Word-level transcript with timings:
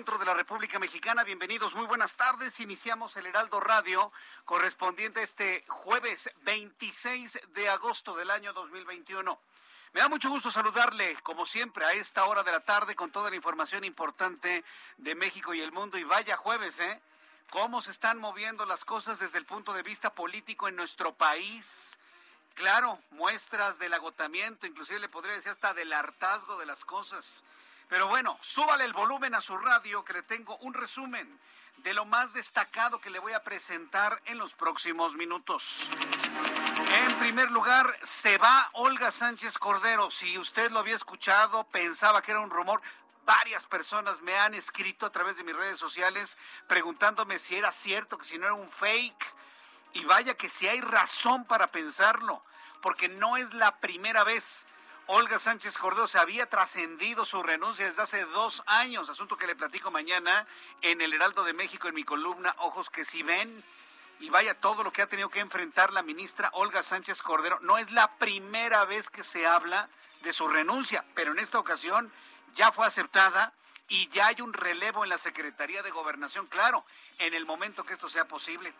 Centro 0.00 0.16
de 0.16 0.24
la 0.24 0.32
República 0.32 0.78
Mexicana. 0.78 1.24
Bienvenidos, 1.24 1.74
muy 1.74 1.84
buenas 1.84 2.16
tardes. 2.16 2.58
Iniciamos 2.60 3.14
el 3.18 3.26
Heraldo 3.26 3.60
Radio 3.60 4.10
correspondiente 4.46 5.20
a 5.20 5.22
este 5.22 5.62
jueves 5.68 6.30
26 6.40 7.38
de 7.52 7.68
agosto 7.68 8.16
del 8.16 8.30
año 8.30 8.54
2021. 8.54 9.38
Me 9.92 10.00
da 10.00 10.08
mucho 10.08 10.30
gusto 10.30 10.50
saludarle, 10.50 11.18
como 11.22 11.44
siempre, 11.44 11.84
a 11.84 11.92
esta 11.92 12.24
hora 12.24 12.42
de 12.42 12.50
la 12.50 12.60
tarde 12.60 12.94
con 12.96 13.12
toda 13.12 13.28
la 13.28 13.36
información 13.36 13.84
importante 13.84 14.64
de 14.96 15.14
México 15.14 15.52
y 15.52 15.60
el 15.60 15.70
mundo. 15.70 15.98
Y 15.98 16.04
vaya 16.04 16.34
jueves, 16.38 16.80
¿eh? 16.80 17.02
¿Cómo 17.50 17.82
se 17.82 17.90
están 17.90 18.16
moviendo 18.16 18.64
las 18.64 18.86
cosas 18.86 19.18
desde 19.18 19.36
el 19.36 19.44
punto 19.44 19.74
de 19.74 19.82
vista 19.82 20.14
político 20.14 20.66
en 20.66 20.76
nuestro 20.76 21.12
país? 21.12 21.98
Claro, 22.54 22.98
muestras 23.10 23.78
del 23.78 23.92
agotamiento, 23.92 24.66
inclusive 24.66 24.98
le 24.98 25.10
podría 25.10 25.34
decir 25.34 25.52
hasta 25.52 25.74
del 25.74 25.92
hartazgo 25.92 26.58
de 26.58 26.64
las 26.64 26.86
cosas. 26.86 27.44
Pero 27.90 28.06
bueno, 28.06 28.38
súbale 28.40 28.84
el 28.84 28.92
volumen 28.92 29.34
a 29.34 29.40
su 29.40 29.58
radio 29.58 30.04
que 30.04 30.12
le 30.12 30.22
tengo 30.22 30.56
un 30.58 30.72
resumen 30.72 31.40
de 31.78 31.92
lo 31.92 32.04
más 32.04 32.32
destacado 32.32 33.00
que 33.00 33.10
le 33.10 33.18
voy 33.18 33.32
a 33.32 33.42
presentar 33.42 34.22
en 34.26 34.38
los 34.38 34.54
próximos 34.54 35.14
minutos. 35.14 35.90
En 36.86 37.18
primer 37.18 37.50
lugar, 37.50 37.98
se 38.04 38.38
va 38.38 38.70
Olga 38.74 39.10
Sánchez 39.10 39.58
Cordero. 39.58 40.08
Si 40.08 40.38
usted 40.38 40.70
lo 40.70 40.78
había 40.78 40.94
escuchado, 40.94 41.64
pensaba 41.64 42.22
que 42.22 42.30
era 42.30 42.40
un 42.40 42.50
rumor. 42.50 42.80
Varias 43.24 43.66
personas 43.66 44.20
me 44.20 44.38
han 44.38 44.54
escrito 44.54 45.04
a 45.04 45.10
través 45.10 45.36
de 45.36 45.42
mis 45.42 45.56
redes 45.56 45.78
sociales 45.78 46.38
preguntándome 46.68 47.40
si 47.40 47.56
era 47.56 47.72
cierto, 47.72 48.18
que 48.18 48.24
si 48.24 48.38
no 48.38 48.46
era 48.46 48.54
un 48.54 48.70
fake. 48.70 49.34
Y 49.94 50.04
vaya 50.04 50.34
que 50.34 50.48
si 50.48 50.68
hay 50.68 50.80
razón 50.80 51.44
para 51.44 51.66
pensarlo, 51.66 52.44
porque 52.82 53.08
no 53.08 53.36
es 53.36 53.52
la 53.52 53.76
primera 53.78 54.22
vez. 54.22 54.64
Olga 55.12 55.40
Sánchez 55.40 55.76
Cordero 55.76 56.06
se 56.06 56.20
había 56.20 56.48
trascendido 56.48 57.24
su 57.24 57.42
renuncia 57.42 57.84
desde 57.84 58.02
hace 58.02 58.24
dos 58.26 58.62
años, 58.66 59.10
asunto 59.10 59.36
que 59.36 59.48
le 59.48 59.56
platico 59.56 59.90
mañana 59.90 60.46
en 60.82 61.00
el 61.00 61.12
Heraldo 61.12 61.42
de 61.42 61.52
México 61.52 61.88
en 61.88 61.96
mi 61.96 62.04
columna 62.04 62.54
Ojos 62.58 62.90
que 62.90 63.04
si 63.04 63.24
ven. 63.24 63.64
Y 64.20 64.30
vaya 64.30 64.54
todo 64.60 64.84
lo 64.84 64.92
que 64.92 65.02
ha 65.02 65.08
tenido 65.08 65.28
que 65.28 65.40
enfrentar 65.40 65.92
la 65.92 66.04
ministra 66.04 66.50
Olga 66.52 66.84
Sánchez 66.84 67.22
Cordero. 67.22 67.58
No 67.58 67.76
es 67.76 67.90
la 67.90 68.18
primera 68.18 68.84
vez 68.84 69.10
que 69.10 69.24
se 69.24 69.48
habla 69.48 69.88
de 70.22 70.32
su 70.32 70.46
renuncia, 70.46 71.04
pero 71.16 71.32
en 71.32 71.40
esta 71.40 71.58
ocasión 71.58 72.12
ya 72.54 72.70
fue 72.70 72.86
aceptada 72.86 73.52
y 73.88 74.06
ya 74.10 74.28
hay 74.28 74.40
un 74.40 74.52
relevo 74.52 75.02
en 75.02 75.10
la 75.10 75.18
Secretaría 75.18 75.82
de 75.82 75.90
Gobernación, 75.90 76.46
claro, 76.46 76.84
en 77.18 77.34
el 77.34 77.46
momento 77.46 77.82
que 77.82 77.94
esto 77.94 78.08
sea 78.08 78.28
posible. 78.28 78.72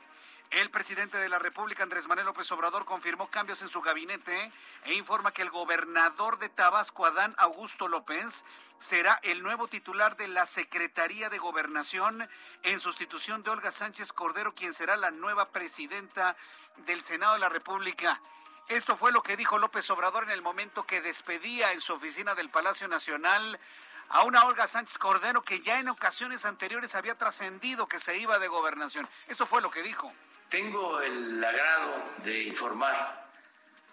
El 0.51 0.69
presidente 0.69 1.17
de 1.17 1.29
la 1.29 1.39
República, 1.39 1.85
Andrés 1.85 2.09
Manuel 2.09 2.27
López 2.27 2.51
Obrador, 2.51 2.85
confirmó 2.85 3.31
cambios 3.31 3.63
en 3.63 3.69
su 3.69 3.81
gabinete 3.83 4.51
e 4.85 4.95
informa 4.95 5.33
que 5.33 5.43
el 5.43 5.51
gobernador 5.51 6.41
de 6.41 6.49
Tabasco, 6.49 7.07
Adán 7.07 7.37
Augusto 7.39 7.87
López, 7.87 8.45
será 8.81 9.21
el 9.23 9.45
nuevo 9.45 9.69
titular 9.69 10.17
de 10.17 10.27
la 10.27 10.47
Secretaría 10.47 11.31
de 11.31 11.39
Gobernación 11.39 12.29
en 12.65 12.81
sustitución 12.81 13.45
de 13.45 13.51
Olga 13.51 13.71
Sánchez 13.71 14.13
Cordero, 14.13 14.53
quien 14.53 14.75
será 14.75 14.97
la 14.97 15.13
nueva 15.13 15.51
presidenta 15.51 16.37
del 16.79 17.05
Senado 17.05 17.35
de 17.35 17.41
la 17.41 17.49
República. 17.49 18.21
Esto 18.67 18.97
fue 18.97 19.13
lo 19.13 19.23
que 19.23 19.37
dijo 19.37 19.57
López 19.57 19.89
Obrador 19.91 20.25
en 20.25 20.31
el 20.31 20.43
momento 20.43 20.85
que 20.85 21.01
despedía 21.01 21.71
en 21.73 21.81
su 21.81 21.93
oficina 21.93 22.35
del 22.35 22.51
Palacio 22.51 22.89
Nacional 22.89 23.61
a 24.09 24.25
una 24.25 24.45
Olga 24.47 24.67
Sánchez 24.67 24.99
Cordero 24.99 25.43
que 25.43 25.61
ya 25.61 25.79
en 25.79 25.89
ocasiones 25.89 26.45
anteriores 26.45 26.97
había 26.97 27.17
trascendido 27.17 27.87
que 27.87 28.01
se 28.01 28.19
iba 28.19 28.41
de 28.41 28.49
gobernación. 28.49 29.09
Esto 29.29 29.47
fue 29.47 29.63
lo 29.63 29.71
que 29.71 29.85
dijo. 29.85 30.13
Tengo 30.51 31.01
el 31.01 31.45
agrado 31.45 32.03
de 32.25 32.43
informar 32.43 33.25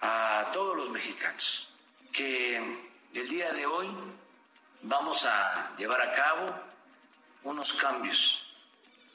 a 0.01 0.49
todos 0.51 0.75
los 0.75 0.89
mexicanos 0.89 1.69
que 2.11 2.57
el 3.13 3.29
día 3.29 3.53
de 3.53 3.67
hoy 3.67 3.87
vamos 4.81 5.23
a 5.27 5.75
llevar 5.77 6.01
a 6.01 6.11
cabo 6.13 6.59
unos 7.43 7.73
cambios 7.73 8.43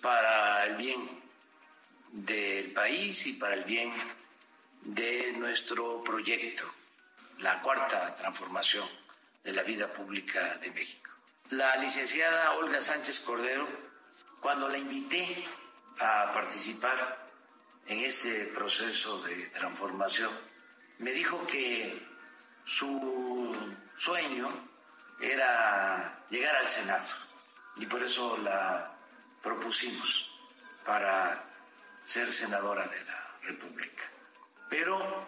para 0.00 0.66
el 0.66 0.76
bien 0.76 1.20
del 2.12 2.70
país 2.70 3.26
y 3.26 3.32
para 3.32 3.54
el 3.54 3.64
bien 3.64 3.92
de 4.82 5.32
nuestro 5.32 6.00
proyecto, 6.04 6.62
la 7.40 7.60
cuarta 7.60 8.14
transformación 8.14 8.88
de 9.42 9.52
la 9.52 9.64
vida 9.64 9.92
pública 9.92 10.58
de 10.58 10.70
México. 10.70 11.10
La 11.50 11.74
licenciada 11.74 12.52
Olga 12.52 12.80
Sánchez 12.80 13.18
Cordero, 13.18 13.66
cuando 14.40 14.68
la 14.68 14.78
invité 14.78 15.44
a 15.98 16.30
participar 16.30 17.21
en 17.86 17.98
este 18.04 18.46
proceso 18.46 19.22
de 19.22 19.48
transformación, 19.48 20.30
me 20.98 21.12
dijo 21.12 21.44
que 21.46 22.00
su 22.64 23.56
sueño 23.96 24.48
era 25.20 26.24
llegar 26.30 26.56
al 26.56 26.68
Senado 26.68 27.14
y 27.76 27.86
por 27.86 28.02
eso 28.02 28.36
la 28.38 28.94
propusimos 29.42 30.30
para 30.84 31.44
ser 32.04 32.32
senadora 32.32 32.86
de 32.86 33.04
la 33.04 33.38
República. 33.42 34.04
Pero 34.68 35.26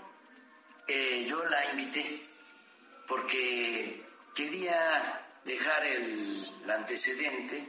eh, 0.86 1.26
yo 1.28 1.44
la 1.46 1.72
invité 1.72 2.28
porque 3.06 4.04
quería 4.34 5.26
dejar 5.44 5.84
el, 5.84 6.44
el 6.64 6.70
antecedente 6.70 7.68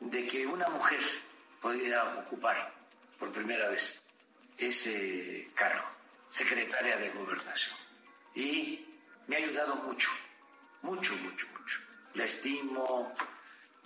de 0.00 0.26
que 0.26 0.46
una 0.46 0.68
mujer 0.68 1.00
podía 1.60 2.04
ocupar 2.18 2.72
por 3.18 3.32
primera 3.32 3.68
vez 3.68 4.02
ese 4.58 5.50
cargo, 5.54 5.86
secretaria 6.28 6.96
de 6.96 7.10
gobernación. 7.10 7.76
Y 8.34 8.86
me 9.26 9.36
ha 9.36 9.38
ayudado 9.38 9.76
mucho, 9.76 10.10
mucho, 10.82 11.14
mucho, 11.16 11.46
mucho. 11.58 11.78
La 12.14 12.24
estimo, 12.24 13.12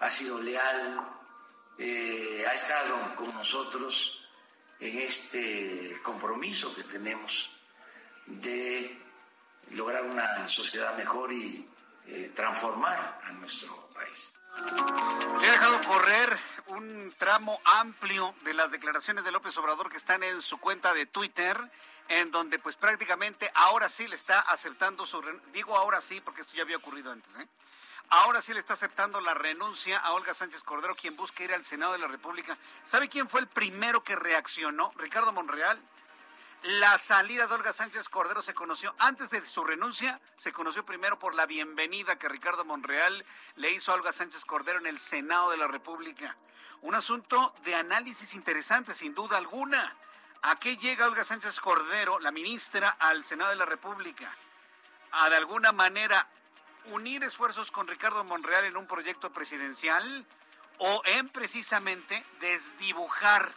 ha 0.00 0.10
sido 0.10 0.40
leal, 0.40 1.06
eh, 1.78 2.44
ha 2.48 2.54
estado 2.54 3.14
con 3.16 3.32
nosotros 3.32 4.26
en 4.80 4.98
este 5.00 5.98
compromiso 6.02 6.74
que 6.74 6.84
tenemos 6.84 7.50
de 8.26 8.98
lograr 9.72 10.04
una 10.04 10.46
sociedad 10.48 10.96
mejor 10.96 11.32
y 11.32 11.68
eh, 12.06 12.32
transformar 12.34 13.20
a 13.24 13.32
nuestro 13.32 13.88
país. 13.94 14.32
Le 15.40 15.46
he 15.46 15.50
dejado 15.50 15.80
correr 15.82 16.38
un 16.68 17.14
tramo 17.18 17.60
amplio 17.64 18.34
de 18.42 18.54
las 18.54 18.70
declaraciones 18.70 19.24
de 19.24 19.32
López 19.32 19.56
Obrador 19.58 19.90
que 19.90 19.96
están 19.96 20.22
en 20.22 20.40
su 20.42 20.58
cuenta 20.58 20.94
de 20.94 21.06
Twitter, 21.06 21.58
en 22.08 22.30
donde 22.30 22.58
pues 22.58 22.76
prácticamente 22.76 23.50
ahora 23.54 23.88
sí 23.88 24.06
le 24.06 24.16
está 24.16 24.40
aceptando 24.40 25.06
su... 25.06 25.22
Digo 25.52 25.76
ahora 25.76 26.00
sí 26.00 26.20
porque 26.20 26.42
esto 26.42 26.54
ya 26.54 26.62
había 26.62 26.76
ocurrido 26.76 27.10
antes, 27.10 27.36
¿eh? 27.36 27.48
Ahora 28.10 28.40
sí 28.40 28.54
le 28.54 28.60
está 28.60 28.72
aceptando 28.72 29.20
la 29.20 29.34
renuncia 29.34 29.98
a 29.98 30.12
Olga 30.12 30.32
Sánchez 30.32 30.62
Cordero, 30.62 30.94
quien 30.94 31.14
busca 31.14 31.42
ir 31.44 31.52
al 31.52 31.62
Senado 31.62 31.92
de 31.92 31.98
la 31.98 32.08
República. 32.08 32.56
¿Sabe 32.84 33.10
quién 33.10 33.28
fue 33.28 33.40
el 33.40 33.48
primero 33.48 34.02
que 34.02 34.16
reaccionó? 34.16 34.92
Ricardo 34.96 35.30
Monreal. 35.32 35.78
La 36.62 36.98
salida 36.98 37.46
de 37.46 37.54
Olga 37.54 37.72
Sánchez 37.72 38.08
Cordero 38.08 38.42
se 38.42 38.52
conoció 38.52 38.92
antes 38.98 39.30
de 39.30 39.44
su 39.46 39.62
renuncia, 39.62 40.20
se 40.36 40.52
conoció 40.52 40.84
primero 40.84 41.16
por 41.16 41.34
la 41.34 41.46
bienvenida 41.46 42.18
que 42.18 42.28
Ricardo 42.28 42.64
Monreal 42.64 43.24
le 43.54 43.70
hizo 43.70 43.92
a 43.92 43.94
Olga 43.94 44.12
Sánchez 44.12 44.44
Cordero 44.44 44.80
en 44.80 44.86
el 44.86 44.98
Senado 44.98 45.50
de 45.50 45.56
la 45.56 45.68
República. 45.68 46.36
Un 46.82 46.96
asunto 46.96 47.54
de 47.64 47.76
análisis 47.76 48.34
interesante, 48.34 48.92
sin 48.92 49.14
duda 49.14 49.38
alguna. 49.38 49.96
¿A 50.42 50.56
qué 50.56 50.76
llega 50.76 51.06
Olga 51.06 51.22
Sánchez 51.22 51.60
Cordero, 51.60 52.18
la 52.18 52.32
ministra, 52.32 52.90
al 52.98 53.24
Senado 53.24 53.50
de 53.50 53.56
la 53.56 53.66
República? 53.66 54.34
A 55.12 55.30
de 55.30 55.36
alguna 55.36 55.70
manera 55.70 56.28
unir 56.86 57.22
esfuerzos 57.22 57.70
con 57.70 57.86
Ricardo 57.86 58.24
Monreal 58.24 58.64
en 58.64 58.76
un 58.76 58.88
proyecto 58.88 59.32
presidencial 59.32 60.26
o 60.78 61.02
en 61.04 61.28
precisamente 61.28 62.24
desdibujar 62.40 63.52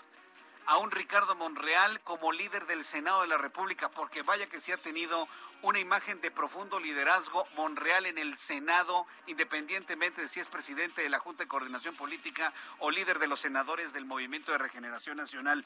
a 0.71 0.77
un 0.77 0.89
Ricardo 0.89 1.35
Monreal 1.35 1.99
como 1.99 2.31
líder 2.31 2.65
del 2.65 2.85
Senado 2.85 3.23
de 3.23 3.27
la 3.27 3.37
República, 3.37 3.89
porque 3.89 4.21
vaya 4.21 4.47
que 4.47 4.61
sí 4.61 4.71
ha 4.71 4.77
tenido 4.77 5.27
una 5.63 5.79
imagen 5.79 6.21
de 6.21 6.31
profundo 6.31 6.79
liderazgo 6.79 7.45
Monreal 7.57 8.05
en 8.05 8.17
el 8.17 8.37
Senado, 8.37 9.05
independientemente 9.27 10.21
de 10.21 10.29
si 10.29 10.39
es 10.39 10.47
presidente 10.47 11.01
de 11.01 11.09
la 11.09 11.19
Junta 11.19 11.43
de 11.43 11.49
Coordinación 11.49 11.93
Política 11.97 12.53
o 12.79 12.89
líder 12.89 13.19
de 13.19 13.27
los 13.27 13.41
senadores 13.41 13.91
del 13.91 14.05
Movimiento 14.05 14.53
de 14.53 14.59
Regeneración 14.59 15.17
Nacional. 15.17 15.65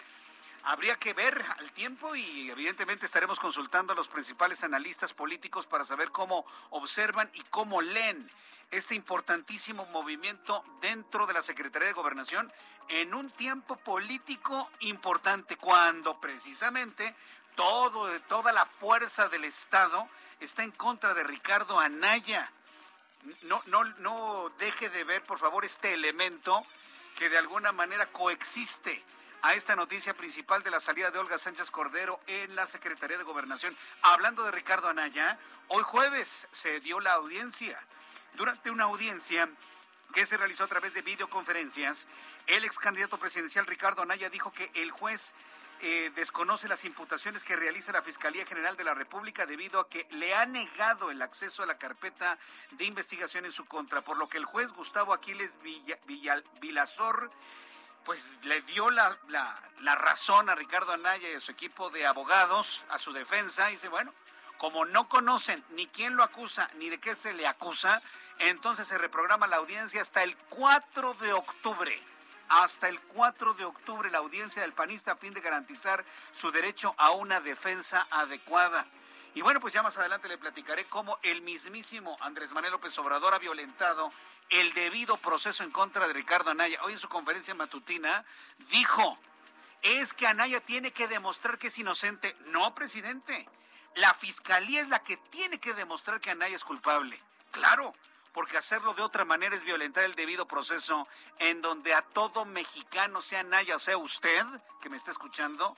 Habría 0.66 0.96
que 0.96 1.14
ver 1.14 1.46
al 1.60 1.72
tiempo 1.74 2.16
y 2.16 2.50
evidentemente 2.50 3.06
estaremos 3.06 3.40
consultando 3.40 3.94
a 3.94 3.96
los 3.96 4.08
principales 4.08 4.64
analistas 4.64 5.14
políticos 5.14 5.68
para 5.68 5.86
saber 5.86 6.10
cómo 6.10 6.44
observan 6.72 7.30
y 7.36 7.44
cómo 7.52 7.84
leen 7.84 8.28
este 8.72 8.96
importantísimo 8.96 9.86
movimiento 9.94 10.66
dentro 10.82 11.28
de 11.28 11.34
la 11.34 11.44
Secretaría 11.44 11.90
de 11.90 11.94
Gobernación 11.94 12.52
en 12.90 13.14
un 13.14 13.30
tiempo 13.30 13.76
político 13.78 14.72
importante 14.80 15.56
cuando 15.56 16.20
precisamente 16.20 17.16
todo, 17.54 18.10
toda 18.22 18.52
la 18.52 18.66
fuerza 18.66 19.30
del 19.30 19.46
Estado 19.46 20.10
está 20.40 20.64
en 20.64 20.72
contra 20.72 21.14
de 21.14 21.24
Ricardo 21.24 21.80
Anaya. 21.80 22.52
No, 23.44 23.62
no, 23.68 23.84
no 23.84 24.52
deje 24.58 24.90
de 24.90 25.04
ver, 25.04 25.24
por 25.26 25.38
favor, 25.38 25.64
este 25.64 25.94
elemento 25.94 26.66
que 27.16 27.30
de 27.30 27.38
alguna 27.38 27.72
manera 27.72 28.08
coexiste 28.08 29.04
a 29.46 29.54
esta 29.54 29.76
noticia 29.76 30.16
principal 30.16 30.64
de 30.64 30.72
la 30.72 30.80
salida 30.80 31.12
de 31.12 31.20
Olga 31.20 31.38
Sánchez 31.38 31.70
Cordero 31.70 32.20
en 32.26 32.56
la 32.56 32.66
Secretaría 32.66 33.20
de 33.20 33.24
Gobernación. 33.24 33.78
Hablando 34.02 34.44
de 34.44 34.50
Ricardo 34.50 34.90
Anaya, 34.90 35.38
hoy 35.68 35.84
jueves 35.84 36.48
se 36.52 36.80
dio 36.80 37.00
la 37.00 37.14
audiencia. 37.14 37.80
Durante 38.34 38.72
una 38.72 38.86
audiencia 38.86 39.48
que 40.16 40.26
se 40.26 40.38
realizó 40.38 40.64
a 40.64 40.68
través 40.68 40.96
de 40.96 41.04
videoconferencias, 41.04 42.08
el 42.48 42.66
ex 42.66 42.80
candidato 42.80 43.20
presidencial 43.20 43.68
Ricardo 43.68 44.02
Anaya 44.02 44.32
dijo 44.32 44.52
que 44.52 44.72
el 44.74 44.90
juez 44.90 45.36
eh, 45.80 46.12
desconoce 46.16 46.68
las 46.68 46.84
imputaciones 46.84 47.44
que 47.44 47.56
realiza 47.56 47.92
la 47.92 48.02
Fiscalía 48.02 48.48
General 48.48 48.76
de 48.76 48.84
la 48.84 48.96
República 48.96 49.46
debido 49.46 49.80
a 49.80 49.90
que 49.90 50.08
le 50.10 50.34
ha 50.34 50.48
negado 50.48 51.12
el 51.12 51.22
acceso 51.22 51.62
a 51.62 51.68
la 51.68 51.78
carpeta 51.78 52.40
de 52.72 52.86
investigación 52.86 53.46
en 53.46 53.52
su 53.52 53.66
contra, 53.66 54.02
por 54.02 54.18
lo 54.18 54.28
que 54.28 54.40
el 54.40 54.46
juez 54.46 54.72
Gustavo 54.72 55.14
Aquiles 55.14 55.54
Vilazor 56.60 57.30
pues 58.06 58.32
le 58.44 58.62
dio 58.62 58.92
la, 58.92 59.18
la, 59.30 59.96
razón 59.96 60.50
a 60.50 60.56
Ricardo 60.56 60.94
Anaya 60.94 61.30
y 61.30 61.34
a 61.34 61.40
su 61.40 61.52
equipo 61.52 61.90
de 61.90 62.06
abogados, 62.06 62.86
a 62.90 63.00
su 63.00 63.12
defensa, 63.12 63.70
y 63.70 63.74
dice, 63.74 63.90
bueno, 63.90 64.14
como 64.58 64.86
no 64.86 65.10
conocen 65.10 65.64
ni 65.72 65.88
quién 65.88 66.16
lo 66.16 66.24
acusa 66.24 66.70
ni 66.76 66.90
de 66.90 67.00
qué 67.00 67.16
se 67.16 67.34
le 67.34 67.48
acusa, 67.48 68.02
entonces 68.40 68.88
se 68.88 68.98
reprograma 68.98 69.48
la 69.48 69.58
audiencia 69.58 70.02
hasta 70.02 70.24
el 70.24 70.38
4 70.50 71.16
de 71.16 71.34
octubre. 71.34 72.02
Hasta 72.48 72.90
el 72.90 73.02
4 73.02 73.56
de 73.56 73.66
octubre 73.66 74.12
la 74.12 74.20
audiencia 74.20 74.62
del 74.62 74.74
panista 74.74 75.14
a 75.14 75.16
fin 75.16 75.34
de 75.34 75.42
garantizar 75.42 76.06
su 76.32 76.52
derecho 76.52 76.94
a 76.98 77.10
una 77.12 77.42
defensa 77.42 78.06
adecuada. 78.12 78.86
Y 79.36 79.42
bueno, 79.42 79.60
pues 79.60 79.74
ya 79.74 79.84
más 79.84 79.98
adelante 79.98 80.30
le 80.30 80.38
platicaré 80.38 80.86
cómo 80.86 81.20
el 81.22 81.42
mismísimo 81.42 82.16
Andrés 82.22 82.54
Manuel 82.54 82.72
López 82.72 82.98
Obrador 83.00 83.34
ha 83.34 83.38
violentado 83.38 84.10
el 84.50 84.74
debido 84.74 85.18
proceso 85.18 85.62
en 85.62 85.72
contra 85.72 86.08
de 86.08 86.14
Ricardo 86.14 86.52
Anaya. 86.52 86.80
Hoy 86.84 86.94
en 86.94 87.00
su 87.00 87.10
conferencia 87.10 87.54
matutina 87.54 88.24
dijo, 88.72 89.20
es 89.82 90.14
que 90.14 90.26
Anaya 90.26 90.62
tiene 90.62 90.92
que 90.92 91.10
demostrar 91.10 91.58
que 91.58 91.68
es 91.68 91.78
inocente. 91.78 92.34
No, 92.46 92.74
presidente. 92.74 93.46
La 93.96 94.14
fiscalía 94.14 94.80
es 94.80 94.88
la 94.88 95.04
que 95.04 95.18
tiene 95.18 95.60
que 95.60 95.74
demostrar 95.74 96.22
que 96.22 96.32
Anaya 96.32 96.56
es 96.56 96.64
culpable. 96.64 97.22
Claro, 97.52 97.94
porque 98.32 98.58
hacerlo 98.58 98.94
de 98.94 99.02
otra 99.02 99.26
manera 99.26 99.54
es 99.54 99.66
violentar 99.66 100.06
el 100.06 100.16
debido 100.16 100.48
proceso 100.48 101.10
en 101.40 101.62
donde 101.62 101.94
a 101.94 102.02
todo 102.04 102.46
mexicano, 102.46 103.22
sea 103.22 103.42
Anaya, 103.42 103.80
sea 103.80 103.98
usted, 103.98 104.46
que 104.82 104.90
me 104.90 104.96
está 104.96 105.12
escuchando, 105.12 105.76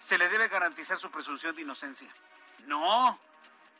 se 0.00 0.18
le 0.18 0.28
debe 0.28 0.48
garantizar 0.48 0.98
su 0.98 1.08
presunción 1.12 1.54
de 1.54 1.62
inocencia. 1.62 2.12
No, 2.66 3.18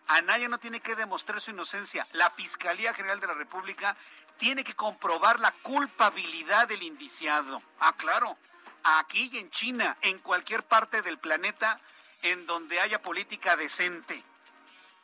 Anaya 0.07 0.49
no 0.49 0.59
tiene 0.59 0.81
que 0.81 0.97
demostrar 0.97 1.41
su 1.41 1.51
inocencia. 1.51 2.07
La 2.13 2.31
Fiscalía 2.31 2.95
General 2.95 3.21
de 3.21 3.27
la 3.27 3.35
República 3.35 3.97
tiene 4.37 4.65
que 4.65 4.75
comprobar 4.75 5.41
la 5.41 5.53
culpabilidad 5.53 6.69
del 6.69 6.83
indiciado. 6.83 7.63
Ah, 7.81 7.95
claro. 7.97 8.37
Aquí 8.83 9.31
y 9.33 9.39
en 9.39 9.51
China, 9.51 9.97
en 10.03 10.19
cualquier 10.19 10.63
parte 10.63 11.01
del 11.01 11.19
planeta 11.19 11.81
en 12.23 12.47
donde 12.47 12.81
haya 12.81 13.01
política 13.01 13.57
decente. 13.57 14.23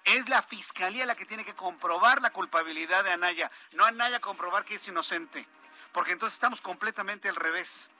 Es 0.05 0.29
la 0.29 0.43
Fiscalía 0.43 1.07
la 1.07 1.15
que 1.15 1.27
tiene 1.27 1.45
que 1.45 1.55
comprobar 1.55 2.21
la 2.23 2.31
culpabilidad 2.31 3.05
de 3.05 3.13
Anaya, 3.13 3.51
no 3.73 3.85
Anaya 3.85 4.21
comprobar 4.21 4.65
que 4.65 4.77
es 4.77 4.89
inocente. 4.89 5.47
Porque 5.93 6.13
entonces 6.13 6.35
estamos 6.35 6.61
completamente 6.61 7.29
al 7.29 7.37
revés. 7.37 7.91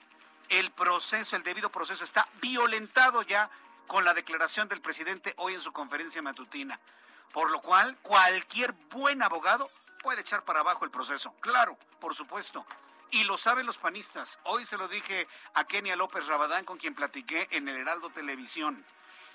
El 0.49 0.71
proceso, 0.71 1.35
el 1.35 1.43
debido 1.43 1.71
proceso 1.71 2.03
está 2.03 2.27
violentado 2.41 3.21
ya 3.21 3.49
con 3.87 4.05
la 4.05 4.13
declaración 4.13 4.67
del 4.67 4.81
presidente 4.81 5.33
hoy 5.37 5.53
en 5.53 5.61
su 5.61 5.71
conferencia 5.71 6.21
matutina. 6.21 6.79
Por 7.33 7.51
lo 7.51 7.61
cual, 7.61 7.97
cualquier 8.01 8.73
buen 8.89 9.21
abogado 9.23 9.69
puede 10.01 10.21
echar 10.21 10.43
para 10.43 10.61
abajo 10.61 10.85
el 10.85 10.91
proceso. 10.91 11.33
Claro, 11.41 11.77
por 11.99 12.15
supuesto. 12.15 12.65
Y 13.09 13.23
lo 13.23 13.37
saben 13.37 13.65
los 13.65 13.77
panistas. 13.77 14.39
Hoy 14.43 14.65
se 14.65 14.77
lo 14.77 14.87
dije 14.87 15.27
a 15.53 15.65
Kenia 15.65 15.95
López 15.95 16.27
Rabadán, 16.27 16.65
con 16.65 16.77
quien 16.77 16.95
platiqué 16.95 17.47
en 17.51 17.67
el 17.67 17.77
Heraldo 17.77 18.09
Televisión. 18.09 18.85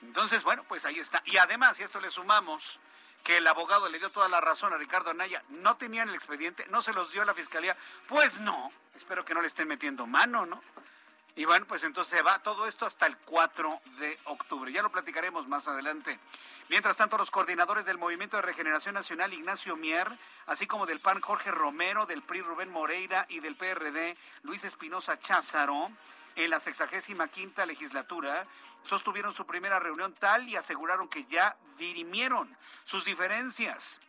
Entonces, 0.03 0.43
bueno, 0.43 0.65
pues 0.65 0.85
ahí 0.85 0.99
está. 0.99 1.23
Y 1.27 1.37
además, 1.37 1.77
si 1.77 1.83
esto 1.83 2.01
le 2.01 2.11
sumamos 2.11 2.81
que 3.23 3.39
el 3.39 3.47
abogado 3.47 3.89
le 3.89 3.99
dio 3.99 4.11
toda 4.11 4.29
la 4.29 4.41
razón 4.41 4.73
a 4.73 4.77
Ricardo 4.77 5.11
Anaya, 5.11 5.43
no 5.49 5.77
tenían 5.77 6.09
el 6.09 6.15
expediente, 6.15 6.67
no 6.69 6.81
se 6.81 6.93
los 6.93 7.13
dio 7.13 7.25
la 7.25 7.35
fiscalía, 7.35 7.77
pues 8.09 8.41
no. 8.41 8.71
Espero 8.95 9.25
que 9.25 9.35
no 9.35 9.41
le 9.41 9.49
estén 9.49 9.69
metiendo 9.69 10.07
mano, 10.07 10.47
¿no? 10.47 10.63
Y 11.39 11.45
bueno, 11.45 11.67
pues 11.67 11.85
entonces 11.85 12.25
va 12.25 12.43
todo 12.43 12.67
esto 12.67 12.87
hasta 12.87 13.07
el 13.07 13.15
4 13.19 13.81
de 13.99 14.19
octubre. 14.25 14.73
Ya 14.73 14.83
lo 14.83 14.91
platicaremos 14.91 15.47
más 15.47 15.69
adelante. 15.69 16.19
Mientras 16.71 16.97
tanto, 16.97 17.19
los 17.19 17.31
coordinadores 17.31 17.85
del 17.85 17.99
Movimiento 17.99 18.37
de 18.37 18.43
Regeneración 18.43 18.95
Nacional, 18.95 19.35
Ignacio 19.35 19.77
Mier, 19.77 20.09
así 20.47 20.67
como 20.67 20.87
del 20.87 20.99
PAN 20.99 21.21
Jorge 21.21 21.51
Romero, 21.51 22.07
del 22.07 22.23
PRI 22.23 22.41
Rubén 22.41 22.71
Moreira 22.71 23.27
y 23.29 23.41
del 23.41 23.55
PRD 23.55 24.17
Luis 24.45 24.65
Espinosa 24.65 25.21
Cházaro, 25.21 25.91
en 26.37 26.51
la 26.51 26.59
sexagésima 26.59 27.29
quinta 27.29 27.67
legislatura, 27.67 28.47
sostuvieron 28.83 29.35
su 29.35 29.45
primera 29.45 29.79
reunión 29.79 30.15
tal 30.15 30.49
y 30.49 30.57
aseguraron 30.57 31.07
que 31.07 31.25
ya 31.27 31.55
dirimieron 31.77 32.57
sus 32.85 33.05
diferencias 33.05 34.01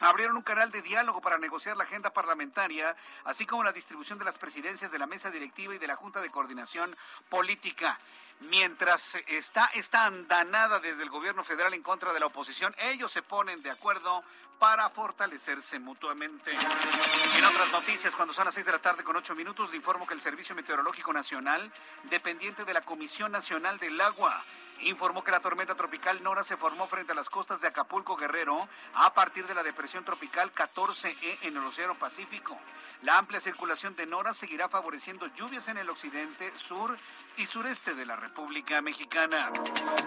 abrieron 0.00 0.36
un 0.36 0.42
canal 0.42 0.70
de 0.70 0.82
diálogo 0.82 1.20
para 1.20 1.38
negociar 1.38 1.76
la 1.76 1.84
agenda 1.84 2.10
parlamentaria, 2.10 2.96
así 3.24 3.46
como 3.46 3.64
la 3.64 3.72
distribución 3.72 4.18
de 4.18 4.24
las 4.24 4.38
presidencias 4.38 4.90
de 4.90 4.98
la 4.98 5.06
mesa 5.06 5.30
directiva 5.30 5.74
y 5.74 5.78
de 5.78 5.86
la 5.86 5.96
Junta 5.96 6.20
de 6.20 6.30
Coordinación 6.30 6.96
Política. 7.28 7.98
Mientras 8.40 9.14
está 9.28 9.70
esta 9.72 10.04
andanada 10.04 10.78
desde 10.78 11.02
el 11.02 11.08
gobierno 11.08 11.42
federal 11.42 11.72
en 11.72 11.82
contra 11.82 12.12
de 12.12 12.20
la 12.20 12.26
oposición, 12.26 12.74
ellos 12.78 13.10
se 13.10 13.22
ponen 13.22 13.62
de 13.62 13.70
acuerdo 13.70 14.22
para 14.58 14.90
fortalecerse 14.90 15.78
mutuamente. 15.78 16.52
En 16.52 17.44
otras 17.44 17.72
noticias, 17.72 18.14
cuando 18.14 18.34
son 18.34 18.44
las 18.44 18.54
seis 18.54 18.66
de 18.66 18.72
la 18.72 18.78
tarde 18.78 19.04
con 19.04 19.16
ocho 19.16 19.34
minutos, 19.34 19.70
le 19.70 19.76
informo 19.76 20.06
que 20.06 20.14
el 20.14 20.20
Servicio 20.20 20.54
Meteorológico 20.54 21.14
Nacional, 21.14 21.72
dependiente 22.04 22.64
de 22.64 22.74
la 22.74 22.82
Comisión 22.82 23.32
Nacional 23.32 23.78
del 23.78 23.98
Agua, 24.00 24.44
informó 24.80 25.24
que 25.24 25.30
la 25.30 25.40
tormenta 25.40 25.74
tropical 25.74 26.22
Nora 26.22 26.44
se 26.44 26.56
formó 26.56 26.86
frente 26.86 27.12
a 27.12 27.14
las 27.14 27.28
costas 27.28 27.60
de 27.60 27.68
Acapulco 27.68 28.16
Guerrero 28.16 28.68
a 28.94 29.14
partir 29.14 29.46
de 29.46 29.54
la 29.54 29.62
depresión 29.62 30.04
tropical 30.04 30.54
14E 30.54 31.38
en 31.42 31.56
el 31.56 31.64
Océano 31.64 31.94
Pacífico. 31.94 32.58
La 33.02 33.18
amplia 33.18 33.40
circulación 33.40 33.94
de 33.96 34.06
Nora 34.06 34.32
seguirá 34.32 34.68
favoreciendo 34.68 35.26
lluvias 35.34 35.68
en 35.68 35.78
el 35.78 35.90
occidente, 35.90 36.52
sur 36.56 36.96
y 37.36 37.46
sureste 37.46 37.94
de 37.94 38.06
la 38.06 38.16
República 38.16 38.80
Mexicana. 38.80 39.52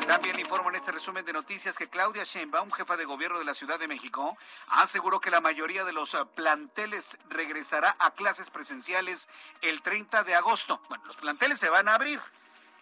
También 0.07 0.39
informo 0.39 0.69
en 0.69 0.75
este 0.75 0.91
resumen 0.91 1.25
de 1.25 1.33
noticias 1.33 1.77
que 1.77 1.89
Claudia 1.89 2.23
Sheinbaum, 2.23 2.71
jefa 2.71 2.97
de 2.97 3.05
gobierno 3.05 3.39
de 3.39 3.45
la 3.45 3.53
Ciudad 3.53 3.79
de 3.79 3.87
México, 3.87 4.37
aseguró 4.69 5.19
que 5.19 5.29
la 5.29 5.41
mayoría 5.41 5.85
de 5.85 5.93
los 5.93 6.17
planteles 6.35 7.17
regresará 7.29 7.95
a 7.99 8.11
clases 8.11 8.49
presenciales 8.49 9.29
el 9.61 9.81
30 9.81 10.23
de 10.23 10.35
agosto. 10.35 10.81
Bueno, 10.89 11.05
los 11.05 11.15
planteles 11.17 11.59
se 11.59 11.69
van 11.69 11.87
a 11.87 11.95
abrir 11.95 12.19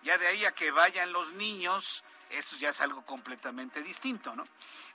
ya 0.07 0.17
de 0.17 0.25
ahí 0.25 0.45
a 0.45 0.53
que 0.53 0.71
vayan 0.71 1.11
los 1.11 1.33
niños 1.33 2.01
eso 2.29 2.57
ya 2.57 2.69
es 2.69 2.81
algo 2.81 3.05
completamente 3.05 3.81
distinto, 3.81 4.35
¿no? 4.35 4.43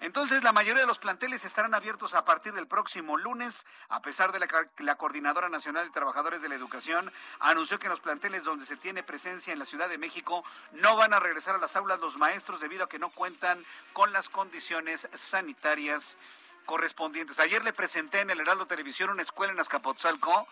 Entonces, 0.00 0.42
la 0.42 0.52
mayoría 0.52 0.82
de 0.82 0.86
los 0.86 0.98
planteles 0.98 1.44
estarán 1.44 1.72
abiertos 1.72 2.12
a 2.12 2.26
partir 2.26 2.52
del 2.52 2.66
próximo 2.66 3.16
lunes, 3.16 3.64
a 3.88 4.02
pesar 4.02 4.32
de 4.32 4.38
la, 4.38 4.48
la 4.78 4.96
Coordinadora 4.96 5.48
Nacional 5.48 5.86
de 5.86 5.92
Trabajadores 5.92 6.42
de 6.42 6.50
la 6.50 6.56
Educación 6.56 7.10
anunció 7.40 7.78
que 7.78 7.86
en 7.86 7.92
los 7.92 8.00
planteles 8.00 8.44
donde 8.44 8.66
se 8.66 8.76
tiene 8.76 9.02
presencia 9.02 9.52
en 9.52 9.58
la 9.58 9.64
Ciudad 9.64 9.88
de 9.88 9.96
México 9.96 10.44
no 10.72 10.96
van 10.96 11.14
a 11.14 11.20
regresar 11.20 11.54
a 11.54 11.58
las 11.58 11.74
aulas 11.74 12.00
los 12.00 12.18
maestros 12.18 12.60
debido 12.60 12.84
a 12.84 12.88
que 12.88 12.98
no 12.98 13.10
cuentan 13.10 13.64
con 13.94 14.12
las 14.12 14.28
condiciones 14.28 15.08
sanitarias 15.14 16.18
correspondientes. 16.66 17.38
Ayer 17.38 17.64
le 17.64 17.72
presenté 17.72 18.20
en 18.20 18.30
el 18.30 18.40
Heraldo 18.40 18.66
Televisión 18.66 19.08
una 19.08 19.22
escuela 19.22 19.52
en 19.52 19.60
Azcapotzalco 19.60 20.46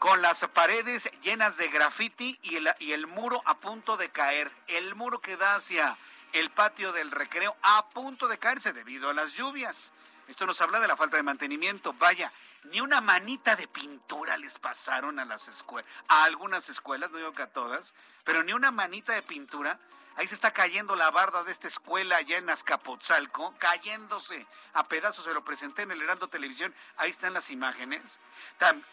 con 0.00 0.22
las 0.22 0.40
paredes 0.54 1.10
llenas 1.22 1.58
de 1.58 1.66
el, 1.66 2.74
y 2.78 2.92
el 2.92 3.06
muro 3.06 3.42
a 3.44 3.60
punto 3.60 3.98
de 3.98 4.08
caer. 4.08 4.50
El 4.66 4.94
muro 4.94 5.20
que 5.20 5.36
da 5.36 5.56
hacia 5.56 5.96
el 6.32 6.50
patio 6.50 6.90
del 6.92 7.10
recreo 7.10 7.54
a 7.60 7.86
punto 7.90 8.26
de 8.26 8.38
caerse 8.38 8.72
debido 8.72 9.10
a 9.10 9.14
las 9.14 9.34
lluvias. 9.34 9.92
Esto 10.26 10.46
nos 10.46 10.58
habla 10.62 10.80
de 10.80 10.88
la 10.88 10.96
falta 10.96 11.18
de 11.18 11.22
mantenimiento. 11.22 11.92
Vaya, 11.92 12.32
ni 12.64 12.80
una 12.80 13.02
manita 13.02 13.56
de 13.56 13.68
pintura 13.68 14.38
les 14.38 14.58
pasaron 14.58 15.18
a 15.18 15.26
las 15.26 15.48
escuelas, 15.48 15.90
a 16.08 16.24
algunas 16.24 16.70
escuelas, 16.70 17.10
no 17.10 17.18
digo 17.18 17.32
que 17.32 17.42
a 17.42 17.52
todas, 17.52 17.92
pero 18.24 18.42
ni 18.42 18.54
una 18.54 18.70
manita 18.70 19.12
de 19.12 19.22
pintura. 19.22 19.78
Ahí 20.16 20.26
se 20.26 20.34
está 20.34 20.50
cayendo 20.50 20.96
la 20.96 21.10
barda 21.10 21.44
de 21.44 21.52
esta 21.52 21.68
escuela 21.68 22.16
allá 22.16 22.38
en 22.38 22.50
Azcapotzalco, 22.50 23.54
cayéndose 23.58 24.46
a 24.72 24.84
pedazos. 24.88 25.24
Se 25.24 25.32
lo 25.32 25.44
presenté 25.44 25.82
en 25.82 25.92
el 25.92 26.02
Heraldo 26.02 26.28
Televisión. 26.28 26.74
Ahí 26.96 27.10
están 27.10 27.32
las 27.32 27.50
imágenes. 27.50 28.18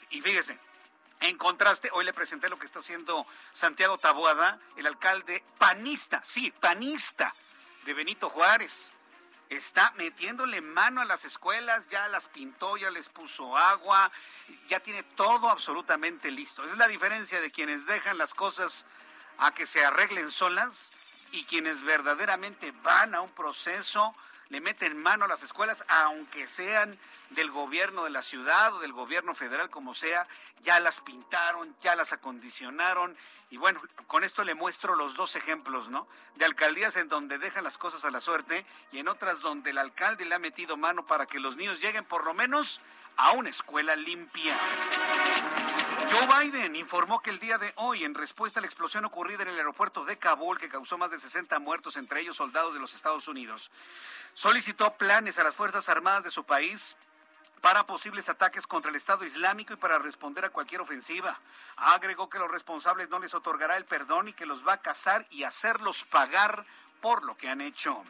Y 0.10 0.22
fíjese, 0.22 0.58
en 1.20 1.38
contraste, 1.38 1.90
hoy 1.94 2.06
le 2.06 2.14
presenté 2.14 2.50
lo 2.50 2.58
que 2.58 2.66
está 2.66 2.80
haciendo 2.80 3.26
Santiago 3.52 3.98
Taboada, 3.98 4.60
el 4.76 4.86
alcalde 4.86 5.44
panista, 5.58 6.22
sí, 6.24 6.52
panista 6.52 7.34
de 7.86 7.94
Benito 7.94 8.30
Juárez. 8.30 8.92
Está 9.50 9.92
metiéndole 9.96 10.62
mano 10.62 11.02
a 11.02 11.06
las 11.06 11.24
escuelas, 11.24 11.88
ya 11.88 12.08
las 12.10 12.28
pintó, 12.28 12.76
ya 12.76 12.92
les 12.92 13.08
puso 13.08 13.58
agua, 13.58 14.12
ya 14.68 14.82
tiene 14.82 15.04
todo 15.04 15.50
absolutamente 15.50 16.30
listo. 16.32 16.64
Es 16.66 16.78
la 16.78 16.88
diferencia 16.88 17.40
de 17.40 17.50
quienes 17.50 17.86
dejan 17.86 18.18
las 18.18 18.34
cosas 18.34 18.86
a 19.38 19.54
que 19.54 19.66
se 19.66 19.86
arreglen 19.86 20.32
solas 20.32 20.92
y 21.32 21.46
quienes 21.46 21.82
verdaderamente 21.82 22.74
van 22.84 23.16
a 23.16 23.22
un 23.22 23.32
proceso, 23.32 24.14
le 24.50 24.62
meten 24.62 25.02
mano 25.02 25.26
a 25.26 25.28
las 25.28 25.44
escuelas, 25.44 25.84
aunque 25.88 26.48
sean 26.48 26.98
del 27.32 27.52
gobierno 27.52 28.06
de 28.06 28.10
la 28.10 28.22
ciudad 28.22 28.74
o 28.74 28.80
del 28.80 28.94
gobierno 28.94 29.36
federal, 29.36 29.70
como 29.70 29.94
sea, 29.94 30.28
ya 30.62 30.80
las 30.80 31.02
pintaron, 31.02 31.76
ya 31.82 31.96
las 31.96 32.14
acondicionaron. 32.14 33.18
Y 33.50 33.58
bueno, 33.58 33.82
con 34.08 34.24
esto 34.24 34.44
le 34.44 34.56
muestro 34.56 34.96
los 34.96 35.16
dos 35.16 35.36
ejemplos, 35.36 35.90
¿no? 35.90 36.08
De 36.36 36.46
alcaldías 36.46 36.96
en 36.96 37.10
donde 37.10 37.38
dejan 37.38 37.64
las 37.64 37.78
cosas 37.78 38.06
a 38.06 38.12
la 38.12 38.22
suerte 38.22 38.66
y 38.92 39.00
en 39.00 39.08
otras 39.08 39.42
donde 39.42 39.72
el 39.72 39.78
alcalde 39.78 40.26
le 40.26 40.36
ha 40.36 40.40
metido 40.40 40.78
mano 40.78 41.06
para 41.06 41.26
que 41.26 41.40
los 41.40 41.56
niños 41.58 41.82
lleguen 41.82 42.06
por 42.06 42.24
lo 42.24 42.34
menos 42.34 42.82
a 43.18 43.32
una 43.32 43.50
escuela 43.50 43.96
limpia. 43.96 44.58
Joe 46.10 46.50
Biden 46.50 46.76
informó 46.76 47.22
que 47.22 47.32
el 47.32 47.40
día 47.40 47.58
de 47.58 47.74
hoy, 47.76 48.04
en 48.04 48.14
respuesta 48.14 48.60
a 48.60 48.62
la 48.62 48.68
explosión 48.68 49.04
ocurrida 49.06 49.44
en 49.44 49.50
el 49.50 49.58
aeropuerto 49.58 50.06
de 50.06 50.18
Kabul, 50.18 50.58
que 50.58 50.70
causó 50.70 50.98
más 50.98 51.12
de 51.12 51.20
60 51.20 51.60
muertos, 51.60 51.98
entre 51.98 52.22
ellos 52.22 52.38
soldados 52.38 52.74
de 52.74 52.80
los 52.80 52.94
Estados 52.94 53.28
Unidos, 53.28 53.72
solicitó 54.34 54.94
planes 54.94 55.38
a 55.40 55.44
las 55.44 55.56
Fuerzas 55.56 55.90
Armadas 55.90 56.24
de 56.24 56.32
su 56.32 56.46
país 56.46 56.96
para 57.62 57.86
posibles 57.86 58.30
ataques 58.30 58.68
contra 58.68 58.90
el 58.90 58.96
Estado 58.96 59.26
Islámico 59.26 59.74
y 59.74 59.78
para 59.78 59.98
responder 59.98 60.46
a 60.46 60.50
cualquier 60.50 60.82
ofensiva. 60.82 61.40
Agregó 61.76 62.30
que 62.30 62.40
los 62.40 62.52
responsables 62.52 63.10
no 63.10 63.20
les 63.20 63.34
otorgará 63.34 63.78
el 63.78 63.86
perdón 63.86 64.28
y 64.28 64.34
que 64.34 64.46
los 64.46 64.66
va 64.66 64.74
a 64.74 64.82
cazar 64.82 65.26
y 65.32 65.44
hacerlos 65.44 66.04
pagar 66.06 66.66
por 67.02 67.24
lo 67.24 67.36
que 67.36 67.50
han 67.50 67.62
hecho. 67.62 68.04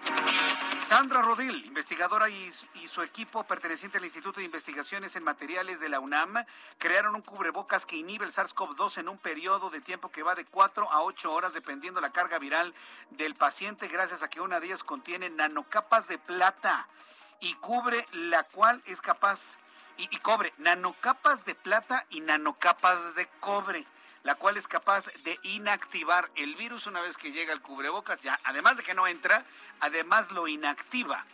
Sandra 0.82 1.22
Rodil, 1.22 1.66
investigadora 1.66 2.30
y, 2.30 2.52
su 2.88 3.02
equipo 3.02 3.44
perteneciente 3.44 3.98
al 3.98 4.06
Instituto 4.06 4.40
de 4.40 4.46
Investigaciones 4.46 5.16
en 5.16 5.24
Materiales 5.24 5.80
de 5.80 5.90
la 5.90 6.00
UNAM, 6.00 6.46
crearon 6.78 7.16
un 7.16 7.22
cubrebocas 7.22 7.86
que 7.86 7.98
inhibe 7.98 8.26
el 8.26 8.32
SARS-CoV-2 8.32 9.00
en 9.00 9.10
un 9.10 9.18
periodo 9.18 9.70
de 9.70 9.82
tiempo 9.82 10.10
que 10.10 10.24
va 10.24 10.36
de 10.36 10.46
4 10.46 10.92
a 10.92 11.02
8 11.02 11.32
horas 11.32 11.54
dependiendo 11.54 12.00
la 12.00 12.12
carga 12.12 12.40
viral 12.40 12.74
del 13.12 13.36
paciente 13.36 13.88
gracias 13.88 14.24
a 14.24 14.30
que 14.30 14.40
una 14.40 14.60
de 14.60 14.68
ellas 14.68 14.84
contiene 14.84 15.30
nanocapas 15.30 16.08
de 16.08 16.18
plata 16.18 16.88
y 17.42 17.54
cubre 17.56 18.06
la 18.14 18.44
cual 18.44 18.82
es 18.86 19.02
capaz 19.02 19.58
y, 19.98 20.04
y 20.16 20.20
cobre 20.20 20.54
nanocapas 20.58 21.46
de 21.46 21.56
plata 21.56 22.06
y 22.10 22.22
nanocapas 22.22 23.16
de 23.16 23.28
cobre 23.40 23.86
la 24.28 24.36
cual 24.36 24.58
es 24.58 24.68
capaz 24.68 25.06
de 25.24 25.40
inactivar 25.44 26.30
el 26.36 26.56
virus 26.56 26.86
una 26.86 27.00
vez 27.00 27.16
que 27.16 27.32
llega 27.32 27.54
al 27.54 27.62
cubrebocas. 27.62 28.22
Ya, 28.24 28.38
además 28.44 28.76
de 28.76 28.84
que 28.84 28.94
no 28.94 29.08
entra, 29.08 29.46
además 29.80 30.32
lo 30.32 30.50
inactiva 30.50 31.26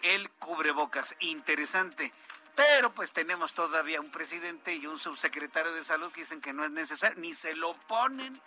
el 0.00 0.30
cubrebocas. 0.38 1.14
Interesante. 1.20 2.10
Pero 2.56 2.90
pues 2.94 3.12
tenemos 3.12 3.52
todavía 3.52 4.00
un 4.00 4.10
presidente 4.10 4.72
y 4.72 4.86
un 4.86 4.98
subsecretario 4.98 5.74
de 5.74 5.84
salud 5.84 6.10
que 6.10 6.22
dicen 6.22 6.40
que 6.40 6.54
no 6.54 6.64
es 6.64 6.70
necesario, 6.70 7.20
ni 7.20 7.34
se 7.34 7.54
lo 7.54 7.74
ponen. 7.86 8.40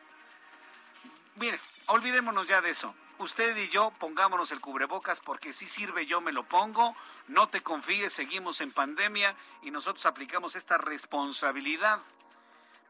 Mire, 1.35 1.59
olvidémonos 1.85 2.47
ya 2.47 2.61
de 2.61 2.71
eso. 2.71 2.95
Usted 3.19 3.55
y 3.55 3.69
yo 3.69 3.93
pongámonos 3.99 4.51
el 4.51 4.61
cubrebocas 4.61 5.19
porque 5.19 5.53
si 5.53 5.67
sirve 5.67 6.07
yo 6.07 6.21
me 6.21 6.31
lo 6.31 6.43
pongo. 6.43 6.95
No 7.27 7.49
te 7.49 7.61
confíes, 7.61 8.13
seguimos 8.13 8.61
en 8.61 8.71
pandemia 8.71 9.35
y 9.61 9.69
nosotros 9.69 10.07
aplicamos 10.07 10.55
esta 10.55 10.79
responsabilidad 10.79 11.99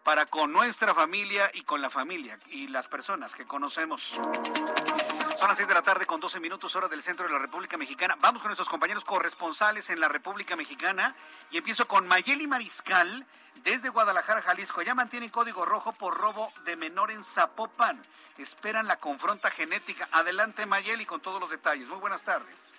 para 0.05 0.27
con 0.27 0.53
nuestra 0.53 0.93
familia 0.93 1.49
y 1.55 1.63
con 1.63 1.81
la 1.81 1.89
familia 1.89 2.39
y 2.49 2.67
las 2.67 2.85
personas 2.85 3.35
que 3.35 3.43
conocemos. 3.45 4.03
Son 4.03 5.47
las 5.47 5.57
6 5.57 5.67
de 5.67 5.73
la 5.73 5.81
tarde 5.81 6.05
con 6.05 6.19
12 6.19 6.39
minutos 6.39 6.75
hora 6.75 6.87
del 6.87 7.01
centro 7.01 7.25
de 7.25 7.33
la 7.33 7.39
República 7.39 7.75
Mexicana. 7.75 8.15
Vamos 8.21 8.43
con 8.43 8.49
nuestros 8.49 8.69
compañeros 8.69 9.03
corresponsales 9.03 9.89
en 9.89 9.99
la 9.99 10.07
República 10.07 10.55
Mexicana 10.55 11.15
y 11.49 11.57
empiezo 11.57 11.87
con 11.87 12.07
Mayeli 12.07 12.45
Mariscal 12.45 13.25
desde 13.63 13.89
Guadalajara, 13.89 14.43
Jalisco. 14.43 14.83
Ya 14.83 14.93
mantienen 14.93 15.29
código 15.29 15.65
rojo 15.65 15.91
por 15.93 16.15
robo 16.15 16.53
de 16.65 16.75
menor 16.75 17.09
en 17.09 17.23
Zapopan. 17.23 17.99
Esperan 18.37 18.85
la 18.85 18.97
confronta 18.97 19.49
genética. 19.49 20.07
Adelante 20.11 20.67
Mayeli 20.67 21.07
con 21.07 21.19
todos 21.19 21.41
los 21.41 21.49
detalles. 21.49 21.87
Muy 21.87 21.97
buenas 21.97 22.23
tardes. 22.23 22.75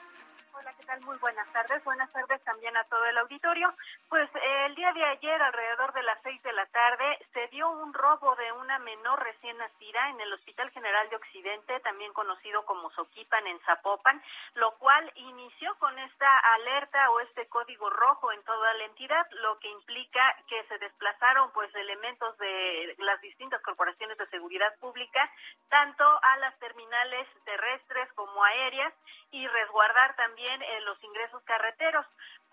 Hola, 0.58 0.72
¿qué 0.72 0.86
tal? 0.86 1.00
Muy 1.02 1.18
buenas 1.18 1.52
tardes. 1.52 1.84
Buenas 1.84 2.10
tardes 2.12 2.42
también 2.44 2.74
a 2.78 2.84
todo 2.84 3.04
el 3.04 3.18
auditorio. 3.18 3.74
Pues 4.08 4.26
eh, 4.34 4.66
el 4.66 4.74
día 4.74 4.90
de 4.94 5.04
ayer, 5.04 5.42
alrededor 5.42 5.92
de 5.92 6.02
las 6.02 6.18
seis 6.22 6.42
de 6.42 6.52
la 6.54 6.64
tarde, 6.66 7.18
se 7.34 7.46
dio 7.48 7.68
un 7.68 7.92
robo 7.92 8.34
de 8.36 8.52
una 8.52 8.78
menor 8.78 9.22
recién 9.22 9.58
nacida 9.58 10.08
en 10.08 10.20
el 10.20 10.32
Hospital 10.32 10.70
General 10.70 11.10
de 11.10 11.16
Occidente, 11.16 11.80
también 11.80 12.10
conocido 12.14 12.64
como 12.64 12.90
Soquipan 12.92 13.46
en 13.46 13.60
Zapopan, 13.66 14.22
lo 14.54 14.72
cual 14.78 15.12
inició 15.16 15.74
con 15.78 15.98
esta 15.98 16.38
alerta 16.54 17.10
o 17.10 17.20
este 17.20 17.46
código 17.48 17.90
rojo 17.90 18.32
en 18.32 18.42
toda 18.44 18.72
la 18.74 18.84
entidad, 18.84 19.26
lo 19.32 19.58
que 19.58 19.68
implica 19.68 20.36
que 20.48 20.64
se 20.68 20.78
desplazaron 20.78 21.52
pues 21.52 21.74
elementos 21.74 22.36
de 22.38 22.94
las 22.98 23.20
distintas 23.20 23.60
corporaciones 23.60 24.16
de 24.16 24.26
seguridad 24.28 24.74
pública, 24.80 25.30
tanto 25.68 26.04
a 26.04 26.36
las 26.38 26.58
terminales 26.60 27.28
terrestres 27.44 28.10
como 28.14 28.42
aéreas, 28.42 28.94
y 29.32 29.46
resguardar 29.48 30.14
también 30.16 30.45
eh, 30.62 30.80
los 30.84 31.02
ingresos 31.02 31.42
carreteros. 31.44 32.06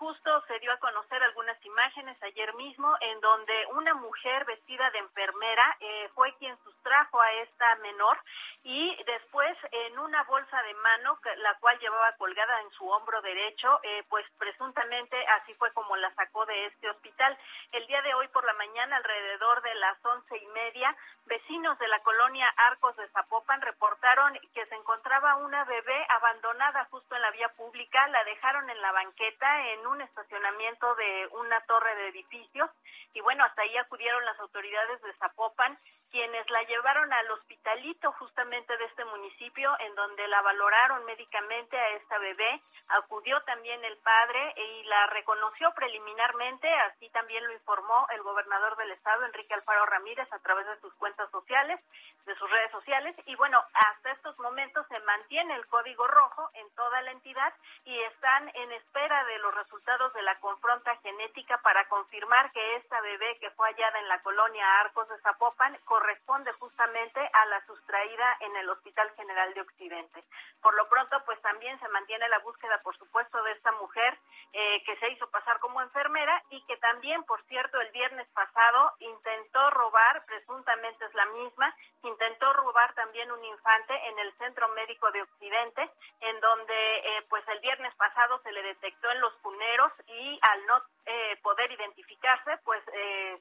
Justo 0.03 0.43
se 0.47 0.59
dio 0.59 0.69
a 0.73 0.79
conocer 0.79 1.23
algunas 1.23 1.55
imágenes 1.63 2.21
ayer 2.23 2.53
mismo 2.55 2.93
en 2.99 3.21
donde 3.21 3.53
una 3.67 3.93
mujer 3.93 4.43
vestida 4.43 4.91
de 4.91 4.99
enfermera 4.99 5.77
eh, 5.79 6.09
fue 6.13 6.35
quien 6.39 6.57
sustrajo 6.61 7.21
a 7.21 7.31
esta 7.35 7.75
menor 7.75 8.19
y 8.63 9.01
después 9.05 9.57
en 9.71 9.97
una 9.99 10.23
bolsa 10.23 10.61
de 10.63 10.73
mano, 10.73 11.19
la 11.37 11.53
cual 11.59 11.79
llevaba 11.79 12.11
colgada 12.17 12.61
en 12.61 12.71
su 12.71 12.85
hombro 12.89 13.21
derecho, 13.21 13.79
eh, 13.83 14.03
pues 14.09 14.25
presuntamente 14.37 15.15
así 15.39 15.53
fue 15.53 15.71
como 15.71 15.95
la 15.95 16.13
sacó 16.15 16.45
de 16.45 16.65
este 16.65 16.89
hospital. 16.89 17.37
El 17.71 17.87
día 17.87 18.01
de 18.01 18.13
hoy 18.13 18.27
por 18.27 18.43
la 18.43 18.53
mañana, 18.53 18.97
alrededor 18.97 19.61
de 19.61 19.75
las 19.75 20.03
once 20.03 20.37
y 20.37 20.47
media, 20.47 20.95
vecinos 21.25 21.79
de 21.79 21.87
la 21.87 21.99
colonia 21.99 22.47
Arcos 22.57 22.95
de 22.97 23.07
Zapopan 23.09 23.61
reportaron 23.61 24.33
que 24.53 24.65
se 24.65 24.75
encontraba 24.75 25.37
una 25.37 25.63
bebé 25.63 26.05
abandonada 26.09 26.85
justo 26.91 27.15
en 27.15 27.21
la 27.21 27.31
vía 27.31 27.49
pública, 27.55 28.07
la 28.09 28.23
dejaron 28.25 28.69
en 28.69 28.81
la 28.81 28.91
banqueta 28.91 29.69
en 29.71 29.87
un 29.93 30.01
estacionamiento 30.01 30.95
de 30.95 31.27
una 31.33 31.61
torre 31.61 31.95
de 31.95 32.07
edificios 32.09 32.69
y 33.13 33.21
bueno, 33.21 33.43
hasta 33.45 33.61
ahí 33.61 33.77
acudieron 33.77 34.25
las 34.25 34.39
autoridades 34.39 35.01
de 35.01 35.13
Zapopan, 35.13 35.77
quienes 36.13 36.47
la 36.51 36.61
llevaron 36.61 37.11
al 37.11 37.31
hospitalito 37.31 38.11
justamente 38.11 38.77
de 38.77 38.85
este 38.85 39.03
municipio, 39.05 39.75
en 39.79 39.95
donde 39.95 40.27
la 40.27 40.43
valoraron 40.43 41.03
médicamente 41.05 41.75
a 41.75 41.89
esta 41.95 42.19
bebé. 42.19 42.61
Acudió 42.89 43.41
también 43.41 43.83
el 43.83 43.97
padre 43.97 44.53
y 44.55 44.83
la 44.83 45.07
reconoció 45.07 45.73
preliminarmente, 45.73 46.71
así 46.71 47.09
también 47.09 47.43
lo 47.47 47.53
informó 47.53 48.05
el 48.11 48.21
gobernador 48.21 48.77
del 48.77 48.91
estado, 48.91 49.25
Enrique 49.25 49.55
Alfaro 49.55 49.87
Ramírez, 49.87 50.31
a 50.31 50.37
través 50.37 50.67
de 50.67 50.79
sus 50.81 50.93
cuentas 50.95 51.31
sociales, 51.31 51.79
de 52.27 52.35
sus 52.35 52.47
redes 52.47 52.69
sociales. 52.69 53.15
Y 53.25 53.35
bueno, 53.35 53.59
hasta 53.73 54.11
estos 54.11 54.37
momentos 54.37 54.85
se 54.89 54.99
mantiene 54.99 55.55
el 55.55 55.65
código 55.65 56.05
rojo 56.05 56.47
en 56.53 56.69
toda 56.75 57.01
la 57.01 57.11
entidad 57.11 57.53
y 57.85 57.99
están 58.03 58.51
en 58.53 58.71
espera 58.73 59.25
de 59.25 59.39
los 59.39 59.55
resultados 59.55 60.13
de 60.13 60.21
la 60.21 60.39
confronta 60.39 60.95
genética 60.97 61.57
para 61.63 61.87
confirmar 61.87 62.51
que 62.51 62.75
esta 62.75 63.01
bebé 63.01 63.39
que 63.39 63.49
fue 63.51 63.67
hallada 63.69 63.99
en 63.99 64.07
la 64.09 64.21
colonia 64.21 64.79
Arcos 64.81 65.09
de 65.09 65.17
Zapopan 65.21 65.75
corresponde 66.03 66.51
justamente 66.59 67.19
a 67.21 67.45
la 67.45 67.65
sustraída 67.65 68.37
en 68.41 68.53
el 68.57 68.69
Hospital 68.69 69.09
General 69.15 69.53
de 69.53 69.61
Occidente. 69.61 70.21
Por 70.61 70.75
lo 70.75 70.89
pronto, 70.89 71.15
pues 71.25 71.41
también 71.41 71.79
se 71.79 71.87
mantiene 71.87 72.27
la 72.27 72.39
búsqueda, 72.39 72.81
por 72.83 72.97
supuesto, 72.97 73.41
de 73.43 73.53
esta 73.53 73.71
mujer 73.73 74.19
eh, 74.51 74.83
que 74.85 74.97
se 74.97 75.09
hizo 75.11 75.29
pasar 75.31 75.59
como 75.61 75.81
enfermera 75.81 76.43
y 76.49 76.61
que 76.65 76.75
también, 76.77 77.23
por 77.23 77.41
cierto, 77.45 77.79
el 77.79 77.89
viernes 77.91 78.27
pasado 78.33 78.91
intentó 78.99 79.69
robar, 79.69 80.25
presuntamente 80.25 81.05
es 81.05 81.13
la 81.13 81.25
misma, 81.27 81.73
intentó 82.03 82.51
robar 82.51 82.93
también 82.95 83.31
un 83.31 83.43
infante 83.45 83.93
en 84.09 84.19
el 84.19 84.33
Centro 84.39 84.67
Médico 84.69 85.09
de 85.11 85.21
Occidente, 85.21 85.89
en 86.19 86.39
donde 86.41 86.97
eh, 86.97 87.25
pues 87.29 87.47
el 87.47 87.61
viernes 87.61 87.95
pasado 87.95 88.41
se 88.43 88.51
le 88.51 88.61
detectó 88.61 89.09
en 89.09 89.21
los 89.21 89.33
cuneros 89.35 89.91
y 90.07 90.39
al 90.51 90.65
no 90.65 90.81
eh, 91.05 91.37
poder 91.43 91.69
identificarse, 91.69 92.57
pues 92.63 92.81
eh, 92.93 93.37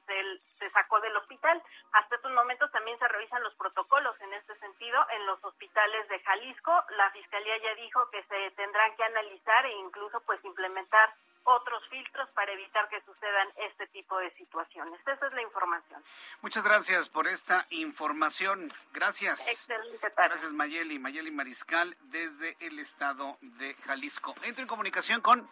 se, 0.59 0.69
sacó 0.71 0.99
del 0.99 1.15
hospital. 1.15 1.61
Hasta 1.93 2.15
estos 2.15 2.31
momentos 2.31 2.52
también 2.71 2.97
se 2.99 3.07
revisan 3.07 3.43
los 3.43 3.53
protocolos 3.55 4.15
en 4.21 4.33
este 4.33 4.57
sentido 4.59 5.05
en 5.11 5.25
los 5.25 5.43
hospitales 5.43 6.07
de 6.09 6.19
Jalisco. 6.19 6.83
La 6.97 7.11
Fiscalía 7.11 7.57
ya 7.57 7.75
dijo 7.75 8.09
que 8.11 8.23
se 8.23 8.51
tendrán 8.51 8.95
que 8.95 9.03
analizar 9.03 9.65
e 9.65 9.73
incluso 9.77 10.21
pues 10.21 10.43
implementar 10.43 11.13
otros 11.45 11.83
filtros 11.89 12.29
para 12.31 12.53
evitar 12.53 12.87
que 12.89 13.01
sucedan 13.01 13.47
este 13.57 13.87
tipo 13.87 14.17
de 14.17 14.31
situaciones. 14.35 14.99
Esa 15.05 15.27
es 15.27 15.33
la 15.33 15.41
información. 15.41 16.03
Muchas 16.41 16.63
gracias 16.63 17.09
por 17.09 17.27
esta 17.27 17.65
información. 17.69 18.71
Gracias. 18.93 19.47
Excelente 19.47 20.09
tarde. 20.11 20.29
Gracias 20.29 20.53
Mayeli, 20.53 20.99
Mayeli 20.99 21.31
Mariscal 21.31 21.95
desde 22.03 22.55
el 22.61 22.79
estado 22.79 23.37
de 23.41 23.73
Jalisco. 23.85 24.33
Entro 24.43 24.61
en 24.61 24.67
comunicación 24.67 25.21
con, 25.21 25.49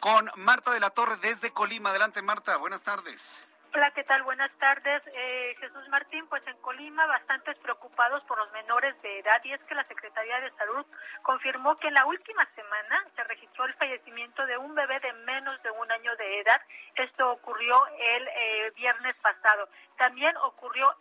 con 0.00 0.30
Marta 0.36 0.72
de 0.72 0.80
la 0.80 0.90
Torre 0.90 1.16
desde 1.16 1.52
Colima. 1.52 1.90
Adelante 1.90 2.22
Marta, 2.22 2.56
buenas 2.58 2.82
tardes. 2.82 3.46
Hola, 3.72 3.92
¿qué 3.92 4.02
tal? 4.02 4.24
Buenas 4.24 4.50
tardes. 4.58 5.00
Eh, 5.14 5.54
Jesús 5.60 5.88
Martín, 5.90 6.26
pues 6.26 6.44
en 6.48 6.56
Colima 6.56 7.06
bastantes 7.06 7.56
preocupados 7.58 8.20
por 8.24 8.36
los 8.36 8.50
menores 8.50 9.00
de 9.00 9.20
edad 9.20 9.40
y 9.44 9.52
es 9.52 9.60
que 9.62 9.76
la 9.76 9.84
Secretaría 9.84 10.40
de 10.40 10.50
Salud 10.56 10.84
confirmó 11.22 11.76
que 11.76 11.86
en 11.86 11.94
la 11.94 12.04
última 12.04 12.44
semana 12.56 13.06
se 13.14 13.22
registró 13.22 13.66
el 13.66 13.74
fallecimiento 13.74 14.44
de 14.46 14.58
un 14.58 14.74
bebé 14.74 14.98
de 14.98 15.12
menos 15.12 15.62
de 15.62 15.70
un 15.70 15.88
año 15.92 16.16
de 16.16 16.40
edad. 16.40 16.60
Esto 16.96 17.30
ocurrió 17.30 17.86
el 17.96 18.28
eh, 18.28 18.72
viernes 18.74 19.14
pasado. 19.22 19.68
También 19.96 20.36
ocurrió 20.38 20.92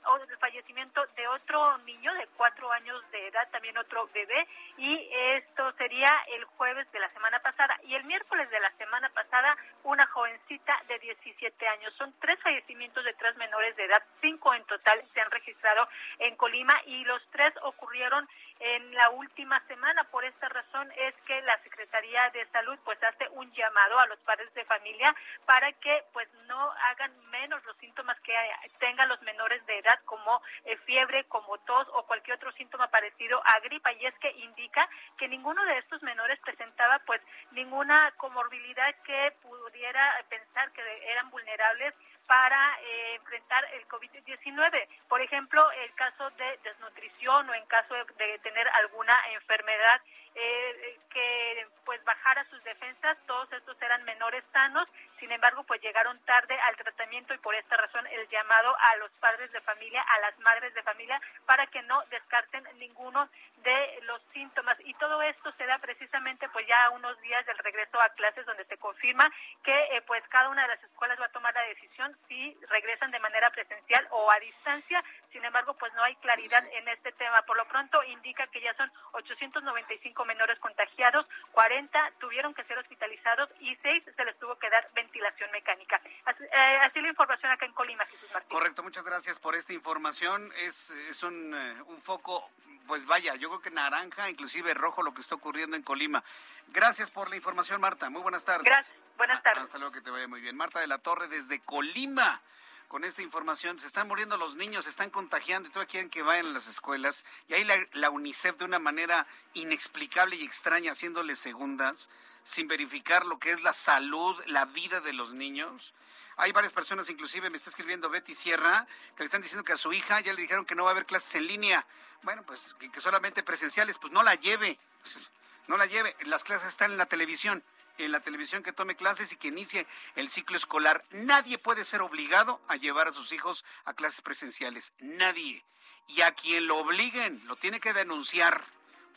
fallecimiento 0.50 1.02
de 1.16 1.28
otro 1.28 1.78
niño 1.80 2.12
de 2.16 2.28
cuatro 2.36 2.72
años 2.72 3.00
de 3.12 3.28
edad, 3.28 3.48
también 3.52 3.78
otro 3.78 4.10
bebé, 4.14 4.48
y 4.78 5.10
esto 5.38 5.72
sería 5.74 6.12
el 6.36 6.44
jueves 6.46 6.92
de 6.92 7.00
la 7.00 7.10
semana 7.10 7.40
pasada. 7.40 7.78
Y 7.84 7.94
el 7.94 8.04
miércoles 8.06 8.50
de 8.50 8.60
la 8.60 8.72
semana 8.72 9.10
pasada, 9.10 9.56
una 9.84 10.06
jovencita 10.08 10.82
de 10.88 10.98
17 11.00 11.68
años. 11.68 11.94
Son 11.98 12.14
tres 12.20 12.40
fallecimientos 12.42 13.04
de 13.06 13.14
tres 13.14 13.36
menores 13.38 13.76
de 13.76 13.86
edad, 13.86 14.02
cinco 14.22 14.54
en 14.56 14.64
total 14.66 15.04
se 15.14 15.22
han 15.22 15.30
registrado 15.30 15.88
en 16.18 16.36
Colima 16.36 16.74
y 16.86 17.04
los 17.06 17.22
tres 17.32 17.54
ocurrieron 17.62 18.28
en 18.60 18.94
la 18.94 19.10
última 19.12 19.60
semana. 19.68 20.04
Por 20.06 20.26
esta 20.26 20.50
razón 20.50 20.92
es 20.96 21.16
que 21.26 21.42
la 21.42 21.58
Secretaría 21.64 22.30
de 22.32 22.46
Salud 22.48 22.78
pues 22.84 23.02
hace 23.04 23.28
un 23.30 23.52
llamado 23.54 24.00
a 24.00 24.08
los 24.08 24.20
padres 24.20 24.54
de 24.54 24.66
familia 24.66 25.16
para 25.46 25.72
que 25.74 26.04
pues 26.14 26.28
no 26.48 26.72
hagan 26.90 27.12
menos 27.30 27.64
los 27.66 27.78
síntomas 27.78 28.20
que 28.22 28.34
tengan 28.80 29.10
los 29.10 29.22
menores 29.22 29.66
de 29.66 29.78
edad 29.80 30.00
como 30.06 30.39
eh, 30.66 30.78
fiebre, 30.86 31.26
como 31.26 31.58
tos 31.60 31.88
o 31.94 32.04
cualquier 32.04 32.38
otro 32.38 32.52
síntoma 32.54 32.88
parecido 32.88 33.42
a 33.46 33.60
gripa 33.60 33.92
y 33.94 34.06
es 34.06 34.14
que 34.20 34.32
indica 34.32 34.88
que 35.18 35.28
ninguno 35.28 35.64
de 35.66 35.78
estos 35.78 36.02
menores 36.04 36.40
presentaba 36.40 37.00
pues 37.06 37.22
ninguna 37.52 38.12
comorbilidad 38.18 38.96
que 39.04 39.34
pudiera 39.42 40.26
pensar 40.30 40.72
que 40.72 40.82
eran 41.12 41.30
vulnerables 41.30 41.94
para 42.30 42.80
eh, 42.84 43.16
enfrentar 43.16 43.66
el 43.74 43.88
COVID-19. 43.88 44.88
Por 45.08 45.20
ejemplo, 45.20 45.66
el 45.72 45.92
caso 45.96 46.30
de 46.38 46.60
desnutrición 46.64 47.50
o 47.50 47.54
en 47.56 47.66
caso 47.66 47.96
de, 47.96 48.38
tener 48.44 48.68
alguna 48.70 49.16
enfermedad 49.34 50.00
eh, 50.36 51.00
que 51.10 51.68
pues 51.86 52.04
bajara 52.06 52.46
sus 52.52 52.64
defensas, 52.64 53.18
todos 53.26 53.52
estos 53.52 53.82
eran 53.82 54.04
menores 54.04 54.44
sanos, 54.54 54.88
sin 55.20 55.32
embargo, 55.32 55.64
pues 55.64 55.82
llegaron 55.82 56.20
tarde 56.26 56.56
al 56.68 56.76
tratamiento 56.78 57.34
y 57.34 57.40
por 57.40 57.56
esta 57.56 57.76
razón 57.76 58.06
el 58.08 58.28
llamado 58.28 58.76
a 58.80 58.96
los 58.98 59.12
padres 59.20 59.52
de 59.52 59.60
familia, 59.62 60.02
a 60.02 60.20
las 60.20 60.38
madres 60.40 60.72
de 60.76 60.84
familia, 60.84 61.20
para 61.48 61.66
que 61.68 61.82
no 61.82 62.04
descarten 62.12 62.64
ninguno 62.78 63.28
de 63.58 64.00
los 64.04 64.22
síntomas. 64.34 64.78
Y 64.82 64.94
todo 64.94 65.22
esto 65.24 65.52
se 65.54 65.66
da 65.66 65.80
precisamente 65.80 66.48
pues 66.50 66.66
ya 66.68 66.92
unos 66.92 67.20
días 67.22 67.46
del 67.48 67.58
regreso 67.58 68.00
a 68.00 68.10
clases 68.10 68.46
donde 68.46 68.66
se 68.66 68.78
confirma 68.78 69.30
que 69.64 69.98
eh, 69.98 70.02
pues 70.06 70.24
cada 70.30 70.50
una 70.50 70.62
de 70.62 70.76
las 70.76 70.84
escuelas 70.84 71.20
va 71.20 71.26
a 71.26 71.32
tomar 71.32 71.54
la 71.54 71.64
decisión 71.64 72.16
si 72.28 72.58
regresan 72.70 73.12
de 73.12 73.20
manera 73.20 73.50
presencial 73.52 74.08
o 74.12 74.32
a 74.32 74.40
distancia. 74.40 75.04
Sin 75.32 75.44
embargo, 75.44 75.76
pues 75.76 75.94
no 75.94 76.04
hay 76.04 76.16
claridad 76.18 76.64
en 76.72 76.88
este 76.88 77.12
tema. 77.14 77.42
Por 77.44 77.58
lo 77.58 77.68
pronto 77.68 78.04
indica 78.04 78.48
que 78.48 78.62
ya 78.62 78.74
son 78.76 78.92
895 79.14 80.26
menores 80.26 80.60
contagiados, 80.60 81.26
40 81.52 82.14
tuvieron 82.20 82.54
que 82.54 82.64
ser 82.66 82.78
hospitalizados 82.78 83.50
y 83.60 83.76
6 83.76 84.04
se 84.16 84.26
les 84.26 84.38
tuvo 84.40 84.58
que 84.58 84.70
dar 84.70 84.90
ventilación 84.94 85.52
mecánica. 85.52 86.02
Así, 86.26 86.44
eh, 86.44 87.02
la 87.02 87.10
información 87.10 87.52
acá 87.52 87.66
en 87.66 87.74
Colima, 87.74 88.06
Jesús 88.06 88.30
Martín. 88.34 88.50
Correcto, 88.50 88.84
muchas 88.84 89.04
gracias 89.04 89.40
por 89.40 89.56
esta 89.56 89.74
información. 89.74 90.52
Es, 90.58 90.92
es 90.92 91.24
un, 91.24 91.54
eh, 91.54 91.82
un 91.88 92.02
foco, 92.02 92.50
pues 92.88 93.06
vaya, 93.06 93.36
yo 93.36 93.50
creo 93.50 93.62
que 93.62 93.72
naranja, 93.72 94.30
inclusive 94.30 94.74
rojo 94.74 95.04
lo 95.04 95.14
que 95.14 95.22
está 95.22 95.36
ocurriendo 95.36 95.76
en 95.76 95.84
Colima. 95.84 96.24
Gracias 96.68 97.10
por 97.10 97.30
la 97.30 97.36
información, 97.36 97.80
Marta. 97.80 98.10
Muy 98.10 98.22
buenas 98.22 98.44
tardes. 98.44 98.66
Gracias. 98.66 99.09
Buenas 99.20 99.44
tardes. 99.44 99.66
Hasta 99.66 99.78
luego, 99.78 99.92
que 99.92 100.00
te 100.00 100.12
vaya 100.12 100.30
muy 100.30 100.40
bien. 100.40 100.56
Marta 100.56 100.80
de 100.80 100.88
la 100.88 100.98
Torre 100.98 101.28
desde 101.28 101.60
Colima 101.60 102.42
con 102.88 103.04
esta 103.04 103.22
información. 103.22 103.78
Se 103.78 103.86
están 103.86 104.08
muriendo 104.08 104.38
los 104.38 104.56
niños, 104.56 104.86
se 104.86 104.90
están 104.90 105.10
contagiando 105.10 105.68
y 105.68 105.74
todavía 105.74 105.92
quieren 105.92 106.10
que 106.10 106.22
vayan 106.22 106.46
a 106.46 106.50
las 106.52 106.68
escuelas. 106.70 107.26
Y 107.50 107.54
ahí 107.54 107.68
la, 107.96 108.10
UNICEF 108.12 108.56
de 108.56 108.64
una 108.64 108.80
manera 108.80 109.28
inexplicable 109.56 110.38
y 110.38 110.46
extraña 110.46 110.94
haciéndole 110.94 111.36
segundas, 111.36 112.10
sin 112.46 112.70
verificar 112.70 113.26
lo 113.26 113.40
que 113.40 113.52
es 113.52 113.62
la 113.62 113.74
salud, 113.74 114.42
la 114.46 114.64
vida 114.64 115.02
de 115.02 115.12
los 115.12 115.34
niños. 115.34 115.94
Hay 116.38 116.54
varias 116.54 116.72
personas, 116.72 117.10
inclusive 117.10 117.50
me 117.50 117.58
está 117.58 117.72
escribiendo 117.72 118.10
Betty 118.10 118.34
Sierra, 118.34 118.88
que 119.18 119.24
le 119.24 119.26
están 119.26 119.42
diciendo 119.42 119.66
que 119.66 119.74
a 119.74 119.78
su 119.78 119.92
hija 119.92 120.22
ya 120.22 120.32
le 120.32 120.42
dijeron 120.42 120.66
que 120.66 120.76
no 120.76 120.86
va 120.86 120.92
a 120.92 120.94
haber 120.94 121.06
clases 121.06 121.36
en 121.36 121.46
línea. 121.46 121.86
Bueno, 122.24 122.44
pues 122.44 122.74
que 122.80 123.02
solamente 123.02 123.44
presenciales, 123.44 123.98
pues 123.98 124.14
no 124.14 124.24
la 124.24 124.36
lleve. 124.36 124.80
No 125.68 125.78
la 125.78 125.86
lleve. 125.86 126.16
Las 126.22 126.44
clases 126.44 126.70
están 126.70 126.94
en 126.94 126.98
la 126.98 127.06
televisión 127.06 127.64
en 128.06 128.12
la 128.12 128.20
televisión 128.20 128.64
que 128.64 128.74
tome 128.74 128.96
clases 128.96 129.32
y 129.32 129.38
que 129.38 129.50
inicie 129.50 129.86
el 130.16 130.30
ciclo 130.30 130.58
escolar. 130.58 131.04
Nadie 131.12 131.58
puede 131.58 131.84
ser 131.84 132.02
obligado 132.02 132.62
a 132.68 132.76
llevar 132.76 133.08
a 133.08 133.14
sus 133.14 133.32
hijos 133.32 133.66
a 133.86 133.94
clases 133.94 134.22
presenciales. 134.22 134.94
Nadie. 135.00 135.64
Y 136.08 136.22
a 136.22 136.32
quien 136.32 136.68
lo 136.68 136.78
obliguen, 136.78 137.42
lo 137.46 137.56
tiene 137.56 137.80
que 137.80 137.94
denunciar 137.94 138.64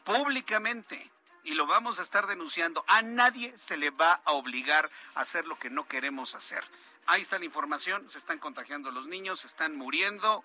públicamente. 0.04 1.10
Y 1.44 1.54
lo 1.54 1.66
vamos 1.66 1.98
a 1.98 2.02
estar 2.02 2.26
denunciando. 2.26 2.84
A 2.86 3.02
nadie 3.02 3.56
se 3.56 3.76
le 3.76 3.90
va 3.90 4.20
a 4.24 4.32
obligar 4.32 4.90
a 5.14 5.22
hacer 5.22 5.46
lo 5.46 5.58
que 5.58 5.70
no 5.70 5.88
queremos 5.88 6.34
hacer. 6.34 6.62
Ahí 7.06 7.22
está 7.22 7.38
la 7.38 7.44
información. 7.44 8.08
Se 8.10 8.18
están 8.18 8.38
contagiando 8.38 8.90
los 8.90 9.06
niños, 9.06 9.40
se 9.40 9.48
están 9.48 9.76
muriendo. 9.76 10.44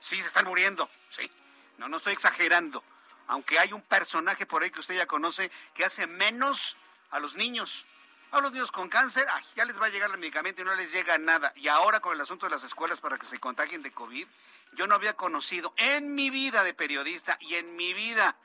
Sí, 0.00 0.20
se 0.20 0.28
están 0.28 0.46
muriendo. 0.46 0.88
Sí. 1.10 1.30
No, 1.78 1.88
no 1.88 1.96
estoy 1.96 2.12
exagerando. 2.12 2.84
Aunque 3.26 3.58
hay 3.58 3.72
un 3.72 3.82
personaje 3.82 4.46
por 4.46 4.62
ahí 4.62 4.70
que 4.70 4.80
usted 4.80 4.96
ya 4.96 5.06
conoce 5.06 5.50
que 5.74 5.84
hace 5.84 6.06
menos 6.06 6.76
a 7.10 7.18
los 7.18 7.36
niños. 7.36 7.86
A 8.30 8.40
los 8.40 8.52
niños 8.52 8.70
con 8.70 8.90
cáncer, 8.90 9.26
ya 9.56 9.64
les 9.64 9.80
va 9.80 9.86
a 9.86 9.88
llegar 9.88 10.10
el 10.10 10.18
medicamento 10.18 10.60
y 10.60 10.64
no 10.64 10.74
les 10.74 10.92
llega 10.92 11.16
nada. 11.16 11.52
Y 11.56 11.68
ahora 11.68 12.00
con 12.00 12.12
el 12.12 12.20
asunto 12.20 12.44
de 12.44 12.50
las 12.50 12.62
escuelas 12.62 13.00
para 13.00 13.16
que 13.16 13.24
se 13.24 13.40
contagien 13.40 13.82
de 13.82 13.90
COVID, 13.90 14.26
yo 14.74 14.86
no 14.86 14.94
había 14.94 15.14
conocido 15.14 15.72
en 15.78 16.14
mi 16.14 16.28
vida 16.28 16.62
de 16.62 16.74
periodista 16.74 17.38
y 17.40 17.54
en 17.54 17.74
mi 17.74 17.94
vida 17.94 18.36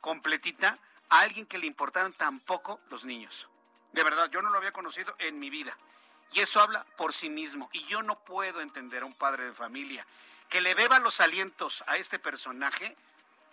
completita 0.00 0.76
a 1.08 1.20
alguien 1.20 1.46
que 1.46 1.58
le 1.58 1.66
importaran 1.66 2.12
tan 2.14 2.40
poco 2.40 2.80
los 2.90 3.04
niños. 3.04 3.48
De 3.92 4.02
verdad, 4.02 4.28
yo 4.30 4.42
no 4.42 4.50
lo 4.50 4.58
había 4.58 4.72
conocido 4.72 5.14
en 5.18 5.38
mi 5.38 5.50
vida. 5.50 5.76
Y 6.32 6.40
eso 6.40 6.60
habla 6.60 6.84
por 6.96 7.12
sí 7.12 7.30
mismo. 7.30 7.68
Y 7.72 7.84
yo 7.84 8.02
no 8.02 8.18
puedo 8.24 8.60
entender 8.60 9.02
a 9.02 9.06
un 9.06 9.14
padre 9.14 9.44
de 9.44 9.52
familia 9.52 10.04
que 10.48 10.60
le 10.60 10.74
beba 10.74 10.98
los 10.98 11.20
alientos 11.20 11.84
a 11.86 11.96
este 11.96 12.18
personaje 12.18 12.96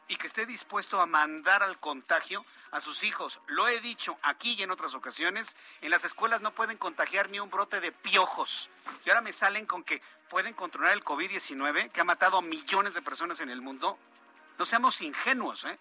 y 0.10 0.18
que 0.18 0.28
esté 0.28 0.46
dispuesto 0.46 1.00
a 1.00 1.06
mandar 1.06 1.64
al 1.64 1.80
contagio 1.80 2.44
a 2.72 2.80
sus 2.80 3.04
hijos. 3.04 3.40
Lo 3.48 3.68
he 3.68 3.80
dicho 3.80 4.18
aquí 4.24 4.56
y 4.58 4.64
en 4.64 4.72
otras 4.72 4.96
ocasiones, 4.96 5.56
en 5.82 5.92
las 5.92 6.04
escuelas 6.04 6.42
no 6.42 6.52
pueden 6.54 6.78
contagiar 6.78 7.30
ni 7.30 7.40
un 7.40 7.50
brote 7.50 7.80
de 7.80 7.92
piojos. 7.92 8.70
Y 9.06 9.10
ahora 9.10 9.22
me 9.22 9.32
salen 9.32 9.68
con 9.68 9.84
que 9.84 10.02
pueden 10.30 10.54
controlar 10.56 10.94
el 10.94 11.04
COVID-19, 11.04 11.92
que 11.92 12.02
ha 12.02 12.04
matado 12.04 12.38
a 12.38 12.42
millones 12.42 12.96
de 12.96 13.04
personas 13.04 13.40
en 13.40 13.50
el 13.50 13.62
mundo. 13.62 14.00
No 14.58 14.66
seamos 14.66 15.00
ingenuos, 15.02 15.64
¿eh? 15.66 15.80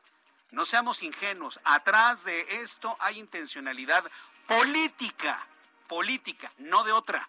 No 0.51 0.65
seamos 0.65 1.03
ingenuos. 1.03 1.59
Atrás 1.65 2.25
de 2.25 2.63
esto 2.63 2.97
hay 3.01 3.19
intencionalidad 3.19 4.05
política, 4.47 5.47
política, 5.87 6.53
no 6.59 6.85
de 6.85 6.93
otra. 6.93 7.29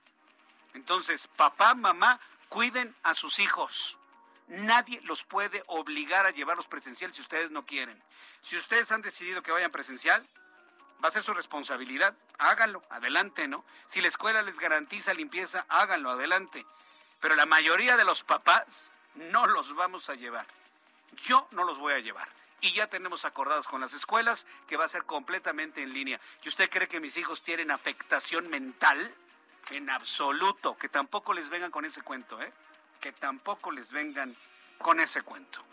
Entonces, 0.74 1.28
papá, 1.36 1.76
mamá, 1.76 2.20
cuiden 2.50 2.96
a 3.04 3.14
sus 3.14 3.40
hijos. 3.40 3.99
Nadie 4.50 5.00
los 5.04 5.24
puede 5.24 5.64
obligar 5.68 6.26
a 6.26 6.32
llevarlos 6.32 6.68
presencial 6.68 7.14
si 7.14 7.22
ustedes 7.22 7.52
no 7.52 7.66
quieren. 7.66 8.02
Si 8.42 8.58
ustedes 8.58 8.92
han 8.92 9.02
decidido 9.02 9.44
que 9.44 9.52
vayan 9.52 9.72
presencial, 9.72 10.26
va 11.04 11.10
a 11.10 11.12
ser 11.12 11.22
su 11.22 11.36
responsabilidad. 11.36 12.16
Háganlo, 12.40 12.84
adelante, 12.90 13.48
¿no? 13.48 13.64
Si 13.86 14.02
la 14.02 14.08
escuela 14.08 14.42
les 14.42 14.60
garantiza 14.60 15.14
limpieza, 15.14 15.66
háganlo, 15.70 16.10
adelante. 16.10 16.66
Pero 17.20 17.36
la 17.36 17.46
mayoría 17.46 17.96
de 17.96 18.06
los 18.06 18.24
papás 18.24 18.92
no 19.14 19.46
los 19.46 19.76
vamos 19.76 20.10
a 20.10 20.16
llevar. 20.16 20.48
Yo 21.26 21.48
no 21.52 21.64
los 21.64 21.78
voy 21.78 21.94
a 21.94 22.00
llevar. 22.00 22.28
Y 22.62 22.74
ya 22.74 22.88
tenemos 22.88 23.26
acordados 23.26 23.68
con 23.68 23.82
las 23.82 23.94
escuelas 23.94 24.48
que 24.68 24.78
va 24.78 24.86
a 24.86 24.90
ser 24.90 25.04
completamente 25.04 25.84
en 25.84 25.94
línea. 25.94 26.20
¿Y 26.44 26.50
usted 26.50 26.72
cree 26.72 26.88
que 26.88 27.00
mis 27.00 27.18
hijos 27.18 27.44
tienen 27.44 27.70
afectación 27.70 28.50
mental? 28.50 29.14
En 29.70 29.92
absoluto. 29.92 30.76
Que 30.76 30.90
tampoco 30.90 31.34
les 31.34 31.50
vengan 31.50 31.70
con 31.70 31.86
ese 31.86 32.02
cuento, 32.02 32.42
¿eh? 32.42 32.52
Que 33.00 33.12
tampoco 33.12 33.72
les 33.72 33.92
vengan 33.92 34.36
con 34.78 35.00
ese 35.00 35.22
cuento. 35.22 35.64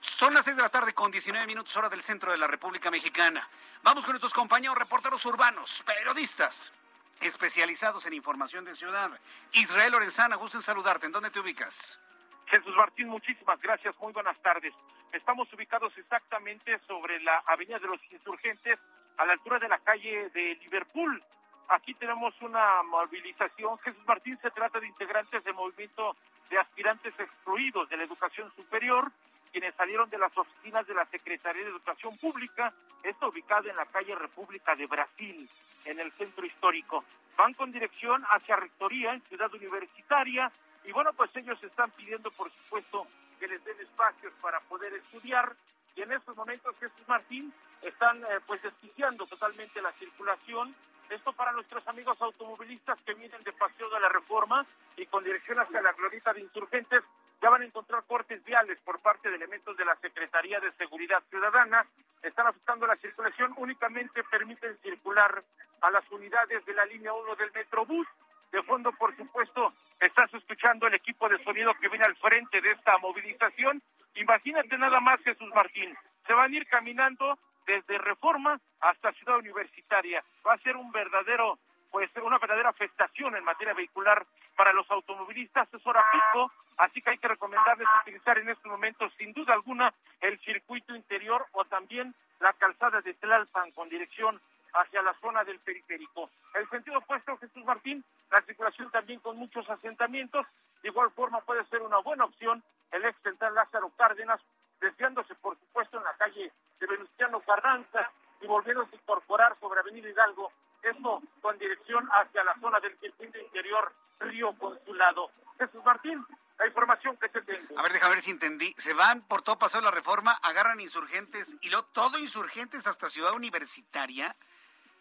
Son 0.00 0.32
las 0.32 0.44
6 0.44 0.56
de 0.56 0.62
la 0.62 0.68
tarde 0.68 0.94
con 0.94 1.10
19 1.10 1.46
minutos 1.46 1.76
hora 1.76 1.88
del 1.88 2.02
centro 2.02 2.30
de 2.30 2.38
la 2.38 2.46
República 2.46 2.90
Mexicana. 2.90 3.46
Vamos 3.82 4.04
con 4.04 4.12
nuestros 4.12 4.32
compañeros 4.32 4.78
reporteros 4.78 5.24
urbanos, 5.26 5.82
periodistas 5.84 6.72
especializados 7.20 8.06
en 8.06 8.14
información 8.14 8.64
de 8.64 8.74
ciudad. 8.74 9.10
Israel 9.52 9.92
Lorenzana, 9.92 10.36
gusto 10.36 10.56
en 10.56 10.62
saludarte. 10.62 11.06
¿En 11.06 11.12
dónde 11.12 11.30
te 11.30 11.40
ubicas? 11.40 12.00
Jesús 12.46 12.74
Martín, 12.76 13.08
muchísimas 13.08 13.60
gracias. 13.60 13.94
Muy 14.00 14.12
buenas 14.12 14.40
tardes. 14.42 14.72
Estamos 15.12 15.52
ubicados 15.52 15.92
exactamente 15.98 16.78
sobre 16.86 17.20
la 17.20 17.42
Avenida 17.46 17.78
de 17.78 17.88
los 17.88 18.00
Insurgentes, 18.10 18.78
a 19.18 19.26
la 19.26 19.34
altura 19.34 19.58
de 19.58 19.68
la 19.68 19.78
calle 19.80 20.30
de 20.30 20.54
Liverpool. 20.62 21.22
Aquí 21.70 21.94
tenemos 21.94 22.34
una 22.42 22.82
movilización. 22.82 23.78
Jesús 23.78 24.04
Martín 24.04 24.36
se 24.42 24.50
trata 24.50 24.80
de 24.80 24.88
integrantes 24.88 25.44
del 25.44 25.54
movimiento 25.54 26.16
de 26.50 26.58
aspirantes 26.58 27.14
excluidos 27.16 27.88
de 27.88 27.96
la 27.96 28.02
educación 28.02 28.52
superior, 28.56 29.12
quienes 29.52 29.76
salieron 29.76 30.10
de 30.10 30.18
las 30.18 30.36
oficinas 30.36 30.84
de 30.88 30.94
la 30.94 31.04
Secretaría 31.06 31.62
de 31.62 31.70
Educación 31.70 32.16
Pública, 32.18 32.74
está 33.04 33.28
ubicada 33.28 33.70
en 33.70 33.76
la 33.76 33.86
calle 33.86 34.16
República 34.16 34.74
de 34.74 34.86
Brasil, 34.86 35.48
en 35.84 36.00
el 36.00 36.10
centro 36.12 36.44
histórico. 36.44 37.04
Van 37.36 37.54
con 37.54 37.70
dirección 37.70 38.24
hacia 38.28 38.56
Rectoría, 38.56 39.12
en 39.12 39.22
Ciudad 39.22 39.54
Universitaria, 39.54 40.50
y 40.84 40.90
bueno, 40.90 41.12
pues 41.12 41.30
ellos 41.36 41.62
están 41.62 41.92
pidiendo, 41.92 42.32
por 42.32 42.50
supuesto, 42.50 43.06
que 43.38 43.46
les 43.46 43.62
den 43.64 43.78
espacios 43.80 44.32
para 44.40 44.58
poder 44.60 44.92
estudiar. 44.94 45.54
Y 45.94 46.02
en 46.02 46.12
estos 46.12 46.36
momentos, 46.36 46.74
Jesús 46.80 47.06
Martín, 47.06 47.52
están 47.80 48.18
eh, 48.24 48.40
pues 48.44 48.60
desquiciando 48.60 49.24
totalmente 49.26 49.80
la 49.80 49.92
circulación. 49.92 50.74
Esto 51.10 51.32
para 51.32 51.52
nuestros 51.52 51.86
amigos 51.88 52.16
automovilistas 52.22 53.02
que 53.02 53.14
vienen 53.14 53.42
de 53.42 53.52
Paseo 53.52 53.90
de 53.90 54.00
la 54.00 54.08
Reforma 54.08 54.64
y 54.96 55.06
con 55.06 55.24
dirección 55.24 55.58
hacia 55.58 55.82
la 55.82 55.92
Glorita 55.92 56.32
de 56.32 56.40
Insurgentes, 56.40 57.02
ya 57.42 57.50
van 57.50 57.62
a 57.62 57.64
encontrar 57.64 58.04
cortes 58.04 58.44
viales 58.44 58.78
por 58.84 59.00
parte 59.00 59.28
de 59.28 59.36
elementos 59.36 59.76
de 59.76 59.84
la 59.84 59.96
Secretaría 59.96 60.60
de 60.60 60.70
Seguridad 60.72 61.22
Ciudadana. 61.28 61.84
Están 62.22 62.46
afectando 62.46 62.86
la 62.86 62.96
circulación, 62.96 63.52
únicamente 63.56 64.22
permiten 64.24 64.78
circular 64.78 65.42
a 65.80 65.90
las 65.90 66.08
unidades 66.10 66.64
de 66.64 66.74
la 66.74 66.84
línea 66.84 67.12
1 67.12 67.36
del 67.36 67.52
Metrobús 67.52 68.06
de 68.52 68.62
fondo, 68.64 68.92
por 68.92 69.16
supuesto, 69.16 69.72
estás 70.00 70.32
escuchando 70.34 70.86
el 70.86 70.94
equipo 70.94 71.28
de 71.28 71.42
sonido 71.44 71.72
que 71.80 71.88
viene 71.88 72.04
al 72.04 72.16
frente 72.16 72.60
de 72.60 72.72
esta 72.72 72.98
movilización. 72.98 73.80
Imagínate 74.14 74.76
nada 74.76 75.00
más, 75.00 75.20
Jesús 75.20 75.48
Martín. 75.54 75.96
Se 76.26 76.32
van 76.32 76.52
a 76.52 76.56
ir 76.56 76.66
caminando 76.66 77.38
desde 77.66 77.98
Reforma 77.98 78.60
hasta 78.80 79.12
Ciudad 79.12 79.38
Universitaria. 79.38 80.24
Va 80.46 80.54
a 80.54 80.58
ser 80.58 80.76
un 80.76 80.90
verdadero, 80.92 81.58
pues, 81.90 82.10
una 82.22 82.38
verdadera 82.38 82.70
afectación 82.70 83.36
en 83.36 83.44
materia 83.44 83.74
vehicular 83.74 84.26
para 84.56 84.72
los 84.72 84.90
automovilistas. 84.90 85.72
Es 85.72 85.86
hora 85.86 86.04
pico, 86.12 86.52
así 86.78 87.00
que 87.00 87.10
hay 87.10 87.18
que 87.18 87.28
recomendarles 87.28 87.88
utilizar 88.02 88.38
en 88.38 88.48
estos 88.48 88.70
momentos, 88.70 89.12
sin 89.18 89.32
duda 89.32 89.54
alguna, 89.54 89.92
el 90.20 90.38
circuito 90.40 90.94
interior 90.94 91.46
o 91.52 91.64
también 91.64 92.14
la 92.40 92.52
calzada 92.54 93.00
de 93.00 93.14
Tlalpan 93.14 93.70
con 93.72 93.88
dirección 93.88 94.40
hacia 94.72 95.02
la 95.02 95.14
zona 95.14 95.44
del 95.44 95.58
periférico. 95.60 96.30
El 96.54 96.68
sentido 96.68 96.98
opuesto, 96.98 97.36
Jesús 97.38 97.64
Martín, 97.64 98.04
la 98.30 98.40
circulación 98.42 98.90
también 98.90 99.20
con 99.20 99.36
muchos 99.36 99.68
asentamientos. 99.68 100.46
De 100.82 100.88
igual 100.88 101.10
forma 101.10 101.40
puede 101.40 101.64
ser 101.66 101.82
una 101.82 101.98
buena 101.98 102.24
opción 102.24 102.62
el 102.92 103.04
ex 103.04 103.16
central 103.22 103.54
Lázaro 103.54 103.90
Cárdenas, 103.96 104.40
desviándose 104.80 105.34
por 105.36 105.58
supuesto 105.58 105.98
en 105.98 106.04
la 106.04 106.14
calle 106.14 106.52
de 106.78 106.86
Venustiano 106.86 107.40
Carranza 107.40 108.10
y 108.40 108.46
volviéndose 108.46 108.96
a 108.96 108.98
incorporar 108.98 109.56
sobre 109.60 109.80
Avenida 109.80 110.08
Hidalgo, 110.08 110.50
esto 110.82 111.22
con 111.42 111.58
dirección 111.58 112.08
hacia 112.10 112.42
la 112.44 112.54
zona 112.60 112.80
del 112.80 112.98
circuito 112.98 113.38
interior 113.38 113.92
Río 114.20 114.54
Consulado. 114.58 115.30
Jesús 115.58 115.84
Martín, 115.84 116.24
la 116.58 116.66
información 116.66 117.16
que 117.18 117.28
se 117.28 117.42
tengo. 117.42 117.78
A 117.78 117.82
ver, 117.82 117.92
deja 117.92 118.08
ver 118.08 118.20
si 118.20 118.30
entendí. 118.30 118.74
Se 118.78 118.94
van 118.94 119.22
por 119.22 119.42
todo 119.42 119.58
paso 119.58 119.78
de 119.78 119.84
la 119.84 119.90
reforma, 119.90 120.32
agarran 120.42 120.80
insurgentes 120.80 121.56
y 121.60 121.68
luego 121.68 121.86
todo 121.92 122.18
insurgentes 122.18 122.86
hasta 122.86 123.08
Ciudad 123.08 123.34
Universitaria. 123.34 124.34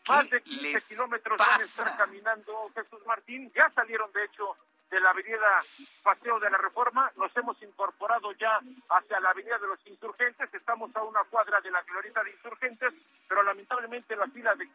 Más 0.08 0.30
de 0.30 0.42
15 0.42 0.90
kilómetros 0.90 1.38
van 1.38 1.62
a 1.62 1.64
estar 1.64 1.98
caminando 1.98 2.72
Jesús 2.74 3.06
Martín. 3.06 3.52
Ya 3.54 3.70
salieron, 3.76 4.12
de 4.12 4.26
hecho, 4.26 4.56
de 4.90 5.00
la 5.00 5.12
avenida 5.12 5.62
Paseo 6.04 6.40
de 6.40 6.50
la 6.50 6.58
Reforma. 6.58 7.12
Nos 7.16 7.36
hemos 7.38 7.62
incorporado 7.62 8.32
ya 8.34 8.60
hacia 8.90 9.20
la 9.20 9.30
avenida 9.30 9.58
de 9.58 9.68
los 9.68 9.86
Insurgentes. 9.88 10.54
Estamos 10.54 10.96
a 10.96 11.04
una 11.04 11.24
cuadra 11.26 11.62
de 11.62 11.72
la 11.72 11.82
glorieta 11.84 12.24
de 12.24 12.32
Insurgentes, 12.32 12.94
pero 13.28 13.44
lamentablemente 13.44 14.16
la 14.16 14.28
fila 14.28 14.56
de, 14.56 14.68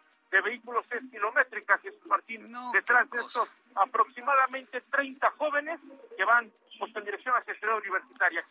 vehículos 0.42 0.84
es 0.90 1.00
kilométrica, 1.10 1.78
Jesús 1.78 2.06
Martín. 2.06 2.52
Detrás 2.72 3.08
de 3.10 3.20
estos 3.20 3.48
aproximadamente 3.76 4.80
30 4.80 5.30
jóvenes 5.32 5.80
que 6.16 6.24
van 6.24 6.50
pues, 6.78 6.94
en 6.96 7.04
dirección 7.04 7.34
hacia 7.36 7.54
Ciudad 7.54 7.78
Universitaria. 7.78 8.44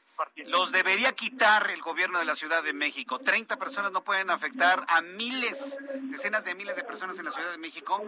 Los 0.47 0.71
debería 0.71 1.11
quitar 1.13 1.69
el 1.71 1.81
gobierno 1.81 2.19
de 2.19 2.25
la 2.25 2.35
Ciudad 2.35 2.63
de 2.63 2.73
México. 2.73 3.19
30 3.19 3.57
personas 3.57 3.91
no 3.91 4.03
pueden 4.03 4.29
afectar 4.29 4.83
a 4.87 5.01
miles, 5.01 5.77
decenas 6.11 6.45
de 6.45 6.55
miles 6.55 6.75
de 6.75 6.83
personas 6.83 7.17
en 7.19 7.25
la 7.25 7.31
Ciudad 7.31 7.51
de 7.51 7.57
México. 7.57 8.03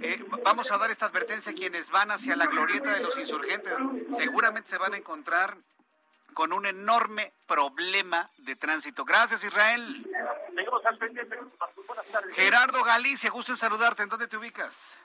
Eh, 0.00 0.24
vamos 0.44 0.70
a 0.70 0.78
dar 0.78 0.90
esta 0.90 1.06
advertencia 1.06 1.52
a 1.52 1.54
quienes 1.54 1.90
van 1.90 2.10
hacia 2.10 2.36
la 2.36 2.46
glorieta 2.46 2.92
de 2.94 3.00
los 3.00 3.16
insurgentes. 3.18 3.74
Seguramente 4.16 4.70
se 4.70 4.78
van 4.78 4.94
a 4.94 4.96
encontrar 4.96 5.56
con 6.34 6.52
un 6.52 6.66
enorme 6.66 7.32
problema 7.46 8.30
de 8.38 8.56
tránsito. 8.56 9.04
Gracias, 9.04 9.42
Israel. 9.44 10.06
Gerardo 12.32 12.84
Galicia, 12.84 13.30
gusto 13.30 13.52
en 13.52 13.58
saludarte. 13.58 14.02
¿En 14.02 14.08
dónde 14.08 14.28
te 14.28 14.36
ubicas? 14.36 14.98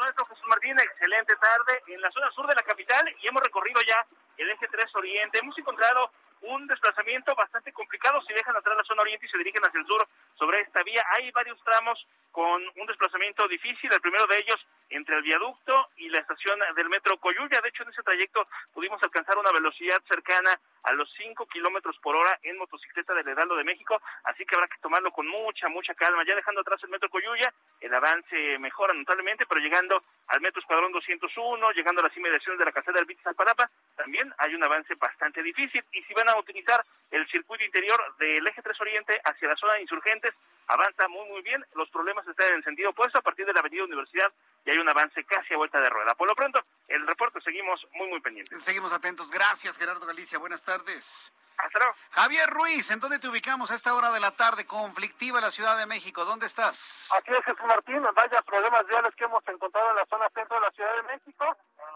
nuestro, 0.00 0.24
Jesús 0.26 0.46
Martín, 0.48 0.78
excelente 0.78 1.36
tarde 1.36 1.82
en 1.86 2.00
la 2.00 2.10
zona 2.10 2.30
sur 2.32 2.46
de 2.46 2.54
la 2.54 2.62
capital 2.62 3.04
y 3.20 3.28
hemos 3.28 3.42
recorrido 3.42 3.80
ya 3.82 4.04
el 4.40 4.50
eje 4.50 4.66
3 4.68 4.96
Oriente. 4.96 5.38
Hemos 5.38 5.56
encontrado 5.58 6.10
un 6.42 6.66
desplazamiento 6.66 7.34
bastante 7.34 7.72
complicado 7.72 8.20
si 8.22 8.32
dejan 8.32 8.56
atrás 8.56 8.76
la 8.76 8.84
zona 8.84 9.02
oriente 9.02 9.26
y 9.26 9.28
se 9.28 9.38
dirigen 9.38 9.62
hacia 9.64 9.80
el 9.80 9.86
sur 9.86 10.06
sobre 10.38 10.60
esta 10.60 10.82
vía. 10.82 11.02
Hay 11.16 11.30
varios 11.32 11.62
tramos 11.64 12.06
con 12.32 12.62
un 12.76 12.86
desplazamiento 12.86 13.46
difícil, 13.48 13.92
el 13.92 14.00
primero 14.00 14.26
de 14.26 14.38
ellos 14.38 14.66
entre 14.90 15.16
el 15.16 15.22
viaducto 15.22 15.88
y 15.96 16.08
la 16.08 16.20
estación 16.20 16.58
del 16.74 16.88
metro 16.88 17.16
Coyuya. 17.18 17.60
De 17.62 17.68
hecho, 17.68 17.82
en 17.82 17.90
ese 17.90 18.02
trayecto 18.02 18.46
pudimos 18.72 19.00
alcanzar 19.02 19.38
una 19.38 19.52
velocidad 19.52 20.00
cercana 20.08 20.58
a 20.82 20.92
los 20.92 21.12
5 21.16 21.46
kilómetros 21.46 21.96
por 21.98 22.16
hora 22.16 22.38
en 22.42 22.56
motocicleta 22.56 23.14
del 23.14 23.28
Heraldo 23.28 23.54
de 23.56 23.64
México, 23.64 24.00
así 24.24 24.44
que 24.44 24.54
habrá 24.54 24.66
que 24.66 24.80
tomarlo 24.80 25.12
con 25.12 25.28
mucha, 25.28 25.68
mucha 25.68 25.94
calma. 25.94 26.24
Ya 26.24 26.34
dejando 26.34 26.62
atrás 26.62 26.82
el 26.82 26.90
metro 26.90 27.10
Coyuya, 27.10 27.52
el 27.80 27.94
avance 27.94 28.58
mejora 28.58 28.94
notablemente, 28.94 29.46
pero 29.46 29.60
llegando 29.60 30.02
al 30.28 30.40
metro 30.40 30.60
Escuadrón 30.60 30.92
201, 30.92 31.72
llegando 31.72 32.00
a 32.00 32.08
las 32.08 32.16
inmediaciones 32.16 32.58
de 32.58 32.64
la 32.64 32.72
caseta 32.72 32.98
del 32.98 33.06
Vitis 33.06 33.26
Alparapa, 33.26 33.70
también 33.96 34.32
hay 34.38 34.54
un 34.54 34.64
avance 34.64 34.94
bastante 34.94 35.42
difícil. 35.42 35.84
Y 35.92 36.02
si 36.02 36.14
van 36.14 36.28
a 36.30 36.38
utilizar 36.38 36.84
el 37.10 37.28
circuito 37.28 37.64
interior 37.64 38.00
del 38.18 38.46
eje 38.46 38.62
3 38.62 38.80
Oriente 38.80 39.20
hacia 39.24 39.48
la 39.48 39.56
zona 39.56 39.74
de 39.74 39.82
insurgentes, 39.82 40.32
avanza 40.68 41.08
muy, 41.08 41.28
muy 41.28 41.42
bien. 41.42 41.64
Los 41.74 41.90
problemas 41.90 42.26
están 42.26 42.48
en 42.48 42.56
el 42.56 42.64
sentido 42.64 42.90
opuesto 42.90 43.18
a 43.18 43.22
partir 43.22 43.46
de 43.46 43.52
la 43.52 43.60
avenida 43.60 43.84
Universidad 43.84 44.32
y 44.64 44.70
hay 44.70 44.78
un 44.78 44.88
avance 44.88 45.24
casi 45.24 45.54
a 45.54 45.56
vuelta 45.56 45.80
de 45.80 45.90
rueda. 45.90 46.14
Por 46.14 46.28
lo 46.28 46.34
pronto, 46.34 46.62
el 46.88 47.06
reporte 47.06 47.40
seguimos 47.40 47.84
muy, 47.94 48.08
muy 48.08 48.20
pendientes. 48.20 48.62
Seguimos 48.62 48.92
atentos. 48.92 49.30
Gracias, 49.30 49.76
Gerardo 49.76 50.06
Galicia. 50.06 50.38
Buenas 50.38 50.64
tardes. 50.64 51.32
Hasta 51.64 51.78
luego. 51.78 51.94
Javier 52.10 52.48
Ruiz, 52.50 52.90
¿en 52.90 53.00
dónde 53.00 53.18
te 53.18 53.28
ubicamos 53.28 53.70
a 53.70 53.74
esta 53.74 53.94
hora 53.94 54.10
de 54.10 54.20
la 54.20 54.30
tarde? 54.32 54.66
Conflictiva 54.66 55.38
en 55.38 55.44
la 55.44 55.50
Ciudad 55.50 55.76
de 55.78 55.86
México. 55.86 56.24
¿Dónde 56.24 56.46
estás? 56.46 57.10
Aquí 57.18 57.32
es 57.32 57.44
Jesús 57.44 57.66
Martín. 57.66 58.02
Vaya 58.14 58.42
problemas 58.42 58.86
viales 58.86 59.14
que 59.14 59.24
hemos 59.24 59.46
encontrado 59.46 59.90
en 59.90 59.96
la 59.96 60.06
zona 60.06 60.28
centro 60.34 60.56
de 60.56 60.62
la 60.62 60.70
Ciudad 60.70 60.94
de 60.96 61.02
México. 61.02 61.44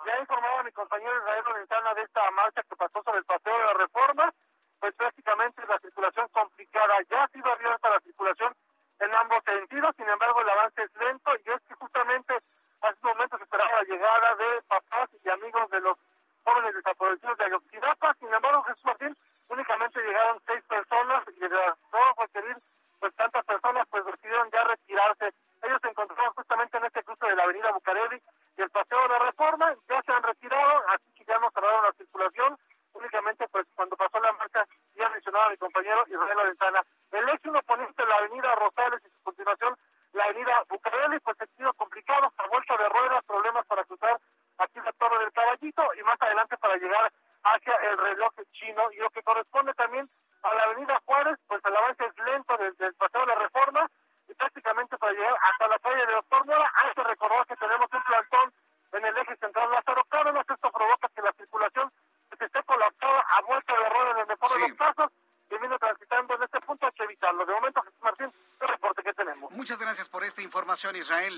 Ya 0.07 0.19
informaba 0.21 0.63
mi 0.63 0.73
compañero 0.73 1.17
Israel 1.17 1.45
Lorenzana 1.47 1.95
de 1.95 2.03
esta 2.03 2.31
marcha 2.33 2.63
que 2.63 2.77
pasó 2.77 3.03
sobre 3.03 3.19
el 3.19 3.25
paseo 3.25 3.59
de 3.59 3.65
la 3.65 3.75
Reforma. 3.75 4.35
Pues 4.81 4.95
prácticamente 4.97 5.63
la 5.67 5.79
circulación 5.79 6.29
complicada. 6.29 6.95
Ya 7.11 7.25
ha 7.25 7.29
sido 7.29 7.51
abierta 7.51 7.91
la 7.91 8.01
circulación 8.01 8.55
en 9.01 9.15
ambos 9.15 9.43
sentidos. 9.45 9.95
Sin 9.97 10.09
embargo, 10.09 10.41
el 10.41 10.51
avance 10.51 10.83
es 10.83 10.95
lento 10.95 11.31
y 11.45 11.51
es 11.51 11.61
que 11.69 11.75
justamente 11.75 12.35
hace 12.83 12.99
un 13.01 13.09
momento 13.09 13.39
se 13.39 13.45
esperaba 13.45 13.73
la 13.73 13.83
llegada 13.83 14.35
de 14.37 14.63
papás 14.69 15.09
y 15.25 15.29
amigos 15.31 15.71
de 15.71 15.81
los 15.81 15.97
jóvenes 16.45 16.75
desaparecidos 16.75 17.39
de 17.39 17.45
Ayotzinapa. 17.45 18.15
Sin 18.21 18.33
embargo, 18.33 18.63
Jesús 18.65 18.85
Martín, 18.85 19.17
únicamente 19.49 20.01
llegaron 20.01 20.41
seis 20.47 20.63
personas 20.65 21.25
y 21.29 21.41
de 21.41 21.49
no 21.49 22.01
requerir 22.19 22.57
pues 23.01 23.15
tantas 23.17 23.45
personas, 23.45 23.87
pues 23.91 24.05
decidieron 24.07 24.51
ya 24.51 24.65
retirarse. 24.65 25.35
Ellos 25.63 25.79
se 25.83 25.89
encontraron 25.89 26.33
justamente 26.35 26.77
en 26.77 26.85
este 26.85 27.03
cruce 27.03 27.27
de 27.27 27.37
la 27.37 27.45
avenida 27.45 27.73
Bucareli 27.73 28.21
y 28.57 28.63
el 28.63 28.71
paseo 28.71 29.03
de 29.03 29.09
la 29.09 29.19
Reforma, 29.19 29.75
ya 29.89 30.03
se 30.03 30.13
han 30.13 30.23
retirado, 30.23 30.89
así 30.89 31.13
que 31.13 31.25
ya 31.25 31.39
no 31.39 31.51
cerraron 31.51 31.85
la 31.85 31.93
circulación. 31.93 32.59
Únicamente, 32.95 33.49
pues 33.49 33.67
cuando 33.75 33.97
pasó 33.97 34.21
la 34.21 34.33
marcha, 34.33 34.65
ya 34.95 35.09
mencionaba 35.09 35.51
mi 35.51 35.57
compañero 35.57 36.05
Israel 36.07 36.47
Ventana, 36.47 36.83
el 37.11 37.29
ex 37.29 37.45
uno 37.45 37.61
poniente 37.63 38.07
la 38.07 38.17
avenida 38.17 38.55
Rosales 38.55 39.01
y 39.05 39.11
su 39.11 39.23
continuación 39.23 39.77
la 40.13 40.25
avenida 40.25 40.63
Bucareli, 40.69 41.19
pues 41.21 41.37
ha 41.41 41.47
sido 41.57 41.73
complicado, 41.75 42.33
a 42.39 42.47
vuelta 42.47 42.77
de 42.77 42.89
ruedas, 42.89 43.25
problemas 43.25 43.67
para 43.67 43.85
cruzar 43.85 44.21
aquí 44.59 44.81
la 44.81 44.93
Torre 44.93 45.19
del 45.19 45.33
Caballito 45.33 45.83
y 45.99 46.03
más 46.05 46.21
adelante 46.23 46.57
para 46.57 46.77
llegar 46.77 47.13
hacia 47.45 47.75
el 47.77 47.95
el 47.95 47.99
reloj 47.99 48.33
chino 48.53 48.83
y 48.93 48.97
lo 48.97 49.11
que 49.11 49.23
corresponde 49.23 49.73
también 49.75 50.09
a 50.43 50.55
la 50.55 50.63
avenida 50.65 51.01
Juárez, 51.07 51.39
pues 51.47 51.65
el 51.65 51.77
avance 51.77 52.05
es 52.05 52.25
lento 52.25 52.57
desde 52.57 52.87
el 52.87 52.95
paseo 52.95 53.21
de 53.21 53.27
la 53.27 53.35
reforma 53.37 53.91
y 54.29 54.35
prácticamente 54.35 54.99
para 54.99 55.13
llegar 55.13 55.37
hasta 55.51 55.69
la 55.69 55.79
calle 55.79 56.07
de 56.07 56.13
Doctor 56.13 56.47
Mora 56.47 56.73
hay 56.75 56.93
que 56.95 57.03
recordar 57.05 57.47
que 57.47 57.57
tenemos 57.57 57.87
un 57.93 58.03
plantón 58.03 58.53
en 58.93 59.05
el 59.05 59.17
eje 59.19 59.37
central 59.37 59.71
Lázaro 59.71 60.05
Cárdenas, 60.09 60.45
esto 60.49 60.71
provoca 60.71 61.09
que 61.09 61.23
la 61.23 61.33
circulación 61.33 61.93
se 62.39 62.45
esté 62.45 62.63
colapsada 62.65 63.21
a 63.21 63.43
vuelta 63.43 63.73
de 63.73 63.89
rueda 63.89 64.11
en 64.11 64.19
el 64.19 64.27
mejor 64.27 64.53
de 64.53 64.69
los 64.69 64.79
casos 64.79 65.11
y 65.51 65.59
viene 65.59 65.79
transitando 65.79 66.35
en 66.35 66.43
este 66.43 66.61
punto 66.61 66.87
hay 66.87 66.93
que 66.93 67.05
evitarlo. 67.05 67.47
De 67.47 67.55
momento, 67.55 67.83
Jesús 67.83 68.03
Martín, 68.03 68.33
el 68.61 68.69
reporte 68.69 69.03
que 69.03 69.13
tenemos. 69.13 69.51
Muchas 69.53 69.79
gracias 69.79 70.09
por 70.09 70.25
esta 70.25 70.43
información, 70.43 70.97
Israel. 70.97 71.35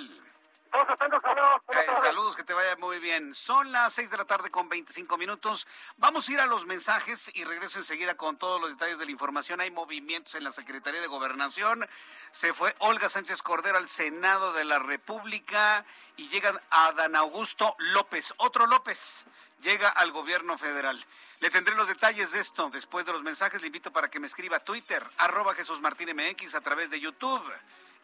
Eh, 1.69 1.87
saludos, 2.03 2.37
que 2.37 2.45
te 2.45 2.53
vaya 2.53 2.77
muy 2.77 2.99
bien. 2.99 3.35
Son 3.35 3.73
las 3.73 3.95
6 3.95 4.11
de 4.11 4.17
la 4.19 4.25
tarde 4.25 4.51
con 4.51 4.69
25 4.69 5.17
minutos. 5.17 5.67
Vamos 5.97 6.29
a 6.29 6.33
ir 6.33 6.41
a 6.41 6.47
los 6.47 6.67
mensajes 6.67 7.31
y 7.35 7.45
regreso 7.45 7.79
enseguida 7.79 8.17
con 8.17 8.37
todos 8.37 8.61
los 8.61 8.71
detalles 8.71 8.99
de 8.99 9.07
la 9.07 9.11
información. 9.11 9.61
Hay 9.61 9.71
movimientos 9.71 10.35
en 10.35 10.45
la 10.45 10.51
Secretaría 10.51 11.01
de 11.01 11.07
Gobernación. 11.07 11.89
Se 12.31 12.53
fue 12.53 12.75
Olga 12.81 13.09
Sánchez 13.09 13.43
Cordero 13.43 13.79
al 13.79 13.89
Senado 13.89 14.53
de 14.53 14.65
la 14.65 14.79
República 14.79 15.85
y 16.17 16.29
llega 16.29 16.61
Dan 16.97 17.17
Augusto 17.17 17.75
López, 17.79 18.35
otro 18.39 18.67
López, 18.67 19.25
llega 19.63 19.89
al 19.89 20.13
gobierno 20.13 20.59
federal. 20.59 21.03
Le 21.41 21.51
tendré 21.51 21.75
los 21.75 21.89
detalles 21.89 22.33
de 22.33 22.41
esto 22.41 22.71
después 22.71 23.05
de 23.07 23.13
los 23.13 23.23
mensajes. 23.23 23.61
Le 23.61 23.67
invito 23.69 23.93
para 23.93 24.11
que 24.11 24.21
me 24.21 24.27
escriba 24.27 24.59
a 24.59 24.65
Twitter, 24.65 25.07
arroba 25.19 25.55
Jesús 25.55 25.81
Martín 25.81 26.09
MX 26.15 26.55
a 26.55 26.61
través 26.61 26.91
de 26.91 27.01
YouTube 27.01 27.43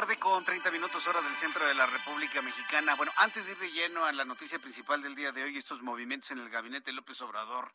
Tarde 0.00 0.18
con 0.18 0.44
30 0.44 0.72
minutos 0.72 1.06
hora 1.06 1.22
del 1.22 1.36
centro 1.36 1.64
de 1.64 1.72
la 1.72 1.86
República 1.86 2.42
Mexicana. 2.42 2.96
Bueno, 2.96 3.12
antes 3.16 3.46
de 3.46 3.52
ir 3.52 3.58
de 3.58 3.70
lleno 3.70 4.04
a 4.04 4.10
la 4.10 4.24
noticia 4.24 4.58
principal 4.58 5.00
del 5.00 5.14
día 5.14 5.30
de 5.30 5.44
hoy, 5.44 5.56
estos 5.56 5.82
movimientos 5.82 6.32
en 6.32 6.40
el 6.40 6.50
gabinete 6.50 6.90
López 6.90 7.20
Obrador, 7.20 7.72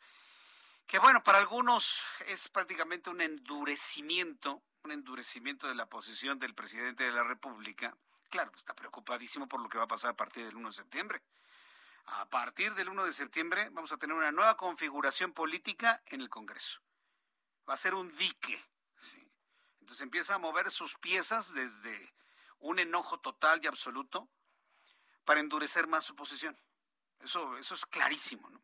que 0.86 1.00
bueno, 1.00 1.24
para 1.24 1.38
algunos 1.38 2.02
es 2.28 2.50
prácticamente 2.50 3.10
un 3.10 3.22
endurecimiento, 3.22 4.62
un 4.84 4.92
endurecimiento 4.92 5.70
de 5.70 5.76
la 5.76 5.86
posición 5.86 6.40
del 6.40 6.54
presidente 6.54 7.06
de 7.06 7.14
la 7.14 7.24
República. 7.24 7.96
Claro, 8.30 8.52
está 8.58 8.74
preocupadísimo 8.74 9.48
por 9.48 9.62
lo 9.62 9.70
que 9.70 9.78
va 9.78 9.86
a 9.86 9.88
pasar 9.88 10.10
a 10.10 10.18
partir 10.18 10.46
del 10.46 10.58
1 10.58 10.68
de 10.68 10.76
septiembre. 10.76 11.22
A 12.06 12.26
partir 12.26 12.74
del 12.74 12.90
1 12.90 13.06
de 13.06 13.14
septiembre 13.14 13.70
vamos 13.72 13.94
a 13.94 13.98
tener 13.98 14.14
una 14.14 14.34
nueva 14.34 14.58
configuración 14.58 15.32
política 15.32 16.04
en 16.08 16.20
el 16.20 16.28
Congreso. 16.28 16.82
Va 17.70 17.76
a 17.76 17.78
ser 17.78 17.94
un 17.94 18.14
dique. 18.18 18.62
Entonces 19.90 20.04
empieza 20.04 20.36
a 20.36 20.38
mover 20.38 20.70
sus 20.70 21.00
piezas 21.00 21.56
desde 21.56 22.14
un 22.60 22.78
enojo 22.78 23.20
total 23.22 23.60
y 23.64 23.66
absoluto 23.66 24.30
para 25.26 25.40
endurecer 25.40 25.88
más 25.88 26.04
su 26.04 26.16
posición. 26.16 26.56
Eso, 27.22 27.58
eso 27.58 27.74
es 27.74 27.88
clarísimo, 27.88 28.52
¿no? 28.52 28.62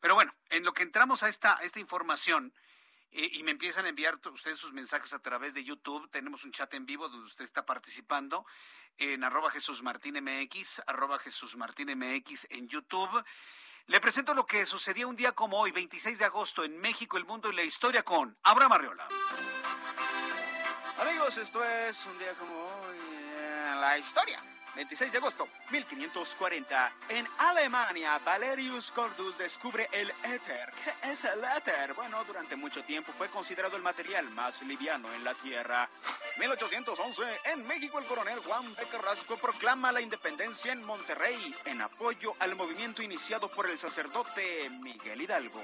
Pero 0.00 0.16
bueno, 0.16 0.34
en 0.50 0.64
lo 0.64 0.74
que 0.74 0.82
entramos 0.82 1.22
a 1.22 1.28
esta, 1.28 1.54
esta 1.62 1.78
información 1.78 2.52
eh, 3.12 3.28
y 3.34 3.44
me 3.44 3.52
empiezan 3.52 3.86
a 3.86 3.90
enviar 3.90 4.18
ustedes 4.32 4.58
sus 4.58 4.72
mensajes 4.72 5.12
a 5.12 5.20
través 5.20 5.54
de 5.54 5.62
YouTube, 5.62 6.10
tenemos 6.10 6.42
un 6.42 6.50
chat 6.50 6.74
en 6.74 6.84
vivo 6.84 7.08
donde 7.08 7.26
usted 7.26 7.44
está 7.44 7.64
participando 7.64 8.44
en 8.98 9.22
arroba 9.22 9.52
Jesús 9.52 9.84
Martín 9.84 10.16
MX, 10.20 10.82
arroba 10.88 11.20
Jesús 11.20 11.54
Martín 11.54 11.96
MX 11.96 12.48
en 12.50 12.66
YouTube. 12.66 13.24
Le 13.86 14.00
presento 14.00 14.34
lo 14.34 14.46
que 14.46 14.66
sucedía 14.66 15.06
un 15.06 15.14
día 15.14 15.30
como 15.30 15.60
hoy, 15.60 15.70
26 15.70 16.18
de 16.18 16.24
agosto, 16.24 16.64
en 16.64 16.76
México, 16.76 17.16
el 17.18 17.24
mundo 17.24 17.50
y 17.50 17.54
la 17.54 17.62
historia 17.62 18.02
con 18.02 18.36
Abraham 18.42 18.72
Arriola. 18.72 19.08
Amigos, 20.98 21.36
esto 21.36 21.62
es 21.62 22.06
un 22.06 22.18
día 22.18 22.32
como 22.38 22.54
hoy 22.54 22.96
en 23.70 23.80
la 23.82 23.98
historia. 23.98 24.40
26 24.76 25.10
de 25.10 25.18
agosto, 25.18 25.48
1540. 25.70 26.92
En 27.08 27.26
Alemania, 27.38 28.18
Valerius 28.18 28.92
Cordus 28.92 29.38
descubre 29.38 29.88
el 29.90 30.10
éter. 30.22 30.70
¿Qué 30.84 31.12
es 31.12 31.24
el 31.24 31.42
éter? 31.56 31.94
Bueno, 31.94 32.22
durante 32.24 32.56
mucho 32.56 32.84
tiempo 32.84 33.10
fue 33.16 33.28
considerado 33.28 33.76
el 33.76 33.82
material 33.82 34.28
más 34.30 34.60
liviano 34.62 35.10
en 35.14 35.24
la 35.24 35.32
Tierra. 35.32 35.88
1811. 36.38 37.22
En 37.46 37.66
México, 37.66 37.98
el 37.98 38.04
coronel 38.04 38.38
Juan 38.40 38.74
de 38.74 38.86
Carrasco 38.86 39.38
proclama 39.38 39.92
la 39.92 40.02
independencia 40.02 40.72
en 40.72 40.84
Monterrey 40.84 41.54
en 41.64 41.80
apoyo 41.80 42.34
al 42.38 42.54
movimiento 42.54 43.02
iniciado 43.02 43.50
por 43.50 43.70
el 43.70 43.78
sacerdote 43.78 44.68
Miguel 44.68 45.22
Hidalgo. 45.22 45.62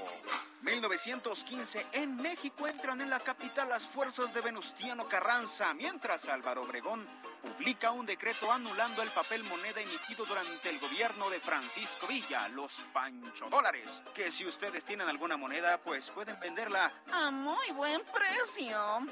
1915. 0.62 1.86
En 1.92 2.16
México 2.16 2.66
entran 2.66 3.02
en 3.02 3.10
la 3.10 3.20
capital 3.20 3.68
las 3.68 3.86
fuerzas 3.86 4.32
de 4.32 4.40
Venustiano 4.40 5.06
Carranza, 5.06 5.74
mientras 5.74 6.28
Álvaro 6.28 6.62
Obregón 6.62 7.06
publica 7.42 7.90
un 7.90 8.06
decreto 8.06 8.50
anulando 8.50 9.02
el 9.02 9.10
papel 9.10 9.42
moneda 9.44 9.80
emitido 9.80 10.24
durante 10.24 10.70
el 10.70 10.78
gobierno 10.78 11.28
de 11.28 11.40
Francisco 11.40 12.06
Villa, 12.06 12.48
los 12.48 12.82
pancho 12.92 13.48
dólares, 13.50 14.02
que 14.14 14.30
si 14.30 14.46
ustedes 14.46 14.84
tienen 14.84 15.08
alguna 15.08 15.36
moneda, 15.36 15.78
pues 15.78 16.10
pueden 16.10 16.38
venderla 16.38 16.92
a 17.12 17.30
muy 17.30 17.70
buen 17.74 18.00
precio. 18.12 19.06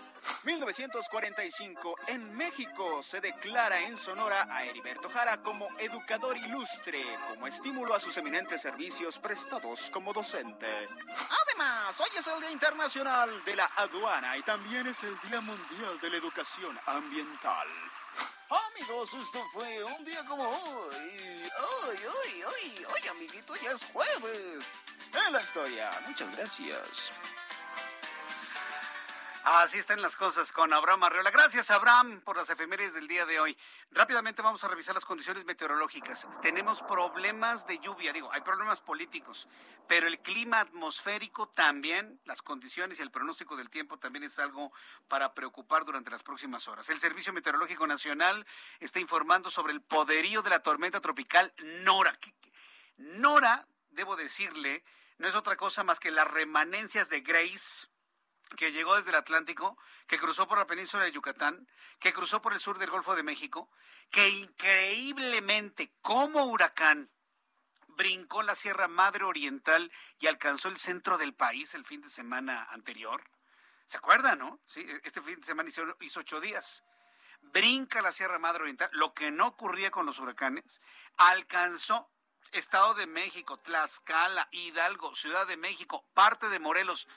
1945, 0.44 1.96
en 2.08 2.36
México 2.36 3.02
se 3.02 3.20
declara 3.20 3.80
en 3.80 3.96
Sonora 3.96 4.46
a 4.50 4.64
Heriberto 4.64 5.08
Jara 5.08 5.42
como 5.42 5.66
educador 5.78 6.36
ilustre, 6.36 7.02
como 7.28 7.46
estímulo 7.46 7.94
a 7.94 8.00
sus 8.00 8.16
eminentes 8.16 8.60
servicios 8.62 9.18
prestados 9.18 9.90
como 9.90 10.12
docente. 10.12 10.66
Además, 10.66 12.00
hoy 12.00 12.10
es 12.16 12.26
el 12.26 12.40
Día 12.40 12.50
Internacional 12.50 13.44
de 13.44 13.56
la 13.56 13.70
Aduana 13.76 14.36
y 14.36 14.42
también 14.42 14.86
es 14.86 15.02
el 15.04 15.18
Día 15.20 15.40
Mundial 15.40 15.98
de 16.00 16.10
la 16.10 16.16
Educación 16.16 16.78
Ambiental. 16.86 17.68
Amigos, 18.48 19.14
esto 19.14 19.44
fue 19.52 19.84
un 19.84 20.04
día 20.04 20.24
como 20.24 20.42
hoy. 20.42 21.50
Hoy, 21.86 21.96
hoy, 21.96 22.42
hoy, 22.42 22.84
hoy, 22.84 23.08
amiguito, 23.08 23.54
ya 23.56 23.72
es 23.72 23.84
jueves. 23.92 24.66
En 25.26 25.32
la 25.32 25.42
historia. 25.42 25.90
Muchas 26.06 26.36
gracias. 26.36 27.10
Así 29.44 29.78
están 29.78 30.02
las 30.02 30.16
cosas 30.16 30.52
con 30.52 30.70
Abraham 30.74 31.04
Arreola. 31.04 31.30
Gracias, 31.30 31.70
Abraham, 31.70 32.20
por 32.20 32.36
las 32.36 32.50
efemérides 32.50 32.92
del 32.92 33.08
día 33.08 33.24
de 33.24 33.40
hoy. 33.40 33.56
Rápidamente 33.90 34.42
vamos 34.42 34.62
a 34.64 34.68
revisar 34.68 34.94
las 34.94 35.06
condiciones 35.06 35.46
meteorológicas. 35.46 36.26
Tenemos 36.42 36.82
problemas 36.82 37.66
de 37.66 37.78
lluvia, 37.78 38.12
digo, 38.12 38.30
hay 38.32 38.42
problemas 38.42 38.82
políticos, 38.82 39.48
pero 39.88 40.06
el 40.06 40.20
clima 40.20 40.60
atmosférico 40.60 41.48
también, 41.48 42.20
las 42.26 42.42
condiciones 42.42 42.98
y 42.98 43.02
el 43.02 43.10
pronóstico 43.10 43.56
del 43.56 43.70
tiempo 43.70 43.98
también 43.98 44.24
es 44.24 44.38
algo 44.38 44.72
para 45.08 45.32
preocupar 45.32 45.86
durante 45.86 46.10
las 46.10 46.22
próximas 46.22 46.68
horas. 46.68 46.90
El 46.90 46.98
Servicio 46.98 47.32
Meteorológico 47.32 47.86
Nacional 47.86 48.46
está 48.78 49.00
informando 49.00 49.50
sobre 49.50 49.72
el 49.72 49.80
poderío 49.80 50.42
de 50.42 50.50
la 50.50 50.62
tormenta 50.62 51.00
tropical 51.00 51.54
Nora. 51.82 52.18
Nora, 52.98 53.66
debo 53.90 54.16
decirle, 54.16 54.84
no 55.16 55.26
es 55.28 55.34
otra 55.34 55.56
cosa 55.56 55.82
más 55.82 55.98
que 55.98 56.10
las 56.10 56.28
remanencias 56.28 57.08
de 57.08 57.22
Grace 57.22 57.89
que 58.56 58.72
llegó 58.72 58.96
desde 58.96 59.10
el 59.10 59.16
Atlántico, 59.16 59.78
que 60.06 60.18
cruzó 60.18 60.46
por 60.48 60.58
la 60.58 60.66
península 60.66 61.04
de 61.04 61.12
Yucatán, 61.12 61.68
que 61.98 62.12
cruzó 62.12 62.42
por 62.42 62.52
el 62.52 62.60
sur 62.60 62.78
del 62.78 62.90
Golfo 62.90 63.14
de 63.14 63.22
México, 63.22 63.70
que 64.10 64.28
increíblemente 64.28 65.92
como 66.02 66.44
huracán 66.44 67.10
brincó 67.88 68.42
la 68.42 68.54
Sierra 68.54 68.88
Madre 68.88 69.24
Oriental 69.24 69.92
y 70.18 70.26
alcanzó 70.26 70.68
el 70.68 70.78
centro 70.78 71.18
del 71.18 71.34
país 71.34 71.74
el 71.74 71.84
fin 71.84 72.00
de 72.00 72.08
semana 72.08 72.64
anterior. 72.70 73.22
¿Se 73.86 73.98
acuerdan, 73.98 74.38
no? 74.38 74.60
Sí, 74.66 74.86
este 75.04 75.20
fin 75.20 75.40
de 75.40 75.46
semana 75.46 75.68
hizo, 75.68 75.82
hizo 76.00 76.20
ocho 76.20 76.40
días. 76.40 76.84
Brinca 77.42 78.02
la 78.02 78.12
Sierra 78.12 78.38
Madre 78.38 78.62
Oriental, 78.62 78.90
lo 78.92 79.14
que 79.14 79.30
no 79.30 79.48
ocurría 79.48 79.90
con 79.90 80.06
los 80.06 80.18
huracanes, 80.18 80.80
alcanzó 81.16 82.10
Estado 82.52 82.94
de 82.94 83.06
México, 83.06 83.58
Tlaxcala, 83.60 84.48
Hidalgo, 84.50 85.14
Ciudad 85.14 85.46
de 85.46 85.56
México, 85.56 86.04
parte 86.14 86.48
de 86.48 86.58
Morelos 86.58 87.08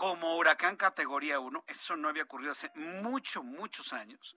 como 0.00 0.38
huracán 0.38 0.76
categoría 0.76 1.40
1, 1.40 1.64
eso 1.66 1.94
no 1.94 2.08
había 2.08 2.22
ocurrido 2.22 2.52
hace 2.52 2.70
muchos, 2.74 3.44
muchos 3.44 3.92
años. 3.92 4.34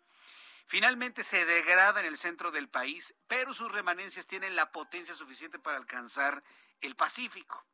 Finalmente 0.65 1.23
se 1.23 1.45
degrada 1.45 2.01
en 2.01 2.05
el 2.05 2.17
centro 2.17 2.51
del 2.51 2.67
país, 2.67 3.15
pero 3.29 3.53
sus 3.53 3.71
remanencias 3.71 4.27
tienen 4.27 4.57
la 4.57 4.73
potencia 4.73 5.15
suficiente 5.15 5.59
para 5.59 5.77
alcanzar 5.77 6.43
el 6.81 6.97
Pacífico. 6.97 7.65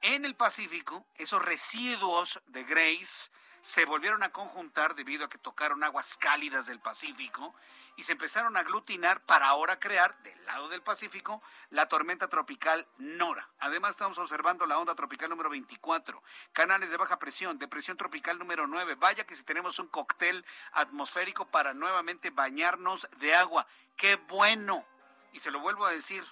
En 0.00 0.24
el 0.24 0.34
Pacífico, 0.34 1.06
esos 1.14 1.42
residuos 1.42 2.40
de 2.46 2.64
Grace 2.64 3.30
se 3.60 3.84
volvieron 3.84 4.22
a 4.22 4.32
conjuntar 4.32 4.94
debido 4.94 5.26
a 5.26 5.28
que 5.28 5.36
tocaron 5.36 5.84
aguas 5.84 6.16
cálidas 6.16 6.64
del 6.64 6.80
Pacífico 6.80 7.54
y 7.96 8.04
se 8.04 8.12
empezaron 8.12 8.56
a 8.56 8.60
aglutinar 8.60 9.20
para 9.22 9.48
ahora 9.48 9.80
crear, 9.80 10.16
del 10.22 10.44
lado 10.44 10.68
del 10.68 10.82
Pacífico, 10.82 11.42
la 11.70 11.88
tormenta 11.88 12.28
tropical 12.28 12.86
Nora. 12.98 13.48
Además, 13.58 13.92
estamos 13.92 14.18
observando 14.18 14.66
la 14.66 14.78
onda 14.78 14.94
tropical 14.94 15.30
número 15.30 15.48
24, 15.48 16.22
canales 16.52 16.90
de 16.90 16.98
baja 16.98 17.18
presión, 17.18 17.58
depresión 17.58 17.96
tropical 17.96 18.38
número 18.38 18.66
9. 18.66 18.96
Vaya 18.96 19.24
que 19.24 19.34
si 19.34 19.44
tenemos 19.44 19.78
un 19.78 19.88
cóctel 19.88 20.44
atmosférico 20.72 21.46
para 21.46 21.72
nuevamente 21.72 22.30
bañarnos 22.30 23.08
de 23.16 23.34
agua. 23.34 23.66
¡Qué 23.96 24.16
bueno! 24.16 24.84
Y 25.32 25.40
se 25.40 25.50
lo 25.50 25.60
vuelvo 25.60 25.86
a 25.86 25.90
decir, 25.90 26.22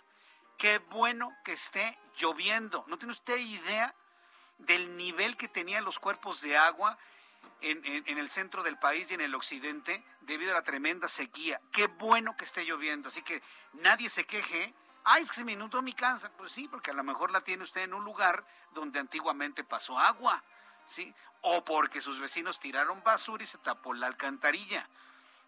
qué 0.59 0.79
bueno 0.79 1.35
que 1.45 1.53
esté 1.53 1.99
lloviendo. 2.17 2.85
¿No 2.89 2.99
tiene 2.99 3.13
usted 3.13 3.39
idea 3.39 3.95
del 4.59 4.97
nivel 4.99 5.37
que 5.39 5.49
tenían 5.49 5.85
los 5.85 5.99
cuerpos 5.99 6.43
de 6.43 6.59
agua? 6.59 6.99
En, 7.61 8.19
el 8.19 8.31
centro 8.31 8.63
del 8.63 8.79
país 8.79 9.11
y 9.11 9.15
en 9.15 9.21
el 9.21 9.35
occidente 9.35 10.05
debido 10.21 10.53
a 10.53 10.55
la 10.55 10.63
tremenda 10.63 11.09
sequía. 11.09 11.61
Qué 11.73 11.87
bueno 11.87 12.37
que 12.37 12.45
esté 12.45 12.65
lloviendo, 12.65 13.09
así 13.09 13.23
que 13.23 13.43
nadie 13.75 14.09
se 14.09 14.25
queje. 14.25 14.75
Ay, 15.05 15.23
es 15.23 15.31
que 15.31 15.37
se 15.37 15.45
me 15.45 15.53
inundó 15.53 15.83
mi 15.83 15.93
casa. 15.93 16.31
Pues 16.37 16.53
sí, 16.53 16.69
porque 16.69 16.91
a 16.91 16.95
lo 16.95 17.05
mejor 17.05 17.31
la 17.31 17.43
tiene 17.43 17.65
usted 17.65 17.83
en 17.83 17.95
un 17.95 18.05
lugar 18.05 18.45
donde 18.73 18.99
antiguamente 18.99 19.65
pasó 19.65 19.99
agua, 19.99 20.43
¿sí? 20.87 21.15
O 21.43 21.65
porque 21.65 22.01
sus 22.01 22.21
vecinos 22.21 22.61
tiraron 22.61 23.03
basura 23.03 23.43
y 23.43 23.47
se 23.47 23.59
tapó 23.59 23.95
la 23.95 24.07
alcantarilla. 24.07 24.89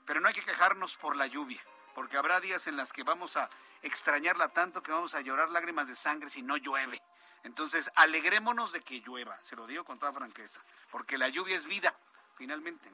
Pero 0.04 0.20
no 0.20 0.28
hay 0.28 0.35
que 0.35 0.44
quejarnos 0.44 0.96
por 0.96 1.16
la 1.16 1.26
lluvia, 1.26 1.61
porque 1.94 2.16
habrá 2.16 2.40
días 2.40 2.66
en 2.66 2.76
las 2.76 2.92
que 2.92 3.02
vamos 3.02 3.37
a 3.37 3.48
extrañarla 3.82 4.48
tanto 4.48 4.82
que 4.82 4.92
vamos 4.92 5.14
a 5.14 5.20
llorar 5.20 5.50
lágrimas 5.50 5.88
de 5.88 5.94
sangre 5.94 6.30
si 6.30 6.42
no 6.42 6.56
llueve. 6.56 7.02
Entonces, 7.46 7.88
alegrémonos 7.94 8.72
de 8.72 8.80
que 8.80 9.00
llueva, 9.00 9.40
se 9.40 9.54
lo 9.54 9.68
digo 9.68 9.85
con 9.85 10.00
toda 10.00 10.12
franqueza, 10.12 10.61
porque 10.90 11.16
la 11.16 11.28
lluvia 11.28 11.54
es 11.54 11.64
vida, 11.64 11.94
finalmente. 12.37 12.90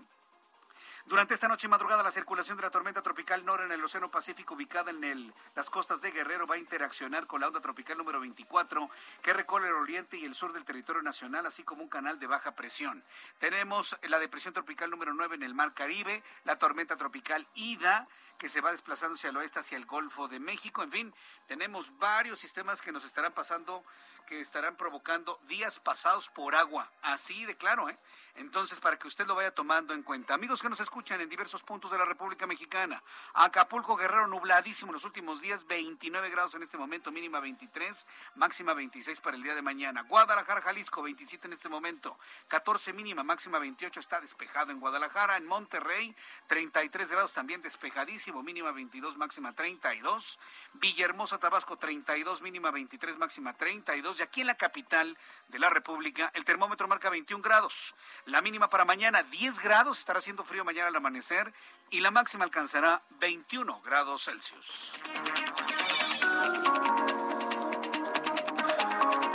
Durante 1.07 1.35
esta 1.35 1.49
noche 1.49 1.67
y 1.67 1.71
madrugada, 1.71 2.03
la 2.03 2.13
circulación 2.13 2.57
de 2.57 2.63
la 2.63 2.71
tormenta 2.71 3.03
tropical 3.03 3.45
Nora 3.45 3.65
en 3.65 3.73
el 3.73 3.85
Océano 3.85 4.11
Pacífico, 4.11 4.55
ubicada 4.55 4.93
en 4.93 5.35
las 5.55 5.69
costas 5.69 6.01
de 6.01 6.13
Guerrero, 6.13 6.47
va 6.47 6.55
a 6.55 6.59
interaccionar 6.59 7.27
con 7.27 7.41
la 7.41 7.49
onda 7.49 7.61
tropical 7.61 7.99
número 7.99 8.21
24, 8.21 8.89
que 9.21 9.33
recorre 9.33 9.69
el 9.69 9.75
oriente 9.75 10.17
y 10.17 10.25
el 10.25 10.35
sur 10.35 10.53
del 10.53 10.65
territorio 10.65 11.03
nacional, 11.03 11.45
así 11.45 11.65
como 11.65 11.83
un 11.83 11.89
canal 11.89 12.21
de 12.21 12.29
baja 12.29 12.55
presión. 12.55 13.03
Tenemos 13.41 13.97
la 14.03 14.21
depresión 14.21 14.55
tropical 14.55 14.91
número 14.91 15.13
9 15.13 15.35
en 15.35 15.43
el 15.43 15.55
Mar 15.55 15.75
Caribe, 15.75 16.23
la 16.45 16.57
tormenta 16.57 16.97
tropical 16.97 17.47
Ida, 17.55 18.07
que 18.39 18.49
se 18.49 18.61
va 18.61 18.71
desplazando 18.71 19.17
hacia 19.17 19.31
el 19.31 19.37
oeste, 19.37 19.59
hacia 19.59 19.77
el 19.77 19.87
Golfo 19.87 20.29
de 20.29 20.39
México. 20.41 20.83
En 20.83 20.91
fin, 20.93 21.15
tenemos 21.47 21.97
varios 21.99 22.39
sistemas 22.39 22.81
que 22.81 22.93
nos 22.93 23.05
estarán 23.05 23.33
pasando, 23.33 23.85
que 24.27 24.41
estarán 24.41 24.77
provocando 24.77 25.41
días 25.49 25.81
pasados 25.81 26.29
por 26.29 26.55
agua. 26.55 26.91
Así 27.03 27.45
de 27.45 27.57
claro, 27.57 27.91
¿eh? 27.91 27.99
Entonces, 28.37 28.81
para 28.81 28.99
que 28.99 29.07
usted 29.07 29.27
lo 29.27 29.35
vaya 29.35 29.51
tomando 29.51 29.93
en 29.93 30.03
cuenta. 30.03 30.33
Amigos 30.33 30.63
que 30.63 30.69
nos 30.69 30.81
escuchan 30.81 31.21
en 31.21 31.29
diversos 31.29 31.63
puntos 31.63 31.91
de 31.91 31.99
la 31.99 32.07
República 32.07 32.47
Mexicana. 32.47 33.03
Acapulco, 33.35 33.95
Guerrero, 33.95 34.27
nubladísimo 34.27 34.91
en 34.91 34.95
los 34.95 35.05
últimos 35.05 35.43
días, 35.43 35.67
29 35.67 36.31
grados 36.31 36.55
en 36.55 36.63
este 36.63 36.79
momento, 36.79 37.13
mínima 37.13 37.41
23, 37.41 38.07
máxima 38.37 38.73
26 38.73 39.21
para 39.21 39.37
el 39.37 39.43
día 39.43 39.55
de 39.55 39.61
mañana. 39.61 40.03
Guadalajara, 40.03 40.63
Jalisco, 40.63 41.03
27 41.03 41.47
en 41.47 41.53
este 41.53 41.69
momento, 41.69 42.19
14 42.49 42.95
mínima, 42.95 43.23
máxima 43.23 43.59
28, 43.59 44.01
está 44.01 44.21
despejado 44.21 44.73
en 44.73 44.81
Guadalajara. 44.81 45.37
En 45.37 45.47
Monterrey, 45.47 46.17
33 46.47 47.11
grados 47.11 47.35
también 47.35 47.61
despejadísimo, 47.61 48.43
mínima 48.43 48.73
22, 48.73 49.19
máxima 49.19 49.53
32. 49.55 50.39
Villahermosa, 50.75 51.39
Tabasco, 51.39 51.77
32, 51.77 52.41
mínima 52.41 52.71
23, 52.71 53.19
máxima 53.19 53.53
32. 53.53 54.21
Y 54.21 54.23
aquí 54.23 54.41
en 54.41 54.47
la 54.47 54.57
capital 54.57 55.19
de 55.49 55.59
la 55.59 55.69
República, 55.69 56.31
el 56.35 56.47
termómetro 56.47 56.89
marca 56.89 57.11
21 57.11 57.43
grados. 57.43 57.95
La 58.27 58.41
mínima 58.41 58.71
para 58.71 58.85
mañana 58.85 59.23
10 59.25 59.61
grados, 59.61 59.99
estará 59.99 60.21
haciendo 60.21 60.45
frío 60.45 60.65
mañana 60.65 60.89
al 60.89 60.97
amanecer 60.97 61.53
y 61.91 62.01
la 62.01 62.11
máxima 62.11 62.45
alcanzará 62.45 63.03
21 63.19 63.81
grados 63.83 64.25
Celsius. 64.25 64.93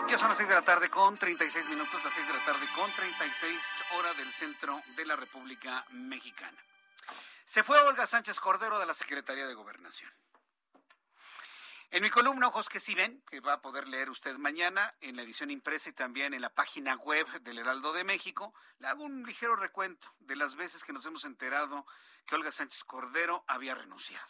Ya 0.10 0.17
son 0.17 0.30
las 0.30 0.38
6 0.38 0.50
de 0.50 0.56
la 0.56 0.62
tarde 0.62 0.89
con 0.89 1.17
36 1.17 1.69
minutos, 1.69 2.02
las 2.02 2.13
6 2.13 2.28
de 2.28 2.34
la 2.34 2.45
tarde 2.45 2.65
con 2.76 2.89
36 2.93 3.84
hora 3.97 4.13
del 4.13 4.32
centro 4.32 4.82
de 4.95 5.06
la 5.06 5.17
República 5.17 5.86
Mexicana. 5.89 6.58
Se 7.43 7.63
fue 7.63 7.80
Olga 7.82 8.08
Sánchez 8.08 8.39
Cordero 8.39 8.80
de 8.80 8.86
la 8.86 8.93
Secretaría 8.93 9.47
de 9.47 9.54
Gobernación. 9.54 10.12
En 11.89 12.04
mi 12.04 12.10
columna 12.10 12.47
Ojos 12.50 12.67
que 12.67 12.82
sí 12.82 12.95
ven, 12.95 13.23
que 13.30 13.39
va 13.39 13.54
a 13.54 13.62
poder 13.62 13.88
leer 13.88 14.10
usted 14.10 14.38
mañana 14.38 14.93
en 15.00 15.15
la 15.15 15.21
edición 15.21 15.50
impresa 15.50 15.89
y 15.89 15.93
también 15.93 16.34
en 16.34 16.41
la 16.41 16.54
página 16.54 16.95
web 16.95 17.26
del 17.41 17.60
Heraldo 17.60 17.93
de 17.93 18.04
México, 18.04 18.54
le 18.80 18.88
hago 18.88 19.06
un 19.06 19.23
ligero 19.23 19.56
recuento 19.56 20.13
de 20.19 20.36
las 20.36 20.56
veces 20.56 20.84
que 20.84 20.91
nos 20.91 21.06
hemos 21.06 21.23
enterado 21.23 21.86
que 22.26 22.36
Olga 22.36 22.52
Sánchez 22.52 22.84
Cordero 22.84 23.45
había 23.47 23.73
renunciado. 23.73 24.28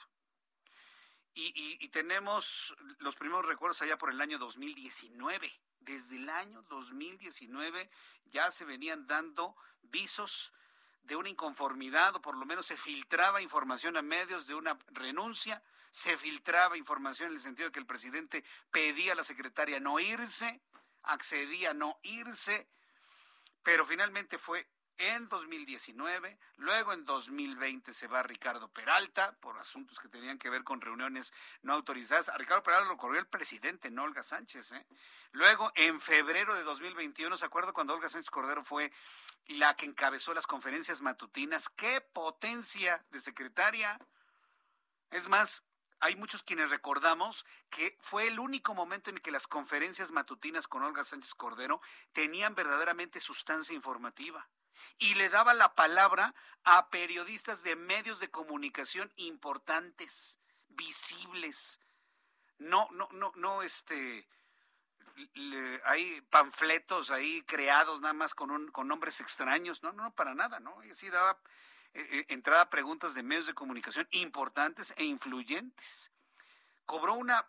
Y, 1.34 1.88
tenemos 1.90 2.76
los 3.00 3.16
primeros 3.16 3.46
recuerdos 3.46 3.82
allá 3.82 3.98
por 3.98 4.12
el 4.12 4.22
año 4.22 4.38
2019. 4.40 5.52
Desde 5.80 6.16
el 6.16 6.30
año 6.30 6.64
2019 6.64 7.90
ya 8.26 8.50
se 8.52 8.66
venían 8.66 9.08
dando 9.08 9.56
visos 9.82 10.52
de 11.04 11.16
una 11.16 11.30
inconformidad 11.30 12.16
o 12.16 12.22
por 12.22 12.36
lo 12.36 12.46
menos 12.46 12.66
se 12.66 12.78
filtraba 12.78 13.42
información 13.42 13.98
a 13.98 14.02
medios 14.02 14.48
de 14.48 14.56
una 14.56 14.78
renuncia 14.88 15.64
se 15.98 16.16
filtraba 16.16 16.78
información 16.78 17.30
en 17.30 17.38
el 17.38 17.42
sentido 17.42 17.70
de 17.70 17.72
que 17.72 17.80
el 17.80 17.88
presidente 17.88 18.44
pedía 18.70 19.14
a 19.14 19.16
la 19.16 19.24
secretaria 19.24 19.80
no 19.80 20.00
irse, 20.00 20.62
accedía 21.02 21.72
a 21.72 21.74
no 21.74 22.00
irse, 22.04 22.68
pero 23.64 23.84
finalmente 23.84 24.38
fue 24.38 24.70
en 25.00 25.28
2019, 25.28 26.38
luego 26.58 26.94
en 26.94 27.04
2020 27.04 27.96
se 27.96 28.06
va 28.06 28.22
Ricardo 28.22 28.72
Peralta 28.72 29.36
por 29.40 29.58
asuntos 29.58 30.00
que 30.00 30.08
tenían 30.08 30.38
que 30.38 30.52
ver 30.52 30.64
con 30.64 30.82
reuniones 30.82 31.34
no 31.64 31.74
autorizadas. 31.74 32.30
A 32.30 32.38
Ricardo 32.38 32.62
Peralta 32.62 32.90
lo 32.90 32.98
corrió 32.98 33.20
el 33.20 33.28
presidente, 33.28 33.90
no 33.90 34.04
Olga 34.04 34.22
Sánchez. 34.22 34.74
¿eh? 34.74 34.86
Luego, 35.32 35.72
en 35.74 36.00
febrero 36.00 36.54
de 36.54 36.62
2021, 36.62 37.38
¿se 37.38 37.46
acuerda 37.46 37.74
cuando 37.74 37.96
Olga 37.96 38.08
Sánchez 38.08 38.30
Cordero 38.30 38.64
fue 38.64 38.92
la 39.48 39.76
que 39.76 39.88
encabezó 39.88 40.36
las 40.36 40.46
conferencias 40.46 41.02
matutinas? 41.02 41.70
¡Qué 41.70 42.02
potencia 42.02 43.04
de 43.10 43.20
secretaria! 43.20 44.00
Es 45.10 45.28
más, 45.30 45.64
hay 46.00 46.16
muchos 46.16 46.44
quienes 46.44 46.70
recordamos 46.70 47.46
que 47.70 47.98
fue 48.02 48.28
el 48.28 48.40
único 48.40 48.74
momento 48.74 49.10
en 49.10 49.18
que 49.18 49.32
las 49.32 49.48
conferencias 49.48 50.12
matutinas 50.12 50.68
con 50.68 50.84
Olga 50.84 51.04
Sánchez 51.04 51.34
Cordero 51.36 51.82
tenían 52.14 52.56
verdaderamente 52.56 53.20
sustancia 53.20 53.76
informativa 53.76 54.50
y 54.98 55.16
le 55.16 55.30
daba 55.30 55.54
la 55.54 55.74
palabra 55.74 56.36
a 56.64 56.90
periodistas 56.90 57.64
de 57.64 57.76
medios 57.76 58.20
de 58.20 58.30
comunicación 58.30 59.12
importantes, 59.16 60.40
visibles. 60.70 61.80
No, 62.60 62.88
no, 62.92 63.08
no, 63.12 63.32
no, 63.36 63.62
este, 63.62 64.28
hay 65.86 66.22
panfletos 66.30 67.12
ahí 67.12 67.42
creados 67.44 68.02
nada 68.02 68.14
más 68.14 68.34
con, 68.34 68.52
un, 68.52 68.72
con 68.72 68.88
nombres 68.88 69.20
extraños, 69.20 69.84
no, 69.84 69.92
no, 69.92 70.14
para 70.14 70.36
nada, 70.36 70.60
¿no? 70.60 70.84
Y 70.84 70.92
así 70.92 71.10
daba 71.10 71.40
eh, 71.98 72.08
eh, 72.12 72.26
entrada 72.30 72.62
a 72.62 72.70
preguntas 72.70 73.16
de 73.16 73.24
medios 73.24 73.48
de 73.48 73.56
comunicación 73.56 74.08
importantes 74.12 74.94
e 74.98 75.04
influyentes. 75.04 76.12
Cobró 76.86 77.16
una, 77.16 77.44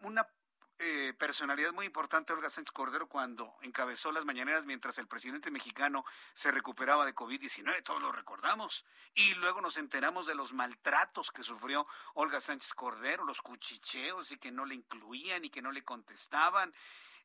eh, 0.79 1.13
personalidad 1.19 1.75
muy 1.75 1.85
importante 1.85 2.33
Olga 2.33 2.49
Sánchez 2.49 2.73
Cordero 2.73 3.11
cuando 3.11 3.59
encabezó 3.61 4.11
las 4.11 4.25
mañaneras 4.25 4.65
mientras 4.65 4.97
el 4.97 5.07
presidente 5.07 5.51
mexicano 5.51 6.03
se 6.33 6.51
recuperaba 6.51 7.05
de 7.05 7.15
COVID-19, 7.15 7.83
todos 7.83 8.01
lo 8.01 8.11
recordamos. 8.11 8.87
Y 9.13 9.35
luego 9.35 9.61
nos 9.61 9.77
enteramos 9.77 10.27
de 10.27 10.35
los 10.35 10.55
maltratos 10.55 11.31
que 11.31 11.43
sufrió 11.43 11.87
Olga 12.15 12.41
Sánchez 12.41 12.73
Cordero, 12.73 13.25
los 13.25 13.43
cuchicheos 13.43 14.33
y 14.33 14.39
que 14.39 14.51
no 14.51 14.65
le 14.65 14.77
incluían 14.77 15.45
y 15.45 15.51
que 15.51 15.61
no 15.61 15.73
le 15.73 15.85
contestaban. 15.85 16.73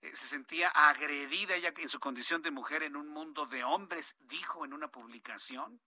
se 0.01 0.28
sentía 0.28 0.67
agredida 0.67 1.55
ella 1.55 1.74
en 1.78 1.88
su 1.88 2.01
condición 2.01 2.41
de 2.41 2.51
mujer 2.51 2.84
en 2.84 2.97
un 2.97 3.07
mundo 3.07 3.45
de 3.45 3.63
hombres, 3.63 4.17
dijo 4.19 4.65
en 4.65 4.74
una 4.74 4.89
publicación. 4.91 5.80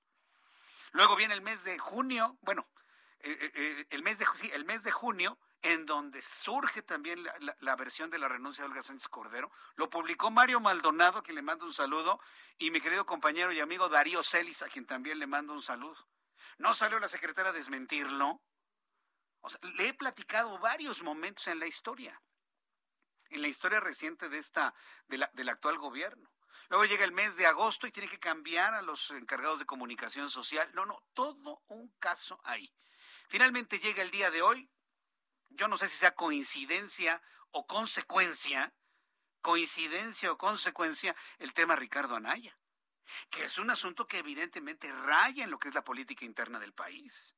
Luego 0.97 1.15
viene 1.15 1.35
el 1.35 1.43
mes 1.43 1.63
de 1.65 1.79
junio, 1.79 2.39
bueno, 2.41 2.67
eh, 3.21 3.31
eh, 3.31 3.53
eh, 3.55 3.87
el, 3.91 4.03
mes 4.03 4.19
de, 4.19 4.25
el 4.55 4.65
mes 4.65 4.83
de 4.83 4.91
junio, 4.91 5.39
en 5.61 5.85
donde 5.85 6.23
surge 6.23 6.81
también 6.81 7.23
la, 7.59 7.77
versión 7.77 8.09
de 8.09 8.19
la 8.19 8.29
renuncia 8.29 8.65
de 8.65 8.71
Olga 8.71 8.83
Sánchez 8.83 9.07
Cordero. 9.09 9.53
Lo 9.75 9.91
publicó 9.91 10.31
Mario 10.31 10.59
Maldonado, 10.59 11.19
a 11.19 11.23
quien 11.23 11.35
le 11.35 11.43
mando 11.43 11.67
un 11.67 11.75
saludo, 11.75 12.19
y 12.57 12.71
mi 12.71 12.81
querido 12.81 13.05
compañero 13.05 13.53
y 13.53 13.61
amigo 13.61 13.91
Darío 13.91 14.23
Celis, 14.23 14.63
a 14.63 14.69
quien 14.69 14.87
también 14.87 15.19
le 15.19 15.27
mando 15.27 15.53
un 15.53 15.61
saludo. 15.61 16.09
¿No 16.57 16.73
salió 16.73 16.99
la 16.99 17.09
secretaria 17.09 17.51
a 17.51 17.55
desmentirlo? 17.55 18.41
O 19.43 19.51
sea, 19.51 19.61
le 19.75 19.89
he 19.89 19.93
platicado 19.93 20.59
varios 20.61 21.03
momentos 21.03 21.47
en 21.49 21.59
la 21.59 21.67
historia, 21.67 22.23
en 23.29 23.43
la 23.43 23.49
historia 23.49 23.81
reciente 23.81 24.31
de 24.31 24.39
esta, 24.39 24.73
de 25.09 25.19
la, 25.19 25.31
del 25.35 25.51
actual 25.51 25.77
gobierno 25.77 26.36
Luego 26.69 26.85
llega 26.85 27.05
el 27.05 27.13
mes 27.13 27.37
de 27.37 27.47
agosto 27.47 27.87
y 27.87 27.93
tiene 27.93 28.09
que 28.09 28.19
cambiar 28.19 28.75
a 28.75 28.83
los 28.83 29.11
encargados 29.11 29.59
de 29.59 29.67
comunicación 29.67 30.29
social. 30.29 30.69
No, 30.75 30.85
no, 30.85 31.03
todo 31.15 31.63
un 31.69 31.89
caso 31.99 32.41
ahí. 32.45 32.73
Finalmente 33.29 33.79
llega 33.79 34.03
el 34.03 34.11
día 34.11 34.31
de 34.31 34.43
hoy. 34.43 34.71
Yo 35.51 35.69
no 35.69 35.77
sé 35.77 35.89
si 35.89 35.97
sea 35.97 36.15
coincidencia 36.15 37.23
o 37.51 37.67
consecuencia, 37.67 38.75
coincidencia 39.41 40.33
o 40.33 40.39
consecuencia, 40.39 41.15
el 41.39 41.55
tema 41.55 41.77
Ricardo 41.77 42.17
Anaya, 42.17 42.59
que 43.31 43.45
es 43.45 43.59
un 43.59 43.71
asunto 43.71 44.07
que 44.07 44.19
evidentemente 44.19 44.93
raya 44.93 45.45
en 45.45 45.51
lo 45.51 45.59
que 45.59 45.69
es 45.69 45.75
la 45.75 45.85
política 45.85 46.25
interna 46.25 46.59
del 46.59 46.73
país. 46.73 47.37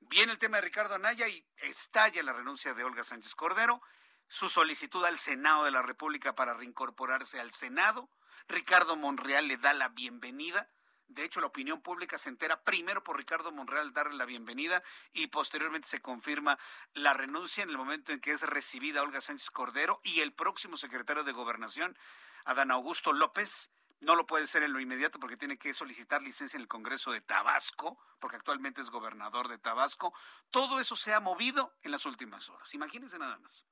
Viene 0.00 0.32
el 0.32 0.38
tema 0.38 0.56
de 0.56 0.62
Ricardo 0.62 0.94
Anaya 0.94 1.28
y 1.28 1.46
estalla 1.56 2.22
la 2.22 2.32
renuncia 2.32 2.74
de 2.74 2.84
Olga 2.84 3.04
Sánchez 3.04 3.34
Cordero, 3.34 3.80
su 4.28 4.50
solicitud 4.50 5.04
al 5.04 5.18
Senado 5.18 5.64
de 5.64 5.70
la 5.70 5.82
República 5.82 6.34
para 6.34 6.54
reincorporarse 6.54 7.38
al 7.38 7.52
Senado. 7.52 8.10
Ricardo 8.48 8.96
Monreal 8.96 9.48
le 9.48 9.56
da 9.56 9.72
la 9.74 9.88
bienvenida. 9.88 10.68
De 11.08 11.24
hecho, 11.24 11.40
la 11.40 11.48
opinión 11.48 11.82
pública 11.82 12.16
se 12.16 12.30
entera 12.30 12.62
primero 12.62 13.04
por 13.04 13.18
Ricardo 13.18 13.52
Monreal 13.52 13.92
darle 13.92 14.16
la 14.16 14.24
bienvenida 14.24 14.82
y 15.12 15.26
posteriormente 15.26 15.88
se 15.88 16.00
confirma 16.00 16.58
la 16.94 17.12
renuncia 17.12 17.62
en 17.62 17.70
el 17.70 17.76
momento 17.76 18.12
en 18.12 18.20
que 18.20 18.32
es 18.32 18.42
recibida 18.42 19.02
Olga 19.02 19.20
Sánchez 19.20 19.50
Cordero 19.50 20.00
y 20.04 20.20
el 20.20 20.32
próximo 20.32 20.76
secretario 20.76 21.22
de 21.22 21.32
Gobernación, 21.32 21.98
Adán 22.44 22.70
Augusto 22.70 23.12
López, 23.12 23.70
no 24.02 24.16
lo 24.16 24.26
puede 24.26 24.48
ser 24.48 24.64
en 24.64 24.72
lo 24.72 24.80
inmediato 24.80 25.20
porque 25.20 25.36
tiene 25.36 25.58
que 25.58 25.72
solicitar 25.72 26.22
licencia 26.22 26.56
en 26.56 26.62
el 26.62 26.68
Congreso 26.68 27.12
de 27.12 27.20
Tabasco, 27.20 27.98
porque 28.18 28.36
actualmente 28.36 28.80
es 28.80 28.90
gobernador 28.90 29.48
de 29.48 29.58
Tabasco. 29.58 30.12
Todo 30.50 30.80
eso 30.80 30.96
se 30.96 31.14
ha 31.14 31.20
movido 31.20 31.72
en 31.82 31.92
las 31.92 32.04
últimas 32.04 32.48
horas. 32.50 32.74
Imagínense 32.74 33.16
nada 33.18 33.38
más. 33.38 33.64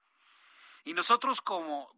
Y 0.84 0.94
nosotros 0.94 1.40
como 1.40 1.92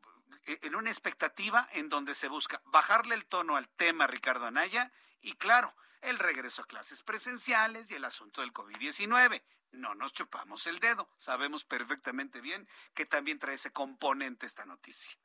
en 0.46 0.74
una 0.74 0.90
expectativa 0.90 1.68
en 1.72 1.88
donde 1.88 2.14
se 2.14 2.28
busca 2.28 2.60
bajarle 2.66 3.14
el 3.14 3.26
tono 3.26 3.56
al 3.56 3.68
tema 3.68 4.06
Ricardo 4.06 4.46
Anaya 4.46 4.92
y 5.20 5.34
claro, 5.34 5.74
el 6.02 6.18
regreso 6.18 6.62
a 6.62 6.66
clases 6.66 7.02
presenciales 7.02 7.90
y 7.90 7.94
el 7.94 8.04
asunto 8.04 8.40
del 8.40 8.52
COVID-19. 8.52 9.42
No 9.72 9.94
nos 9.94 10.12
chupamos 10.12 10.66
el 10.66 10.80
dedo, 10.80 11.08
sabemos 11.16 11.64
perfectamente 11.64 12.40
bien 12.40 12.68
que 12.92 13.06
también 13.06 13.38
trae 13.38 13.54
ese 13.54 13.72
componente 13.72 14.44
esta 14.44 14.66
noticia. 14.66 15.16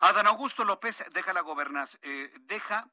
Adán 0.00 0.26
Augusto 0.26 0.64
López 0.64 1.04
deja 1.12 1.32
la 1.32 1.42
gobernación, 1.42 2.00
eh, 2.02 2.32
deja, 2.40 2.90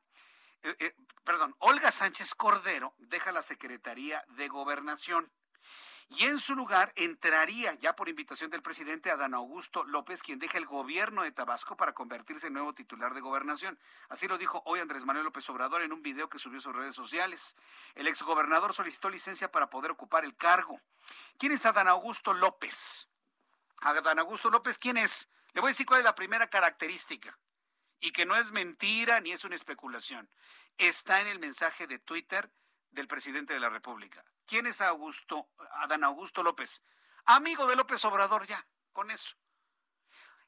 eh, 0.62 0.96
perdón, 1.24 1.56
Olga 1.58 1.92
Sánchez 1.92 2.36
Cordero 2.36 2.94
deja 3.00 3.32
la 3.32 3.42
Secretaría 3.42 4.24
de 4.30 4.48
Gobernación 4.48 5.32
y 6.14 6.26
en 6.26 6.40
su 6.40 6.56
lugar 6.56 6.92
entraría, 6.98 7.74
ya 7.76 7.96
por 7.96 8.10
invitación 8.10 8.52
del 8.52 8.62
presidente 8.62 9.10
Adán 9.12 9.34
Augusto 9.34 9.86
López, 9.86 10.22
quien 10.22 10.40
deja 10.40 10.58
el 10.58 10.66
gobierno 10.66 11.24
de 11.24 11.32
Tabasco 11.32 11.78
para 11.78 11.94
convertirse 11.94 12.48
en 12.48 12.54
nuevo 12.54 12.74
titular 12.74 13.14
de 13.14 13.22
gobernación. 13.22 13.80
Así 14.10 14.28
lo 14.28 14.38
dijo 14.38 14.62
hoy 14.66 14.82
Andrés 14.82 15.06
Manuel 15.06 15.24
López 15.24 15.50
Obrador 15.50 15.82
en 15.84 15.94
un 15.94 16.02
video 16.02 16.28
que 16.28 16.38
subió 16.38 16.60
a 16.60 16.62
sus 16.62 16.76
redes 16.76 16.96
sociales. 16.96 17.56
El 17.96 18.08
exgobernador 18.08 18.74
solicitó 18.74 19.10
licencia 19.10 19.54
para 19.54 19.70
poder 19.70 19.92
ocupar 19.92 20.26
el 20.26 20.36
cargo. 20.36 20.82
¿Quién 21.38 21.54
es 21.54 21.66
Adán 21.66 21.88
Augusto 21.88 22.34
López? 22.34 23.08
Adán 23.78 24.20
Augusto 24.20 24.50
López, 24.50 24.78
¿quién 24.80 24.98
es? 24.98 25.30
Le 25.54 25.62
voy 25.62 25.70
a 25.70 25.72
decir 25.72 25.86
cuál 25.86 26.02
es 26.02 26.06
la 26.06 26.16
primera 26.16 26.50
característica. 26.50 27.40
Y 28.02 28.12
que 28.12 28.26
no 28.26 28.36
es 28.36 28.52
mentira 28.52 29.22
ni 29.22 29.32
es 29.32 29.46
una 29.46 29.56
especulación. 29.56 30.30
Está 30.78 31.22
en 31.22 31.28
el 31.28 31.40
mensaje 31.40 31.88
de 31.88 32.00
Twitter 32.00 32.52
del 32.90 33.08
presidente 33.08 33.54
de 33.54 33.62
la 33.62 33.70
República. 33.70 34.26
¿Quién 34.52 34.68
es 34.68 34.82
Augusto, 34.82 35.48
Adán 35.76 36.04
Augusto 36.04 36.44
López? 36.44 36.84
Amigo 37.24 37.68
de 37.68 37.78
López 37.78 38.04
Obrador, 38.04 38.46
ya, 38.48 38.68
con 38.92 39.10
eso. 39.10 39.38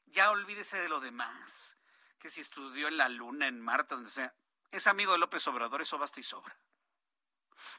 Ya 0.04 0.30
olvídese 0.30 0.76
de 0.76 0.90
lo 0.90 1.00
demás. 1.00 1.78
Que 2.18 2.28
si 2.28 2.42
estudió 2.42 2.88
en 2.88 2.98
la 2.98 3.08
Luna, 3.08 3.46
en 3.46 3.62
Marte, 3.62 3.94
donde 3.94 4.10
sea. 4.10 4.34
Es 4.70 4.86
amigo 4.86 5.12
de 5.12 5.18
López 5.20 5.48
Obrador, 5.48 5.80
eso 5.80 5.96
basta 5.96 6.20
y 6.20 6.22
sobra. 6.22 6.54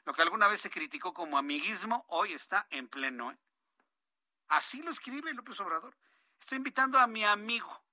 Lo 0.04 0.16
que 0.16 0.24
alguna 0.24 0.48
vez 0.48 0.62
se 0.62 0.72
criticó 0.72 1.14
como 1.14 1.38
amiguismo, 1.38 2.06
hoy 2.08 2.34
está 2.34 2.66
en 2.72 2.88
pleno. 2.88 3.32
¿eh? 3.32 3.38
Así 4.48 4.82
lo 4.82 4.90
escribe 4.90 5.32
López 5.32 5.60
Obrador. 5.60 5.96
Estoy 6.40 6.58
invitando 6.58 6.98
a 6.98 7.06
mi 7.06 7.24
amigo, 7.24 7.86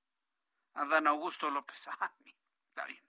Adán 0.72 1.06
Augusto 1.06 1.50
López. 1.50 1.86
Ah, 2.00 2.10
está 2.70 2.86
bien. 2.86 3.04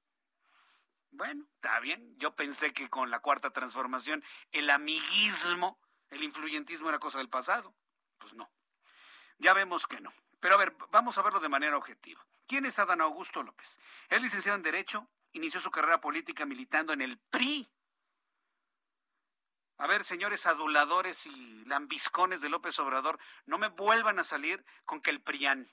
Bueno, 1.14 1.46
está 1.56 1.80
bien. 1.80 2.18
Yo 2.18 2.36
pensé 2.36 2.74
que 2.74 2.90
con 2.90 3.12
la 3.12 3.20
cuarta 3.20 3.52
transformación 3.52 4.24
el 4.52 4.70
amiguismo, 4.70 5.80
el 6.10 6.24
influyentismo 6.24 6.90
era 6.90 6.98
cosa 6.98 7.20
del 7.20 7.30
pasado. 7.30 7.76
Pues 8.18 8.34
no. 8.34 8.52
Ya 9.38 9.54
vemos 9.54 9.86
que 9.86 10.02
no. 10.02 10.12
Pero 10.40 10.56
a 10.56 10.58
ver, 10.58 10.76
vamos 10.90 11.18
a 11.18 11.22
verlo 11.22 11.40
de 11.40 11.50
manera 11.50 11.78
objetiva. 11.78 12.26
¿Quién 12.48 12.66
es 12.66 12.80
Adán 12.80 13.00
Augusto 13.02 13.44
López? 13.44 13.80
Es 14.10 14.22
licenciado 14.22 14.58
en 14.58 14.64
Derecho, 14.64 15.08
inició 15.34 15.60
su 15.60 15.70
carrera 15.70 16.02
política 16.02 16.46
militando 16.46 16.94
en 16.94 17.02
el 17.02 17.20
PRI. 17.30 17.70
A 19.78 19.88
ver, 19.88 20.04
señores 20.04 20.46
aduladores 20.48 21.28
y 21.28 21.64
lambiscones 21.66 22.42
de 22.42 22.50
López 22.50 22.78
Obrador, 22.80 23.20
no 23.46 23.58
me 23.60 23.70
vuelvan 23.70 24.18
a 24.18 24.24
salir 24.24 24.66
con 24.86 25.02
que 25.02 25.12
el 25.12 25.22
PRIAN. 25.22 25.72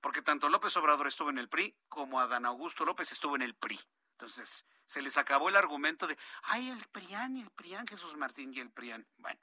Porque 0.00 0.22
tanto 0.22 0.48
López 0.48 0.76
Obrador 0.76 1.06
estuvo 1.06 1.30
en 1.30 1.38
el 1.38 1.48
PRI 1.48 1.76
como 1.88 2.20
Adán 2.20 2.46
Augusto 2.46 2.84
López 2.84 3.12
estuvo 3.12 3.36
en 3.36 3.42
el 3.42 3.54
PRI. 3.54 3.78
Entonces, 4.16 4.64
se 4.86 5.02
les 5.02 5.18
acabó 5.18 5.50
el 5.50 5.56
argumento 5.56 6.06
de, 6.06 6.16
ay, 6.44 6.70
el 6.70 6.82
PRIAN 6.86 7.36
el 7.36 7.50
PRIAN, 7.50 7.86
Jesús 7.86 8.16
Martín 8.16 8.50
y 8.54 8.60
el 8.60 8.70
PRIAN. 8.70 9.06
Bueno. 9.18 9.38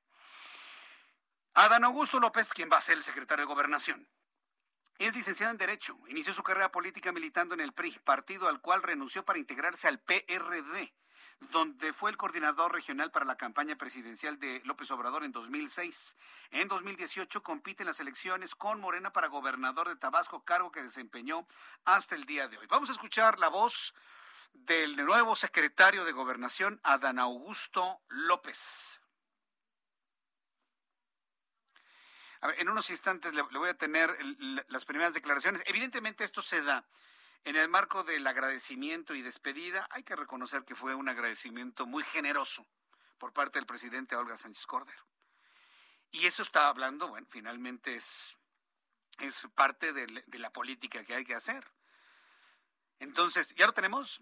Adán 1.54 1.84
Augusto 1.84 2.20
López, 2.20 2.52
quien 2.54 2.72
va 2.72 2.78
a 2.78 2.82
ser 2.82 2.98
el 2.98 3.04
secretario 3.04 3.46
de 3.46 3.54
Gobernación. 3.54 4.10
Es 4.98 5.16
licenciado 5.16 5.52
en 5.52 5.60
Derecho. 5.60 6.00
Inició 6.08 6.34
su 6.34 6.42
carrera 6.42 6.72
política 6.72 7.12
militando 7.12 7.54
en 7.54 7.60
el 7.60 7.74
PRI, 7.74 8.00
partido 8.00 8.48
al 8.48 8.62
cual 8.62 8.82
renunció 8.82 9.24
para 9.24 9.38
integrarse 9.38 9.88
al 9.88 10.00
PRD, 10.00 10.92
donde 11.52 11.94
fue 11.94 12.10
el 12.10 12.18
coordinador 12.18 12.74
regional 12.74 13.12
para 13.12 13.26
la 13.26 13.38
campaña 13.38 13.76
presidencial 13.76 14.40
de 14.40 14.60
López 14.66 14.90
Obrador 14.90 15.24
en 15.24 15.32
2006. 15.32 16.18
En 16.50 16.68
2018 16.68 17.44
compite 17.44 17.84
en 17.84 17.88
las 17.88 18.00
elecciones 18.00 18.56
con 18.56 18.80
Morena 18.80 19.14
para 19.14 19.28
gobernador 19.28 19.90
de 19.90 19.98
Tabasco, 19.98 20.44
cargo 20.44 20.72
que 20.72 20.82
desempeñó 20.82 21.48
hasta 21.86 22.16
el 22.16 22.26
día 22.26 22.48
de 22.48 22.58
hoy. 22.58 22.66
Vamos 22.66 22.90
a 22.90 22.94
escuchar 22.94 23.40
la 23.40 23.50
voz 23.50 23.94
del 24.54 24.96
nuevo 24.96 25.36
secretario 25.36 26.06
de 26.06 26.12
Gobernación, 26.12 26.80
Adán 26.84 27.20
Augusto 27.20 28.02
López. 28.08 29.02
en 32.58 32.70
unos 32.70 32.90
instantes 32.90 33.34
le, 33.34 33.42
voy 33.42 33.70
a 33.70 33.78
tener 33.78 34.18
las 34.68 34.86
primeras 34.86 35.14
declaraciones. 35.14 35.62
Evidentemente 35.66 36.24
esto 36.24 36.42
se 36.42 36.62
da 36.62 36.86
en 37.46 37.56
el 37.56 37.70
marco 37.70 38.04
del 38.04 38.26
agradecimiento 38.28 39.16
y 39.16 39.22
despedida. 39.22 39.88
Hay 39.92 40.04
que 40.04 40.16
reconocer 40.16 40.66
que 40.66 40.76
fue 40.76 40.96
un 40.96 41.10
agradecimiento 41.10 41.86
muy 41.86 42.04
generoso 42.04 42.66
por 43.18 43.34
parte 43.34 43.60
del 43.60 43.66
presidente 43.66 44.16
Olga 44.16 44.36
Sánchez 44.36 44.66
Cordero. 44.66 45.08
Y 46.12 46.26
eso 46.26 46.44
está 46.44 46.68
hablando, 46.68 47.08
bueno, 47.08 47.26
finalmente 47.30 47.96
es, 47.96 48.38
es 49.20 49.48
parte 49.56 49.94
de, 49.94 50.24
de 50.28 50.40
la 50.40 50.52
política 50.52 51.04
que 51.04 51.16
hay 51.16 51.24
que 51.24 51.36
hacer. 51.36 51.66
Entonces, 53.00 53.54
¿ya 53.56 53.66
lo 53.66 53.74
tenemos? 53.74 54.22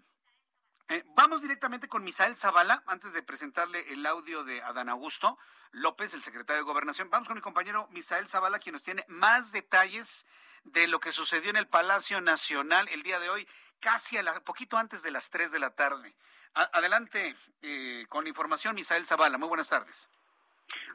Eh, 0.92 1.04
vamos 1.14 1.40
directamente 1.40 1.88
con 1.88 2.04
Misael 2.04 2.36
Zavala, 2.36 2.82
antes 2.86 3.14
de 3.14 3.22
presentarle 3.22 3.82
el 3.94 4.04
audio 4.04 4.44
de 4.44 4.60
Adán 4.60 4.90
Augusto 4.90 5.38
López, 5.70 6.12
el 6.12 6.20
secretario 6.20 6.62
de 6.62 6.70
Gobernación. 6.70 7.08
Vamos 7.08 7.28
con 7.28 7.34
mi 7.34 7.40
compañero 7.40 7.88
Misael 7.92 8.28
Zavala, 8.28 8.58
quien 8.58 8.74
nos 8.74 8.82
tiene 8.82 9.02
más 9.08 9.52
detalles 9.52 10.26
de 10.64 10.86
lo 10.88 11.00
que 11.00 11.10
sucedió 11.10 11.48
en 11.48 11.56
el 11.56 11.66
Palacio 11.66 12.20
Nacional 12.20 12.90
el 12.92 13.02
día 13.02 13.20
de 13.20 13.30
hoy, 13.30 13.48
casi 13.80 14.18
a 14.18 14.22
la, 14.22 14.38
poquito 14.40 14.76
antes 14.76 15.02
de 15.02 15.10
las 15.10 15.30
3 15.30 15.50
de 15.50 15.60
la 15.60 15.70
tarde. 15.70 16.14
adelante 16.52 17.36
eh, 17.62 18.04
con 18.10 18.24
la 18.24 18.28
información, 18.28 18.74
Misael 18.74 19.06
Zavala. 19.06 19.38
Muy 19.38 19.48
buenas 19.48 19.70
tardes. 19.70 20.10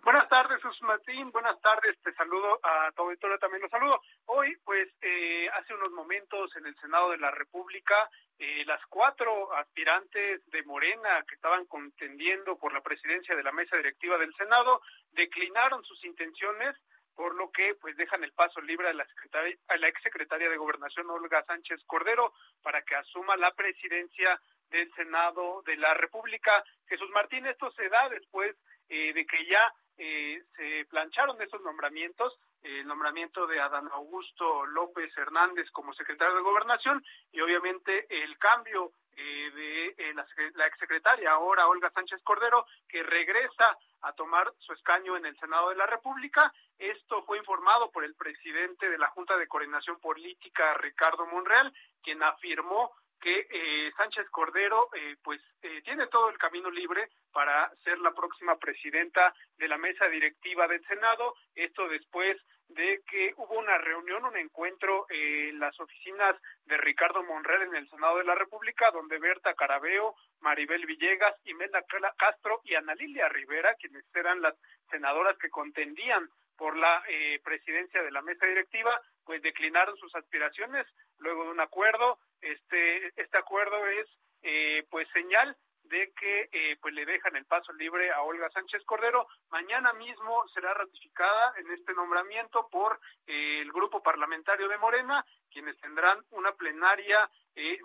Buenas 0.04 0.30
tardes, 0.30 0.62
Jesús 0.62 0.82
Martín. 0.84 1.32
Buenas 1.32 1.60
tardes. 1.62 1.98
Te 2.04 2.14
saludo 2.14 2.60
a 2.64 2.92
tu 2.92 3.02
auditorio 3.02 3.38
también 3.40 3.64
lo 3.64 3.70
saludo. 3.70 4.02
Hoy, 4.28 4.56
pues, 4.64 4.90
eh, 5.02 5.50
hace 5.50 5.74
unos 5.74 5.92
momentos 5.92 6.56
en 6.56 6.68
el 6.68 6.76
Senado 6.80 7.10
de 7.10 7.18
la 7.18 7.32
República, 7.32 7.96
eh, 8.40 8.64
las 8.66 8.86
cuatro 8.88 9.54
aspirantes 9.56 10.46
de 10.52 10.64
Morena 10.64 11.24
que 11.28 11.36
estaban 11.36 11.66
contendiendo 11.66 12.58
por 12.58 12.72
la 12.72 12.82
presidencia 12.82 13.36
de 13.36 13.44
la 13.44 13.52
mesa 13.52 13.78
directiva 13.78 14.18
del 14.18 14.34
Senado 14.36 14.82
declinaron 15.12 15.84
sus 15.84 16.04
intenciones 16.06 16.76
por 17.16 17.34
lo 17.34 17.52
que 17.52 17.74
pues 17.82 17.98
dejan 17.98 18.24
el 18.24 18.32
paso 18.34 18.62
libre 18.62 18.90
a 18.90 18.94
la, 18.94 19.06
secretaria, 19.08 19.58
a 19.70 19.78
la 19.78 19.88
exsecretaria 19.88 20.50
de 20.50 20.58
Gobernación 20.58 21.10
Olga 21.10 21.44
Sánchez 21.46 21.84
Cordero 21.88 22.32
para 22.62 22.84
que 22.84 22.96
asuma 22.96 23.36
la 23.38 23.52
presidencia 23.54 24.40
del 24.70 24.94
Senado 24.94 25.64
de 25.66 25.78
la 25.78 25.96
República. 25.96 26.64
Jesús 26.88 27.10
Martín, 27.10 27.48
esto 27.48 27.72
se 27.72 27.90
da 27.90 28.08
después 28.10 28.56
eh, 28.88 29.14
de 29.14 29.26
que 29.26 29.46
ya 29.48 29.74
eh, 29.98 30.44
se 30.56 30.86
plancharon 30.92 31.42
esos 31.42 31.62
nombramientos, 31.64 32.40
el 32.64 32.88
nombramiento 32.88 33.48
de 33.48 33.60
Adán 33.60 33.88
Augusto 33.92 34.66
López 34.66 35.16
Hernández 35.18 35.70
como 35.72 35.94
secretario 35.94 36.36
de 36.36 36.42
Gobernación 36.42 37.04
y 37.32 37.42
obviamente 37.42 38.08
el 38.10 38.38
cambio 38.38 38.92
eh, 39.16 39.52
de 39.96 40.14
la, 40.14 40.26
la 40.56 40.68
exsecretaria, 40.68 41.32
ahora 41.32 41.68
Olga 41.68 41.90
Sánchez 41.92 42.22
Cordero, 42.24 42.66
que 42.88 43.02
regresa 43.04 43.78
a 44.02 44.14
tomar 44.14 44.52
su 44.60 44.74
escaño 44.74 45.18
en 45.18 45.26
el 45.26 45.38
Senado 45.40 45.70
de 45.70 45.76
la 45.76 45.88
República. 45.88 46.54
Esto 46.78 47.24
fue 47.24 47.40
informado 47.40 47.90
por 47.92 48.04
el 48.04 48.16
presidente 48.16 48.90
de 48.90 48.98
la 48.98 49.08
Junta 49.10 49.36
de 49.38 49.48
Coordinación 49.48 50.00
Política, 50.00 50.74
Ricardo 50.76 51.26
Monreal, 51.26 51.74
quien 52.04 52.22
afirmó 52.22 52.92
que 53.20 53.48
eh, 53.50 53.92
Sánchez 53.98 54.30
Cordero 54.30 54.90
eh, 54.94 55.16
pues 55.24 55.42
eh, 55.62 55.82
tiene 55.84 56.08
todo 56.08 56.30
el 56.30 56.38
camino 56.38 56.70
libre 56.70 57.10
para 57.32 57.70
ser 57.84 58.00
la 58.00 58.12
próxima 58.12 58.58
presidenta 58.58 59.34
de 59.58 59.68
la 59.68 59.78
mesa 59.78 60.08
directiva 60.08 60.68
del 60.68 60.84
Senado. 60.86 61.36
Esto 61.56 61.88
después 61.88 62.38
de 62.70 63.02
que 63.10 63.34
hubo 63.38 63.58
una 63.58 63.78
reunión, 63.78 64.26
un 64.26 64.38
encuentro 64.38 65.08
en 65.10 65.58
las 65.60 65.80
oficinas 65.80 66.36
de 66.66 66.78
Ricardo 66.78 67.24
Monreal 67.24 67.64
en 67.64 67.76
el 67.76 67.90
Senado 67.90 68.18
de 68.18 68.26
la 68.26 68.36
República, 68.36 68.92
donde 68.92 69.20
Berta 69.20 69.54
Carabeo, 69.54 70.16
Maribel 70.42 70.86
Villegas, 70.86 71.34
Imelda 71.46 71.84
Castro 72.18 72.62
y 72.66 72.76
Ana 72.76 72.94
Lilia 72.96 73.30
Rivera, 73.30 73.74
quienes 73.76 74.04
eran 74.14 74.42
las 74.42 74.56
senadoras 74.92 75.38
que 75.38 75.50
contendían 75.50 76.30
por 76.58 76.76
la 76.76 77.04
presidencia 77.44 78.02
de 78.02 78.12
la 78.12 78.22
mesa 78.22 78.46
directiva, 78.48 79.00
pues 79.24 79.42
declinaron 79.42 79.96
sus 79.98 80.14
aspiraciones 80.16 80.88
luego 81.20 81.46
de 81.46 81.52
un 81.52 81.60
acuerdo. 81.60 82.20
Este, 82.42 83.08
este 83.20 83.38
acuerdo 83.38 83.86
es 83.88 84.08
eh, 84.44 84.86
pues 84.90 85.08
señal 85.14 85.56
de 85.84 86.12
que 86.20 86.50
eh, 86.52 86.78
pues 86.82 86.94
le 86.94 87.06
dejan 87.06 87.36
el 87.38 87.46
paso 87.46 87.72
libre 87.74 88.12
a 88.12 88.22
Olga 88.22 88.50
Sánchez 88.50 88.84
Cordero. 88.84 89.28
Mañana 89.50 89.94
mismo 89.94 90.46
será 90.54 90.74
ratificada 90.74 91.54
en 91.58 91.72
este 91.72 91.94
nombramiento 91.94 92.68
por 92.70 93.00
eh, 93.26 93.62
el 93.62 93.72
grupo 93.72 94.04
parlamentario 94.04 94.68
de 94.68 94.78
Morena, 94.78 95.26
quienes 95.50 95.80
tendrán 95.80 96.24
una 96.32 96.52
plenaria 96.54 97.30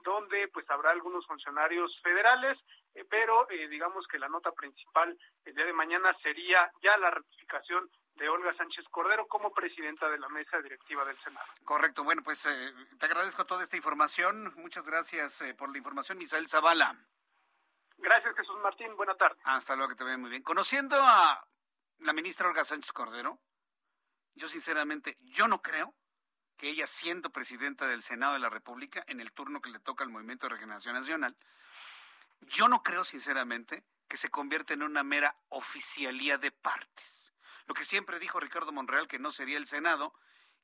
donde 0.05 0.49
pues 0.49 0.69
habrá 0.69 0.91
algunos 0.91 1.27
funcionarios 1.27 1.99
federales, 2.03 2.59
pero 3.09 3.47
digamos 3.71 4.07
que 4.07 4.19
la 4.19 4.29
nota 4.29 4.53
principal 4.53 5.17
el 5.47 5.55
día 5.55 5.65
de 5.65 5.73
mañana 5.73 6.15
sería 6.23 6.71
ya 6.83 6.95
la 6.99 7.11
ratificación 7.11 7.89
de 8.17 8.29
Olga 8.29 8.55
Sánchez 8.57 8.85
Cordero 8.91 9.27
como 9.27 9.53
presidenta 9.53 10.09
de 10.09 10.19
la 10.19 10.29
mesa 10.29 10.61
directiva 10.61 11.05
del 11.05 11.19
Senado. 11.23 11.47
Correcto, 11.65 12.05
bueno, 12.05 12.23
pues 12.23 12.45
eh, 12.47 12.73
te 12.99 13.07
agradezco 13.07 13.47
toda 13.47 13.63
esta 13.63 13.77
información. 13.77 14.53
Muchas 14.57 14.87
gracias 14.87 15.41
eh, 15.43 15.55
por 15.55 15.71
la 15.71 15.79
información, 15.79 16.19
Misael 16.19 16.49
Zavala. 16.49 16.97
Gracias, 17.99 18.35
Jesús 18.37 18.57
Martín. 18.63 18.95
Buena 18.97 19.15
tarde. 19.17 19.41
Hasta 19.45 19.77
luego, 19.77 19.91
que 19.91 19.97
te 19.97 20.05
vea 20.05 20.19
muy 20.19 20.31
bien. 20.31 20.43
Conociendo 20.43 20.97
a 21.01 21.47
la 21.99 22.13
ministra 22.13 22.49
Olga 22.49 22.65
Sánchez 22.65 22.93
Cordero, 22.93 23.39
yo 24.35 24.49
sinceramente, 24.49 25.17
yo 25.21 25.47
no 25.49 25.63
creo 25.63 25.95
que 26.57 26.69
ella 26.69 26.87
siendo 26.87 27.31
presidenta 27.31 27.87
del 27.87 28.03
Senado 28.03 28.35
de 28.35 28.39
la 28.41 28.51
República, 28.51 29.05
en 29.07 29.21
el 29.21 29.33
turno 29.33 29.61
que 29.61 29.71
le 29.71 29.79
toca 29.79 30.05
al 30.05 30.11
Movimiento 30.11 30.47
de 30.47 30.55
Regeneración 30.55 30.95
Nacional, 30.95 31.37
yo 32.41 32.69
no 32.69 32.83
creo 32.83 33.05
sinceramente 33.05 33.85
que 34.09 34.17
se 34.17 34.31
convierta 34.31 34.75
en 34.75 34.83
una 34.83 35.03
mera 35.03 35.37
oficialía 35.49 36.39
de 36.39 36.51
partes 36.51 37.32
lo 37.67 37.75
que 37.75 37.85
siempre 37.85 38.19
dijo 38.19 38.41
Ricardo 38.41 38.73
Monreal 38.73 39.09
que 39.09 39.19
no 39.19 39.33
sería 39.33 39.59
el 39.59 39.67
Senado, 39.67 40.15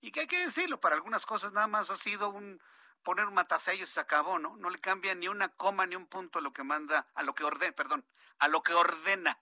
y 0.00 0.12
que 0.12 0.20
hay 0.20 0.26
que 0.26 0.38
decirlo, 0.38 0.80
para 0.80 0.94
algunas 0.94 1.26
cosas 1.26 1.52
nada 1.52 1.66
más 1.66 1.90
ha 1.90 1.96
sido 1.96 2.30
un 2.30 2.60
poner 3.02 3.26
un 3.26 3.34
matasello 3.34 3.84
y 3.84 3.86
se 3.86 4.00
acabó, 4.00 4.38
¿no? 4.38 4.56
No 4.56 4.70
le 4.70 4.80
cambia 4.80 5.14
ni 5.14 5.28
una 5.28 5.48
coma 5.48 5.86
ni 5.86 5.96
un 5.96 6.06
punto 6.06 6.38
a 6.38 6.42
lo 6.42 6.52
que 6.52 6.62
manda, 6.62 7.08
a 7.14 7.22
lo 7.22 7.34
que 7.34 7.44
ordena, 7.44 7.74
perdón, 7.74 8.04
a 8.38 8.48
lo 8.48 8.62
que 8.62 8.74
ordena, 8.74 9.40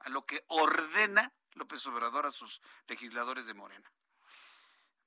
a 0.00 0.08
lo 0.08 0.24
que 0.24 0.44
ordena 0.48 1.32
López 1.52 1.86
Obrador 1.86 2.26
a 2.26 2.32
sus 2.32 2.60
legisladores 2.86 3.46
de 3.46 3.54
Morena. 3.54 3.90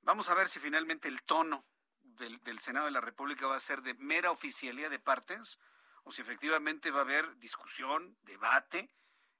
Vamos 0.01 0.29
a 0.29 0.33
ver 0.33 0.47
si 0.49 0.59
finalmente 0.59 1.07
el 1.07 1.21
tono 1.23 1.65
del, 2.01 2.41
del 2.43 2.59
Senado 2.59 2.85
de 2.85 2.91
la 2.91 3.01
República 3.01 3.47
va 3.47 3.55
a 3.55 3.61
ser 3.61 3.81
de 3.81 3.93
mera 3.95 4.31
oficialía 4.31 4.89
de 4.89 4.99
partes 4.99 5.59
o 6.03 6.11
si 6.11 6.21
efectivamente 6.21 6.91
va 6.91 6.99
a 6.99 7.03
haber 7.03 7.37
discusión, 7.37 8.17
debate, 8.21 8.89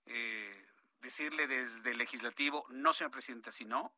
eh, 0.05 0.68
decirle 1.01 1.47
desde 1.47 1.91
el 1.91 1.97
legislativo, 1.97 2.65
no 2.69 2.93
señor 2.93 3.11
presidente, 3.11 3.51
si 3.51 3.65
no, 3.65 3.93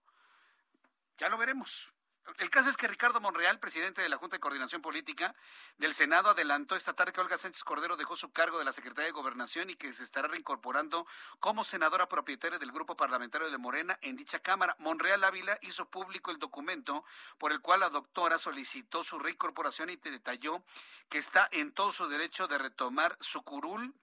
ya 1.18 1.30
lo 1.30 1.38
veremos. 1.38 1.92
El 2.38 2.50
caso 2.50 2.70
es 2.70 2.78
que 2.78 2.88
Ricardo 2.88 3.20
Monreal, 3.20 3.60
presidente 3.60 4.02
de 4.02 4.10
la 4.10 4.18
Junta 4.18 4.36
de 4.36 4.40
Coordinación 4.40 4.82
Política 4.82 5.36
del 5.78 5.94
Senado, 5.94 6.30
adelantó 6.30 6.76
esta 6.76 6.94
tarde 6.94 7.12
que 7.12 7.20
Olga 7.20 7.38
Sánchez 7.38 7.64
Cordero 7.64 7.98
dejó 7.98 8.16
su 8.16 8.32
cargo 8.32 8.60
de 8.60 8.66
la 8.66 8.72
Secretaría 8.72 9.08
de 9.08 9.12
Gobernación 9.12 9.70
y 9.70 9.76
que 9.76 9.92
se 9.92 10.04
estará 10.04 10.28
reincorporando 10.28 11.06
como 11.40 11.64
senadora 11.64 12.08
propietaria 12.08 12.60
del 12.60 12.72
grupo 12.72 12.96
parlamentario 12.96 13.50
de 13.50 13.58
Morena 13.58 13.98
en 14.02 14.16
dicha 14.16 14.40
Cámara. 14.40 14.76
Monreal 14.80 15.24
Ávila 15.24 15.58
hizo 15.62 15.90
público 15.90 16.32
el 16.32 16.38
documento 16.38 17.04
por 17.38 17.52
el 17.52 17.60
cual 17.60 17.82
la 17.82 17.90
doctora 17.90 18.38
solicitó 18.38 19.04
su 19.04 19.18
reincorporación 19.18 19.90
y 19.90 19.96
detalló 19.96 20.64
que 21.10 21.18
está 21.18 21.50
en 21.52 21.74
todo 21.74 21.92
su 21.92 22.08
derecho 22.08 22.48
de 22.48 22.60
retomar 22.60 23.18
su 23.20 23.42
curul 23.42 23.94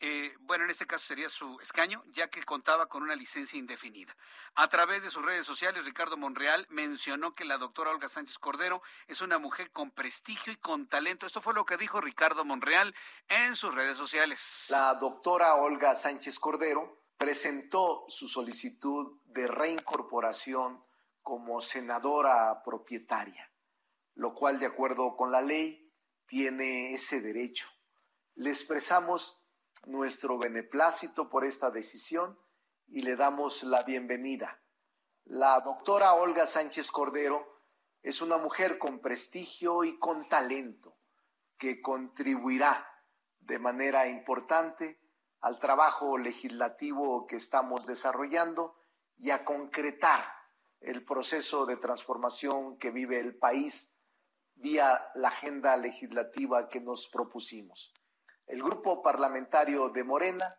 eh, 0.00 0.34
bueno, 0.40 0.64
en 0.64 0.70
este 0.70 0.86
caso 0.86 1.06
sería 1.06 1.30
su 1.30 1.58
escaño, 1.60 2.04
ya 2.08 2.28
que 2.28 2.42
contaba 2.42 2.86
con 2.86 3.02
una 3.02 3.14
licencia 3.14 3.58
indefinida. 3.58 4.14
A 4.54 4.68
través 4.68 5.02
de 5.02 5.10
sus 5.10 5.24
redes 5.24 5.46
sociales, 5.46 5.84
Ricardo 5.86 6.16
Monreal 6.18 6.66
mencionó 6.68 7.34
que 7.34 7.46
la 7.46 7.56
doctora 7.56 7.90
Olga 7.90 8.08
Sánchez 8.08 8.38
Cordero 8.38 8.82
es 9.06 9.22
una 9.22 9.38
mujer 9.38 9.70
con 9.70 9.90
prestigio 9.90 10.52
y 10.52 10.56
con 10.56 10.86
talento. 10.86 11.24
Esto 11.24 11.40
fue 11.40 11.54
lo 11.54 11.64
que 11.64 11.78
dijo 11.78 12.00
Ricardo 12.00 12.44
Monreal 12.44 12.94
en 13.28 13.56
sus 13.56 13.74
redes 13.74 13.96
sociales. 13.96 14.66
La 14.70 14.94
doctora 14.94 15.54
Olga 15.54 15.94
Sánchez 15.94 16.38
Cordero 16.38 17.02
presentó 17.16 18.04
su 18.08 18.28
solicitud 18.28 19.18
de 19.24 19.48
reincorporación 19.48 20.84
como 21.22 21.60
senadora 21.60 22.62
propietaria, 22.62 23.50
lo 24.14 24.34
cual, 24.34 24.58
de 24.60 24.66
acuerdo 24.66 25.16
con 25.16 25.32
la 25.32 25.40
ley, 25.40 25.90
tiene 26.26 26.92
ese 26.92 27.20
derecho. 27.20 27.68
Le 28.34 28.50
expresamos 28.50 29.42
nuestro 29.84 30.38
beneplácito 30.38 31.28
por 31.28 31.44
esta 31.44 31.70
decisión 31.70 32.38
y 32.88 33.02
le 33.02 33.16
damos 33.16 33.62
la 33.62 33.82
bienvenida. 33.82 34.60
La 35.24 35.60
doctora 35.60 36.14
Olga 36.14 36.46
Sánchez 36.46 36.90
Cordero 36.90 37.62
es 38.02 38.22
una 38.22 38.38
mujer 38.38 38.78
con 38.78 39.00
prestigio 39.00 39.84
y 39.84 39.98
con 39.98 40.28
talento 40.28 40.96
que 41.58 41.82
contribuirá 41.82 42.88
de 43.40 43.58
manera 43.58 44.08
importante 44.08 45.00
al 45.40 45.58
trabajo 45.58 46.18
legislativo 46.18 47.26
que 47.26 47.36
estamos 47.36 47.86
desarrollando 47.86 48.76
y 49.18 49.30
a 49.30 49.44
concretar 49.44 50.24
el 50.80 51.04
proceso 51.04 51.66
de 51.66 51.76
transformación 51.76 52.78
que 52.78 52.90
vive 52.90 53.18
el 53.18 53.36
país 53.36 53.92
vía 54.56 55.10
la 55.14 55.28
agenda 55.28 55.76
legislativa 55.76 56.68
que 56.68 56.80
nos 56.80 57.08
propusimos. 57.08 57.92
El 58.46 58.62
grupo 58.62 59.02
parlamentario 59.02 59.88
de 59.88 60.04
Morena 60.04 60.56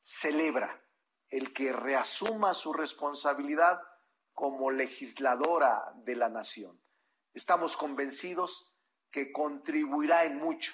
celebra 0.00 0.82
el 1.28 1.52
que 1.52 1.72
reasuma 1.72 2.52
su 2.52 2.72
responsabilidad 2.72 3.80
como 4.32 4.70
legisladora 4.70 5.92
de 5.96 6.16
la 6.16 6.28
nación. 6.28 6.80
Estamos 7.32 7.76
convencidos 7.76 8.70
que 9.10 9.32
contribuirá 9.32 10.24
en 10.24 10.38
mucho 10.38 10.72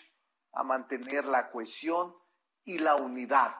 a 0.52 0.64
mantener 0.64 1.24
la 1.26 1.50
cohesión 1.50 2.16
y 2.64 2.78
la 2.78 2.96
unidad 2.96 3.54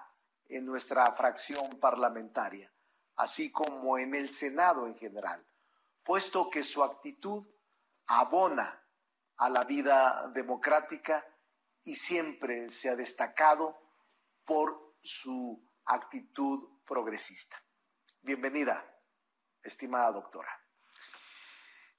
en 0.49 0.65
nuestra 0.67 1.13
fracción 1.13 1.79
parlamentaria, 1.79 2.73
así 3.17 3.53
como 3.53 3.99
en 3.99 4.15
el 4.15 4.31
Senado 4.31 4.87
en 4.87 4.97
general, 4.97 5.47
puesto 6.03 6.51
que 6.51 6.63
su 6.63 6.83
actitud 6.83 7.47
abona 8.07 8.83
a 9.37 9.51
la 9.51 9.65
vida 9.65 10.31
democrática 10.33 11.25
y 11.87 11.95
siempre 11.95 12.69
se 12.69 12.91
ha 12.91 12.97
destacado 12.97 13.79
por 14.45 14.97
su 15.03 15.65
actitud 15.85 16.81
progresista. 16.85 17.63
Bienvenida, 18.23 18.85
estimada 19.63 20.11
doctora. 20.11 20.51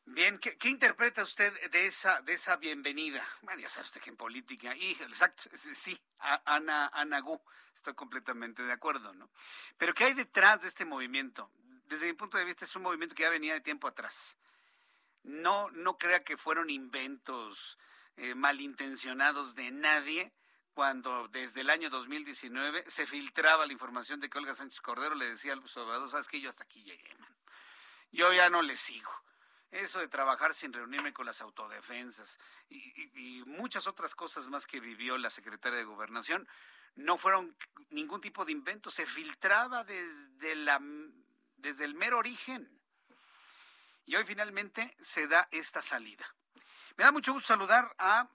Bien, 0.03 0.39
¿qué, 0.39 0.69
interpreta 0.69 1.23
usted 1.23 1.53
de 1.71 1.85
esa, 1.85 2.21
de 2.21 2.33
esa 2.33 2.57
bienvenida? 2.57 3.25
Bueno, 3.41 3.61
ya 3.61 3.69
sabe 3.69 3.85
usted 3.85 4.01
que 4.01 4.09
en 4.09 4.17
política, 4.17 4.75
sí, 5.75 5.97
Ana, 6.19 6.87
Ana 6.87 7.21
Gu, 7.21 7.41
estoy 7.73 7.93
completamente 7.93 8.63
de 8.63 8.73
acuerdo, 8.73 9.13
¿no? 9.13 9.29
Pero 9.77 9.93
¿qué 9.93 10.03
hay 10.03 10.13
detrás 10.13 10.63
de 10.63 10.67
este 10.67 10.83
movimiento? 10.83 11.49
Desde 11.85 12.07
mi 12.07 12.13
punto 12.13 12.37
de 12.37 12.43
vista 12.43 12.65
es 12.65 12.75
un 12.75 12.83
movimiento 12.83 13.15
que 13.15 13.23
ya 13.23 13.29
venía 13.29 13.53
de 13.53 13.61
tiempo 13.61 13.87
atrás. 13.87 14.35
No, 15.23 15.69
no 15.71 15.97
crea 15.97 16.25
que 16.25 16.35
fueron 16.35 16.69
inventos 16.69 17.77
eh, 18.17 18.35
malintencionados 18.35 19.55
de 19.55 19.71
nadie 19.71 20.33
cuando 20.73 21.27
desde 21.29 21.61
el 21.61 21.69
año 21.69 21.89
2019 21.89 22.85
se 22.87 23.07
filtraba 23.07 23.65
la 23.65 23.73
información 23.73 24.19
de 24.19 24.29
que 24.29 24.37
Olga 24.37 24.53
Sánchez 24.53 24.81
Cordero 24.81 25.15
le 25.15 25.29
decía 25.29 25.53
al 25.53 25.59
observador, 25.59 26.09
sabes 26.09 26.27
que 26.27 26.41
yo 26.41 26.49
hasta 26.49 26.63
aquí 26.63 26.83
llegué, 26.83 27.15
man. 27.15 27.35
Yo 28.11 28.31
ya 28.33 28.49
no 28.49 28.61
le 28.61 28.77
sigo. 28.77 29.11
Eso 29.71 29.99
de 29.99 30.07
trabajar 30.07 30.53
sin 30.53 30.71
reunirme 30.71 31.13
con 31.13 31.25
las 31.25 31.41
autodefensas 31.41 32.39
y, 32.69 33.43
muchas 33.45 33.87
otras 33.87 34.15
cosas 34.15 34.47
más 34.47 34.65
que 34.65 34.79
vivió 34.79 35.17
la 35.17 35.29
secretaria 35.29 35.77
de 35.77 35.83
Gobernación 35.83 36.47
no 36.95 37.17
fueron 37.17 37.55
ningún 37.89 38.21
tipo 38.21 38.45
de 38.45 38.51
invento, 38.51 38.89
se 38.89 39.05
filtraba 39.05 39.83
desde, 39.83 40.55
la, 40.55 40.79
desde 41.57 41.85
el 41.85 41.95
mero 41.95 42.17
origen. 42.19 42.79
Y 44.05 44.15
hoy 44.15 44.25
finalmente 44.25 44.95
se 44.99 45.27
da 45.27 45.47
esta 45.51 45.81
salida. 45.81 46.25
Me 46.97 47.03
da 47.03 47.11
mucho 47.11 47.31
gusto 47.31 47.47
saludar 47.47 47.93
a 47.99 48.27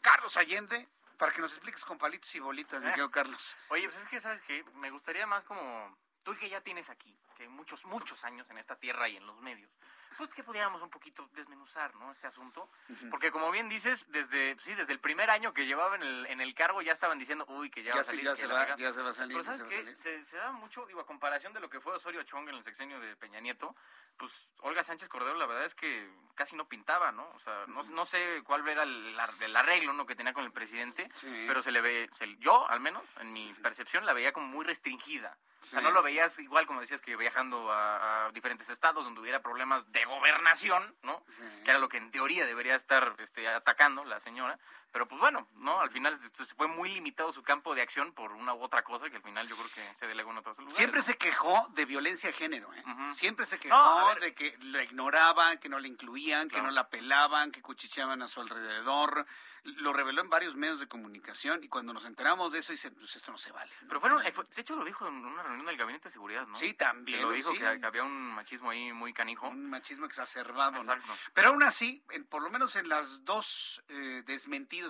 Carlos 0.00 0.36
Allende 0.36 0.88
para 1.18 1.32
que 1.32 1.40
nos 1.40 1.50
expliques 1.50 1.84
con 1.84 1.98
palitos 1.98 2.32
y 2.36 2.38
bolitas, 2.38 2.80
mi 2.80 2.88
querido 2.90 3.10
Carlos. 3.10 3.56
Oye, 3.70 3.88
pues 3.88 4.02
es 4.02 4.08
que, 4.08 4.20
¿sabes 4.20 4.40
que 4.42 4.64
Me 4.76 4.90
gustaría 4.90 5.26
más 5.26 5.42
como 5.42 5.98
tú 6.22 6.36
que 6.36 6.48
ya 6.48 6.60
tienes 6.60 6.90
aquí, 6.90 7.18
que 7.36 7.48
muchos, 7.48 7.84
muchos 7.84 8.22
años 8.22 8.48
en 8.50 8.58
esta 8.58 8.76
tierra 8.76 9.08
y 9.08 9.16
en 9.16 9.26
los 9.26 9.40
medios, 9.40 9.70
pues 10.16 10.32
que 10.34 10.42
pudiéramos 10.42 10.82
un 10.82 10.90
poquito 10.90 11.28
desmenuzar, 11.34 11.94
¿no? 11.96 12.12
Este 12.12 12.26
asunto. 12.26 12.68
Porque 13.10 13.30
como 13.30 13.50
bien 13.50 13.68
dices, 13.68 14.10
desde, 14.10 14.56
sí, 14.60 14.74
desde 14.74 14.92
el 14.92 15.00
primer 15.00 15.30
año 15.30 15.52
que 15.52 15.66
llevaba 15.66 15.96
en 15.96 16.02
el, 16.02 16.26
en 16.26 16.40
el 16.40 16.54
cargo 16.54 16.82
ya 16.82 16.92
estaban 16.92 17.18
diciendo, 17.18 17.44
uy, 17.48 17.70
que 17.70 17.82
ya, 17.82 17.94
va 17.94 18.00
a 18.00 18.04
salir. 18.04 18.24
ya, 18.24 18.36
se 18.36 18.46
va, 18.46 18.76
ya 18.76 18.92
se 18.92 19.02
va 19.02 19.10
a 19.10 19.12
salir. 19.12 19.36
Pero 19.36 19.44
¿sabes 19.44 19.62
qué? 19.64 19.96
Se, 19.96 20.24
se 20.24 20.36
da 20.36 20.52
mucho, 20.52 20.86
digo, 20.86 21.00
a 21.00 21.06
comparación 21.06 21.52
de 21.52 21.60
lo 21.60 21.70
que 21.70 21.80
fue 21.80 21.94
Osorio 21.94 22.22
Chong 22.22 22.48
en 22.48 22.54
el 22.56 22.62
sexenio 22.62 23.00
de 23.00 23.16
Peña 23.16 23.40
Nieto, 23.40 23.74
pues 24.16 24.54
Olga 24.60 24.84
Sánchez 24.84 25.08
Cordero 25.08 25.36
la 25.36 25.46
verdad 25.46 25.64
es 25.64 25.74
que 25.74 26.08
casi 26.34 26.56
no 26.56 26.68
pintaba, 26.68 27.12
¿no? 27.12 27.28
O 27.34 27.38
sea, 27.38 27.64
no, 27.66 27.82
no 27.82 28.06
sé 28.06 28.42
cuál 28.44 28.66
era 28.68 28.82
el, 28.82 29.16
el 29.40 29.56
arreglo 29.56 29.92
¿no? 29.92 30.06
que 30.06 30.16
tenía 30.16 30.32
con 30.32 30.44
el 30.44 30.52
presidente, 30.52 31.08
pero 31.46 31.62
se 31.62 31.70
le 31.70 31.80
ve, 31.80 32.10
yo 32.38 32.68
al 32.68 32.80
menos, 32.80 33.04
en 33.20 33.32
mi 33.32 33.52
percepción, 33.54 34.04
la 34.04 34.12
veía 34.12 34.32
como 34.32 34.46
muy 34.46 34.64
restringida. 34.64 35.36
O 35.62 35.66
sea, 35.66 35.80
no 35.80 35.90
lo 35.90 36.02
veías 36.02 36.38
igual 36.40 36.66
como 36.66 36.80
decías 36.80 37.00
que 37.00 37.16
viajando 37.16 37.72
a, 37.72 38.30
diferentes 38.34 38.68
estados 38.68 39.04
donde 39.04 39.20
hubiera 39.20 39.40
problemas 39.40 39.90
de 39.92 40.03
gobernación, 40.04 40.94
¿no? 41.02 41.24
Que 41.64 41.70
era 41.70 41.78
lo 41.78 41.88
que 41.88 41.98
en 41.98 42.10
teoría 42.10 42.46
debería 42.46 42.74
estar 42.74 43.16
este, 43.18 43.48
atacando 43.48 44.04
la 44.04 44.20
señora. 44.20 44.58
Pero 44.94 45.08
pues 45.08 45.20
bueno, 45.20 45.48
¿no? 45.56 45.80
Al 45.80 45.90
final 45.90 46.16
se 46.16 46.54
fue 46.54 46.68
muy 46.68 46.88
limitado 46.88 47.32
su 47.32 47.42
campo 47.42 47.74
de 47.74 47.82
acción 47.82 48.12
por 48.12 48.30
una 48.30 48.54
u 48.54 48.62
otra 48.62 48.84
cosa 48.84 49.10
que 49.10 49.16
al 49.16 49.22
final 49.24 49.48
yo 49.48 49.56
creo 49.56 49.68
que 49.74 49.94
se 49.96 50.06
delegó 50.06 50.30
en 50.30 50.38
otros 50.38 50.56
lugares. 50.56 50.76
Siempre 50.76 51.02
se 51.02 51.16
quejó 51.16 51.66
de 51.70 51.84
violencia 51.84 52.28
de 52.28 52.36
género, 52.36 52.72
¿eh? 52.72 52.84
Siempre 53.10 53.44
se 53.44 53.58
quejó 53.58 54.14
de 54.20 54.32
que 54.36 54.56
la 54.60 54.84
ignoraban, 54.84 55.58
que 55.58 55.68
no 55.68 55.80
la 55.80 55.88
incluían, 55.88 56.48
que 56.48 56.62
no 56.62 56.70
la 56.70 56.90
pelaban, 56.90 57.50
que 57.50 57.60
cuchicheaban 57.60 58.22
a 58.22 58.28
su 58.28 58.40
alrededor 58.40 59.26
lo 59.64 59.92
reveló 59.94 60.20
en 60.20 60.28
varios 60.28 60.56
medios 60.56 60.78
de 60.78 60.86
comunicación 60.86 61.64
y 61.64 61.68
cuando 61.68 61.92
nos 61.94 62.04
enteramos 62.04 62.52
de 62.52 62.58
eso 62.58 62.72
dice, 62.72 62.90
pues 62.90 63.16
esto 63.16 63.32
no 63.32 63.38
se 63.38 63.50
vale. 63.50 63.72
Pero 63.88 63.98
fueron, 63.98 64.22
de 64.22 64.60
hecho 64.60 64.76
lo 64.76 64.84
dijo 64.84 65.08
en 65.08 65.24
una 65.24 65.42
reunión 65.42 65.66
del 65.66 65.76
Gabinete 65.76 66.04
de 66.04 66.12
Seguridad, 66.12 66.46
¿no? 66.46 66.56
Sí, 66.56 66.74
también. 66.74 67.22
lo 67.22 67.30
dijo 67.30 67.52
que, 67.52 67.66
había 67.66 68.04
un 68.04 68.34
machismo 68.34 68.70
ahí 68.70 68.92
muy 68.92 69.14
canijo. 69.14 69.48
Un 69.48 69.70
machismo 69.70 70.04
exacerbado. 70.04 70.76
Exacto. 70.76 71.12
Pero 71.32 71.48
aún 71.48 71.62
así, 71.62 72.04
por 72.28 72.42
lo 72.42 72.50
menos 72.50 72.76
en 72.76 72.88
las 72.88 73.24
dos 73.24 73.82
eh, 73.88 74.22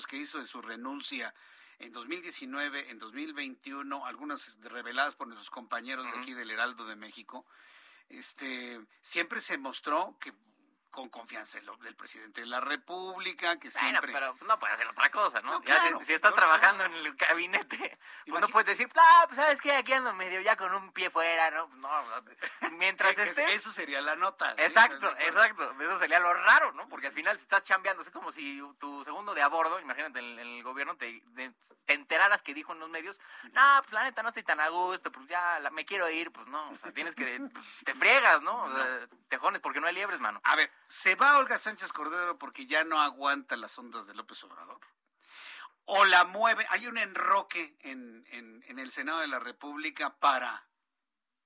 que 0.03 0.17
hizo 0.17 0.39
de 0.39 0.47
su 0.47 0.61
renuncia 0.61 1.35
en 1.79 1.93
2019, 1.93 2.91
en 2.91 2.99
2021, 2.99 4.07
algunas 4.07 4.57
reveladas 4.63 5.15
por 5.15 5.27
nuestros 5.27 5.51
compañeros 5.51 6.05
de 6.05 6.19
aquí 6.19 6.35
del 6.35 6.51
Heraldo 6.51 6.87
de 6.87 6.97
México, 6.97 7.47
este, 8.09 8.81
siempre 9.01 9.41
se 9.41 9.59
mostró 9.59 10.17
que 10.21 10.33
con 10.95 11.09
confianza 11.09 11.59
del 11.83 11.97
presidente 11.97 12.43
de 12.43 12.47
la 12.47 12.61
República, 12.61 13.59
que 13.59 13.69
siempre... 13.69 14.13
pero 14.13 14.33
pues, 14.37 14.49
no 14.49 14.57
puede 14.61 14.75
hacer 14.75 14.87
otra 14.87 15.11
cosa, 15.11 15.41
¿no? 15.41 15.61
si, 16.03 16.13
estás 16.13 16.33
trabajando 16.35 16.85
en 16.85 16.93
el 16.93 17.13
gabinete, 17.15 17.99
pues 18.29 18.41
no 18.41 18.49
puedes 18.49 18.69
decir, 18.69 18.89
ah, 18.95 19.25
pues 19.27 19.37
sabes 19.37 19.61
que 19.61 19.73
aquí 19.73 19.93
ando 19.93 20.15
medio 20.15 20.41
ya 20.41 20.55
con 20.57 20.73
un 20.73 20.93
pie 20.93 21.11
fuera, 21.11 21.51
¿no? 21.51 21.67
No, 21.67 21.91
mientras 22.79 23.19
estés... 23.19 23.55
Eso 23.55 23.73
sería 23.73 24.01
la 24.01 24.15
nota. 24.15 24.55
Exacto, 24.57 25.11
exacto. 25.19 25.75
Eso 25.81 25.99
sería 25.99 26.21
lo 26.21 26.33
raro, 26.33 26.73
¿no? 26.73 26.89
Porque 26.89 27.09
al 27.09 27.13
final 27.13 27.37
si 27.37 27.43
estás 27.43 27.65
chambeando, 27.65 28.03
es 28.03 28.11
como 28.11 28.31
si 28.31 28.63
tu 28.79 29.05
segundo 29.05 29.35
de 29.35 29.43
a 29.43 29.49
bordo, 29.49 29.81
imagínate, 29.81 30.21
en, 30.21 30.39
el 30.39 30.63
gobierno 30.63 30.97
te, 30.97 31.25
te, 31.35 31.53
enteraras 31.89 32.43
que 32.43 32.55
dijo 32.55 32.73
en 32.73 32.79
los 32.79 32.89
medios, 32.89 33.19
no, 33.53 33.81
pues 33.83 33.93
la 33.93 34.05
neta 34.05 34.23
no 34.23 34.29
estoy 34.29 34.45
tan 34.45 34.61
a 34.61 34.69
gusto, 34.69 35.11
pues 35.11 35.27
ya 35.27 35.59
me 35.73 35.85
quiero 35.85 36.09
ir, 36.09 36.31
pues 36.31 36.47
no, 36.47 36.71
o 36.71 36.77
sea, 36.77 36.93
tienes 36.93 37.17
que... 37.17 37.41
te 37.85 37.95
friegas, 37.95 38.43
¿no? 38.43 38.63
O 38.63 38.71
sea, 38.73 39.09
tejones, 39.29 39.61
porque 39.61 39.81
no 39.81 39.89
hay 39.89 39.95
liebres, 39.95 40.21
mano. 40.21 40.41
A 40.45 40.55
ver, 40.55 40.71
¿Se 40.87 41.15
va 41.15 41.39
Olga 41.39 41.59
Sánchez 41.59 41.93
Cordero 41.93 42.39
porque 42.39 42.67
ya 42.67 42.85
no 42.85 43.01
aguanta 43.01 43.57
las 43.57 43.79
ondas 43.79 44.07
de 44.07 44.15
López 44.15 44.43
Obrador? 44.45 44.81
¿O 45.87 46.05
la 46.05 46.25
mueve? 46.25 46.67
Hay 46.71 46.87
un 46.87 46.99
enroque 46.99 47.77
en, 47.81 48.27
en, 48.31 48.79
el 48.79 48.91
Senado 48.91 49.21
de 49.21 49.29
la 49.29 49.39
República 49.39 50.17
para 50.17 50.67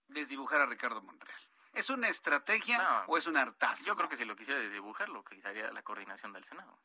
desdibujar 0.08 0.60
a 0.60 0.66
Ricardo 0.66 1.02
Monreal. 1.02 1.40
¿Es 1.74 1.90
una 1.90 2.08
estrategia 2.08 3.04
o 3.06 3.18
es 3.18 3.26
un 3.26 3.36
hartazo? 3.36 3.84
Yo 3.84 3.96
creo 3.96 4.08
que 4.08 4.16
si 4.16 4.24
lo 4.24 4.36
quisiera 4.36 4.60
desdibujar, 4.60 5.08
lo 5.08 5.22
que 5.22 5.40
haría 5.44 5.70
la 5.72 5.82
coordinación 5.82 6.32
del 6.32 6.44
Senado. 6.44 6.78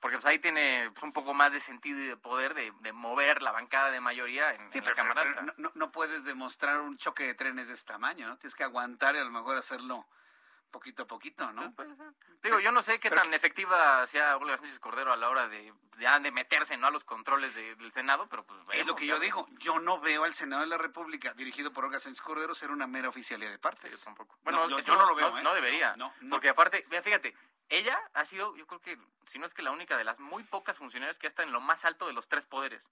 Porque 0.00 0.16
pues 0.16 0.26
ahí 0.26 0.38
tiene 0.40 0.90
pues, 0.92 1.02
un 1.04 1.12
poco 1.12 1.32
más 1.32 1.52
de 1.52 1.60
sentido 1.60 1.98
y 2.00 2.06
de 2.06 2.16
poder 2.16 2.54
de, 2.54 2.92
mover 2.92 3.40
la 3.40 3.52
bancada 3.52 3.90
de 3.90 4.00
mayoría 4.00 4.52
en, 4.52 4.84
la 4.84 4.94
Cámara. 4.94 5.24
no, 5.56 5.70
no, 5.74 5.92
puedes 5.92 6.24
demostrar 6.24 6.80
un 6.80 6.98
choque 6.98 7.24
de 7.24 7.34
trenes 7.34 7.68
de 7.68 7.74
este 7.74 7.92
tamaño, 7.92 8.28
¿no? 8.28 8.36
Tienes 8.38 8.56
que 8.56 8.64
aguantar 8.64 9.14
y 9.14 9.18
a 9.18 9.24
lo 9.24 9.30
mejor 9.30 9.56
hacerlo 9.56 10.06
poquito 10.72 11.04
a 11.04 11.06
poquito, 11.06 11.52
¿no? 11.52 11.72
Digo, 12.42 12.58
yo 12.58 12.72
no 12.72 12.82
sé 12.82 12.98
qué 12.98 13.10
tan 13.10 13.32
efectiva 13.32 14.04
sea 14.08 14.36
Olga 14.36 14.56
Sánchez 14.58 14.80
Cordero 14.80 15.12
a 15.12 15.16
la 15.16 15.28
hora 15.28 15.46
de 15.46 15.72
ya 16.00 16.18
de 16.18 16.32
meterse 16.32 16.76
no 16.76 16.88
a 16.88 16.90
los 16.90 17.04
controles 17.04 17.54
del 17.54 17.92
Senado, 17.92 18.26
pero 18.28 18.44
pues 18.44 18.60
es 18.72 18.86
lo 18.86 18.96
que 18.96 19.06
yo 19.06 19.20
digo, 19.20 19.46
yo 19.58 19.78
no 19.78 20.00
veo 20.00 20.24
al 20.24 20.34
Senado 20.34 20.62
de 20.62 20.68
la 20.68 20.78
República 20.78 21.34
dirigido 21.34 21.72
por 21.72 21.84
Olga 21.84 22.00
Sánchez 22.00 22.22
Cordero 22.22 22.54
ser 22.56 22.72
una 22.72 22.88
mera 22.88 23.08
oficialidad 23.08 23.52
de 23.52 23.58
partes. 23.58 23.92
yo 23.92 23.98
tampoco. 24.04 24.36
Bueno, 24.42 24.68
yo, 24.68 24.96
no 24.96 25.06
lo 25.06 25.14
veo, 25.14 25.38
¿eh? 25.38 25.42
no, 25.42 25.54
debería, 25.54 25.94
no, 25.96 26.12
porque 26.30 26.48
aparte, 26.48 26.84
fíjate, 27.02 27.34
ella 27.68 27.98
ha 28.14 28.24
sido, 28.24 28.56
yo 28.56 28.66
creo 28.66 28.80
que, 28.80 28.98
si 29.26 29.38
no 29.38 29.46
es 29.46 29.54
que 29.54 29.62
la 29.62 29.70
única 29.70 29.96
de 29.96 30.04
las 30.04 30.18
muy 30.18 30.42
pocas 30.42 30.78
funcionarias 30.78 31.18
que 31.18 31.26
está 31.26 31.42
en 31.42 31.52
lo 31.52 31.60
más 31.60 31.84
alto 31.84 32.06
de 32.06 32.12
los 32.12 32.28
tres 32.28 32.46
poderes. 32.46 32.90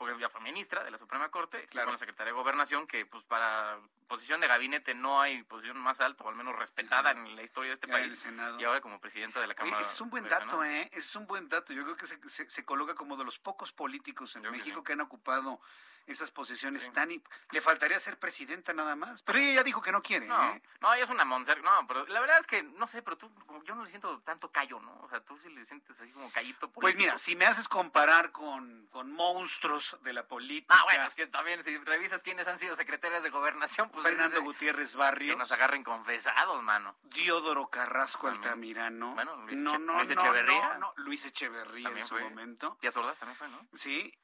Porque 0.00 0.18
ya 0.18 0.30
fue 0.30 0.40
ministra 0.40 0.82
de 0.82 0.90
la 0.90 0.96
Suprema 0.96 1.30
Corte, 1.30 1.66
claro. 1.66 1.88
con 1.88 1.92
la 1.92 1.98
Secretaría 1.98 2.32
de 2.32 2.38
Gobernación, 2.38 2.86
que 2.86 3.04
pues 3.04 3.22
para 3.24 3.78
posición 4.08 4.40
de 4.40 4.48
gabinete 4.48 4.94
no 4.94 5.20
hay 5.20 5.42
posición 5.42 5.76
más 5.76 6.00
alta, 6.00 6.24
o 6.24 6.30
al 6.30 6.36
menos 6.36 6.56
respetada 6.56 7.10
en 7.10 7.36
la 7.36 7.42
historia 7.42 7.68
de 7.68 7.74
este 7.74 7.86
país. 7.86 8.24
Y 8.58 8.64
ahora 8.64 8.80
como 8.80 8.98
presidenta 8.98 9.42
de 9.42 9.46
la 9.46 9.54
Cámara. 9.54 9.82
es 9.82 10.00
un 10.00 10.08
buen 10.08 10.26
dato, 10.26 10.64
¿eh? 10.64 10.88
Es 10.94 11.14
un 11.16 11.26
buen 11.26 11.50
dato. 11.50 11.74
Yo 11.74 11.82
creo 11.82 11.98
que 11.98 12.06
se, 12.06 12.18
se, 12.48 12.64
coloca 12.64 12.94
como 12.94 13.18
de 13.18 13.26
los 13.26 13.38
pocos 13.38 13.72
políticos 13.72 14.34
en 14.36 14.50
México 14.50 14.82
que 14.82 14.94
han 14.94 15.02
ocupado 15.02 15.60
esas 16.06 16.30
posiciones 16.30 16.90
tan... 16.92 17.10
Le 17.50 17.60
faltaría 17.60 17.98
ser 17.98 18.18
presidenta 18.18 18.72
nada 18.72 18.96
más. 18.96 19.22
Pero 19.22 19.38
ella 19.38 19.54
ya 19.54 19.62
dijo 19.62 19.82
que 19.82 19.92
no 19.92 20.02
quiere. 20.02 20.26
No, 20.26 20.54
¿eh? 20.54 20.62
no 20.80 20.94
ella 20.94 21.04
es 21.04 21.10
una 21.10 21.24
monser. 21.24 21.62
No, 21.62 21.86
pero 21.86 22.06
la 22.06 22.20
verdad 22.20 22.38
es 22.38 22.46
que, 22.46 22.62
no 22.62 22.86
sé, 22.86 23.02
pero 23.02 23.16
tú, 23.16 23.30
yo 23.64 23.74
no 23.74 23.84
le 23.84 23.90
siento 23.90 24.20
tanto 24.20 24.50
callo, 24.50 24.80
¿no? 24.80 25.00
O 25.02 25.08
sea, 25.08 25.20
tú 25.24 25.38
sí 25.38 25.48
le 25.50 25.64
sientes 25.64 25.98
así 26.00 26.10
como 26.12 26.30
callito 26.30 26.70
Pues 26.70 26.96
mira, 26.96 27.18
si 27.18 27.36
me 27.36 27.46
haces 27.46 27.68
comparar 27.68 28.32
con, 28.32 28.86
con 28.88 29.10
monstruos 29.12 29.96
de 30.02 30.12
la 30.12 30.26
política... 30.26 30.74
Ah, 30.76 30.84
bueno, 30.84 31.04
es 31.04 31.14
que 31.14 31.26
también 31.26 31.62
si 31.64 31.76
revisas 31.78 32.22
quiénes 32.22 32.46
han 32.48 32.58
sido 32.58 32.76
secretarias 32.76 33.22
de 33.22 33.30
gobernación, 33.30 33.90
pues... 33.90 34.04
Fernando 34.04 34.42
Gutiérrez 34.42 34.94
Barrios. 34.94 35.34
Que 35.34 35.38
nos 35.38 35.52
agarren 35.52 35.82
confesados, 35.82 36.62
mano. 36.62 36.96
Diodoro 37.02 37.68
Carrasco 37.68 38.28
Altamirano. 38.28 39.14
Bueno, 39.14 39.36
Luis, 39.46 39.58
no, 39.58 39.78
no, 39.78 39.98
Luis 39.98 40.10
Echeverría. 40.10 40.78
No, 40.78 40.92
Luis 40.96 41.24
Echeverría 41.24 41.90
en 41.90 42.04
su 42.04 42.18
momento. 42.18 42.78
Díaz 42.80 42.96
Ordaz 42.96 43.18
también 43.18 43.36
fue, 43.36 43.48
¿no? 43.48 43.66
Sí, 43.74 44.16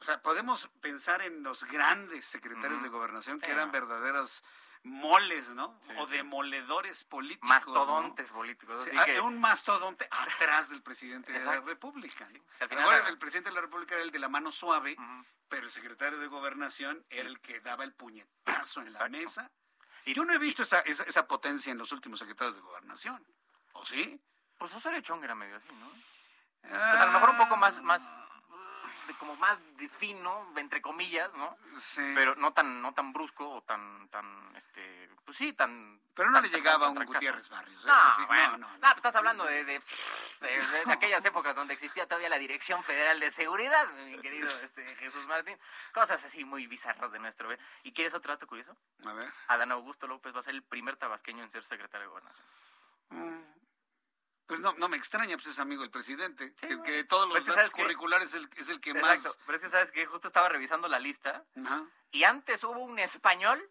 o 0.00 0.04
sea, 0.04 0.22
podemos 0.22 0.68
pensar 0.80 1.22
en 1.22 1.42
los 1.42 1.64
grandes 1.64 2.24
secretarios 2.24 2.82
de 2.82 2.88
gobernación 2.88 3.40
que 3.40 3.50
eran 3.50 3.70
verdaderos 3.70 4.42
moles, 4.84 5.50
¿no? 5.50 5.78
o 5.98 6.06
demoledores 6.06 7.04
políticos. 7.04 7.48
Mastodontes 7.48 8.28
políticos. 8.30 8.86
Un 9.22 9.40
mastodonte 9.40 10.08
atrás 10.10 10.70
del 10.70 10.82
presidente 10.82 11.32
de 11.32 11.44
la 11.44 11.60
República. 11.60 12.26
el 13.08 13.18
presidente 13.18 13.50
de 13.50 13.54
la 13.54 13.60
República 13.60 13.94
era 13.94 14.04
el 14.04 14.10
de 14.10 14.18
la 14.18 14.28
mano 14.28 14.50
suave, 14.50 14.96
pero 15.48 15.66
el 15.66 15.70
secretario 15.70 16.18
de 16.18 16.26
gobernación 16.26 17.04
era 17.10 17.28
el 17.28 17.40
que 17.40 17.60
daba 17.60 17.84
el 17.84 17.92
puñetazo 17.92 18.80
en 18.80 18.92
la 18.92 19.08
mesa. 19.08 19.50
Y 20.04 20.14
Yo 20.14 20.24
no 20.24 20.32
he 20.32 20.38
visto 20.38 20.62
esa, 20.62 20.80
esa, 20.80 21.28
potencia 21.28 21.70
en 21.70 21.78
los 21.78 21.92
últimos 21.92 22.18
secretarios 22.18 22.56
de 22.56 22.62
gobernación. 22.62 23.24
¿O 23.74 23.84
sí? 23.84 24.20
Pues 24.58 24.74
Osorio 24.74 25.00
Chong 25.00 25.22
era 25.22 25.36
medio 25.36 25.56
así, 25.56 25.68
¿no? 25.74 25.90
Pues 26.60 26.72
a 26.72 27.06
lo 27.06 27.12
mejor 27.12 27.30
un 27.30 27.36
poco 27.36 27.56
más, 27.56 27.80
más 27.82 28.08
como 29.18 29.36
más 29.36 29.58
de 29.76 29.88
fino, 29.88 30.52
entre 30.56 30.80
comillas, 30.80 31.32
¿no? 31.34 31.56
Sí. 31.78 32.02
Pero 32.14 32.34
no 32.36 32.52
tan, 32.52 32.80
no 32.82 32.92
tan 32.94 33.12
brusco 33.12 33.48
o 33.48 33.62
tan, 33.62 34.08
tan, 34.08 34.54
este, 34.56 35.10
pues 35.24 35.36
sí, 35.36 35.52
tan... 35.52 36.00
Pero 36.14 36.30
no 36.30 36.40
le 36.40 36.48
llegaba 36.48 36.86
a 36.86 36.90
un 36.90 37.04
Gutiérrez 37.04 37.48
Barrios. 37.48 37.84
¿eh? 37.84 37.88
No, 37.88 38.26
bueno, 38.26 38.58
no, 38.58 38.78
no, 38.78 38.90
estás 38.90 39.14
hablando 39.14 39.44
de, 39.44 39.64
de, 39.64 39.80
de, 39.80 40.92
aquellas 40.92 41.24
épocas 41.24 41.56
donde 41.56 41.72
existía 41.72 42.06
todavía 42.06 42.28
la 42.28 42.38
Dirección 42.38 42.84
Federal 42.84 43.18
de 43.18 43.30
Seguridad, 43.30 43.88
mi 44.06 44.18
querido 44.18 44.48
este, 44.62 44.84
Jesús 44.96 45.26
Martín. 45.26 45.58
Cosas 45.92 46.22
así 46.24 46.44
muy 46.44 46.66
bizarras 46.66 47.12
de 47.12 47.18
nuestro... 47.18 47.48
¿Y 47.82 47.92
quieres 47.92 48.14
otro 48.14 48.32
dato 48.32 48.46
curioso? 48.46 48.76
A 49.06 49.12
ver. 49.12 49.32
Adán 49.48 49.72
Augusto 49.72 50.06
López 50.06 50.34
va 50.34 50.40
a 50.40 50.42
ser 50.42 50.54
el 50.54 50.62
primer 50.62 50.96
tabasqueño 50.96 51.42
en 51.42 51.48
ser 51.48 51.64
secretario 51.64 52.06
de 52.06 52.10
Gobernación. 52.10 52.46
Mm. 53.10 53.51
Pues 54.46 54.60
no, 54.60 54.74
no 54.74 54.88
me 54.88 54.96
extraña, 54.96 55.36
pues 55.36 55.46
es 55.46 55.58
amigo 55.58 55.82
del 55.82 55.90
presidente. 55.90 56.54
que, 56.54 57.04
todos 57.04 57.28
los 57.28 57.46
datos 57.46 57.70
curriculares 57.72 58.34
es 58.34 58.42
el, 58.42 58.50
es 58.56 58.68
el 58.68 58.80
que 58.80 58.90
Exacto. 58.90 59.28
más. 59.28 59.38
Pero 59.46 59.56
es 59.56 59.62
que 59.62 59.70
sabes 59.70 59.90
que 59.90 60.06
justo 60.06 60.28
estaba 60.28 60.48
revisando 60.48 60.88
la 60.88 60.98
lista. 60.98 61.44
Y 62.10 62.24
antes 62.24 62.62
hubo 62.64 62.80
un 62.80 62.98
español 62.98 63.70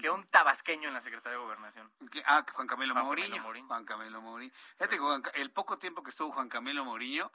que 0.00 0.10
un 0.10 0.26
tabasqueño 0.26 0.88
en 0.88 0.94
la 0.94 1.00
Secretaría 1.00 1.38
de 1.38 1.44
Gobernación. 1.44 1.90
Ah, 2.26 2.44
Juan 2.52 2.66
Camilo 2.66 2.94
Mourinho. 2.94 3.42
Juan 3.66 3.84
Camilo 3.84 4.20
Mourinho. 4.20 4.52
Fíjate, 4.76 4.98
el 5.40 5.50
poco 5.50 5.78
tiempo 5.78 6.02
que 6.02 6.10
estuvo 6.10 6.32
Juan 6.32 6.48
Camilo 6.48 6.84
Mourinho, 6.84 7.32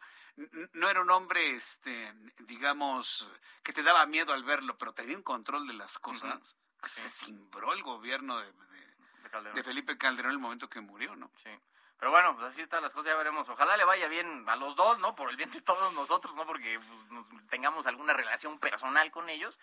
no 0.74 0.90
era 0.90 1.02
un 1.02 1.10
hombre, 1.10 1.56
este, 1.56 2.14
digamos, 2.40 3.30
que 3.64 3.74
te 3.74 3.84
daba 3.84 4.06
miedo 4.06 4.34
al 4.34 4.44
verlo, 4.44 4.78
pero 4.78 4.94
tenía 4.94 5.18
un 5.18 5.24
control 5.24 5.68
de 5.68 5.74
las 5.74 5.98
cosas. 5.98 6.56
Se 6.86 7.08
cimbró 7.08 7.74
el 7.74 7.84
gobierno 7.84 8.40
de, 8.40 8.52
de, 8.52 9.52
de 9.54 9.64
Felipe 9.64 9.98
Calderón 9.98 10.32
en 10.32 10.36
el 10.36 10.42
momento 10.42 10.70
que 10.70 10.82
murió, 10.82 11.16
¿no? 11.16 11.32
Sí. 11.38 11.50
Pero 12.02 12.10
bueno, 12.10 12.36
pues 12.36 12.48
así 12.48 12.62
están 12.62 12.82
las 12.82 12.94
cosas, 12.94 13.12
ya 13.12 13.16
veremos. 13.16 13.48
Ojalá 13.48 13.78
le 13.78 13.86
vaya 13.86 14.08
bien 14.08 14.44
a 14.50 14.56
los 14.56 14.76
dos, 14.76 14.98
¿no? 14.98 15.14
Por 15.14 15.30
el 15.30 15.38
bien 15.38 15.52
de 15.52 15.62
todos 15.62 15.94
nosotros, 15.94 16.36
¿no? 16.36 16.48
Porque 16.48 16.80
pues, 16.80 17.48
tengamos 17.48 17.86
alguna 17.86 18.12
relación 18.14 18.58
personal 18.58 19.12
con 19.12 19.30
ellos. 19.30 19.60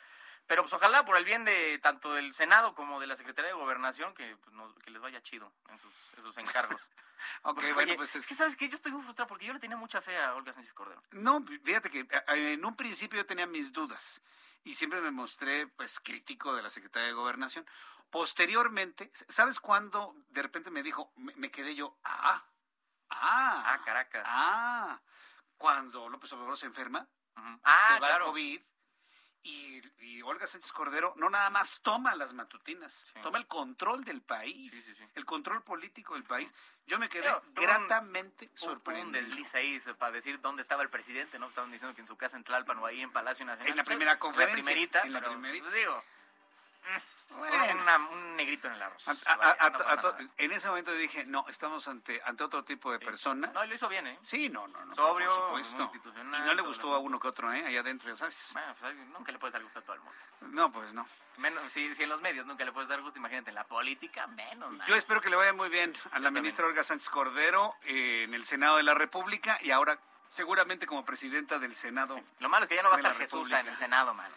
Pero 0.46 0.62
pues 0.62 0.72
ojalá 0.72 1.04
por 1.04 1.16
el 1.16 1.24
bien 1.24 1.44
de 1.44 1.80
tanto 1.80 2.14
del 2.14 2.32
Senado 2.32 2.76
como 2.76 3.00
de 3.00 3.08
la 3.08 3.16
Secretaría 3.16 3.50
de 3.50 3.56
Gobernación 3.56 4.14
que, 4.14 4.36
pues, 4.36 4.54
que 4.84 4.92
les 4.92 5.02
vaya 5.02 5.20
chido 5.20 5.52
en 5.68 5.80
sus, 5.80 5.92
sus 6.22 6.38
encargos. 6.38 6.88
ok, 7.42 7.60
bueno, 7.74 7.94
pues 7.96 8.14
es... 8.14 8.24
que 8.24 8.36
sabes 8.36 8.54
que 8.54 8.68
yo 8.68 8.76
estoy 8.76 8.92
muy 8.92 9.02
frustrado 9.02 9.26
porque 9.26 9.46
yo 9.46 9.52
le 9.52 9.58
tenía 9.58 9.76
mucha 9.76 10.00
fe 10.00 10.16
a 10.16 10.36
Olga 10.36 10.52
Sánchez 10.52 10.74
Cordero. 10.74 11.02
No, 11.10 11.44
fíjate 11.64 11.90
que 11.90 12.06
en 12.28 12.64
un 12.64 12.76
principio 12.76 13.18
yo 13.18 13.26
tenía 13.26 13.48
mis 13.48 13.72
dudas 13.72 14.22
y 14.62 14.74
siempre 14.74 15.00
me 15.00 15.10
mostré 15.10 15.66
pues 15.66 15.98
crítico 15.98 16.54
de 16.54 16.62
la 16.62 16.70
Secretaría 16.70 17.08
de 17.08 17.14
Gobernación. 17.14 17.66
Posteriormente, 18.10 19.10
¿sabes 19.28 19.60
cuándo 19.60 20.14
de 20.28 20.42
repente 20.42 20.70
me 20.70 20.82
dijo, 20.82 21.12
me, 21.16 21.50
quedé 21.50 21.74
yo, 21.74 21.98
ah, 22.04 22.42
ah, 23.10 23.64
ah, 23.66 23.82
Caracas. 23.84 24.22
Ah, 24.26 25.00
cuando 25.56 26.08
López 26.08 26.32
Obrador 26.32 26.56
se 26.56 26.66
enferma, 26.66 27.06
ah, 27.36 27.86
se 27.88 28.00
va 28.00 28.08
claro. 28.08 28.26
COVID 28.26 28.62
y, 29.42 30.22
Olga 30.22 30.46
Sánchez 30.46 30.72
Cordero 30.72 31.14
no 31.16 31.30
nada 31.30 31.48
más 31.48 31.80
toma 31.80 32.14
las 32.14 32.34
matutinas, 32.34 33.06
toma 33.22 33.38
el 33.38 33.46
control 33.46 34.04
del 34.04 34.20
país, 34.20 34.96
el 35.14 35.24
control 35.24 35.62
político 35.62 36.14
del 36.14 36.24
país. 36.24 36.52
Yo 36.86 36.98
me 36.98 37.08
quedé 37.08 37.28
gratamente 37.54 38.50
sorprendido. 38.54 39.06
Un 39.06 39.12
desliz 39.12 39.54
ahí 39.54 39.80
para 39.98 40.12
decir 40.12 40.40
dónde 40.40 40.62
estaba 40.62 40.82
el 40.82 40.90
presidente, 40.90 41.38
¿no? 41.38 41.48
Estaban 41.48 41.70
diciendo 41.70 41.94
que 41.94 42.02
en 42.02 42.06
su 42.06 42.16
casa 42.16 42.36
en 42.36 42.44
Tlalpan 42.44 42.78
o 42.78 42.86
ahí 42.86 43.00
en 43.00 43.10
Palacio 43.10 43.44
Nacional. 43.46 43.70
En 43.70 43.76
la 43.76 43.84
primera 43.84 44.18
conferencia. 44.18 44.58
En 44.58 44.64
la 44.64 44.64
primerita. 44.64 45.02
En 45.02 45.12
la 45.12 45.20
primerita. 45.20 45.64
Pues 45.64 45.74
digo, 45.76 46.04
un 47.30 48.36
negrito 48.36 48.68
en 48.68 48.74
el 48.74 48.82
arroz. 48.82 49.04
en 50.36 50.52
ese 50.52 50.68
momento 50.68 50.92
dije, 50.92 51.24
no, 51.24 51.44
estamos 51.48 51.86
ante 51.88 52.20
ante 52.24 52.44
otro 52.44 52.64
tipo 52.64 52.92
de 52.92 52.98
persona. 52.98 53.50
No, 53.52 53.64
lo 53.64 53.74
hizo 53.74 53.88
bien, 53.88 54.06
¿eh? 54.06 54.18
Sí, 54.22 54.48
no, 54.48 54.66
no, 54.68 54.84
no. 54.84 54.94
Sobrio, 54.94 55.48
por 55.48 55.64
supuesto. 55.64 56.10
Y 56.16 56.40
no 56.46 56.54
le 56.54 56.62
gustó 56.62 56.94
a 56.94 56.98
uno 56.98 57.18
que 57.18 57.28
otro, 57.28 57.52
¿eh? 57.52 57.64
Allá 57.66 57.80
adentro, 57.80 58.08
ya 58.08 58.16
sabes. 58.16 58.50
Bueno, 58.52 58.74
pues, 58.80 58.94
nunca 59.08 59.32
le 59.32 59.38
puedes 59.38 59.52
dar 59.52 59.62
gusto 59.62 59.78
a 59.78 59.82
todo 59.82 59.94
el 59.94 60.00
mundo. 60.00 60.18
No, 60.40 60.72
pues 60.72 60.92
no. 60.92 61.06
Menos, 61.36 61.72
si, 61.72 61.92
en 61.96 62.08
los 62.08 62.20
medios 62.20 62.46
nunca 62.46 62.64
le 62.64 62.72
puedes 62.72 62.88
dar 62.88 63.00
gusto, 63.00 63.18
imagínate 63.18 63.50
en 63.50 63.54
la 63.54 63.64
política, 63.64 64.26
menos. 64.26 64.74
Yo 64.86 64.96
espero 64.96 65.20
que 65.20 65.30
le 65.30 65.36
vaya 65.36 65.52
muy 65.52 65.68
bien 65.68 65.94
a 66.10 66.18
la 66.18 66.30
ministra 66.30 66.66
Olga 66.66 66.82
Sánchez 66.82 67.08
Cordero 67.10 67.76
eh, 67.84 68.24
en 68.24 68.34
el 68.34 68.44
Senado 68.44 68.76
de 68.76 68.82
la 68.82 68.94
República 68.94 69.58
y 69.62 69.70
ahora 69.70 70.00
seguramente 70.28 70.86
como 70.86 71.04
presidenta 71.04 71.58
del 71.58 71.74
Senado. 71.74 72.20
Lo 72.40 72.48
malo 72.48 72.64
es 72.64 72.68
que 72.68 72.76
ya 72.76 72.82
no 72.82 72.90
va 72.90 72.96
a 72.96 72.98
estar 72.98 73.14
Jesús 73.14 73.50
en 73.52 73.66
el 73.68 73.76
Senado, 73.76 74.14
mano. 74.14 74.34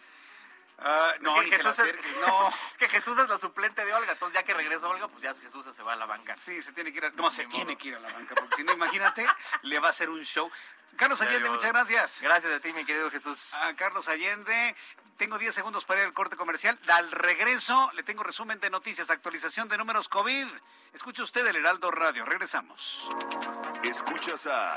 Ah, 0.78 1.14
no, 1.20 1.36
Jesús 1.42 1.78
es, 1.78 1.94
no. 2.26 2.52
que 2.78 2.88
Jesús 2.88 3.16
es 3.18 3.28
la 3.28 3.38
suplente 3.38 3.84
de 3.84 3.94
Olga, 3.94 4.12
entonces 4.12 4.34
ya 4.34 4.42
que 4.42 4.54
regresa 4.54 4.88
Olga, 4.88 5.08
pues 5.08 5.22
ya 5.22 5.34
Jesús 5.34 5.64
se 5.72 5.82
va 5.82 5.92
a 5.92 5.96
la 5.96 6.06
banca. 6.06 6.36
Sí, 6.38 6.60
se 6.62 6.72
tiene 6.72 6.90
que 6.92 6.98
ir 6.98 7.04
a, 7.04 7.10
no, 7.10 7.30
se 7.30 7.46
tiene 7.46 7.76
que 7.76 7.88
ir 7.88 7.94
a 7.94 8.00
la 8.00 8.12
banca, 8.12 8.34
porque 8.34 8.56
si 8.56 8.64
no, 8.64 8.72
imagínate, 8.72 9.26
le 9.62 9.78
va 9.78 9.88
a 9.88 9.90
hacer 9.90 10.10
un 10.10 10.22
show. 10.24 10.50
Carlos 10.96 11.20
Allende, 11.22 11.48
muchas 11.48 11.72
gracias. 11.72 12.18
Gracias 12.20 12.52
a 12.52 12.60
ti, 12.60 12.72
mi 12.72 12.84
querido 12.84 13.10
Jesús. 13.10 13.54
A 13.54 13.74
Carlos 13.74 14.08
Allende, 14.08 14.76
tengo 15.16 15.38
10 15.38 15.54
segundos 15.54 15.84
para 15.84 16.00
ir 16.00 16.06
al 16.06 16.12
corte 16.12 16.36
comercial. 16.36 16.78
Al 16.88 17.10
regreso, 17.12 17.90
le 17.94 18.02
tengo 18.02 18.22
resumen 18.22 18.60
de 18.60 18.68
noticias, 18.68 19.08
actualización 19.08 19.68
de 19.68 19.78
números 19.78 20.08
COVID. 20.08 20.46
Escuche 20.92 21.22
usted 21.22 21.46
el 21.46 21.56
Heraldo 21.56 21.90
Radio, 21.90 22.24
regresamos. 22.24 23.10
Escuchas 23.82 24.46
a... 24.48 24.76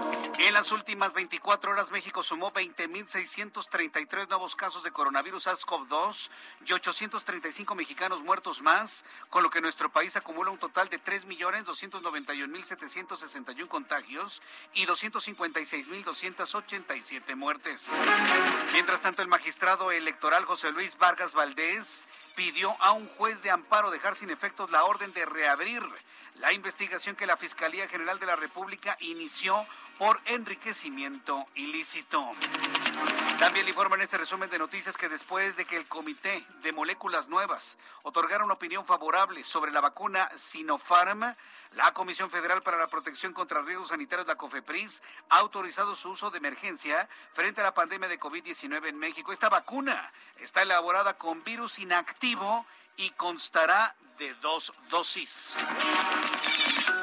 En 0.43 0.55
las 0.55 0.71
últimas 0.71 1.13
24 1.13 1.71
horas, 1.71 1.91
México 1.91 2.23
sumó 2.23 2.51
20.633 2.51 4.27
nuevos 4.27 4.55
casos 4.55 4.81
de 4.81 4.89
coronavirus 4.89 5.45
SARS-CoV-2 5.45 6.31
y 6.65 6.73
835 6.73 7.75
mexicanos 7.75 8.23
muertos 8.23 8.63
más, 8.63 9.05
con 9.29 9.43
lo 9.43 9.51
que 9.51 9.61
nuestro 9.61 9.91
país 9.91 10.17
acumula 10.17 10.49
un 10.49 10.57
total 10.57 10.89
de 10.89 10.99
3.291.761 10.99 13.67
contagios 13.67 14.41
y 14.73 14.87
256.287 14.87 17.35
muertes. 17.35 17.91
Mientras 18.73 18.99
tanto, 18.99 19.21
el 19.21 19.27
magistrado 19.27 19.91
electoral 19.91 20.45
José 20.45 20.71
Luis 20.71 20.97
Vargas 20.97 21.35
Valdés 21.35 22.07
pidió 22.41 22.75
a 22.79 22.91
un 22.93 23.07
juez 23.07 23.43
de 23.43 23.51
amparo 23.51 23.91
dejar 23.91 24.15
sin 24.15 24.31
efectos 24.31 24.71
la 24.71 24.83
orden 24.83 25.13
de 25.13 25.27
reabrir 25.27 25.83
la 26.39 26.51
investigación 26.51 27.15
que 27.15 27.27
la 27.27 27.37
Fiscalía 27.37 27.87
General 27.87 28.17
de 28.17 28.25
la 28.25 28.35
República 28.35 28.97
inició 28.99 29.63
por 29.99 30.19
enriquecimiento 30.25 31.45
ilícito. 31.53 32.31
También 33.37 33.65
le 33.65 33.69
informan 33.69 33.99
en 33.99 34.05
este 34.05 34.17
resumen 34.17 34.49
de 34.49 34.57
noticias 34.57 34.97
que 34.97 35.07
después 35.07 35.55
de 35.55 35.65
que 35.65 35.77
el 35.77 35.85
Comité 35.87 36.43
de 36.63 36.73
Moléculas 36.73 37.27
Nuevas 37.27 37.77
otorgara 38.01 38.43
una 38.43 38.55
opinión 38.55 38.87
favorable 38.87 39.43
sobre 39.43 39.71
la 39.71 39.81
vacuna 39.81 40.27
Sinopharm, 40.35 41.35
la 41.71 41.93
Comisión 41.93 42.29
Federal 42.29 42.61
para 42.61 42.77
la 42.77 42.87
Protección 42.87 43.33
contra 43.33 43.61
Riesgos 43.61 43.89
Sanitarios, 43.89 44.27
la 44.27 44.35
COFEPRIS, 44.35 45.01
ha 45.29 45.37
autorizado 45.37 45.95
su 45.95 46.11
uso 46.11 46.29
de 46.29 46.37
emergencia 46.37 47.07
frente 47.33 47.61
a 47.61 47.63
la 47.63 47.73
pandemia 47.73 48.09
de 48.09 48.19
COVID-19 48.19 48.87
en 48.87 48.97
México. 48.97 49.31
Esta 49.31 49.49
vacuna 49.49 50.11
está 50.37 50.63
elaborada 50.63 51.17
con 51.17 51.43
virus 51.43 51.79
inactivo 51.79 52.65
y 52.97 53.11
constará 53.11 53.95
de 54.17 54.33
dos 54.35 54.73
dosis. 54.89 55.57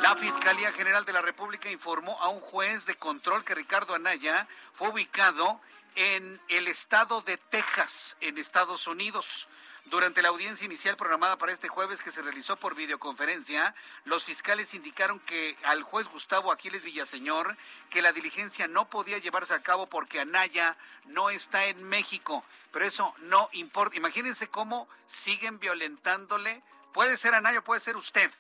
La 0.02 0.14
Fiscalía 0.16 0.70
General 0.72 1.04
de 1.04 1.12
la 1.12 1.22
República 1.22 1.70
informó 1.70 2.20
a 2.20 2.28
un 2.28 2.40
juez 2.40 2.86
de 2.86 2.94
control 2.94 3.44
que 3.44 3.54
Ricardo 3.54 3.94
Anaya 3.94 4.46
fue 4.72 4.90
ubicado 4.90 5.60
en 5.96 6.40
el 6.48 6.68
estado 6.68 7.22
de 7.22 7.38
Texas, 7.38 8.16
en 8.20 8.38
Estados 8.38 8.86
Unidos. 8.86 9.48
Durante 9.90 10.20
la 10.20 10.28
audiencia 10.28 10.66
inicial 10.66 10.98
programada 10.98 11.38
para 11.38 11.50
este 11.50 11.68
jueves 11.68 12.02
que 12.02 12.10
se 12.10 12.20
realizó 12.20 12.56
por 12.56 12.74
videoconferencia, 12.74 13.74
los 14.04 14.22
fiscales 14.22 14.74
indicaron 14.74 15.18
que 15.20 15.56
al 15.64 15.82
juez 15.82 16.08
Gustavo 16.08 16.52
Aquiles 16.52 16.82
Villaseñor 16.82 17.56
que 17.88 18.02
la 18.02 18.12
diligencia 18.12 18.68
no 18.68 18.90
podía 18.90 19.16
llevarse 19.16 19.54
a 19.54 19.62
cabo 19.62 19.86
porque 19.86 20.20
Anaya 20.20 20.76
no 21.06 21.30
está 21.30 21.64
en 21.66 21.82
México. 21.84 22.44
Pero 22.70 22.84
eso 22.84 23.14
no 23.20 23.48
importa. 23.52 23.96
Imagínense 23.96 24.48
cómo 24.48 24.88
siguen 25.06 25.58
violentándole. 25.58 26.62
Puede 26.92 27.16
ser 27.16 27.34
Anaya, 27.34 27.64
puede 27.64 27.80
ser 27.80 27.96
usted. 27.96 28.30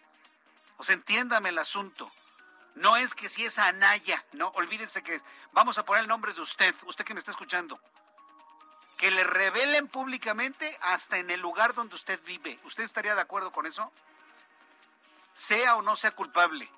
O 0.76 0.84
sea, 0.84 0.96
entiéndame 0.96 1.48
el 1.48 1.58
asunto. 1.58 2.12
No 2.74 2.96
es 2.96 3.14
que 3.14 3.30
si 3.30 3.46
es 3.46 3.58
Anaya, 3.58 4.22
no, 4.32 4.48
olvídense 4.48 5.02
que 5.02 5.18
vamos 5.52 5.78
a 5.78 5.86
poner 5.86 6.02
el 6.02 6.08
nombre 6.08 6.34
de 6.34 6.42
usted, 6.42 6.74
usted 6.84 7.06
que 7.06 7.14
me 7.14 7.20
está 7.20 7.30
escuchando. 7.30 7.80
Que 8.98 9.10
le 9.10 9.24
revelen 9.24 9.88
públicamente 9.88 10.76
hasta 10.82 11.16
en 11.16 11.30
el 11.30 11.40
lugar 11.40 11.72
donde 11.72 11.94
usted 11.94 12.20
vive. 12.24 12.58
¿Usted 12.64 12.84
estaría 12.84 13.14
de 13.14 13.20
acuerdo 13.22 13.50
con 13.52 13.64
eso? 13.64 13.90
Sea 15.34 15.76
o 15.76 15.82
no 15.82 15.96
sea 15.96 16.10
culpable. 16.10 16.68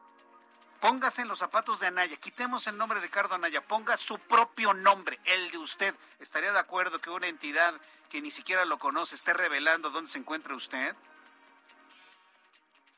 Póngase 0.81 1.23
en 1.23 1.29
los 1.29 1.39
zapatos 1.39 1.81
de 1.81 1.89
Anaya, 1.89 2.17
quitemos 2.17 2.67
el 2.67 2.79
nombre 2.79 3.01
de 3.01 3.07
Ricardo 3.07 3.35
Anaya, 3.35 3.61
ponga 3.61 3.99
su 3.99 4.19
propio 4.19 4.73
nombre, 4.73 5.19
el 5.25 5.51
de 5.51 5.59
usted. 5.59 5.95
¿Estaría 6.21 6.53
de 6.53 6.59
acuerdo 6.59 6.99
que 7.01 7.11
una 7.11 7.27
entidad 7.27 7.75
que 8.09 8.23
ni 8.23 8.31
siquiera 8.31 8.65
lo 8.65 8.79
conoce 8.79 9.15
esté 9.15 9.35
revelando 9.35 9.91
dónde 9.91 10.11
se 10.11 10.19
encuentra 10.19 10.55
usted? 10.55 10.97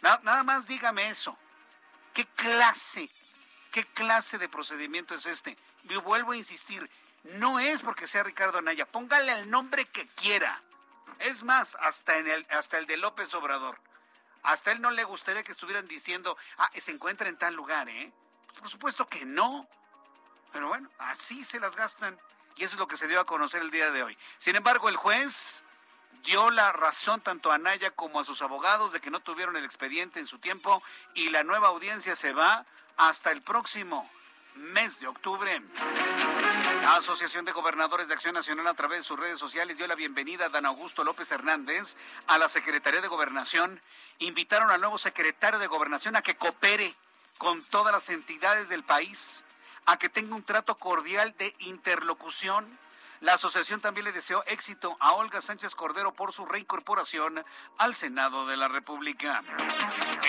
Nada 0.00 0.42
más 0.44 0.68
dígame 0.68 1.08
eso. 1.08 1.36
¿Qué 2.14 2.26
clase, 2.26 3.10
qué 3.70 3.84
clase 3.84 4.38
de 4.38 4.48
procedimiento 4.48 5.14
es 5.14 5.26
este? 5.26 5.56
vuelvo 6.04 6.32
a 6.32 6.36
insistir, 6.36 6.88
no 7.24 7.60
es 7.60 7.82
porque 7.82 8.06
sea 8.06 8.24
Ricardo 8.24 8.58
Anaya, 8.58 8.86
póngale 8.86 9.32
el 9.32 9.50
nombre 9.50 9.84
que 9.86 10.06
quiera. 10.08 10.62
Es 11.18 11.44
más, 11.44 11.76
hasta, 11.80 12.16
en 12.16 12.26
el, 12.28 12.46
hasta 12.50 12.78
el 12.78 12.86
de 12.86 12.96
López 12.96 13.32
Obrador. 13.34 13.78
Hasta 14.42 14.72
él 14.72 14.80
no 14.80 14.90
le 14.90 15.04
gustaría 15.04 15.44
que 15.44 15.52
estuvieran 15.52 15.86
diciendo, 15.86 16.36
ah, 16.58 16.70
se 16.76 16.90
encuentra 16.90 17.28
en 17.28 17.38
tal 17.38 17.54
lugar, 17.54 17.88
¿eh? 17.88 18.12
Por 18.58 18.68
supuesto 18.68 19.06
que 19.06 19.24
no. 19.24 19.68
Pero 20.52 20.68
bueno, 20.68 20.90
así 20.98 21.44
se 21.44 21.60
las 21.60 21.76
gastan. 21.76 22.18
Y 22.56 22.64
eso 22.64 22.74
es 22.74 22.80
lo 22.80 22.88
que 22.88 22.96
se 22.96 23.06
dio 23.06 23.20
a 23.20 23.24
conocer 23.24 23.62
el 23.62 23.70
día 23.70 23.90
de 23.90 24.02
hoy. 24.02 24.18
Sin 24.38 24.56
embargo, 24.56 24.88
el 24.88 24.96
juez 24.96 25.64
dio 26.24 26.50
la 26.50 26.72
razón 26.72 27.20
tanto 27.20 27.52
a 27.52 27.54
Anaya 27.54 27.92
como 27.92 28.20
a 28.20 28.24
sus 28.24 28.42
abogados 28.42 28.92
de 28.92 29.00
que 29.00 29.10
no 29.10 29.20
tuvieron 29.20 29.56
el 29.56 29.64
expediente 29.64 30.20
en 30.20 30.26
su 30.26 30.38
tiempo 30.38 30.82
y 31.14 31.30
la 31.30 31.44
nueva 31.44 31.68
audiencia 31.68 32.16
se 32.16 32.32
va 32.32 32.66
hasta 32.96 33.30
el 33.30 33.42
próximo 33.42 34.08
mes 34.56 35.00
de 35.00 35.06
octubre. 35.06 35.62
La 36.82 36.96
Asociación 36.96 37.44
de 37.44 37.52
Gobernadores 37.52 38.08
de 38.08 38.14
Acción 38.14 38.34
Nacional 38.34 38.66
a 38.66 38.74
través 38.74 38.98
de 38.98 39.04
sus 39.04 39.18
redes 39.18 39.38
sociales 39.38 39.76
dio 39.76 39.86
la 39.86 39.94
bienvenida 39.94 40.46
a 40.46 40.48
Dan 40.48 40.66
Augusto 40.66 41.04
López 41.04 41.30
Hernández 41.30 41.96
a 42.26 42.38
la 42.38 42.48
Secretaría 42.48 43.00
de 43.00 43.08
Gobernación. 43.08 43.80
Invitaron 44.18 44.70
al 44.70 44.80
nuevo 44.80 44.98
secretario 44.98 45.58
de 45.58 45.66
Gobernación 45.66 46.16
a 46.16 46.22
que 46.22 46.36
coopere 46.36 46.94
con 47.38 47.62
todas 47.64 47.92
las 47.92 48.08
entidades 48.10 48.68
del 48.68 48.84
país, 48.84 49.44
a 49.86 49.96
que 49.96 50.08
tenga 50.08 50.34
un 50.34 50.42
trato 50.42 50.76
cordial 50.76 51.34
de 51.38 51.54
interlocución 51.60 52.78
la 53.22 53.34
asociación 53.34 53.80
también 53.80 54.04
le 54.04 54.12
deseó 54.12 54.42
éxito 54.46 54.96
a 54.98 55.12
Olga 55.12 55.40
Sánchez 55.40 55.76
Cordero 55.76 56.12
por 56.12 56.32
su 56.32 56.44
reincorporación 56.44 57.44
al 57.78 57.94
Senado 57.94 58.46
de 58.46 58.56
la 58.56 58.66
República. 58.66 59.44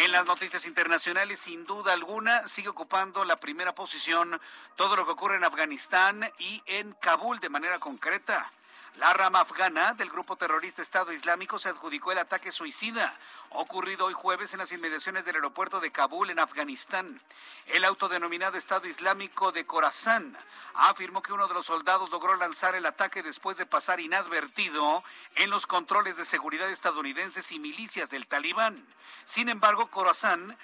En 0.03 0.11
las 0.11 0.25
noticias 0.25 0.65
internacionales, 0.67 1.39
sin 1.39 1.65
duda 1.65 1.93
alguna, 1.93 2.47
sigue 2.47 2.69
ocupando 2.69 3.25
la 3.25 3.37
primera 3.37 3.73
posición 3.73 4.39
todo 4.75 4.95
lo 4.95 5.05
que 5.05 5.11
ocurre 5.11 5.37
en 5.37 5.43
Afganistán 5.43 6.31
y 6.37 6.61
en 6.67 6.93
Kabul 6.93 7.39
de 7.39 7.49
manera 7.49 7.79
concreta. 7.79 8.51
La 8.97 9.11
rama 9.11 9.39
afgana 9.39 9.95
del 9.95 10.11
grupo 10.11 10.35
terrorista 10.35 10.83
Estado 10.83 11.11
Islámico 11.11 11.57
se 11.57 11.69
adjudicó 11.69 12.11
el 12.11 12.19
ataque 12.19 12.51
suicida 12.51 13.17
ocurrido 13.49 14.05
hoy 14.05 14.13
jueves 14.13 14.53
en 14.53 14.59
las 14.59 14.71
inmediaciones 14.71 15.25
del 15.25 15.35
aeropuerto 15.35 15.79
de 15.79 15.91
Kabul 15.91 16.29
en 16.29 16.37
Afganistán. 16.37 17.19
El 17.65 17.85
autodenominado 17.85 18.55
Estado 18.55 18.87
Islámico 18.87 19.51
de 19.51 19.65
Khorasan 19.65 20.37
afirmó 20.75 21.23
que 21.23 21.33
uno 21.33 21.47
de 21.47 21.55
los 21.55 21.65
soldados 21.65 22.11
logró 22.11 22.35
lanzar 22.35 22.75
el 22.75 22.85
ataque 22.85 23.23
después 23.23 23.57
de 23.57 23.65
pasar 23.65 23.99
inadvertido 23.99 25.03
en 25.35 25.49
los 25.49 25.65
controles 25.65 26.17
de 26.17 26.25
seguridad 26.25 26.69
estadounidenses 26.69 27.51
y 27.51 27.57
milicias 27.57 28.11
del 28.11 28.27
Talibán. 28.27 28.85
Sin 29.25 29.49
embargo, 29.49 29.87
Khorasan 29.87 30.55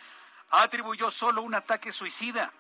atribuyó 0.52 1.10
solo 1.10 1.42
un 1.42 1.56
ataque 1.56 1.92
suicida 1.92 2.54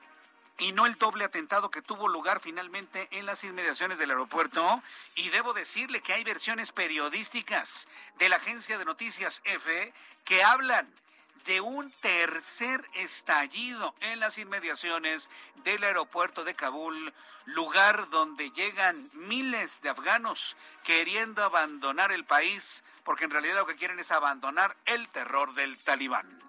y 0.59 0.73
no 0.73 0.85
el 0.85 0.95
doble 0.95 1.23
atentado 1.23 1.71
que 1.71 1.81
tuvo 1.81 2.07
lugar 2.07 2.39
finalmente 2.41 3.07
en 3.11 3.25
las 3.25 3.43
inmediaciones 3.43 3.97
del 3.97 4.11
aeropuerto. 4.11 4.83
Y 5.15 5.29
debo 5.29 5.53
decirle 5.53 6.01
que 6.01 6.13
hay 6.13 6.23
versiones 6.23 6.71
periodísticas 6.71 7.87
de 8.17 8.29
la 8.29 8.35
agencia 8.35 8.77
de 8.77 8.85
noticias 8.85 9.41
EFE 9.45 9.93
que 10.25 10.43
hablan 10.43 10.87
de 11.45 11.61
un 11.61 11.91
tercer 12.01 12.85
estallido 12.95 13.95
en 14.01 14.19
las 14.19 14.37
inmediaciones 14.37 15.29
del 15.63 15.83
aeropuerto 15.83 16.43
de 16.43 16.53
Kabul, 16.53 17.13
lugar 17.45 18.09
donde 18.09 18.51
llegan 18.51 19.09
miles 19.13 19.81
de 19.81 19.89
afganos 19.89 20.55
queriendo 20.83 21.43
abandonar 21.43 22.11
el 22.11 22.25
país, 22.25 22.83
porque 23.03 23.23
en 23.23 23.31
realidad 23.31 23.55
lo 23.55 23.65
que 23.65 23.75
quieren 23.75 23.99
es 23.99 24.11
abandonar 24.11 24.75
el 24.85 25.07
terror 25.09 25.53
del 25.53 25.77
talibán. 25.79 26.48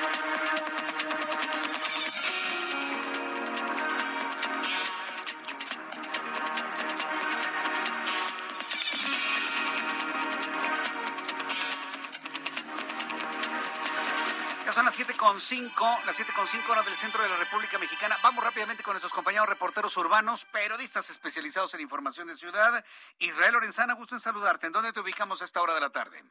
Son 15.21 15.35
las 15.35 15.51
7.5, 15.51 16.05
las 16.07 16.19
7.5 16.19 16.71
horas 16.71 16.83
del 16.83 16.95
centro 16.95 17.21
de 17.21 17.29
la 17.29 17.35
República 17.37 17.77
Mexicana. 17.77 18.17
Vamos 18.23 18.43
rápidamente 18.43 18.81
con 18.81 18.93
nuestros 18.93 19.13
compañeros 19.13 19.47
reporteros 19.47 19.95
urbanos, 19.97 20.45
periodistas 20.45 21.11
especializados 21.11 21.75
en 21.75 21.81
información 21.81 22.27
de 22.27 22.33
ciudad. 22.33 22.83
Israel 23.19 23.53
Lorenzana, 23.53 23.93
gusto 23.93 24.15
en 24.15 24.19
saludarte. 24.19 24.65
¿En 24.65 24.73
dónde 24.73 24.91
te 24.91 24.99
ubicamos 24.99 25.43
a 25.43 25.45
esta 25.45 25.61
hora 25.61 25.75
de 25.75 25.81
la 25.81 25.91
tarde? 25.91 26.23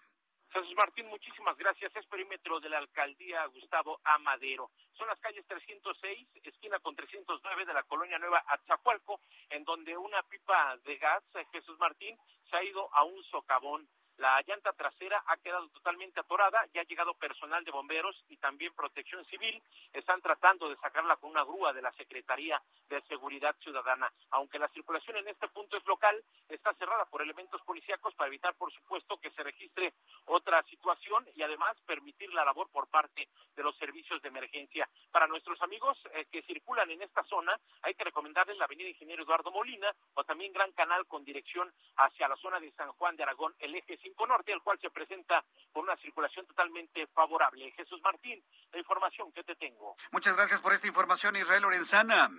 Jesús 0.52 0.74
Martín, 0.74 1.06
muchísimas 1.06 1.56
gracias. 1.56 1.94
Es 1.94 2.04
perímetro 2.06 2.58
de 2.58 2.68
la 2.68 2.78
alcaldía 2.78 3.46
Gustavo 3.46 4.00
Amadero. 4.02 4.72
Son 4.98 5.06
las 5.06 5.20
calles 5.20 5.46
306, 5.46 6.28
esquina 6.42 6.80
con 6.80 6.96
309 6.96 7.66
de 7.66 7.72
la 7.72 7.84
colonia 7.84 8.18
Nueva 8.18 8.42
Atzacualco, 8.48 9.20
en 9.50 9.62
donde 9.62 9.96
una 9.96 10.20
pipa 10.24 10.76
de 10.84 10.96
gas, 10.96 11.22
Jesús 11.52 11.78
Martín, 11.78 12.18
se 12.50 12.56
ha 12.56 12.64
ido 12.64 12.92
a 12.92 13.04
un 13.04 13.22
socavón. 13.30 13.88
La 14.20 14.38
llanta 14.46 14.74
trasera 14.74 15.24
ha 15.28 15.38
quedado 15.38 15.66
totalmente 15.70 16.20
atorada, 16.20 16.66
ya 16.74 16.82
ha 16.82 16.84
llegado 16.84 17.14
personal 17.14 17.64
de 17.64 17.70
bomberos 17.70 18.14
y 18.28 18.36
también 18.36 18.74
protección 18.74 19.24
civil. 19.24 19.62
Están 19.94 20.20
tratando 20.20 20.68
de 20.68 20.76
sacarla 20.76 21.16
con 21.16 21.30
una 21.30 21.42
grúa 21.42 21.72
de 21.72 21.80
la 21.80 21.90
Secretaría 21.92 22.60
de 22.90 23.00
Seguridad 23.08 23.56
Ciudadana. 23.60 24.12
Aunque 24.32 24.58
la 24.58 24.68
circulación 24.68 25.16
en 25.16 25.28
este 25.28 25.48
punto 25.48 25.78
es 25.78 25.86
local, 25.86 26.22
está 26.50 26.74
cerrada 26.74 27.06
por 27.06 27.22
elementos 27.22 27.62
policíacos 27.62 28.14
para 28.14 28.28
evitar, 28.28 28.54
por 28.56 28.70
supuesto, 28.70 29.16
que 29.16 29.30
se 29.30 29.42
registre 29.42 29.94
otra 30.26 30.62
situación 30.64 31.26
y 31.34 31.40
además 31.40 31.80
permitir 31.86 32.30
la 32.34 32.44
labor 32.44 32.68
por 32.70 32.88
parte 32.88 33.26
de 33.56 33.62
los 33.62 33.74
servicios 33.78 34.20
de 34.20 34.28
emergencia. 34.28 34.86
Para 35.10 35.28
nuestros 35.28 35.62
amigos 35.62 35.96
eh, 36.12 36.26
que 36.30 36.42
circulan 36.42 36.90
en 36.90 37.00
esta 37.00 37.24
zona, 37.24 37.58
hay 37.80 37.94
que 37.94 38.04
recomendarles 38.04 38.58
la 38.58 38.66
avenida 38.66 38.90
Ingeniero 38.90 39.22
Eduardo 39.22 39.50
Molina 39.50 39.90
o 40.12 40.24
también 40.24 40.52
Gran 40.52 40.72
Canal 40.72 41.06
con 41.06 41.24
dirección 41.24 41.72
hacia 41.96 42.28
la 42.28 42.36
zona 42.36 42.60
de 42.60 42.70
San 42.72 42.92
Juan 42.92 43.16
de 43.16 43.22
Aragón, 43.22 43.54
el 43.60 43.74
eje 43.74 43.96
Norte, 44.26 44.52
al 44.52 44.62
cual 44.62 44.78
se 44.80 44.90
presenta 44.90 45.44
con 45.72 45.84
una 45.84 45.96
circulación 45.96 46.46
totalmente 46.46 47.06
favorable. 47.08 47.72
Jesús 47.72 48.00
Martín, 48.02 48.42
la 48.72 48.78
información 48.78 49.32
que 49.32 49.42
te 49.42 49.56
tengo. 49.56 49.96
Muchas 50.12 50.36
gracias 50.36 50.60
por 50.60 50.72
esta 50.72 50.86
información, 50.86 51.36
Israel 51.36 51.62
Lorenzana. 51.62 52.30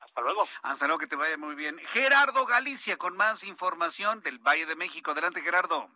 Hasta 0.00 0.20
luego. 0.22 0.46
Hasta 0.62 0.86
luego, 0.86 0.98
que 0.98 1.06
te 1.06 1.16
vaya 1.16 1.36
muy 1.36 1.54
bien. 1.54 1.78
Gerardo 1.78 2.46
Galicia, 2.46 2.96
con 2.96 3.16
más 3.16 3.44
información 3.44 4.20
del 4.20 4.38
Valle 4.38 4.66
de 4.66 4.76
México. 4.76 5.12
Adelante, 5.12 5.40
Gerardo. 5.40 5.88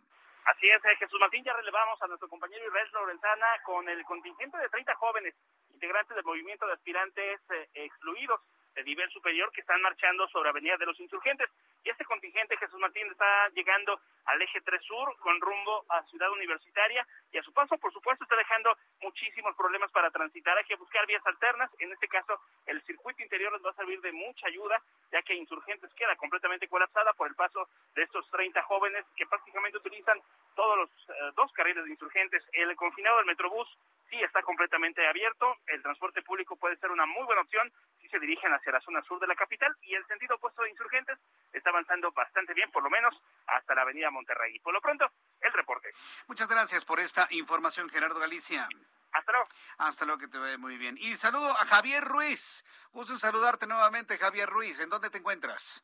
Así 0.45 0.67
es, 0.67 0.85
eh, 0.85 0.95
Jesús 0.99 1.19
Martín, 1.19 1.43
ya 1.43 1.53
relevamos 1.53 1.99
a 2.01 2.07
nuestro 2.07 2.29
compañero 2.29 2.63
Israel 2.67 2.87
Lorenzana 2.93 3.47
con 3.63 3.89
el 3.89 4.03
contingente 4.05 4.57
de 4.57 4.69
30 4.69 4.95
jóvenes 4.95 5.33
integrantes 5.73 6.15
del 6.15 6.23
movimiento 6.23 6.67
de 6.67 6.73
aspirantes 6.73 7.41
eh, 7.49 7.69
excluidos 7.73 8.41
de 8.75 8.83
nivel 8.83 9.09
superior 9.09 9.51
que 9.51 9.61
están 9.61 9.81
marchando 9.81 10.27
sobre 10.27 10.49
Avenida 10.49 10.77
de 10.77 10.85
los 10.85 10.99
Insurgentes. 10.99 11.49
Y 11.83 11.89
este 11.89 12.05
contingente, 12.05 12.57
Jesús 12.57 12.79
Martín, 12.79 13.07
está 13.09 13.49
llegando 13.49 13.99
al 14.25 14.41
eje 14.41 14.59
3 14.61 14.81
Sur 14.83 15.15
con 15.19 15.39
rumbo 15.39 15.85
a 15.89 16.03
Ciudad 16.03 16.29
Universitaria 16.31 17.07
y 17.31 17.37
a 17.37 17.43
su 17.43 17.53
paso, 17.53 17.77
por 17.77 17.93
supuesto, 17.93 18.23
está 18.23 18.35
dejando 18.35 18.77
muchísimos 19.01 19.55
problemas 19.55 19.91
para 19.91 20.11
transitar. 20.11 20.57
Hay 20.57 20.65
que 20.65 20.75
buscar 20.75 21.05
vías 21.07 21.25
alternas. 21.25 21.71
En 21.79 21.91
este 21.91 22.07
caso, 22.07 22.39
el 22.65 22.81
circuito 22.83 23.23
interior 23.23 23.53
les 23.53 23.65
va 23.65 23.69
a 23.69 23.75
servir 23.75 24.01
de 24.01 24.11
mucha 24.11 24.47
ayuda, 24.47 24.81
ya 25.11 25.21
que 25.21 25.35
Insurgentes 25.35 25.93
queda 25.93 26.15
completamente 26.15 26.67
colapsada 26.67 27.13
por 27.13 27.27
el 27.27 27.35
paso 27.35 27.67
de 27.95 28.03
estos 28.03 28.29
30 28.31 28.61
jóvenes 28.63 29.05
que 29.15 29.25
prácticamente 29.25 29.77
utilizan 29.77 30.19
todos 30.55 30.77
los 30.77 30.89
eh, 30.89 31.31
dos 31.35 31.51
carriles 31.53 31.85
de 31.85 31.91
Insurgentes. 31.91 32.43
El 32.53 32.75
confinado 32.75 33.17
del 33.17 33.25
Metrobús 33.25 33.67
sí 34.09 34.21
está 34.21 34.41
completamente 34.41 35.05
abierto. 35.07 35.55
El 35.67 35.81
transporte 35.81 36.21
público 36.21 36.55
puede 36.57 36.77
ser 36.77 36.91
una 36.91 37.05
muy 37.05 37.23
buena 37.25 37.41
opción 37.41 37.71
se 38.09 38.19
dirigen 38.19 38.53
hacia 38.53 38.71
la 38.71 38.81
zona 38.81 39.01
sur 39.03 39.19
de 39.19 39.27
la 39.27 39.35
capital 39.35 39.75
y 39.81 39.95
el 39.95 40.05
sentido 40.07 40.35
opuesto 40.35 40.63
de 40.63 40.69
insurgentes 40.69 41.17
está 41.53 41.69
avanzando 41.69 42.11
bastante 42.11 42.53
bien, 42.53 42.71
por 42.71 42.83
lo 42.83 42.89
menos 42.89 43.15
hasta 43.47 43.75
la 43.75 43.81
avenida 43.81 44.11
Monterrey. 44.11 44.59
Por 44.59 44.73
lo 44.73 44.81
pronto, 44.81 45.05
el 45.41 45.53
reporte. 45.53 45.91
Muchas 46.27 46.47
gracias 46.47 46.85
por 46.85 46.99
esta 46.99 47.27
información, 47.31 47.89
Gerardo 47.89 48.19
Galicia. 48.19 48.67
Hasta 49.11 49.31
luego. 49.31 49.47
Hasta 49.77 50.05
luego, 50.05 50.19
que 50.19 50.27
te 50.27 50.37
vaya 50.37 50.57
muy 50.57 50.77
bien. 50.77 50.97
Y 50.97 51.13
saludo 51.13 51.49
a 51.51 51.65
Javier 51.65 52.03
Ruiz. 52.03 52.65
Gusto 52.91 53.13
en 53.13 53.19
saludarte 53.19 53.65
nuevamente, 53.65 54.17
Javier 54.17 54.49
Ruiz. 54.49 54.79
¿En 54.79 54.89
dónde 54.89 55.09
te 55.09 55.19
encuentras? 55.19 55.83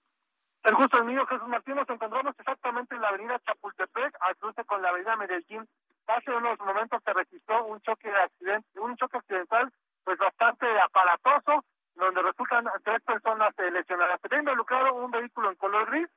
El 0.64 0.76
gusto 0.76 0.98
es 0.98 1.06
mío, 1.06 1.26
Jesús 1.26 1.48
Martín. 1.48 1.76
Nos 1.76 1.90
encontramos 1.90 2.36
exactamente 2.38 2.94
en 2.94 3.02
la 3.02 3.08
avenida 3.08 3.40
Chapultepec, 3.46 4.16
al 4.20 4.36
cruce 4.38 4.64
con 4.66 4.82
la 4.82 4.90
avenida 4.90 5.16
Medellín. 5.16 5.68
Hace 6.08 6.32
unos 6.32 6.60
momentos 6.60 7.02
se 7.04 7.14
registró 7.14 7.66
un 7.66 7.82
choque 7.82 8.10
de 8.10 8.22
accidente, 8.22 8.80
un 8.80 8.98
choque 8.98 9.18
accidental, 9.18 9.72
pues 10.04 10.18
bastante 10.20 10.66
aparatoso, 10.82 11.64
donde 11.96 12.22
resultan 12.22 12.66
tres 12.84 13.02
personas 13.04 13.54
lesionadas. 13.58 14.20
Se 14.22 14.36
ha 14.36 14.40
involucrado 14.40 14.94
un 14.96 15.12
vehículo 15.12 15.50
en 15.50 15.56
color 15.56 15.90
gris 15.90 16.08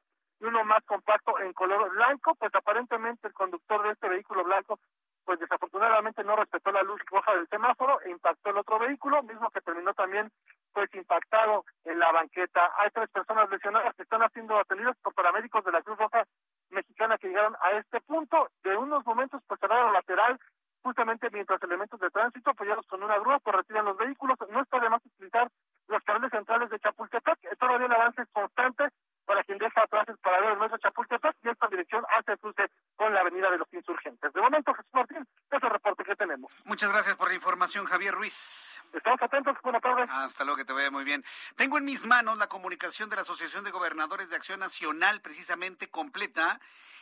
y 0.40 0.44
uno 0.44 0.64
más 0.64 0.84
compacto 0.84 1.38
en 1.40 1.52
color 1.52 1.90
blanco, 1.90 2.34
pues 2.34 2.54
aparentemente 2.54 3.28
el 3.28 3.34
conductor 3.34 3.82
de 3.82 3.92
este 3.92 4.08
vehículo 4.08 4.44
blanco 4.44 4.78
pues 5.24 5.40
desafortunadamente 5.40 6.22
no 6.22 6.36
respetó 6.36 6.70
la 6.70 6.82
luz 6.82 7.00
roja 7.10 7.34
del 7.34 7.48
semáforo 7.48 8.00
e 8.02 8.10
impactó 8.10 8.50
el 8.50 8.58
otro 8.58 8.78
vehículo, 8.78 9.22
mismo 9.22 9.50
que 9.50 9.60
terminó 9.60 9.94
también 9.94 10.30
pues 10.72 10.92
impactado 10.94 11.64
en 11.84 11.98
la 11.98 12.12
banqueta. 12.12 12.70
Hay 12.78 12.90
tres 12.90 13.08
personas 13.10 13.48
lesionadas 13.50 13.94
que 13.94 14.02
están 14.02 14.20
siendo 14.32 14.58
atendidas 14.58 14.96
por 15.02 15.14
paramédicos 15.14 15.64
de 15.64 15.72
la 15.72 15.82
Cruz 15.82 15.98
Roja 15.98 16.24
Mexicana 16.70 17.18
que 17.18 17.28
llegaron 17.28 17.56
a 17.60 17.72
este 17.72 18.00
punto. 18.02 18.48
De 18.62 18.76
unos 18.76 19.04
momentos, 19.06 19.42
pues 19.46 19.60
lado 19.62 19.92
lateral 19.92 20.38
justamente 20.84 21.30
mientras 21.32 21.60
elementos 21.62 21.98
de 21.98 22.10
tránsito 22.10 22.50
apoyados 22.50 22.86
con 22.86 23.02
una 23.02 23.18
grúa 23.18 23.38
pues 23.40 23.56
retiran 23.56 23.86
los 23.86 23.96
vehículos. 23.96 24.38
No 24.50 24.60
está 24.60 24.78
de 24.78 24.90
más 24.90 25.04
utilizar 25.04 25.50
los 25.88 26.02
canales 26.04 26.30
centrales 26.30 26.68
de 26.70 26.78
Chapultepec. 26.78 27.58
Todavía 27.58 27.86
el 27.86 27.92
avance 27.92 28.22
es 28.22 28.28
constante 28.30 28.84
para 29.24 29.42
quien 29.44 29.56
deja 29.56 29.82
atrás 29.82 30.06
el 30.08 30.18
paradero 30.18 30.68
de 30.68 30.78
Chapultepec 30.78 31.36
y 31.42 31.48
esta 31.48 31.66
dirección 31.68 32.04
hace 32.16 32.32
el 32.32 32.38
cruce 32.38 32.70
con 32.96 33.14
la 33.14 33.20
avenida 33.20 33.50
de 33.50 33.58
los 33.58 33.72
insurgentes. 33.72 34.32
De 34.32 34.40
momento, 34.40 34.74
Jesús 34.74 34.92
Martín, 34.92 35.26
es 35.50 35.62
el 35.62 35.70
reporte 35.70 36.04
que 36.04 36.16
tenemos. 36.16 36.52
Muchas 36.66 36.92
gracias 36.92 37.16
por 37.16 37.28
la 37.28 37.34
información, 37.34 37.86
Javier 37.86 38.14
Ruiz. 38.14 38.82
Estamos 38.92 39.22
atentos, 39.22 39.56
buenas 39.62 39.80
tardes. 39.80 40.10
Hasta 40.10 40.44
luego, 40.44 40.58
que 40.58 40.66
te 40.66 40.74
vaya 40.74 40.90
muy 40.90 41.04
bien. 41.04 41.24
Tengo 41.56 41.78
en 41.78 41.84
mis 41.86 42.04
manos 42.04 42.36
la 42.36 42.48
comunicación 42.48 43.08
de 43.08 43.16
la 43.16 43.22
Asociación 43.22 43.64
de 43.64 43.70
Gobernadores 43.70 44.28
de 44.28 44.36
Acción 44.36 44.60
Nacional, 44.60 45.22
precisamente 45.22 45.88
completa. 45.88 46.60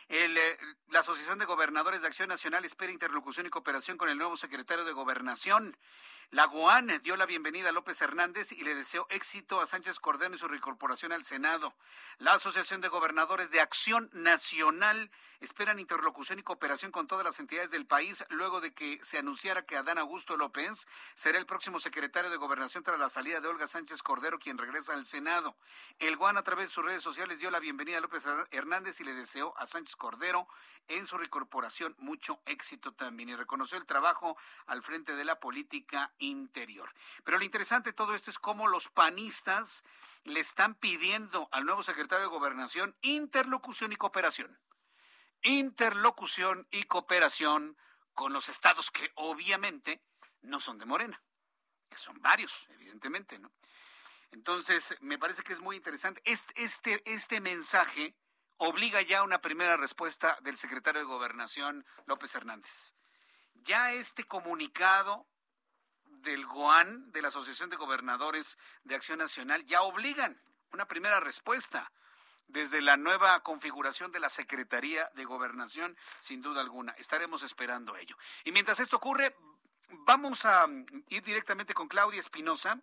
El, 0.09 0.37
eh, 0.37 0.59
la 0.89 0.99
Asociación 0.99 1.39
de 1.39 1.45
Gobernadores 1.45 2.01
de 2.01 2.07
Acción 2.07 2.29
Nacional 2.29 2.65
espera 2.65 2.91
interlocución 2.91 3.45
y 3.45 3.49
cooperación 3.49 3.97
con 3.97 4.09
el 4.09 4.17
nuevo 4.17 4.37
secretario 4.37 4.85
de 4.85 4.91
Gobernación. 4.91 5.77
La 6.33 6.45
GOAN 6.45 6.87
dio 7.03 7.15
la 7.15 7.27
bienvenida 7.27 7.69
a 7.69 7.71
López 7.71 8.01
Hernández 8.01 8.53
y 8.53 8.63
le 8.63 8.73
deseó 8.73 9.05
éxito 9.11 9.61
a 9.61 9.67
Sánchez 9.67 9.99
Cordero 9.99 10.33
en 10.33 10.39
su 10.39 10.47
reincorporación 10.47 11.11
al 11.11 11.23
Senado. 11.23 11.75
La 12.17 12.33
Asociación 12.33 12.81
de 12.81 12.87
Gobernadores 12.87 13.51
de 13.51 13.61
Acción 13.61 14.09
Nacional 14.13 15.11
esperan 15.41 15.79
interlocución 15.79 16.39
y 16.39 16.43
cooperación 16.43 16.91
con 16.91 17.05
todas 17.05 17.23
las 17.23 17.39
entidades 17.39 17.69
del 17.69 17.85
país 17.85 18.23
luego 18.29 18.61
de 18.61 18.73
que 18.73 18.99
se 19.03 19.19
anunciara 19.19 19.65
que 19.65 19.77
Adán 19.77 19.99
Augusto 19.99 20.35
López 20.35 20.87
será 21.13 21.37
el 21.37 21.45
próximo 21.45 21.79
secretario 21.79 22.31
de 22.31 22.37
Gobernación 22.37 22.83
tras 22.83 22.97
la 22.97 23.09
salida 23.09 23.39
de 23.39 23.49
Olga 23.49 23.67
Sánchez 23.67 24.01
Cordero, 24.01 24.39
quien 24.39 24.57
regresa 24.57 24.93
al 24.93 25.05
Senado. 25.05 25.55
El 25.99 26.15
GOAN 26.15 26.37
a 26.37 26.43
través 26.43 26.69
de 26.69 26.73
sus 26.73 26.83
redes 26.83 27.03
sociales 27.03 27.39
dio 27.39 27.51
la 27.51 27.59
bienvenida 27.59 27.99
a 27.99 28.01
López 28.01 28.25
Hernández 28.49 28.99
y 29.01 29.03
le 29.03 29.13
deseó 29.13 29.55
a 29.59 29.67
Sánchez 29.67 29.92
Cordero 29.95 30.47
en 30.87 31.07
su 31.07 31.17
reincorporación 31.17 31.95
mucho 31.97 32.41
éxito 32.45 32.93
también 32.93 33.29
y 33.29 33.35
reconoció 33.35 33.77
el 33.77 33.85
trabajo 33.85 34.37
al 34.65 34.83
frente 34.83 35.15
de 35.15 35.25
la 35.25 35.39
política 35.39 36.13
interior. 36.17 36.93
Pero 37.23 37.37
lo 37.37 37.45
interesante 37.45 37.89
de 37.89 37.93
todo 37.93 38.15
esto 38.15 38.29
es 38.29 38.39
cómo 38.39 38.67
los 38.67 38.89
panistas 38.89 39.83
le 40.23 40.39
están 40.39 40.75
pidiendo 40.75 41.49
al 41.51 41.65
nuevo 41.65 41.83
secretario 41.83 42.25
de 42.25 42.31
Gobernación 42.31 42.95
interlocución 43.01 43.91
y 43.93 43.95
cooperación. 43.95 44.59
Interlocución 45.41 46.67
y 46.71 46.83
cooperación 46.83 47.77
con 48.13 48.31
los 48.33 48.49
estados 48.49 48.91
que 48.91 49.11
obviamente 49.15 50.01
no 50.41 50.59
son 50.59 50.77
de 50.77 50.85
Morena, 50.85 51.21
que 51.89 51.97
son 51.97 52.21
varios, 52.21 52.67
evidentemente, 52.69 53.39
¿no? 53.39 53.51
Entonces, 54.31 54.95
me 54.99 55.19
parece 55.19 55.43
que 55.43 55.53
es 55.53 55.61
muy 55.61 55.75
interesante. 55.75 56.21
Este, 56.25 56.53
este, 56.63 57.03
este 57.05 57.39
mensaje 57.39 58.15
obliga 58.63 59.01
ya 59.01 59.23
una 59.23 59.41
primera 59.41 59.77
respuesta 59.77 60.37
del 60.41 60.57
secretario 60.57 61.01
de 61.01 61.07
Gobernación, 61.07 61.85
López 62.05 62.33
Hernández. 62.35 62.93
Ya 63.55 63.91
este 63.91 64.23
comunicado 64.23 65.27
del 66.05 66.45
GOAN, 66.45 67.11
de 67.11 67.21
la 67.21 67.27
Asociación 67.27 67.69
de 67.69 67.75
Gobernadores 67.75 68.57
de 68.83 68.95
Acción 68.95 69.19
Nacional, 69.19 69.65
ya 69.65 69.81
obligan 69.81 70.41
una 70.71 70.87
primera 70.87 71.19
respuesta 71.19 71.91
desde 72.47 72.81
la 72.81 72.97
nueva 72.97 73.41
configuración 73.41 74.11
de 74.11 74.19
la 74.19 74.29
Secretaría 74.29 75.09
de 75.15 75.25
Gobernación, 75.25 75.97
sin 76.19 76.41
duda 76.41 76.61
alguna. 76.61 76.93
Estaremos 76.93 77.43
esperando 77.43 77.97
ello. 77.97 78.17
Y 78.45 78.51
mientras 78.51 78.79
esto 78.79 78.97
ocurre, 78.97 79.35
vamos 80.05 80.45
a 80.45 80.67
ir 81.09 81.23
directamente 81.23 81.73
con 81.73 81.87
Claudia 81.87 82.19
Espinosa, 82.19 82.79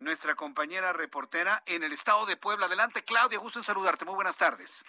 nuestra 0.00 0.34
compañera 0.34 0.92
reportera 0.92 1.62
en 1.66 1.82
el 1.82 1.92
estado 1.92 2.26
de 2.26 2.36
Puebla. 2.36 2.66
Adelante, 2.66 3.04
Claudia, 3.04 3.38
gusto 3.38 3.58
en 3.58 3.64
saludarte. 3.64 4.04
Muy 4.04 4.14
buenas 4.14 4.38
tardes. 4.38 4.82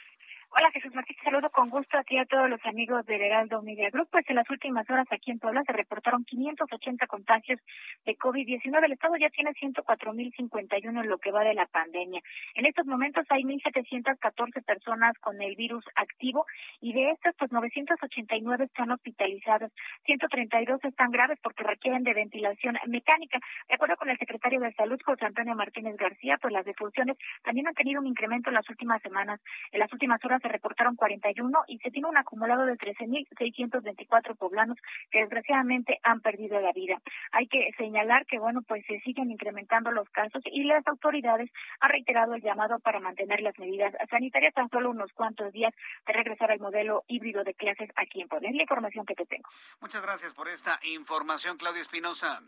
Hola 0.53 0.69
Jesús 0.71 0.93
Martín, 0.93 1.15
saludo 1.23 1.49
con 1.49 1.69
gusto 1.69 1.97
aquí 1.97 2.17
a 2.17 2.25
todos 2.25 2.49
los 2.49 2.59
amigos 2.65 3.05
del 3.05 3.21
Heraldo 3.21 3.61
Media 3.61 3.89
Group. 3.89 4.09
Pues 4.11 4.29
en 4.29 4.35
las 4.35 4.49
últimas 4.49 4.87
horas 4.89 5.07
aquí 5.09 5.31
en 5.31 5.39
Puebla 5.39 5.63
se 5.65 5.71
reportaron 5.71 6.25
580 6.25 7.07
contagios 7.07 7.57
de 8.05 8.17
COVID-19. 8.17 8.83
El 8.83 8.91
Estado 8.91 9.15
ya 9.15 9.29
tiene 9.29 9.51
104.051 9.51 11.03
en 11.03 11.07
lo 11.07 11.19
que 11.19 11.31
va 11.31 11.45
de 11.45 11.53
la 11.53 11.67
pandemia. 11.67 12.19
En 12.55 12.65
estos 12.65 12.85
momentos 12.85 13.25
hay 13.29 13.43
1.714 13.43 14.65
personas 14.65 15.17
con 15.19 15.41
el 15.41 15.55
virus 15.55 15.85
activo 15.95 16.45
y 16.81 16.91
de 16.91 17.11
estas 17.11 17.33
pues 17.37 17.49
989 17.53 18.65
están 18.65 18.91
hospitalizadas. 18.91 19.71
132 20.03 20.83
están 20.83 21.11
graves 21.11 21.39
porque 21.41 21.63
requieren 21.63 22.03
de 22.03 22.13
ventilación 22.13 22.77
mecánica. 22.87 23.39
De 23.69 23.75
acuerdo 23.75 23.95
con 23.95 24.09
el 24.09 24.17
secretario 24.17 24.59
de 24.59 24.73
Salud, 24.73 24.99
José 25.05 25.25
Antonio 25.27 25.55
Martínez 25.55 25.95
García, 25.95 26.37
pues 26.41 26.51
las 26.51 26.65
defunciones 26.65 27.15
también 27.41 27.69
han 27.69 27.73
tenido 27.73 28.01
un 28.01 28.07
incremento 28.07 28.49
en 28.49 28.55
las 28.55 28.69
últimas 28.69 29.01
semanas. 29.01 29.39
En 29.71 29.79
las 29.79 29.91
últimas 29.93 30.19
horas 30.25 30.40
se 30.41 30.47
reportaron 30.47 30.95
41 30.95 31.63
y 31.67 31.77
se 31.79 31.91
tiene 31.91 32.09
un 32.09 32.17
acumulado 32.17 32.65
de 32.65 32.77
13.624 32.77 34.35
poblanos 34.37 34.77
que 35.09 35.19
desgraciadamente 35.19 35.99
han 36.03 36.21
perdido 36.21 36.59
la 36.59 36.71
vida. 36.73 37.01
Hay 37.31 37.47
que 37.47 37.71
señalar 37.77 38.25
que, 38.25 38.39
bueno, 38.39 38.61
pues 38.67 38.85
se 38.85 38.99
siguen 39.01 39.31
incrementando 39.31 39.91
los 39.91 40.09
casos 40.09 40.41
y 40.45 40.63
las 40.63 40.85
autoridades 40.87 41.49
han 41.79 41.89
reiterado 41.89 42.33
el 42.33 42.41
llamado 42.41 42.79
para 42.79 42.99
mantener 42.99 43.41
las 43.41 43.57
medidas 43.59 43.93
sanitarias 44.09 44.53
tan 44.53 44.69
solo 44.69 44.89
unos 44.89 45.11
cuantos 45.13 45.51
días 45.53 45.73
de 46.05 46.13
regresar 46.13 46.51
al 46.51 46.59
modelo 46.59 47.03
híbrido 47.07 47.43
de 47.43 47.53
clases 47.53 47.89
aquí 47.95 48.21
en 48.21 48.27
Poder. 48.27 48.53
La 48.53 48.63
información 48.63 49.05
que 49.05 49.15
te 49.15 49.25
tengo. 49.25 49.49
Muchas 49.81 50.01
gracias 50.01 50.33
por 50.33 50.47
esta 50.47 50.79
información, 50.83 51.57
Claudia 51.57 51.81
Espinosa. 51.81 52.41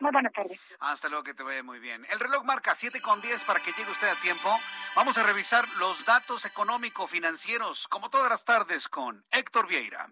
Muy 0.00 0.10
buenas 0.12 0.32
tardes. 0.32 0.58
Hasta 0.80 1.08
luego, 1.08 1.22
que 1.22 1.34
te 1.34 1.42
vaya 1.42 1.62
muy 1.62 1.78
bien. 1.78 2.06
El 2.10 2.18
reloj 2.18 2.42
marca 2.44 2.74
7 2.74 3.00
con 3.02 3.20
10 3.20 3.44
para 3.44 3.60
que 3.60 3.72
llegue 3.72 3.90
usted 3.90 4.08
a 4.08 4.14
tiempo. 4.16 4.58
Vamos 4.96 5.18
a 5.18 5.22
revisar 5.22 5.68
los 5.78 6.04
datos 6.06 6.46
económico-financieros, 6.46 7.86
como 7.88 8.08
todas 8.08 8.30
las 8.30 8.44
tardes, 8.44 8.88
con 8.88 9.22
Héctor 9.30 9.68
Vieira. 9.68 10.08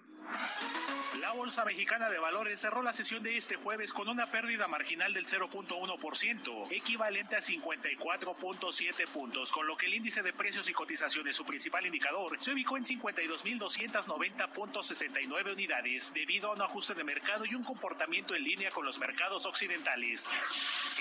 La 1.20 1.32
Bolsa 1.32 1.64
Mexicana 1.64 2.11
de 2.11 2.18
Valores 2.18 2.61
cerró 2.61 2.82
la 2.82 2.93
sesión 2.93 3.22
de 3.22 3.36
este 3.36 3.57
jueves 3.57 3.93
con 3.93 4.09
una 4.09 4.30
pérdida 4.30 4.68
marginal 4.68 5.12
del 5.12 5.26
0.1%, 5.26 6.68
equivalente 6.70 7.36
a 7.36 7.41
54.7 7.41 9.09
puntos, 9.09 9.51
con 9.51 9.66
lo 9.66 9.76
que 9.76 9.86
el 9.86 9.95
índice 9.95 10.22
de 10.22 10.32
precios 10.32 10.68
y 10.68 10.72
cotizaciones, 10.72 11.34
su 11.34 11.45
principal 11.45 11.86
indicador, 11.86 12.41
se 12.41 12.53
ubicó 12.53 12.76
en 12.76 12.84
52.290.69 12.84 15.53
unidades, 15.53 16.12
debido 16.14 16.51
a 16.51 16.55
un 16.55 16.62
ajuste 16.62 16.95
de 16.95 17.05
mercado 17.05 17.45
y 17.45 17.55
un 17.55 17.64
comportamiento 17.64 18.34
en 18.34 18.45
línea 18.45 18.70
con 18.70 18.84
los 18.84 18.99
mercados 18.99 19.47
occidentales. 19.47 19.78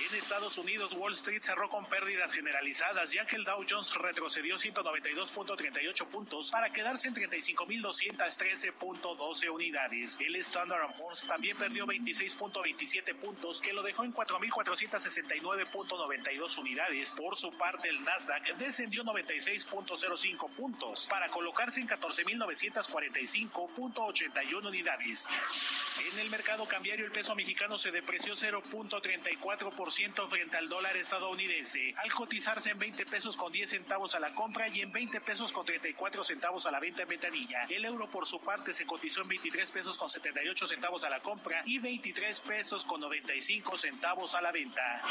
En 0.10 0.16
Estados 0.16 0.58
Unidos, 0.58 0.94
Wall 0.94 1.12
Street 1.14 1.42
cerró 1.42 1.68
con 1.68 1.84
pérdidas 1.86 2.32
generalizadas, 2.32 3.12
ya 3.12 3.26
que 3.26 3.36
el 3.36 3.44
Dow 3.44 3.66
Jones 3.68 3.96
retrocedió 3.96 4.56
192.38 4.56 6.06
puntos 6.08 6.52
para 6.52 6.72
quedarse 6.72 7.08
en 7.08 7.16
35.213.12 7.16 9.50
unidades. 9.50 10.20
El 10.22 10.36
Standard 10.38 10.96
Poor's 10.96 11.26
también 11.26 11.58
perdió 11.58 11.88
26.27 11.88 13.16
puntos, 13.16 13.60
que 13.60 13.74
lo 13.74 13.82
dejó 13.82 14.04
en 14.04 14.14
4.469.92 14.14 16.58
unidades. 16.60 17.16
Por 17.16 17.36
su 17.36 17.50
parte, 17.52 17.90
el 17.90 18.04
Nasdaq 18.04 18.56
descendió 18.58 19.04
96.05 19.04 20.52
puntos 20.52 21.08
para 21.08 21.28
colocarse 21.30 21.82
en 21.82 21.88
14.945.81 21.88 24.68
unidades. 24.68 25.88
En 26.14 26.20
el 26.20 26.30
mercado 26.30 26.64
cambiario, 26.66 27.06
el 27.06 27.12
peso 27.12 27.34
mexicano 27.36 27.78
se 27.78 27.92
depreció 27.92 28.36
0.34% 28.70 30.28
frente 30.28 30.58
al 30.58 30.70
dólar 30.70 30.96
estadounidense, 30.98 31.94
al 31.98 32.12
cotizarse 32.12 32.72
en 32.72 32.80
20 32.80 33.06
pesos 33.06 33.38
con 33.38 33.52
10 33.52 33.70
centavos 33.70 34.16
a 34.16 34.20
la 34.20 34.34
compra 34.34 34.68
y 34.68 34.82
en 34.82 34.92
20 34.92 35.22
pesos 35.22 35.52
con 35.52 35.66
34 35.66 36.24
centavos 36.24 36.66
a 36.66 36.72
la 36.72 36.80
venta 36.80 37.04
en 37.04 37.10
ventanilla. 37.10 37.62
El 37.70 37.86
euro, 37.86 38.10
por 38.10 38.26
su 38.26 38.40
parte, 38.40 38.74
se 38.74 38.86
cotizó 38.86 39.22
en 39.22 39.30
23 39.30 39.72
pesos 39.72 39.98
con 39.98 40.10
78 40.10 40.66
centavos 40.66 41.04
a 41.04 41.10
la 41.10 41.20
compra 41.20 41.62
y 41.66 41.80
23 41.80 42.42
pesos 42.42 42.86
con 42.86 43.02
95 43.02 43.78
centavos 43.78 44.36
a 44.36 44.42
la 44.42 44.52
venta. 44.52 45.02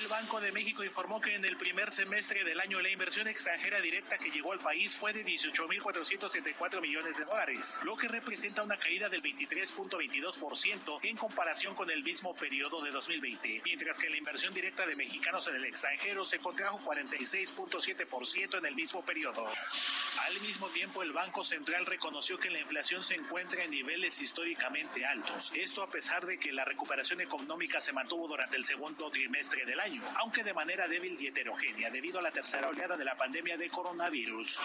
El 0.00 0.08
Banco 0.08 0.40
de 0.40 0.52
México 0.52 0.84
informó 0.84 1.20
que 1.20 1.34
en 1.34 1.44
el 1.44 1.56
primer 1.56 1.90
semestre 1.90 2.44
del 2.44 2.60
año 2.60 2.80
la 2.80 2.90
inversión 2.90 3.26
extranjera 3.26 3.80
directa 3.80 4.18
que 4.18 4.30
llegó 4.30 4.52
al 4.52 4.58
país 4.58 4.94
fue 4.96 5.12
de 5.12 5.24
18.474 5.24 6.80
millones 6.80 7.16
de 7.16 7.24
dólares, 7.24 7.80
lo 7.84 7.96
que 7.96 8.06
representa 8.08 8.62
una 8.62 8.76
caída 8.76 9.08
del 9.08 9.22
23.22% 9.22 10.98
en 11.02 11.16
comparación 11.16 11.74
con 11.74 11.90
el 11.90 12.02
mismo 12.02 12.34
periodo 12.34 12.67
de 12.76 12.90
2020, 12.90 13.62
mientras 13.64 13.98
que 13.98 14.10
la 14.10 14.18
inversión 14.18 14.52
directa 14.52 14.86
de 14.86 14.94
mexicanos 14.94 15.48
en 15.48 15.56
el 15.56 15.64
extranjero 15.64 16.22
se 16.22 16.38
contrajo 16.38 16.78
46.7% 16.80 18.58
en 18.58 18.66
el 18.66 18.74
mismo 18.74 19.02
periodo. 19.04 19.46
Al 19.46 20.40
mismo 20.42 20.68
tiempo, 20.68 21.02
el 21.02 21.12
Banco 21.12 21.42
Central 21.42 21.86
reconoció 21.86 22.38
que 22.38 22.50
la 22.50 22.60
inflación 22.60 23.02
se 23.02 23.14
encuentra 23.14 23.64
en 23.64 23.70
niveles 23.70 24.20
históricamente 24.20 25.04
altos. 25.06 25.52
Esto 25.54 25.82
a 25.82 25.88
pesar 25.88 26.26
de 26.26 26.38
que 26.38 26.52
la 26.52 26.64
recuperación 26.64 27.22
económica 27.22 27.80
se 27.80 27.92
mantuvo 27.92 28.28
durante 28.28 28.58
el 28.58 28.64
segundo 28.64 29.08
trimestre 29.10 29.64
del 29.64 29.80
año, 29.80 30.02
aunque 30.16 30.44
de 30.44 30.52
manera 30.52 30.86
débil 30.86 31.16
y 31.18 31.28
heterogénea 31.28 31.90
debido 31.90 32.18
a 32.18 32.22
la 32.22 32.30
tercera 32.30 32.68
oleada 32.68 32.96
de 32.96 33.04
la 33.04 33.16
pandemia 33.16 33.56
de 33.56 33.70
coronavirus. 33.70 34.60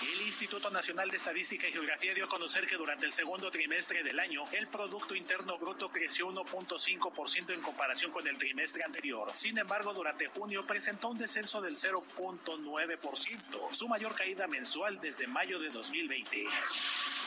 El 0.00 0.22
Instituto 0.22 0.70
Nacional 0.70 1.10
de 1.10 1.16
Estadística 1.16 1.68
y 1.68 1.72
Geografía 1.72 2.14
dio 2.14 2.26
a 2.26 2.28
conocer 2.28 2.66
que 2.66 2.76
durante 2.76 3.06
el 3.06 3.12
segundo 3.12 3.50
trimestre 3.50 4.04
del 4.04 4.20
año, 4.20 4.44
el 4.52 4.68
Producto 4.68 5.14
Interno 5.14 5.58
Bruto 5.58 5.90
creció 5.90 6.28
1.5% 6.28 7.17
en 7.48 7.60
comparación 7.62 8.12
con 8.12 8.26
el 8.28 8.38
trimestre 8.38 8.84
anterior. 8.84 9.28
Sin 9.34 9.58
embargo, 9.58 9.92
durante 9.92 10.28
junio 10.28 10.64
presentó 10.66 11.08
un 11.08 11.18
descenso 11.18 11.60
del 11.60 11.74
0.9%, 11.76 13.72
su 13.72 13.88
mayor 13.88 14.14
caída 14.14 14.46
mensual 14.46 15.00
desde 15.00 15.26
mayo 15.26 15.58
de 15.58 15.68
2020. 15.70 16.46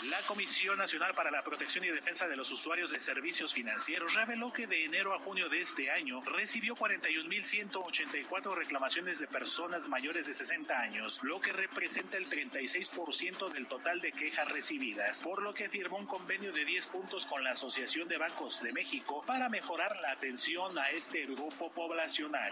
La 0.09 0.17
Comisión 0.23 0.79
Nacional 0.79 1.13
para 1.13 1.29
la 1.29 1.43
Protección 1.43 1.85
y 1.85 1.89
Defensa 1.89 2.27
de 2.27 2.35
los 2.35 2.51
Usuarios 2.51 2.89
de 2.89 2.99
Servicios 2.99 3.53
Financieros 3.53 4.15
reveló 4.15 4.51
que 4.51 4.65
de 4.65 4.85
enero 4.85 5.13
a 5.13 5.19
junio 5.19 5.47
de 5.47 5.61
este 5.61 5.91
año 5.91 6.21
recibió 6.21 6.75
41.184 6.75 8.55
reclamaciones 8.55 9.19
de 9.19 9.27
personas 9.27 9.89
mayores 9.89 10.25
de 10.25 10.33
60 10.33 10.75
años, 10.75 11.21
lo 11.21 11.39
que 11.39 11.53
representa 11.53 12.17
el 12.17 12.27
36% 12.27 13.49
del 13.49 13.67
total 13.67 14.01
de 14.01 14.11
quejas 14.11 14.49
recibidas, 14.49 15.21
por 15.21 15.43
lo 15.43 15.53
que 15.53 15.69
firmó 15.69 15.97
un 15.97 16.07
convenio 16.07 16.51
de 16.51 16.65
10 16.65 16.87
puntos 16.87 17.27
con 17.27 17.43
la 17.43 17.51
Asociación 17.51 18.07
de 18.07 18.17
Bancos 18.17 18.63
de 18.63 18.73
México 18.73 19.21
para 19.27 19.49
mejorar 19.49 19.95
la 20.01 20.13
atención 20.13 20.79
a 20.79 20.89
este 20.89 21.27
grupo 21.27 21.71
poblacional. 21.73 22.51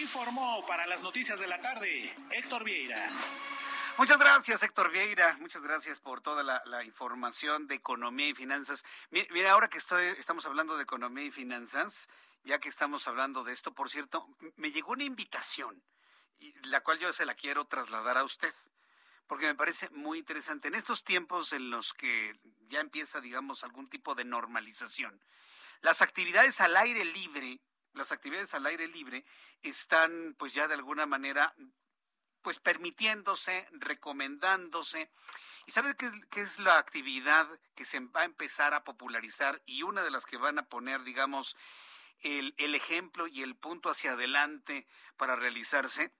Informó 0.00 0.66
para 0.66 0.84
las 0.88 1.04
noticias 1.04 1.38
de 1.38 1.46
la 1.46 1.62
tarde 1.62 2.12
Héctor 2.32 2.64
Vieira. 2.64 3.08
Muchas 3.98 4.18
gracias, 4.18 4.62
Héctor 4.62 4.90
Vieira. 4.90 5.38
Muchas 5.38 5.62
gracias 5.62 6.00
por 6.00 6.20
toda 6.20 6.42
la, 6.42 6.84
información 6.84 7.66
de 7.66 7.76
economía 7.76 8.28
y 8.28 8.34
finanzas. 8.34 8.84
Mira, 9.10 9.52
ahora 9.52 9.68
que 9.68 9.78
estoy, 9.78 10.04
estamos 10.18 10.44
hablando 10.44 10.76
de 10.76 10.82
economía 10.82 11.24
y 11.24 11.30
finanzas, 11.30 12.06
ya 12.44 12.58
que 12.58 12.68
estamos 12.68 13.08
hablando 13.08 13.42
de 13.42 13.54
esto, 13.54 13.72
por 13.72 13.88
cierto, 13.88 14.28
me 14.56 14.70
llegó 14.70 14.92
una 14.92 15.04
invitación, 15.04 15.82
la 16.64 16.82
cual 16.82 16.98
yo 16.98 17.10
se 17.14 17.24
la 17.24 17.34
quiero 17.34 17.64
trasladar 17.64 18.18
a 18.18 18.24
usted, 18.24 18.52
porque 19.26 19.46
me 19.46 19.54
parece 19.54 19.88
muy 19.88 20.18
interesante. 20.18 20.68
En 20.68 20.74
estos 20.74 21.02
tiempos 21.02 21.54
en 21.54 21.70
los 21.70 21.94
que 21.94 22.38
ya 22.68 22.80
empieza, 22.80 23.22
digamos, 23.22 23.64
algún 23.64 23.88
tipo 23.88 24.14
de 24.14 24.24
normalización, 24.24 25.18
las 25.80 26.02
actividades 26.02 26.60
al 26.60 26.76
aire 26.76 27.06
libre, 27.06 27.60
las 27.94 28.12
actividades 28.12 28.52
al 28.52 28.66
aire 28.66 28.88
libre 28.88 29.24
están, 29.62 30.34
pues 30.38 30.52
ya 30.52 30.68
de 30.68 30.74
alguna 30.74 31.06
manera 31.06 31.54
pues 32.46 32.60
permitiéndose, 32.60 33.66
recomendándose. 33.72 35.10
¿Y 35.66 35.72
sabe 35.72 35.96
qué, 35.96 36.40
es 36.40 36.60
la 36.60 36.78
actividad 36.78 37.44
que 37.74 37.84
se 37.84 37.98
va 37.98 38.20
a 38.20 38.24
empezar 38.24 38.72
a 38.72 38.84
popularizar 38.84 39.60
y 39.66 39.82
una 39.82 40.04
de 40.04 40.12
las 40.12 40.26
que 40.26 40.36
van 40.36 40.60
a 40.60 40.68
poner, 40.68 41.02
digamos, 41.02 41.56
el, 42.20 42.54
el 42.58 42.76
ejemplo 42.76 43.26
y 43.26 43.42
el 43.42 43.56
punto 43.56 43.90
hacia 43.90 44.12
adelante 44.12 44.86
para 45.16 45.34
realizarse? 45.34 46.12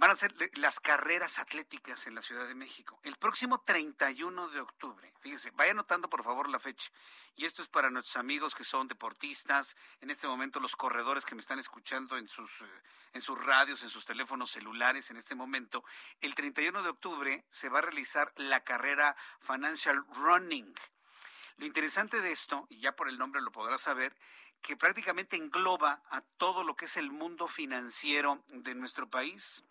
Van 0.00 0.10
a 0.10 0.16
ser 0.16 0.34
las 0.54 0.80
carreras 0.80 1.38
atléticas 1.38 2.06
en 2.06 2.14
la 2.14 2.22
Ciudad 2.22 2.48
de 2.48 2.54
México. 2.54 2.98
El 3.02 3.16
próximo 3.16 3.60
31 3.60 4.48
de 4.48 4.60
octubre, 4.60 5.12
fíjese, 5.20 5.50
vaya 5.50 5.72
anotando 5.72 6.08
por 6.08 6.24
favor 6.24 6.48
la 6.48 6.58
fecha. 6.58 6.90
Y 7.36 7.44
esto 7.44 7.60
es 7.60 7.68
para 7.68 7.90
nuestros 7.90 8.16
amigos 8.16 8.54
que 8.54 8.64
son 8.64 8.88
deportistas, 8.88 9.76
en 10.00 10.08
este 10.08 10.26
momento 10.26 10.58
los 10.58 10.74
corredores 10.74 11.26
que 11.26 11.34
me 11.34 11.42
están 11.42 11.58
escuchando 11.58 12.16
en 12.16 12.28
sus, 12.28 12.62
eh, 12.62 12.82
en 13.12 13.20
sus 13.20 13.38
radios, 13.44 13.82
en 13.82 13.90
sus 13.90 14.06
teléfonos 14.06 14.50
celulares 14.50 15.10
en 15.10 15.18
este 15.18 15.34
momento. 15.34 15.84
El 16.22 16.34
31 16.34 16.82
de 16.82 16.88
octubre 16.88 17.44
se 17.50 17.68
va 17.68 17.80
a 17.80 17.82
realizar 17.82 18.32
la 18.36 18.64
carrera 18.64 19.14
Financial 19.40 20.02
Running. 20.14 20.72
Lo 21.58 21.66
interesante 21.66 22.22
de 22.22 22.32
esto, 22.32 22.66
y 22.70 22.80
ya 22.80 22.96
por 22.96 23.10
el 23.10 23.18
nombre 23.18 23.42
lo 23.42 23.52
podrás 23.52 23.82
saber, 23.82 24.16
que 24.62 24.78
prácticamente 24.78 25.36
engloba 25.36 26.02
a 26.10 26.22
todo 26.38 26.64
lo 26.64 26.74
que 26.74 26.86
es 26.86 26.96
el 26.96 27.10
mundo 27.10 27.48
financiero 27.48 28.42
de 28.48 28.74
nuestro 28.74 29.10
país. 29.10 29.62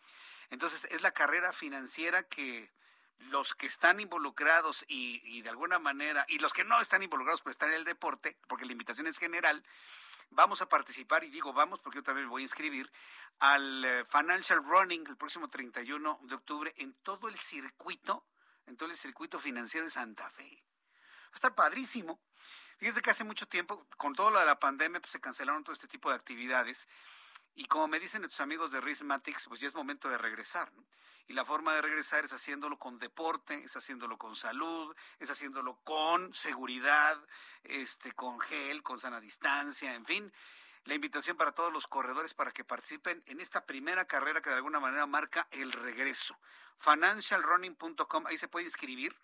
Entonces, 0.49 0.85
es 0.91 1.01
la 1.01 1.11
carrera 1.11 1.51
financiera 1.53 2.23
que 2.23 2.71
los 3.19 3.53
que 3.55 3.67
están 3.67 3.99
involucrados 3.99 4.85
y, 4.87 5.41
de 5.41 5.49
alguna 5.49 5.79
manera, 5.79 6.25
y 6.27 6.39
los 6.39 6.53
que 6.53 6.63
no 6.63 6.79
están 6.79 7.03
involucrados 7.03 7.41
pues 7.41 7.53
están 7.53 7.69
en 7.69 7.75
el 7.75 7.83
deporte, 7.83 8.37
porque 8.47 8.65
la 8.65 8.71
invitación 8.71 9.07
es 9.07 9.17
general, 9.17 9.63
vamos 10.29 10.61
a 10.61 10.69
participar, 10.69 11.23
y 11.23 11.29
digo 11.29 11.53
vamos 11.53 11.79
porque 11.79 11.97
yo 11.97 12.03
también 12.03 12.27
me 12.27 12.31
voy 12.31 12.41
a 12.41 12.43
inscribir, 12.43 12.91
al 13.39 13.85
eh, 13.85 14.05
Financial 14.05 14.63
Running 14.63 15.05
el 15.07 15.17
próximo 15.17 15.49
31 15.49 16.19
de 16.23 16.35
octubre 16.35 16.73
en 16.77 16.93
todo 17.03 17.27
el 17.27 17.37
circuito, 17.37 18.25
en 18.65 18.77
todo 18.77 18.89
el 18.89 18.97
circuito 18.97 19.39
financiero 19.39 19.85
de 19.85 19.91
Santa 19.91 20.29
Fe. 20.29 20.63
Va 21.25 21.33
a 21.33 21.35
estar 21.35 21.55
padrísimo. 21.55 22.19
Fíjense 22.77 23.01
que 23.01 23.09
hace 23.09 23.23
mucho 23.23 23.47
tiempo, 23.47 23.85
con 23.97 24.13
todo 24.13 24.31
lo 24.31 24.39
de 24.39 24.45
la 24.45 24.59
pandemia, 24.59 24.99
pues 25.01 25.11
se 25.11 25.19
cancelaron 25.19 25.63
todo 25.63 25.73
este 25.73 25.87
tipo 25.87 26.09
de 26.09 26.15
actividades. 26.15 26.87
Y 27.55 27.65
como 27.65 27.87
me 27.87 27.99
dicen 27.99 28.21
nuestros 28.21 28.41
amigos 28.41 28.71
de 28.71 28.81
Rismatics, 28.81 29.47
pues 29.47 29.59
ya 29.59 29.67
es 29.67 29.75
momento 29.75 30.09
de 30.09 30.17
regresar. 30.17 30.71
Y 31.27 31.33
la 31.33 31.45
forma 31.45 31.75
de 31.75 31.81
regresar 31.81 32.25
es 32.25 32.33
haciéndolo 32.33 32.79
con 32.79 32.97
deporte, 32.97 33.63
es 33.63 33.75
haciéndolo 33.75 34.17
con 34.17 34.35
salud, 34.35 34.95
es 35.19 35.29
haciéndolo 35.29 35.79
con 35.83 36.33
seguridad, 36.33 37.17
este, 37.63 38.13
con 38.13 38.39
gel, 38.39 38.81
con 38.81 38.99
sana 38.99 39.19
distancia, 39.19 39.93
en 39.93 40.05
fin. 40.05 40.33
La 40.85 40.95
invitación 40.95 41.37
para 41.37 41.51
todos 41.51 41.71
los 41.71 41.85
corredores 41.85 42.33
para 42.33 42.51
que 42.51 42.63
participen 42.63 43.21
en 43.27 43.41
esta 43.41 43.65
primera 43.65 44.05
carrera 44.05 44.41
que 44.41 44.49
de 44.49 44.55
alguna 44.55 44.79
manera 44.79 45.05
marca 45.05 45.47
el 45.51 45.71
regreso. 45.71 46.39
Financialrunning.com, 46.79 48.25
ahí 48.25 48.37
se 48.37 48.47
puede 48.47 48.65
inscribir. 48.65 49.15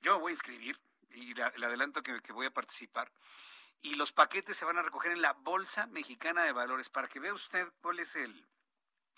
Yo 0.00 0.14
me 0.14 0.20
voy 0.20 0.30
a 0.30 0.34
inscribir 0.34 0.80
y 1.10 1.34
le, 1.34 1.44
adelanto 1.44 2.02
que 2.02 2.32
voy 2.32 2.46
a 2.46 2.52
participar 2.52 3.12
y 3.82 3.94
los 3.96 4.12
paquetes 4.12 4.56
se 4.56 4.64
van 4.64 4.78
a 4.78 4.82
recoger 4.82 5.12
en 5.12 5.22
la 5.22 5.32
Bolsa 5.32 5.86
Mexicana 5.86 6.44
de 6.44 6.52
Valores 6.52 6.88
para 6.88 7.08
que 7.08 7.20
vea 7.20 7.34
usted 7.34 7.66
cuál 7.80 7.98
es 7.98 8.16
el, 8.16 8.46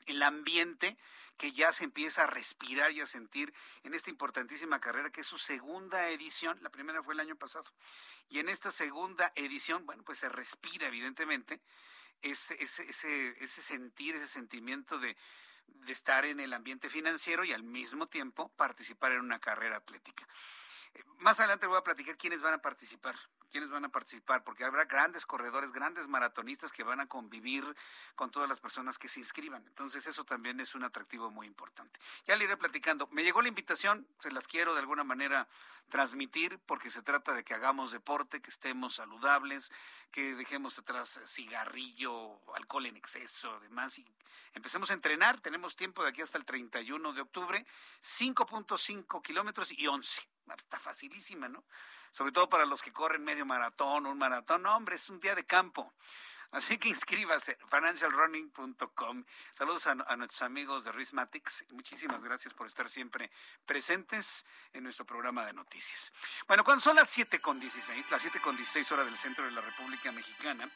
el 0.06 0.22
ambiente 0.22 0.96
que 1.36 1.52
ya 1.52 1.72
se 1.72 1.84
empieza 1.84 2.24
a 2.24 2.26
respirar 2.26 2.92
y 2.92 3.00
a 3.00 3.06
sentir 3.06 3.52
en 3.82 3.94
esta 3.94 4.10
importantísima 4.10 4.80
carrera 4.80 5.10
que 5.10 5.20
es 5.20 5.26
su 5.26 5.38
segunda 5.38 6.08
edición. 6.08 6.58
La 6.62 6.70
primera 6.70 7.02
fue 7.02 7.14
el 7.14 7.20
año 7.20 7.36
pasado. 7.36 7.70
Y 8.28 8.38
en 8.38 8.48
esta 8.48 8.70
segunda 8.70 9.32
edición, 9.34 9.84
bueno, 9.86 10.02
pues 10.02 10.18
se 10.18 10.28
respira 10.28 10.86
evidentemente 10.86 11.60
ese, 12.22 12.56
ese, 12.62 13.62
sentir, 13.62 14.14
ese 14.16 14.26
sentimiento 14.26 14.98
de, 14.98 15.16
de 15.66 15.92
estar 15.92 16.24
en 16.24 16.40
el 16.40 16.52
ambiente 16.54 16.88
financiero 16.88 17.44
y 17.44 17.52
al 17.52 17.62
mismo 17.62 18.08
tiempo 18.08 18.48
participar 18.56 19.12
en 19.12 19.20
una 19.20 19.38
carrera 19.38 19.76
atlética. 19.76 20.26
Eh, 20.94 21.04
más 21.18 21.38
adelante 21.38 21.66
voy 21.66 21.78
a 21.78 21.84
platicar 21.84 22.16
quiénes 22.16 22.40
van 22.40 22.54
a 22.54 22.62
participar 22.62 23.16
quiénes 23.50 23.70
van 23.70 23.84
a 23.84 23.88
participar, 23.88 24.44
porque 24.44 24.64
habrá 24.64 24.84
grandes 24.84 25.26
corredores, 25.26 25.72
grandes 25.72 26.08
maratonistas 26.08 26.72
que 26.72 26.82
van 26.82 27.00
a 27.00 27.06
convivir 27.06 27.64
con 28.14 28.30
todas 28.30 28.48
las 28.48 28.60
personas 28.60 28.98
que 28.98 29.08
se 29.08 29.20
inscriban. 29.20 29.64
Entonces 29.66 30.06
eso 30.06 30.24
también 30.24 30.60
es 30.60 30.74
un 30.74 30.84
atractivo 30.84 31.30
muy 31.30 31.46
importante. 31.46 31.98
Ya 32.26 32.36
le 32.36 32.44
iré 32.44 32.56
platicando. 32.56 33.08
Me 33.12 33.22
llegó 33.22 33.42
la 33.42 33.48
invitación, 33.48 34.06
se 34.20 34.30
las 34.30 34.46
quiero 34.46 34.74
de 34.74 34.80
alguna 34.80 35.04
manera 35.04 35.48
transmitir, 35.88 36.58
porque 36.66 36.90
se 36.90 37.02
trata 37.02 37.32
de 37.32 37.44
que 37.44 37.54
hagamos 37.54 37.92
deporte, 37.92 38.40
que 38.40 38.50
estemos 38.50 38.96
saludables, 38.96 39.70
que 40.10 40.34
dejemos 40.34 40.78
atrás 40.78 41.20
cigarrillo, 41.26 42.40
alcohol 42.54 42.86
en 42.86 42.96
exceso, 42.96 43.60
demás, 43.60 43.98
y 43.98 44.06
empecemos 44.54 44.90
a 44.90 44.94
entrenar. 44.94 45.40
Tenemos 45.40 45.76
tiempo 45.76 46.02
de 46.02 46.10
aquí 46.10 46.22
hasta 46.22 46.38
el 46.38 46.44
31 46.44 47.12
de 47.12 47.20
octubre, 47.20 47.66
5.5 48.02 49.22
kilómetros 49.22 49.70
y 49.72 49.86
11. 49.86 50.28
Está 50.56 50.78
facilísima, 50.78 51.48
¿no? 51.48 51.64
Sobre 52.10 52.32
todo 52.32 52.48
para 52.48 52.66
los 52.66 52.82
que 52.82 52.92
corren 52.92 53.24
medio 53.24 53.46
maratón, 53.46 54.06
un 54.06 54.18
maratón. 54.18 54.62
No, 54.62 54.76
hombre, 54.76 54.96
es 54.96 55.08
un 55.10 55.20
día 55.20 55.34
de 55.34 55.44
campo. 55.44 55.92
Así 56.52 56.78
que 56.78 56.88
inscríbase, 56.88 57.58
financialrunning.com. 57.70 59.24
Saludos 59.52 59.86
a, 59.86 59.94
nuestros 59.94 60.42
amigos 60.42 60.84
de 60.84 60.92
Rismatics. 60.92 61.64
Muchísimas 61.70 62.24
gracias 62.24 62.54
por 62.54 62.66
estar 62.66 62.88
siempre 62.88 63.30
presentes 63.64 64.46
en 64.72 64.84
nuestro 64.84 65.04
programa 65.04 65.44
de 65.44 65.52
noticias. 65.52 66.12
Bueno, 66.46 66.64
cuando 66.64 66.82
son 66.82 66.96
las 66.96 67.16
7.16, 67.16 68.10
las 68.10 68.24
7.16 68.24 68.92
horas 68.92 69.06
del 69.06 69.16
centro 69.16 69.44
de 69.44 69.52
la 69.52 69.60
República 69.60 70.12
Mexicana, 70.12 70.68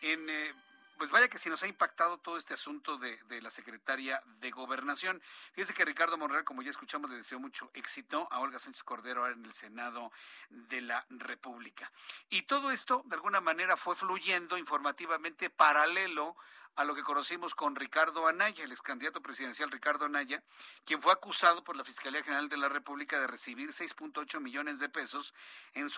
en... 0.00 0.30
Eh, 0.30 0.54
pues 0.98 1.10
vaya 1.10 1.28
que 1.28 1.38
si 1.38 1.48
nos 1.50 1.62
ha 1.62 1.66
impactado 1.66 2.18
todo 2.18 2.36
este 2.36 2.54
asunto 2.54 2.96
de, 2.98 3.18
la 3.40 3.50
secretaria 3.50 4.22
de 4.40 4.50
Gobernación. 4.50 5.20
Fíjese 5.52 5.74
que 5.74 5.84
Ricardo 5.84 6.16
Monreal, 6.16 6.44
como 6.44 6.62
ya 6.62 6.70
escuchamos, 6.70 7.10
le 7.10 7.16
deseo 7.16 7.38
mucho 7.38 7.70
éxito 7.74 8.28
a 8.30 8.40
Olga 8.40 8.58
Sánchez 8.58 8.84
Cordero 8.84 9.28
en 9.28 9.44
el 9.44 9.52
Senado 9.52 10.12
de 10.48 10.80
la 10.80 11.04
República. 11.10 11.90
Y 12.30 12.42
todo 12.42 12.70
esto, 12.70 13.02
de 13.06 13.16
alguna 13.16 13.40
manera, 13.40 13.76
fue 13.76 13.96
fluyendo 13.96 14.56
informativamente 14.56 15.50
paralelo 15.50 16.36
a 16.76 16.84
lo 16.84 16.94
que 16.94 17.02
conocimos 17.02 17.54
con 17.54 17.76
Ricardo 17.76 18.26
Anaya, 18.26 18.64
el 18.64 18.72
ex 18.72 18.82
candidato 18.82 19.22
presidencial 19.22 19.70
Ricardo 19.70 20.06
Anaya, 20.06 20.42
quien 20.84 21.00
fue 21.00 21.12
acusado 21.12 21.62
por 21.62 21.76
la 21.76 21.84
Fiscalía 21.84 22.22
General 22.22 22.48
de 22.48 22.56
la 22.56 22.68
República 22.68 23.20
de 23.20 23.26
recibir 23.26 23.70
6.8 23.70 24.40
millones 24.40 24.80
de 24.80 24.88
pesos 24.88 25.34
en, 25.72 25.88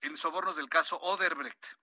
en 0.00 0.16
sobornos 0.16 0.56
del 0.56 0.68
caso 0.68 0.98
Oderbrecht 1.00 1.76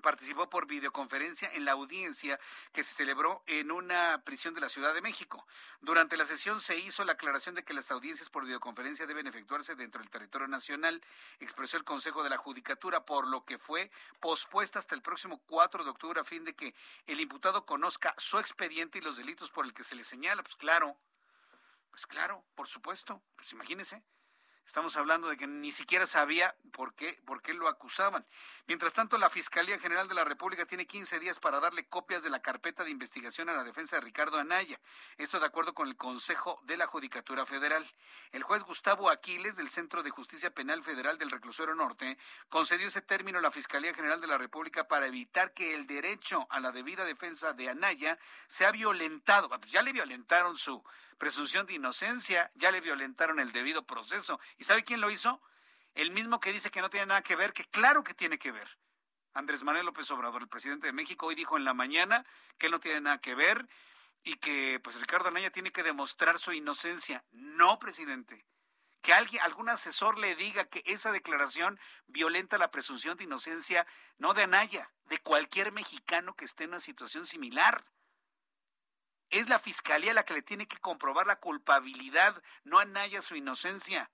participó 0.00 0.48
por 0.48 0.66
videoconferencia 0.66 1.50
en 1.52 1.64
la 1.64 1.72
audiencia 1.72 2.38
que 2.72 2.82
se 2.82 2.94
celebró 2.94 3.42
en 3.46 3.70
una 3.70 4.22
prisión 4.24 4.54
de 4.54 4.60
la 4.60 4.68
Ciudad 4.68 4.94
de 4.94 5.00
México. 5.00 5.46
Durante 5.80 6.16
la 6.16 6.24
sesión 6.24 6.60
se 6.60 6.78
hizo 6.78 7.04
la 7.04 7.12
aclaración 7.12 7.54
de 7.54 7.64
que 7.64 7.74
las 7.74 7.90
audiencias 7.90 8.28
por 8.28 8.44
videoconferencia 8.44 9.06
deben 9.06 9.26
efectuarse 9.26 9.74
dentro 9.74 10.00
del 10.00 10.10
territorio 10.10 10.48
nacional, 10.48 11.02
expresó 11.38 11.76
el 11.76 11.84
Consejo 11.84 12.22
de 12.22 12.30
la 12.30 12.38
Judicatura, 12.38 13.04
por 13.04 13.26
lo 13.26 13.44
que 13.44 13.58
fue 13.58 13.90
pospuesta 14.20 14.78
hasta 14.78 14.94
el 14.94 15.02
próximo 15.02 15.40
4 15.46 15.84
de 15.84 15.90
octubre 15.90 16.20
a 16.20 16.24
fin 16.24 16.44
de 16.44 16.54
que 16.54 16.74
el 17.06 17.20
imputado 17.20 17.66
conozca 17.66 18.14
su 18.18 18.38
expediente 18.38 18.98
y 18.98 19.02
los 19.02 19.16
delitos 19.16 19.50
por 19.50 19.64
el 19.64 19.74
que 19.74 19.84
se 19.84 19.94
le 19.94 20.04
señala. 20.04 20.42
Pues 20.42 20.56
claro, 20.56 20.96
pues 21.90 22.06
claro, 22.06 22.44
por 22.54 22.68
supuesto, 22.68 23.22
pues 23.36 23.52
imagínese 23.52 24.02
Estamos 24.66 24.96
hablando 24.96 25.28
de 25.28 25.36
que 25.36 25.46
ni 25.46 25.72
siquiera 25.72 26.06
sabía 26.06 26.54
por 26.72 26.94
qué, 26.94 27.20
por 27.24 27.42
qué 27.42 27.54
lo 27.54 27.68
acusaban. 27.68 28.24
Mientras 28.68 28.92
tanto, 28.92 29.18
la 29.18 29.28
Fiscalía 29.28 29.78
General 29.80 30.06
de 30.06 30.14
la 30.14 30.24
República 30.24 30.64
tiene 30.64 30.86
15 30.86 31.18
días 31.18 31.40
para 31.40 31.58
darle 31.58 31.88
copias 31.88 32.22
de 32.22 32.30
la 32.30 32.40
carpeta 32.40 32.84
de 32.84 32.90
investigación 32.90 33.48
a 33.48 33.52
la 33.52 33.64
defensa 33.64 33.96
de 33.96 34.02
Ricardo 34.02 34.38
Anaya. 34.38 34.80
Esto 35.18 35.40
de 35.40 35.46
acuerdo 35.46 35.74
con 35.74 35.88
el 35.88 35.96
Consejo 35.96 36.60
de 36.64 36.76
la 36.76 36.86
Judicatura 36.86 37.46
Federal. 37.46 37.84
El 38.30 38.44
juez 38.44 38.62
Gustavo 38.62 39.10
Aquiles, 39.10 39.56
del 39.56 39.68
Centro 39.68 40.04
de 40.04 40.10
Justicia 40.10 40.54
Penal 40.54 40.82
Federal 40.84 41.18
del 41.18 41.30
Reclusorio 41.30 41.74
Norte, 41.74 42.16
concedió 42.48 42.86
ese 42.86 43.02
término 43.02 43.38
a 43.38 43.42
la 43.42 43.50
Fiscalía 43.50 43.92
General 43.92 44.20
de 44.20 44.28
la 44.28 44.38
República 44.38 44.86
para 44.86 45.06
evitar 45.06 45.52
que 45.52 45.74
el 45.74 45.86
derecho 45.86 46.46
a 46.48 46.60
la 46.60 46.70
debida 46.70 47.04
defensa 47.04 47.52
de 47.52 47.68
Anaya 47.68 48.18
sea 48.46 48.70
violentado. 48.70 49.50
Ya 49.66 49.82
le 49.82 49.92
violentaron 49.92 50.56
su 50.56 50.82
presunción 51.20 51.66
de 51.66 51.74
inocencia, 51.74 52.50
ya 52.54 52.72
le 52.72 52.80
violentaron 52.80 53.38
el 53.40 53.52
debido 53.52 53.84
proceso. 53.84 54.40
¿Y 54.56 54.64
sabe 54.64 54.84
quién 54.84 55.02
lo 55.02 55.10
hizo? 55.10 55.40
El 55.94 56.12
mismo 56.12 56.40
que 56.40 56.50
dice 56.50 56.70
que 56.70 56.80
no 56.80 56.88
tiene 56.88 57.06
nada 57.06 57.22
que 57.22 57.36
ver, 57.36 57.52
que 57.52 57.64
claro 57.66 58.02
que 58.02 58.14
tiene 58.14 58.38
que 58.38 58.50
ver. 58.50 58.78
Andrés 59.34 59.62
Manuel 59.62 59.84
López 59.84 60.10
Obrador, 60.10 60.40
el 60.40 60.48
presidente 60.48 60.86
de 60.86 60.94
México, 60.94 61.26
hoy 61.26 61.34
dijo 61.34 61.58
en 61.58 61.64
la 61.64 61.74
mañana 61.74 62.24
que 62.56 62.66
él 62.66 62.72
no 62.72 62.80
tiene 62.80 63.02
nada 63.02 63.18
que 63.18 63.34
ver 63.34 63.68
y 64.24 64.36
que 64.36 64.80
pues 64.82 64.98
Ricardo 64.98 65.28
Anaya 65.28 65.50
tiene 65.50 65.70
que 65.70 65.82
demostrar 65.82 66.38
su 66.38 66.52
inocencia. 66.52 67.22
No, 67.32 67.78
presidente. 67.78 68.46
Que 69.02 69.12
alguien, 69.12 69.42
algún 69.42 69.68
asesor 69.68 70.18
le 70.18 70.34
diga 70.36 70.64
que 70.64 70.82
esa 70.86 71.12
declaración 71.12 71.78
violenta 72.06 72.56
la 72.56 72.70
presunción 72.70 73.18
de 73.18 73.24
inocencia, 73.24 73.86
no 74.16 74.32
de 74.32 74.44
Anaya, 74.44 74.90
de 75.04 75.18
cualquier 75.18 75.70
mexicano 75.70 76.34
que 76.34 76.46
esté 76.46 76.64
en 76.64 76.70
una 76.70 76.80
situación 76.80 77.26
similar. 77.26 77.84
Es 79.30 79.48
la 79.48 79.60
fiscalía 79.60 80.12
la 80.12 80.24
que 80.24 80.34
le 80.34 80.42
tiene 80.42 80.66
que 80.66 80.78
comprobar 80.78 81.26
la 81.26 81.38
culpabilidad, 81.38 82.42
no 82.64 82.78
Anaya 82.78 83.22
su 83.22 83.36
inocencia. 83.36 84.10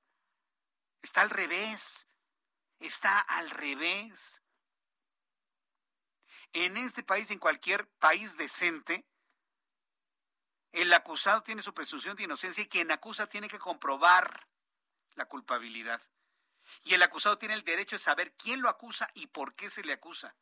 Está 1.03 1.23
al 1.23 1.31
revés. 1.31 2.07
Está 2.79 3.21
al 3.21 3.51
revés. 3.51 4.43
En 6.53 6.77
este 6.77 7.03
país, 7.03 7.31
en 7.31 7.39
cualquier 7.39 7.89
país 7.99 8.37
decente, 8.37 9.07
el 10.73 10.93
acusado 10.93 11.43
tiene 11.43 11.63
su 11.63 11.73
presunción 11.73 12.17
de 12.17 12.25
inocencia 12.25 12.63
y 12.63 12.69
quien 12.69 12.91
acusa 12.91 13.27
tiene 13.27 13.49
que 13.49 13.59
comprobar 13.59 14.47
la 15.15 15.27
culpabilidad. 15.27 16.03
Y 16.83 16.93
el 16.93 17.03
acusado 17.03 17.39
tiene 17.39 17.55
el 17.55 17.65
derecho 17.65 17.97
de 17.97 18.03
saber 18.03 18.35
quién 18.37 18.61
lo 18.61 18.69
acusa 18.69 19.09
y 19.15 19.29
por 19.29 19.55
qué 19.55 19.71
se 19.71 19.83
le 19.83 19.95
acusa. 19.95 20.37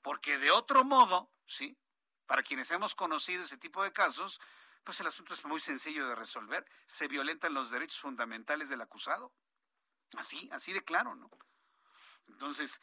Porque 0.00 0.38
de 0.38 0.50
otro 0.50 0.84
modo, 0.84 1.30
¿sí? 1.44 1.76
Para 2.32 2.42
quienes 2.42 2.70
hemos 2.70 2.94
conocido 2.94 3.44
ese 3.44 3.58
tipo 3.58 3.84
de 3.84 3.92
casos, 3.92 4.40
pues 4.84 4.98
el 5.00 5.06
asunto 5.06 5.34
es 5.34 5.44
muy 5.44 5.60
sencillo 5.60 6.08
de 6.08 6.14
resolver. 6.14 6.64
Se 6.86 7.06
violentan 7.06 7.52
los 7.52 7.70
derechos 7.70 8.00
fundamentales 8.00 8.70
del 8.70 8.80
acusado. 8.80 9.34
Así, 10.16 10.48
así 10.50 10.72
de 10.72 10.82
claro, 10.82 11.14
¿no? 11.14 11.28
Entonces, 12.28 12.80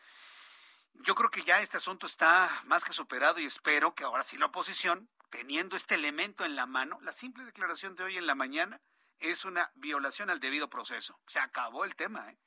yo 0.94 1.16
creo 1.16 1.32
que 1.32 1.42
ya 1.42 1.62
este 1.62 1.78
asunto 1.78 2.06
está 2.06 2.62
más 2.66 2.84
que 2.84 2.94
superado 2.94 3.40
y 3.40 3.46
espero 3.46 3.96
que 3.96 4.04
ahora 4.04 4.22
sí 4.22 4.38
la 4.38 4.46
oposición, 4.46 5.10
teniendo 5.32 5.76
este 5.76 5.96
elemento 5.96 6.46
en 6.46 6.56
la 6.56 6.68
mano, 6.68 7.00
la 7.02 7.12
simple 7.12 7.44
declaración 7.44 7.96
de 7.96 8.04
hoy 8.04 8.18
en 8.18 8.28
la 8.28 8.36
mañana 8.36 8.80
es 9.18 9.46
una 9.46 9.72
violación 9.74 10.30
al 10.30 10.40
debido 10.40 10.70
proceso. 10.70 11.20
Se 11.26 11.40
acabó 11.40 11.86
el 11.86 11.96
tema, 11.96 12.30
¿eh? 12.30 12.38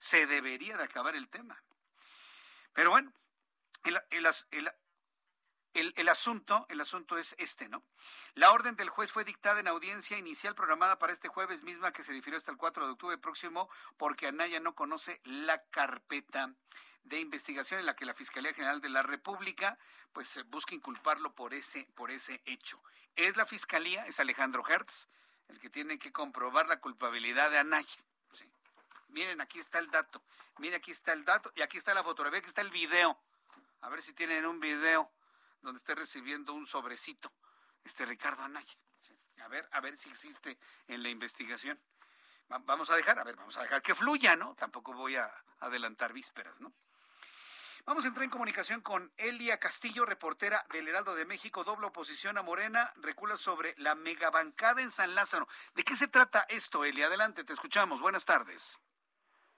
Se 0.00 0.26
debería 0.26 0.76
de 0.76 0.82
acabar 0.82 1.14
el 1.14 1.28
tema. 1.28 1.62
Pero 2.72 2.90
bueno, 2.90 3.12
el, 3.84 4.02
el, 4.10 4.26
el, 4.50 4.72
el, 5.74 6.08
asunto, 6.08 6.66
el 6.68 6.80
asunto 6.80 7.18
es 7.18 7.34
este, 7.38 7.68
¿no? 7.68 7.82
La 8.34 8.52
orden 8.52 8.76
del 8.76 8.88
juez 8.88 9.12
fue 9.12 9.24
dictada 9.24 9.60
en 9.60 9.68
audiencia 9.68 10.18
inicial 10.18 10.54
programada 10.54 10.98
para 10.98 11.12
este 11.12 11.28
jueves 11.28 11.62
misma 11.62 11.92
que 11.92 12.02
se 12.02 12.12
difirió 12.12 12.36
hasta 12.36 12.50
el 12.50 12.56
4 12.56 12.86
de 12.86 12.92
octubre 12.92 13.18
próximo 13.18 13.68
porque 13.96 14.26
Anaya 14.26 14.60
no 14.60 14.74
conoce 14.74 15.20
la 15.24 15.62
carpeta 15.70 16.54
de 17.04 17.20
investigación 17.20 17.80
en 17.80 17.86
la 17.86 17.96
que 17.96 18.04
la 18.04 18.14
Fiscalía 18.14 18.52
General 18.52 18.80
de 18.80 18.88
la 18.88 19.02
República 19.02 19.78
pues 20.12 20.44
busca 20.48 20.74
inculparlo 20.74 21.34
por 21.34 21.54
ese 21.54 21.88
por 21.94 22.10
ese 22.10 22.42
hecho. 22.44 22.82
Es 23.16 23.36
la 23.36 23.46
Fiscalía, 23.46 24.04
es 24.06 24.20
Alejandro 24.20 24.62
Hertz 24.68 25.08
el 25.48 25.58
que 25.58 25.70
tiene 25.70 25.98
que 25.98 26.12
comprobar 26.12 26.68
la 26.68 26.80
culpabilidad 26.80 27.50
de 27.50 27.58
Anaya. 27.58 28.02
Miren, 29.08 29.40
aquí 29.40 29.58
está 29.58 29.78
el 29.78 29.90
dato. 29.90 30.22
Miren, 30.58 30.78
aquí 30.78 30.90
está 30.90 31.12
el 31.14 31.24
dato 31.24 31.50
y 31.54 31.62
aquí 31.62 31.78
está 31.78 31.94
la 31.94 32.04
fotografía, 32.04 32.40
aquí 32.40 32.48
está 32.48 32.60
el 32.60 32.70
video. 32.70 33.18
A 33.80 33.88
ver 33.88 34.02
si 34.02 34.12
tienen 34.12 34.44
un 34.44 34.60
video 34.60 35.10
donde 35.60 35.78
esté 35.78 35.94
recibiendo 35.94 36.54
un 36.54 36.66
sobrecito, 36.66 37.32
este 37.84 38.06
Ricardo 38.06 38.42
Anaya. 38.42 38.74
A 39.42 39.48
ver, 39.48 39.68
a 39.72 39.80
ver 39.80 39.96
si 39.96 40.08
existe 40.08 40.58
en 40.88 41.02
la 41.02 41.08
investigación. 41.08 41.80
vamos 42.48 42.90
a 42.90 42.96
dejar, 42.96 43.18
a 43.18 43.24
ver, 43.24 43.36
vamos 43.36 43.56
a 43.56 43.62
dejar 43.62 43.82
que 43.82 43.94
fluya, 43.94 44.36
¿no? 44.36 44.54
Tampoco 44.54 44.92
voy 44.92 45.16
a 45.16 45.32
adelantar 45.60 46.12
vísperas, 46.12 46.60
¿no? 46.60 46.72
Vamos 47.88 48.04
a 48.04 48.08
entrar 48.08 48.24
en 48.24 48.30
comunicación 48.30 48.82
con 48.82 49.10
Elia 49.16 49.58
Castillo, 49.58 50.04
reportera 50.04 50.66
del 50.72 50.88
Heraldo 50.88 51.14
de 51.14 51.24
México, 51.24 51.64
doble 51.64 51.86
oposición 51.86 52.36
a 52.36 52.42
Morena, 52.42 52.92
recula 52.96 53.38
sobre 53.38 53.74
la 53.78 53.94
megabancada 53.94 54.82
en 54.82 54.90
San 54.90 55.14
Lázaro. 55.14 55.48
¿De 55.74 55.84
qué 55.84 55.96
se 55.96 56.08
trata 56.08 56.44
esto, 56.50 56.84
Elia? 56.84 57.06
Adelante, 57.06 57.44
te 57.44 57.54
escuchamos. 57.54 58.00
Buenas 58.00 58.26
tardes. 58.26 58.78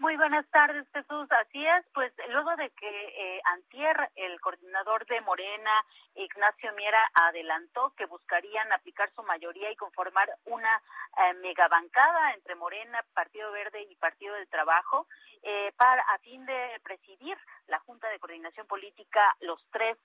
Muy 0.01 0.17
buenas 0.17 0.49
tardes, 0.49 0.89
Jesús. 0.95 1.29
Así 1.31 1.63
es, 1.63 1.85
pues 1.93 2.11
luego 2.31 2.57
de 2.57 2.71
que 2.71 2.89
eh, 2.89 3.41
Antier, 3.45 4.11
el 4.17 4.41
coordinador 4.41 5.05
de 5.05 5.21
Morena, 5.21 5.85
Ignacio 6.15 6.73
Miera, 6.73 7.07
adelantó 7.29 7.93
que 7.99 8.07
buscarían 8.07 8.73
aplicar 8.73 9.13
su 9.15 9.23
mayoría 9.25 9.71
y 9.71 9.77
conformar 9.77 10.27
una 10.47 10.75
eh, 11.19 11.35
megabancada 11.43 12.33
entre 12.33 12.55
Morena, 12.55 13.05
Partido 13.13 13.53
Verde 13.53 13.83
y 13.91 13.95
Partido 13.97 14.35
del 14.37 14.49
Trabajo, 14.49 15.07
eh, 15.43 15.71
para 15.77 16.03
a 16.03 16.19
fin 16.21 16.47
de 16.47 16.81
presidir 16.83 17.37
la 17.67 17.79
Junta 17.81 18.09
de 18.09 18.19
Coordinación 18.19 18.67
Política 18.67 19.21
los 19.41 19.63
tres 19.71 19.99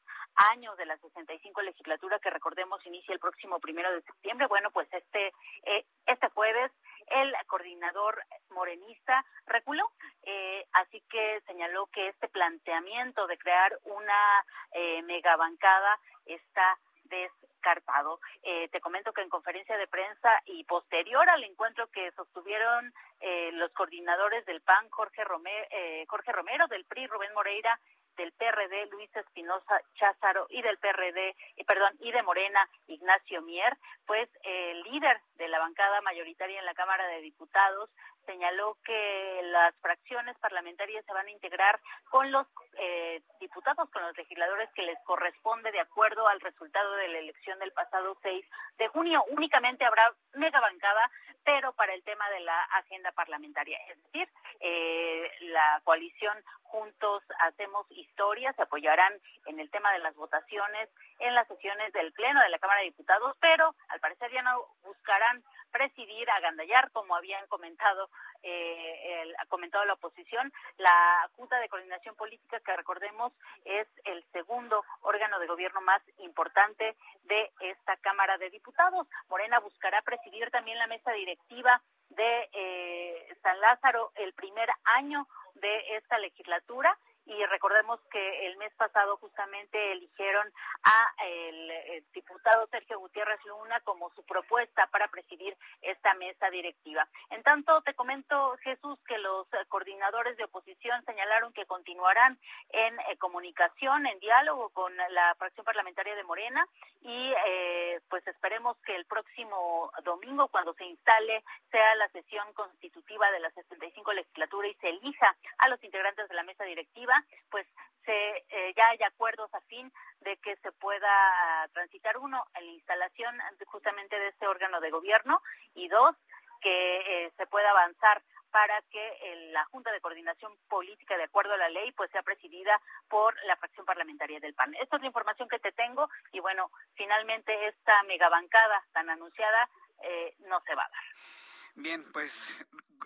años 0.51 0.75
de 0.77 0.85
la 0.85 0.97
65 0.97 1.61
legislatura 1.61 2.19
que 2.19 2.29
recordemos 2.29 2.85
inicia 2.85 3.13
el 3.13 3.19
próximo 3.19 3.59
primero 3.59 3.91
de 3.93 4.01
septiembre. 4.01 4.47
Bueno, 4.47 4.71
pues 4.71 4.87
este 4.91 5.33
eh, 5.63 5.85
este 6.05 6.27
jueves 6.29 6.71
el 7.07 7.33
coordinador 7.47 8.21
morenista 8.49 9.25
reculó, 9.45 9.91
eh, 10.23 10.65
así 10.73 11.01
que 11.09 11.41
señaló 11.45 11.87
que 11.87 12.09
este 12.09 12.27
planteamiento 12.29 13.27
de 13.27 13.37
crear 13.37 13.77
una 13.83 14.45
eh, 14.71 15.01
megabancada 15.03 15.99
está 16.25 16.77
descartado. 17.09 18.19
Eh, 18.43 18.67
te 18.69 18.81
comento 18.81 19.13
que 19.13 19.21
en 19.21 19.29
conferencia 19.29 19.77
de 19.77 19.87
prensa 19.87 20.29
y 20.45 20.63
posterior 20.65 21.27
al 21.29 21.43
encuentro 21.43 21.87
que 21.91 22.11
sostuvieron 22.11 22.93
eh, 23.19 23.51
los 23.53 23.71
coordinadores 23.73 24.45
del 24.45 24.61
PAN, 24.61 24.89
Jorge 24.89 25.23
Romero, 25.23 25.67
eh, 25.71 26.05
Jorge 26.07 26.31
Romero, 26.31 26.67
del 26.67 26.85
PRI, 26.85 27.07
Rubén 27.07 27.33
Moreira 27.33 27.79
del 28.17 28.31
PRD 28.33 28.87
Luis 28.91 29.15
Espinosa 29.15 29.81
Cházaro 29.95 30.47
y 30.49 30.61
del 30.61 30.77
PRD, 30.77 31.29
eh, 31.29 31.65
perdón, 31.65 31.93
y 31.99 32.11
de 32.11 32.23
Morena 32.23 32.67
Ignacio 32.87 33.41
Mier, 33.41 33.77
pues 34.05 34.29
el 34.43 34.83
líder 34.83 35.19
de 35.35 35.47
la 35.47 35.59
bancada 35.59 36.01
mayoritaria 36.01 36.59
en 36.59 36.65
la 36.65 36.73
Cámara 36.73 37.07
de 37.07 37.21
Diputados 37.21 37.89
señaló 38.25 38.77
que 38.83 39.41
las 39.43 39.75
fracciones 39.75 40.37
parlamentarias 40.39 41.05
se 41.05 41.13
van 41.13 41.27
a 41.27 41.31
integrar 41.31 41.79
con 42.09 42.31
los 42.31 42.47
eh, 42.77 43.21
diputados, 43.39 43.89
con 43.89 44.01
los 44.03 44.17
legisladores 44.17 44.69
que 44.73 44.83
les 44.83 44.99
corresponde 45.03 45.71
de 45.71 45.79
acuerdo 45.79 46.27
al 46.27 46.41
resultado 46.41 46.95
de 46.95 47.07
la 47.07 47.19
elección 47.19 47.59
del 47.59 47.71
pasado 47.71 48.17
6 48.21 48.45
de 48.77 48.87
junio. 48.89 49.23
Únicamente 49.29 49.85
habrá 49.85 50.13
mega 50.33 50.59
bancada, 50.59 51.09
pero 51.43 51.73
para 51.73 51.93
el 51.93 52.03
tema 52.03 52.29
de 52.31 52.39
la 52.41 52.61
agenda 52.63 53.11
parlamentaria. 53.11 53.77
Es 53.89 54.03
decir, 54.03 54.29
eh, 54.59 55.31
la 55.41 55.81
coalición 55.83 56.43
Juntos 56.63 57.23
Hacemos 57.39 57.85
Historia 57.91 58.51
se 58.53 58.63
apoyarán 58.63 59.13
en 59.45 59.59
el 59.59 59.69
tema 59.69 59.91
de 59.93 59.99
las 59.99 60.15
votaciones 60.15 60.89
en 61.19 61.33
las 61.33 61.47
sesiones 61.47 61.93
del 61.93 62.11
Pleno 62.13 62.41
de 62.41 62.49
la 62.49 62.59
Cámara 62.59 62.79
de 62.79 62.87
Diputados, 62.87 63.37
pero 63.39 63.73
al 63.89 63.99
parecer 63.99 64.31
ya 64.31 64.41
no 64.41 64.65
buscarán 64.83 65.43
presidir, 65.71 66.29
agandallar, 66.29 66.91
como 66.91 67.15
habían 67.15 67.45
comentado, 67.47 68.09
eh, 68.43 69.21
el, 69.23 69.35
ha 69.39 69.45
comentado 69.47 69.83
la 69.85 69.93
oposición, 69.93 70.53
la 70.77 71.27
Junta 71.35 71.59
de 71.59 71.67
Coordinación 71.67 72.15
Política, 72.15 72.59
que 72.59 72.75
recordemos 72.75 73.33
es 73.63 73.87
el 74.03 74.23
segundo 74.31 74.83
órgano 75.01 75.39
de 75.39 75.47
gobierno 75.47 75.81
más 75.81 76.01
importante 76.19 76.95
de 77.23 77.51
esta 77.59 77.97
Cámara 77.97 78.37
de 78.37 78.51
Diputados. 78.51 79.07
Morena 79.29 79.59
buscará 79.59 80.01
presidir 80.03 80.51
también 80.51 80.77
la 80.77 80.87
mesa 80.87 81.11
directiva 81.13 81.81
de 82.09 82.49
eh, 82.53 83.37
San 83.41 83.59
Lázaro 83.59 84.11
el 84.15 84.33
primer 84.33 84.69
año 84.83 85.27
de 85.55 85.97
esta 85.97 86.19
legislatura 86.19 86.95
y 87.25 87.45
recordemos 87.45 87.99
que 88.11 88.47
el 88.47 88.57
mes 88.57 88.73
pasado 88.75 89.17
justamente 89.17 89.91
eligieron 89.91 90.47
a 90.83 91.23
el, 91.25 92.03
diputado 92.13 92.67
Sergio 92.67 92.99
Gutiérrez 92.99 93.39
Luna 93.45 93.79
como 93.81 94.09
su 94.11 94.23
propuesta 94.23 94.87
para 94.87 95.07
presidir 95.07 95.57
esta 95.81 96.13
mesa 96.15 96.49
directiva. 96.49 97.07
En 97.29 97.43
tanto, 97.43 97.81
te 97.81 97.93
comento, 97.93 98.55
Jesús, 98.63 98.99
que 99.07 99.17
los 99.17 99.47
coordinadores 99.69 100.37
de 100.37 100.45
oposición 100.45 101.03
señalaron 101.05 101.53
que 101.53 101.65
continuarán 101.65 102.37
en 102.69 102.99
eh, 102.99 103.17
comunicación, 103.17 104.05
en 104.05 104.19
diálogo 104.19 104.69
con 104.69 104.95
la 104.95 105.35
fracción 105.35 105.65
parlamentaria 105.65 106.15
de 106.15 106.23
Morena 106.23 106.65
y 107.01 107.33
eh, 107.47 107.99
pues 108.09 108.25
esperemos 108.27 108.77
que 108.85 108.95
el 108.95 109.05
próximo 109.05 109.91
domingo, 110.03 110.47
cuando 110.47 110.73
se 110.73 110.85
instale, 110.85 111.43
sea 111.71 111.95
la 111.95 112.07
sesión 112.09 112.51
constitutiva 112.53 113.29
de 113.31 113.39
la 113.39 113.51
65 113.51 114.13
legislatura 114.13 114.67
y 114.67 114.73
se 114.75 114.89
elija 114.89 115.35
a 115.59 115.69
los 115.69 115.83
integrantes 115.83 116.27
de 116.27 116.35
la 116.35 116.43
mesa 116.43 116.63
directiva, 116.63 117.14
pues 117.49 117.67
se 118.05 118.45
eh, 118.49 118.73
ya 118.75 118.87
haya 118.89 119.07
acuerdos 119.07 119.53
a 119.53 119.61
fin 119.61 119.91
de 120.21 120.37
que 120.37 120.55
se 120.57 120.71
pueda 120.73 121.67
transitar 121.73 122.17
uno 122.17 122.43
en 122.55 122.65
la 122.65 122.71
instalación 122.71 123.35
justamente 123.65 124.17
de 124.17 124.29
este 124.29 124.47
órgano 124.47 124.79
de 124.79 124.91
gobierno 124.91 125.41
y 125.73 125.87
dos 125.87 126.15
que 126.61 127.25
eh, 127.25 127.31
se 127.37 127.47
pueda 127.47 127.69
avanzar 127.71 128.21
para 128.51 128.81
que 128.83 129.49
la 129.51 129.65
Junta 129.65 129.91
de 129.91 129.99
Coordinación 129.99 130.53
Política, 130.69 131.17
de 131.17 131.25
acuerdo 131.25 131.53
a 131.53 131.57
la 131.57 131.67
ley, 131.67 131.91
pues 131.91 132.09
sea 132.11 132.23
presidida 132.23 132.79
por 133.09 133.35
la 133.43 133.57
fracción 133.57 133.85
parlamentaria 133.85 134.39
del 134.39 134.53
PAN. 134.53 134.73
Esta 134.75 134.95
es 134.95 135.01
la 135.01 135.07
información 135.07 135.49
que 135.49 135.59
te 135.59 135.73
tengo 135.73 136.09
y 136.31 136.39
bueno, 136.39 136.71
finalmente 136.93 137.67
esta 137.67 138.01
megabancada 138.03 138.81
tan 138.93 139.09
anunciada 139.09 139.69
eh, 140.03 140.35
no 140.47 140.61
se 140.61 140.73
va 140.73 140.83
a 140.83 140.89
dar. 140.89 141.44
Bien, 141.75 142.03
pues 142.13 142.55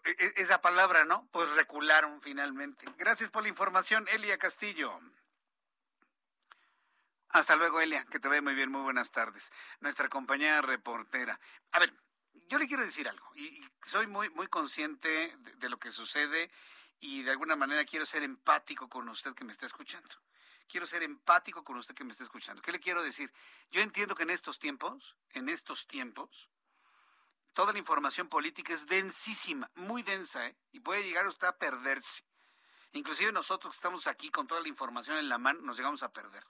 e, 0.06 0.12
e, 0.12 0.34
esa 0.38 0.62
palabra, 0.62 1.04
¿no? 1.04 1.28
Pues 1.32 1.52
recularon 1.52 2.22
finalmente. 2.22 2.86
Gracias 2.98 3.30
por 3.30 3.44
la 3.44 3.50
información, 3.50 4.06
Elia 4.10 4.38
Castillo. 4.38 5.00
Hasta 7.30 7.56
luego, 7.56 7.82
Elia, 7.82 8.06
que 8.06 8.20
te 8.20 8.28
ve 8.28 8.42
muy 8.42 8.56
bien, 8.56 8.72
muy 8.72 8.82
buenas 8.82 9.12
tardes. 9.12 9.52
Nuestra 9.82 10.10
compañera 10.10 10.62
reportera. 10.62 11.40
A 11.72 11.80
ver, 11.80 11.94
yo 12.48 12.58
le 12.58 12.68
quiero 12.68 12.84
decir 12.84 13.08
algo, 13.08 13.32
y, 13.36 13.64
soy 13.84 14.08
muy, 14.08 14.30
muy 14.32 14.48
consciente 14.48 15.36
de, 15.58 15.70
lo 15.70 15.78
que 15.78 15.92
sucede 15.92 16.50
y 17.00 17.22
de 17.24 17.32
alguna 17.32 17.56
manera 17.56 17.86
quiero 17.86 18.06
ser 18.06 18.24
empático 18.24 18.90
con 18.90 19.08
usted 19.10 19.34
que 19.36 19.44
me 19.44 19.52
está 19.52 19.66
escuchando. 19.66 20.10
Quiero 20.68 20.88
ser 20.88 21.04
empático 21.04 21.64
con 21.64 21.78
usted 21.78 21.96
que 21.96 22.04
me 22.04 22.12
está 22.12 22.24
escuchando. 22.24 22.62
¿Qué 22.62 22.72
le 22.72 22.80
quiero 22.80 23.04
decir? 23.04 23.32
Yo 23.72 23.82
entiendo 23.82 24.16
que 24.16 24.24
en 24.24 24.30
estos 24.32 24.60
tiempos, 24.60 25.16
en 25.32 25.50
estos 25.50 25.88
tiempos, 25.88 26.50
toda 27.60 27.74
la 27.74 27.80
información 27.80 28.30
política 28.30 28.72
es 28.72 28.88
densísima, 28.88 29.70
muy 29.76 30.02
densa, 30.02 30.48
¿eh? 30.48 30.56
y 30.72 30.80
puede 30.80 31.04
llegar 31.04 31.28
usted 31.28 31.46
a 31.46 31.58
perderse. 31.58 32.24
Inclusive 32.94 33.34
nosotros 33.34 33.74
que 33.74 33.76
estamos 33.76 34.08
aquí 34.08 34.32
con 34.32 34.48
toda 34.48 34.62
la 34.62 34.70
información 34.70 35.18
en 35.18 35.28
la 35.28 35.38
mano, 35.40 35.60
nos 35.64 35.76
llegamos 35.76 36.02
a 36.02 36.14
perder 36.14 36.46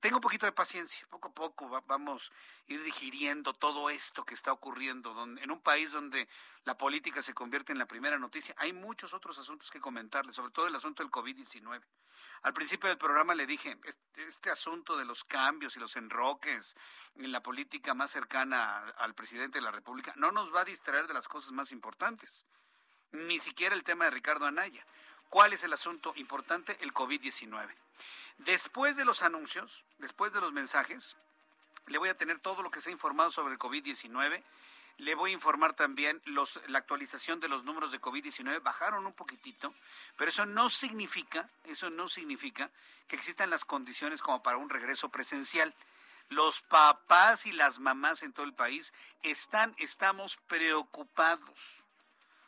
tengo 0.00 0.16
un 0.16 0.22
poquito 0.22 0.46
de 0.46 0.52
paciencia, 0.52 1.06
poco 1.08 1.28
a 1.28 1.32
poco 1.32 1.82
vamos 1.86 2.30
a 2.30 2.72
ir 2.72 2.82
digiriendo 2.82 3.54
todo 3.54 3.88
esto 3.90 4.24
que 4.24 4.34
está 4.34 4.52
ocurriendo 4.52 5.24
en 5.24 5.50
un 5.50 5.60
país 5.60 5.92
donde 5.92 6.28
la 6.64 6.76
política 6.76 7.22
se 7.22 7.34
convierte 7.34 7.72
en 7.72 7.78
la 7.78 7.86
primera 7.86 8.18
noticia. 8.18 8.54
Hay 8.58 8.72
muchos 8.72 9.14
otros 9.14 9.38
asuntos 9.38 9.70
que 9.70 9.80
comentarle, 9.80 10.32
sobre 10.32 10.52
todo 10.52 10.66
el 10.66 10.74
asunto 10.74 11.02
del 11.02 11.10
COVID-19. 11.10 11.82
Al 12.42 12.52
principio 12.52 12.88
del 12.88 12.98
programa 12.98 13.34
le 13.34 13.46
dije, 13.46 13.78
este, 13.84 14.28
este, 14.28 14.50
asunto 14.50 14.96
de 14.96 15.04
los 15.04 15.24
cambios 15.24 15.76
y 15.76 15.80
los 15.80 15.96
enroques 15.96 16.76
en 17.16 17.32
la 17.32 17.42
política 17.42 17.94
más 17.94 18.10
cercana 18.10 18.88
al 18.98 19.14
presidente 19.14 19.58
de 19.58 19.64
la 19.64 19.70
República 19.70 20.12
no 20.16 20.30
nos 20.30 20.54
va 20.54 20.60
a 20.60 20.64
distraer 20.64 21.06
de 21.06 21.14
las 21.14 21.28
cosas 21.28 21.52
más 21.52 21.72
importantes, 21.72 22.46
ni 23.12 23.38
siquiera 23.38 23.74
el 23.74 23.84
tema 23.84 24.04
de 24.04 24.10
Ricardo 24.10 24.46
Anaya. 24.46 24.86
¿Cuál 25.28 25.54
es 25.54 25.64
el 25.64 25.72
asunto 25.72 26.12
importante? 26.16 26.76
El 26.80 26.92
COVID-19. 26.92 27.85
Después 28.38 28.96
de 28.96 29.04
los 29.04 29.22
anuncios, 29.22 29.84
después 29.98 30.32
de 30.32 30.40
los 30.40 30.52
mensajes, 30.52 31.16
le 31.86 31.98
voy 31.98 32.08
a 32.08 32.16
tener 32.16 32.40
todo 32.40 32.62
lo 32.62 32.70
que 32.70 32.80
se 32.80 32.90
ha 32.90 32.92
informado 32.92 33.30
sobre 33.30 33.54
el 33.54 33.58
COVID-19. 33.58 34.42
Le 34.98 35.14
voy 35.14 35.30
a 35.30 35.34
informar 35.34 35.74
también 35.74 36.20
los, 36.24 36.60
la 36.68 36.78
actualización 36.78 37.38
de 37.38 37.48
los 37.48 37.64
números 37.64 37.92
de 37.92 38.00
COVID-19. 38.00 38.62
Bajaron 38.62 39.06
un 39.06 39.12
poquitito, 39.12 39.74
pero 40.16 40.30
eso 40.30 40.46
no 40.46 40.68
significa, 40.68 41.48
eso 41.64 41.90
no 41.90 42.08
significa 42.08 42.70
que 43.08 43.16
existan 43.16 43.50
las 43.50 43.64
condiciones 43.64 44.22
como 44.22 44.42
para 44.42 44.56
un 44.56 44.70
regreso 44.70 45.08
presencial. 45.10 45.74
Los 46.28 46.60
papás 46.62 47.46
y 47.46 47.52
las 47.52 47.78
mamás 47.78 48.22
en 48.22 48.32
todo 48.32 48.46
el 48.46 48.54
país 48.54 48.92
están, 49.22 49.74
estamos 49.78 50.38
preocupados, 50.48 51.84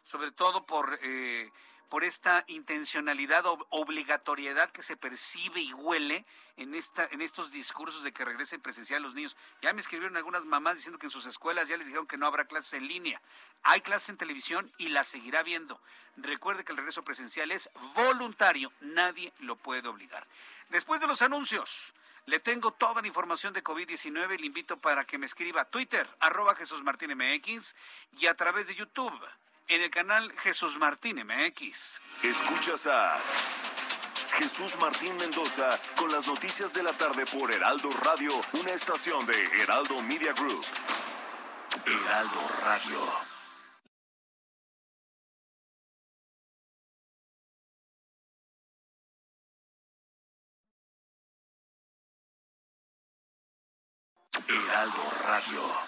sobre 0.05 0.33
todo 0.33 0.67
por 0.67 0.99
eh, 1.03 1.53
por 1.89 2.05
esta 2.05 2.45
intencionalidad 2.49 3.47
o 3.47 3.67
obligatoriedad 3.71 4.71
que 4.71 4.83
se 4.83 4.97
percibe 4.97 5.61
y 5.61 5.73
huele 5.73 6.25
en 6.57 6.75
esta 6.75 7.09
en 7.11 7.21
estos 7.23 7.53
discursos 7.53 8.03
de 8.03 8.13
que 8.13 8.25
regresen 8.25 8.61
presencial 8.61 9.03
los 9.03 9.15
niños. 9.15 9.37
Ya 9.63 9.73
me 9.73 9.81
escribieron 9.81 10.17
algunas 10.17 10.45
mamás 10.45 10.77
diciendo 10.77 10.99
que 10.99 11.07
en 11.07 11.11
sus 11.11 11.27
escuelas 11.27 11.69
ya 11.69 11.77
les 11.77 11.87
dijeron 11.87 12.07
que 12.07 12.17
no 12.17 12.27
habrá 12.27 12.47
clases 12.47 12.75
en 12.75 12.87
línea. 12.87 13.21
Hay 13.63 13.81
clases 13.81 14.11
en 14.11 14.17
televisión 14.17 14.71
y 14.79 14.89
las 14.89 15.09
seguirá 15.09 15.43
viendo. 15.43 15.81
Recuerde 16.17 16.65
que 16.65 16.73
el 16.73 16.79
regreso 16.79 17.05
presencial 17.05 17.51
es 17.51 17.71
voluntario, 17.95 18.73
nadie 18.81 19.33
lo 19.41 19.57
puede 19.57 19.89
obligar. 19.89 20.27
Después 20.69 21.01
de 21.01 21.07
los 21.07 21.23
anuncios, 21.23 21.95
le 22.27 22.41
tengo 22.41 22.73
toda 22.73 23.01
la 23.01 23.09
información 23.09 23.55
de 23.55 23.65
COVID-19. 23.65 24.39
Le 24.39 24.47
invito 24.47 24.79
para 24.79 25.07
que 25.07 25.17
me 25.17 25.25
escriba 25.25 25.63
a 25.63 25.65
Twitter, 25.65 26.07
arroba 26.21 26.55
Jesús 26.55 26.83
Martín 26.83 27.17
MX, 27.17 27.75
y 28.21 28.27
a 28.27 28.35
través 28.35 28.67
de 28.67 28.75
YouTube 28.75 29.19
en 29.69 29.83
el 29.83 29.91
canal 29.91 30.33
Jesús 30.39 30.77
Martín 30.79 31.23
MX. 31.25 32.01
Escuchas 32.23 32.87
a 32.87 33.19
Jesús 34.39 34.77
Martín 34.81 35.17
Mendoza 35.17 35.79
con 35.97 36.11
las 36.11 36.27
noticias 36.27 36.73
de 36.73 36.83
la 36.83 36.93
tarde 36.93 37.25
por 37.27 37.53
Heraldo 37.53 37.91
Radio, 38.03 38.33
una 38.55 38.73
estación 38.73 39.27
de 39.27 39.45
Heraldo 39.63 40.03
Media 40.03 40.33
Group. 40.33 40.65
Heraldo 41.85 42.49
Radio. 42.63 42.99
Heraldo 54.49 55.13
Radio. 55.25 55.88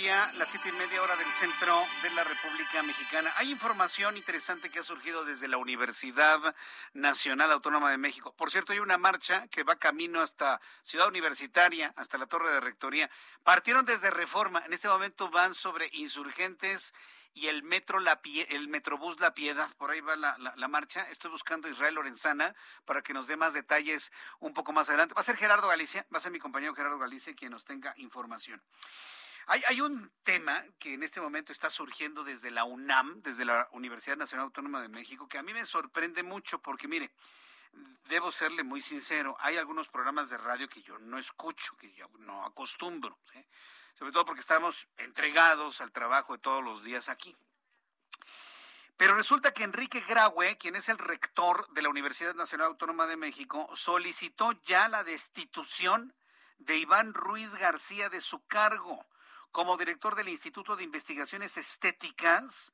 Las 0.00 0.48
siete 0.48 0.70
y 0.70 0.72
media 0.72 1.02
hora 1.02 1.14
del 1.14 1.26
centro 1.26 1.84
de 2.02 2.08
la 2.10 2.24
República 2.24 2.82
Mexicana. 2.82 3.30
Hay 3.36 3.50
información 3.50 4.16
interesante 4.16 4.70
que 4.70 4.78
ha 4.78 4.82
surgido 4.82 5.26
desde 5.26 5.46
la 5.46 5.58
Universidad 5.58 6.54
Nacional 6.94 7.52
Autónoma 7.52 7.90
de 7.90 7.98
México. 7.98 8.32
Por 8.34 8.50
cierto, 8.50 8.72
hay 8.72 8.78
una 8.78 8.96
marcha 8.96 9.46
que 9.48 9.62
va 9.62 9.76
camino 9.76 10.22
hasta 10.22 10.58
Ciudad 10.84 11.06
Universitaria, 11.06 11.92
hasta 11.96 12.16
la 12.16 12.24
Torre 12.24 12.50
de 12.50 12.60
Rectoría. 12.60 13.10
Partieron 13.44 13.84
desde 13.84 14.10
Reforma. 14.10 14.62
En 14.64 14.72
este 14.72 14.88
momento 14.88 15.28
van 15.28 15.54
sobre 15.54 15.90
insurgentes 15.92 16.94
y 17.34 17.48
el 17.48 17.62
metro 17.62 18.00
la 18.00 18.18
el 18.24 18.68
metrobús 18.68 19.20
La 19.20 19.34
Piedad, 19.34 19.68
por 19.76 19.90
ahí 19.90 20.00
va 20.00 20.16
la, 20.16 20.34
la, 20.38 20.68
marcha. 20.68 21.02
Estoy 21.10 21.30
buscando 21.30 21.68
a 21.68 21.70
Israel 21.70 21.96
Lorenzana 21.96 22.54
para 22.86 23.02
que 23.02 23.12
nos 23.12 23.26
dé 23.26 23.36
más 23.36 23.52
detalles 23.52 24.12
un 24.38 24.54
poco 24.54 24.72
más 24.72 24.88
adelante. 24.88 25.12
Va 25.12 25.20
a 25.20 25.24
ser 25.24 25.36
Gerardo 25.36 25.68
Galicia, 25.68 26.06
va 26.12 26.16
a 26.16 26.20
ser 26.20 26.32
mi 26.32 26.38
compañero 26.38 26.74
Gerardo 26.74 26.98
Galicia 26.98 27.34
quien 27.34 27.52
nos 27.52 27.66
tenga 27.66 27.92
información. 27.98 28.62
Hay, 29.52 29.80
un 29.80 30.12
tema 30.22 30.64
que 30.78 30.94
en 30.94 31.02
este 31.02 31.20
momento 31.20 31.50
está 31.50 31.70
surgiendo 31.70 32.22
desde 32.22 32.52
la 32.52 32.62
UNAM, 32.62 33.20
desde 33.20 33.44
la 33.44 33.68
Universidad 33.72 34.16
Nacional 34.16 34.44
Autónoma 34.44 34.80
de 34.80 34.88
México, 34.88 35.26
que 35.26 35.38
a 35.38 35.42
mí 35.42 35.52
me 35.52 35.66
sorprende 35.66 36.22
mucho 36.22 36.62
porque, 36.62 36.86
mire, 36.86 37.10
debo 38.08 38.30
serle 38.30 38.62
muy 38.62 38.80
sincero, 38.80 39.36
hay 39.40 39.56
algunos 39.56 39.88
programas 39.88 40.30
de 40.30 40.38
radio 40.38 40.68
que 40.68 40.82
yo 40.82 41.00
no 41.00 41.18
escucho, 41.18 41.76
que 41.76 41.92
yo 41.94 42.08
no 42.20 42.44
acostumbro, 42.44 43.18
sobre 43.98 44.12
todo 44.12 44.24
porque 44.24 44.40
estamos 44.40 44.86
entregados 44.98 45.80
al 45.80 45.90
trabajo 45.90 46.34
de 46.34 46.38
todos 46.38 46.62
los 46.62 46.84
días 46.84 47.08
aquí. 47.08 47.36
Pero 48.96 49.16
resulta 49.16 49.52
que 49.52 49.64
Enrique 49.64 50.04
Graue, 50.06 50.58
quien 50.58 50.76
es 50.76 50.88
el 50.88 50.98
rector 50.98 51.68
de 51.70 51.82
la 51.82 51.88
Universidad 51.88 52.36
Nacional 52.36 52.68
Autónoma 52.68 53.08
de 53.08 53.16
México, 53.16 53.68
solicitó 53.74 54.52
ya 54.62 54.86
la 54.86 55.02
destitución 55.02 56.14
de 56.58 56.76
Iván 56.76 57.14
Ruiz 57.14 57.56
García 57.56 58.08
de 58.10 58.20
su 58.20 58.46
cargo 58.46 59.09
como 59.52 59.76
director 59.76 60.14
del 60.14 60.28
Instituto 60.28 60.76
de 60.76 60.84
Investigaciones 60.84 61.56
Estéticas, 61.56 62.72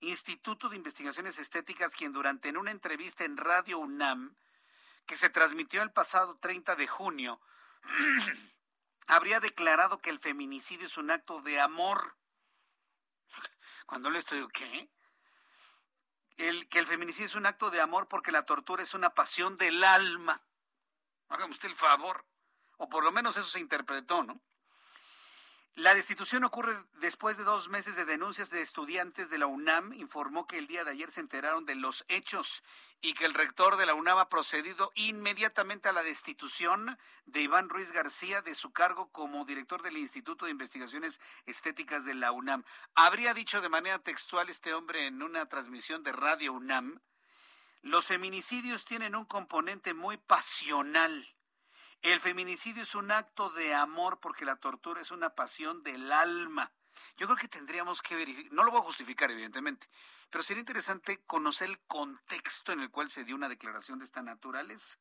Instituto 0.00 0.68
de 0.68 0.76
Investigaciones 0.76 1.38
Estéticas, 1.38 1.94
quien 1.94 2.12
durante 2.12 2.48
en 2.48 2.56
una 2.56 2.70
entrevista 2.70 3.24
en 3.24 3.36
Radio 3.36 3.78
UNAM, 3.78 4.36
que 5.06 5.16
se 5.16 5.28
transmitió 5.28 5.82
el 5.82 5.92
pasado 5.92 6.38
30 6.38 6.76
de 6.76 6.86
junio, 6.86 7.40
habría 9.08 9.40
declarado 9.40 9.98
que 9.98 10.10
el 10.10 10.18
feminicidio 10.18 10.86
es 10.86 10.96
un 10.96 11.10
acto 11.10 11.42
de 11.42 11.60
amor. 11.60 12.16
Cuando 13.86 14.08
le 14.08 14.20
estoy, 14.20 14.46
¿qué? 14.52 14.88
Que 16.36 16.78
el 16.78 16.86
feminicidio 16.86 17.26
es 17.26 17.34
un 17.34 17.44
acto 17.44 17.70
de 17.70 17.82
amor 17.82 18.08
porque 18.08 18.32
la 18.32 18.46
tortura 18.46 18.82
es 18.82 18.94
una 18.94 19.10
pasión 19.10 19.58
del 19.58 19.84
alma. 19.84 20.42
Hágame 21.28 21.52
usted 21.52 21.68
el 21.68 21.76
favor. 21.76 22.24
O 22.78 22.88
por 22.88 23.04
lo 23.04 23.12
menos 23.12 23.36
eso 23.36 23.48
se 23.48 23.60
interpretó, 23.60 24.24
¿no? 24.24 24.40
La 25.76 25.94
destitución 25.94 26.44
ocurre 26.44 26.76
después 27.00 27.36
de 27.36 27.44
dos 27.44 27.68
meses 27.68 27.96
de 27.96 28.04
denuncias 28.04 28.50
de 28.50 28.60
estudiantes 28.60 29.30
de 29.30 29.38
la 29.38 29.46
UNAM. 29.46 29.92
Informó 29.94 30.46
que 30.46 30.58
el 30.58 30.66
día 30.66 30.84
de 30.84 30.90
ayer 30.90 31.10
se 31.10 31.20
enteraron 31.20 31.64
de 31.64 31.76
los 31.76 32.04
hechos 32.08 32.62
y 33.00 33.14
que 33.14 33.24
el 33.24 33.34
rector 33.34 33.76
de 33.76 33.86
la 33.86 33.94
UNAM 33.94 34.18
ha 34.18 34.28
procedido 34.28 34.90
inmediatamente 34.94 35.88
a 35.88 35.92
la 35.92 36.02
destitución 36.02 36.98
de 37.24 37.42
Iván 37.42 37.68
Ruiz 37.68 37.92
García 37.92 38.42
de 38.42 38.54
su 38.54 38.72
cargo 38.72 39.10
como 39.10 39.44
director 39.44 39.80
del 39.82 39.96
Instituto 39.96 40.44
de 40.44 40.50
Investigaciones 40.50 41.20
Estéticas 41.46 42.04
de 42.04 42.14
la 42.14 42.32
UNAM. 42.32 42.64
Habría 42.94 43.32
dicho 43.32 43.60
de 43.60 43.68
manera 43.68 44.00
textual 44.00 44.50
este 44.50 44.74
hombre 44.74 45.06
en 45.06 45.22
una 45.22 45.46
transmisión 45.46 46.02
de 46.02 46.12
Radio 46.12 46.52
UNAM, 46.52 47.00
los 47.82 48.06
feminicidios 48.06 48.84
tienen 48.84 49.14
un 49.14 49.24
componente 49.24 49.94
muy 49.94 50.18
pasional 50.18 51.26
el 52.02 52.20
feminicidio 52.20 52.82
es 52.82 52.94
un 52.94 53.10
acto 53.10 53.50
de 53.50 53.74
amor 53.74 54.20
porque 54.20 54.44
la 54.44 54.56
tortura 54.56 55.00
es 55.00 55.10
una 55.10 55.34
pasión 55.34 55.82
del 55.82 56.10
alma. 56.10 56.72
Yo 57.16 57.26
creo 57.26 57.36
que 57.36 57.48
tendríamos 57.48 58.00
que 58.00 58.16
verificar, 58.16 58.52
no 58.52 58.64
lo 58.64 58.70
voy 58.70 58.80
a 58.80 58.84
justificar 58.84 59.30
evidentemente, 59.30 59.88
pero 60.30 60.42
sería 60.42 60.60
interesante 60.60 61.22
conocer 61.26 61.68
el 61.68 61.78
contexto 61.80 62.72
en 62.72 62.80
el 62.80 62.90
cual 62.90 63.10
se 63.10 63.24
dio 63.24 63.34
una 63.34 63.48
declaración 63.48 63.98
de 63.98 64.06
esta 64.06 64.22
naturaleza. 64.22 64.98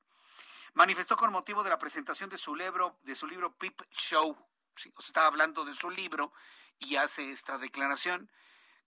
Manifestó 0.74 1.16
con 1.16 1.32
motivo 1.32 1.64
de 1.64 1.70
la 1.70 1.80
presentación 1.80 2.30
de 2.30 2.38
su 2.38 2.56
libro, 2.56 3.00
de 3.04 3.16
su 3.16 3.28
libro 3.28 3.56
Pip 3.56 3.82
Show. 3.92 4.32
O 4.32 4.80
sea, 4.80 4.92
estaba 5.00 5.28
hablando 5.28 5.66
de 5.66 5.74
su 5.74 5.90
libro 5.90 6.34
y 6.78 6.98
hace 6.98 7.32
esta 7.32 7.58
declaración 7.58 8.30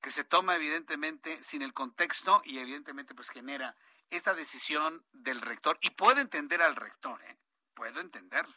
que 0.00 0.10
se 0.10 0.24
toma 0.24 0.56
evidentemente 0.56 1.42
sin 1.42 1.62
el 1.62 1.72
contexto 1.72 2.42
y 2.44 2.58
evidentemente 2.58 3.14
pues 3.14 3.30
genera 3.30 3.76
esta 4.10 4.34
decisión 4.34 5.04
del 5.12 5.40
rector 5.40 5.78
y 5.80 5.90
puede 5.90 6.20
entender 6.20 6.60
al 6.60 6.76
rector, 6.76 7.22
¿eh? 7.22 7.38
Puedo 7.74 8.00
entenderlo. 8.00 8.54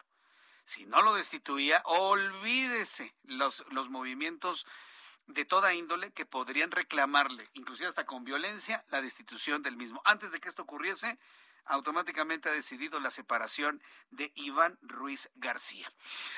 Si 0.63 0.85
no 0.85 1.01
lo 1.01 1.13
destituía, 1.13 1.81
olvídese 1.85 3.13
los, 3.23 3.63
los 3.71 3.89
movimientos 3.89 4.65
de 5.27 5.45
toda 5.45 5.73
índole 5.73 6.11
que 6.11 6.25
podrían 6.25 6.71
reclamarle, 6.71 7.43
inclusive 7.53 7.87
hasta 7.89 8.05
con 8.05 8.23
violencia, 8.23 8.83
la 8.89 9.01
destitución 9.01 9.61
del 9.61 9.77
mismo. 9.77 10.01
Antes 10.05 10.31
de 10.31 10.39
que 10.39 10.49
esto 10.49 10.63
ocurriese, 10.63 11.19
automáticamente 11.65 12.49
ha 12.49 12.51
decidido 12.51 12.99
la 12.99 13.09
separación 13.09 13.81
de 14.11 14.31
Iván 14.35 14.77
Ruiz 14.81 15.29
García. 15.35 15.87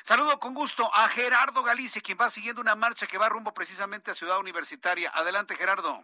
Saludo 0.04 0.40
con 0.40 0.54
gusto 0.54 0.90
a 0.94 1.08
Gerardo 1.10 1.64
Galicia, 1.64 2.02
quien 2.02 2.18
va 2.20 2.30
siguiendo 2.30 2.62
una 2.62 2.76
marcha 2.76 3.08
que 3.08 3.18
va 3.18 3.30
rumbo 3.30 3.54
precisamente 3.54 4.12
a 4.12 4.16
Ciudad 4.16 4.40
Universitaria. 4.40 5.12
Adelante, 5.14 5.56
Gerardo. 5.56 6.02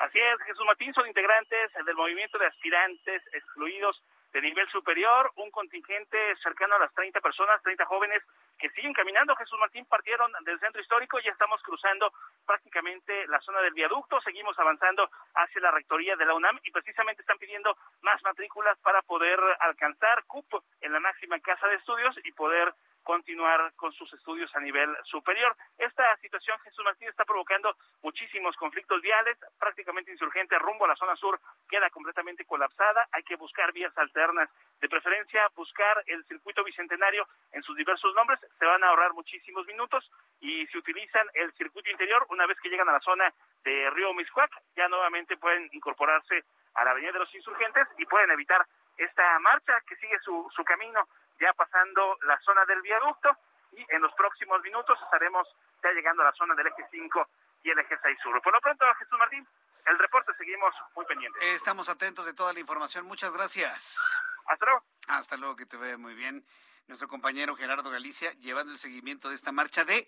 Así 0.00 0.18
es, 0.18 0.40
Jesús 0.46 0.64
Martín, 0.66 0.92
son 0.94 1.06
integrantes 1.06 1.72
del 1.84 1.96
movimiento 1.96 2.38
de 2.38 2.46
aspirantes 2.46 3.22
excluidos 3.32 4.02
de 4.32 4.40
nivel 4.40 4.68
superior, 4.70 5.32
un 5.36 5.50
contingente 5.50 6.18
cercano 6.42 6.76
a 6.76 6.78
las 6.78 6.94
30 6.94 7.20
personas, 7.20 7.62
30 7.62 7.84
jóvenes 7.86 8.22
que 8.58 8.70
siguen 8.70 8.92
caminando. 8.92 9.34
Jesús 9.36 9.58
Martín 9.58 9.84
partieron 9.86 10.30
del 10.44 10.60
centro 10.60 10.80
histórico, 10.80 11.18
ya 11.18 11.32
estamos 11.32 11.60
cruzando 11.62 12.12
prácticamente 12.46 13.26
la 13.28 13.40
zona 13.40 13.60
del 13.60 13.74
viaducto, 13.74 14.20
seguimos 14.20 14.58
avanzando 14.58 15.08
hacia 15.34 15.60
la 15.60 15.70
rectoría 15.70 16.16
de 16.16 16.26
la 16.26 16.34
UNAM 16.34 16.58
y 16.62 16.70
precisamente 16.70 17.22
están 17.22 17.38
pidiendo 17.38 17.76
más 18.02 18.22
matrículas 18.22 18.78
para 18.80 19.02
poder 19.02 19.38
alcanzar 19.60 20.24
cupo 20.24 20.62
en 20.80 20.92
la 20.92 21.00
máxima 21.00 21.40
casa 21.40 21.66
de 21.68 21.76
estudios 21.76 22.14
y 22.24 22.32
poder 22.32 22.72
continuar 23.02 23.72
con 23.76 23.92
sus 23.92 24.12
estudios 24.12 24.54
a 24.54 24.60
nivel 24.60 24.88
superior. 25.04 25.56
Esta 25.78 26.16
situación, 26.18 26.58
Jesús 26.60 26.84
Martín, 26.84 27.08
está 27.08 27.24
provocando 27.24 27.74
muchísimos 28.02 28.56
conflictos 28.56 29.00
viales, 29.02 29.36
prácticamente 29.58 30.12
insurgente 30.12 30.58
rumbo 30.58 30.84
a 30.84 30.88
la 30.88 30.96
zona 30.96 31.16
sur 31.16 31.40
queda 31.68 31.90
completamente 31.90 32.44
colapsada, 32.44 33.06
hay 33.12 33.22
que 33.22 33.36
buscar 33.36 33.72
vías 33.72 33.96
alternas, 33.96 34.48
de 34.80 34.88
preferencia 34.88 35.46
buscar 35.54 36.02
el 36.06 36.24
circuito 36.24 36.64
bicentenario 36.64 37.26
en 37.52 37.62
sus 37.62 37.76
diversos 37.76 38.14
nombres, 38.14 38.40
se 38.58 38.64
van 38.64 38.82
a 38.82 38.88
ahorrar 38.88 39.12
muchísimos 39.12 39.66
minutos 39.66 40.10
y 40.40 40.66
si 40.68 40.78
utilizan 40.78 41.26
el 41.34 41.52
circuito 41.52 41.90
interior, 41.90 42.26
una 42.30 42.46
vez 42.46 42.58
que 42.60 42.68
llegan 42.68 42.88
a 42.88 42.92
la 42.92 43.00
zona 43.00 43.32
de 43.64 43.90
Río 43.90 44.14
Miscuac, 44.14 44.50
ya 44.76 44.88
nuevamente 44.88 45.36
pueden 45.36 45.68
incorporarse 45.72 46.44
a 46.74 46.84
la 46.84 46.92
Avenida 46.92 47.12
de 47.12 47.18
los 47.20 47.34
Insurgentes 47.34 47.86
y 47.98 48.06
pueden 48.06 48.30
evitar 48.30 48.64
esta 48.96 49.38
marcha 49.40 49.80
que 49.86 49.96
sigue 49.96 50.18
su, 50.20 50.48
su 50.54 50.64
camino 50.64 51.06
ya 51.40 51.52
pasando 51.54 52.18
la 52.22 52.38
zona 52.40 52.64
del 52.66 52.82
viaducto 52.82 53.36
y 53.72 53.86
en 53.88 54.02
los 54.02 54.12
próximos 54.14 54.60
minutos 54.62 54.98
estaremos 55.02 55.48
ya 55.82 55.90
llegando 55.90 56.22
a 56.22 56.26
la 56.26 56.32
zona 56.32 56.54
del 56.54 56.66
eje 56.66 56.86
5 56.90 57.28
y 57.64 57.70
el 57.70 57.78
eje 57.78 57.96
6 58.02 58.18
sur. 58.22 58.40
Por 58.42 58.52
lo 58.52 58.60
pronto, 58.60 58.84
Jesús 58.98 59.18
Martín, 59.18 59.46
el 59.86 59.98
reporte 59.98 60.32
seguimos 60.36 60.74
muy 60.94 61.06
pendientes. 61.06 61.42
Estamos 61.42 61.88
atentos 61.88 62.26
de 62.26 62.34
toda 62.34 62.52
la 62.52 62.60
información. 62.60 63.06
Muchas 63.06 63.32
gracias. 63.32 63.98
Hasta 64.46 64.66
luego. 64.66 64.84
Hasta 65.08 65.36
luego, 65.36 65.56
que 65.56 65.66
te 65.66 65.76
vea 65.76 65.96
muy 65.96 66.14
bien. 66.14 66.44
Nuestro 66.86 67.08
compañero 67.08 67.56
Gerardo 67.56 67.88
Galicia 67.90 68.32
llevando 68.32 68.72
el 68.72 68.78
seguimiento 68.78 69.28
de 69.28 69.36
esta 69.36 69.52
marcha 69.52 69.84
de 69.84 70.06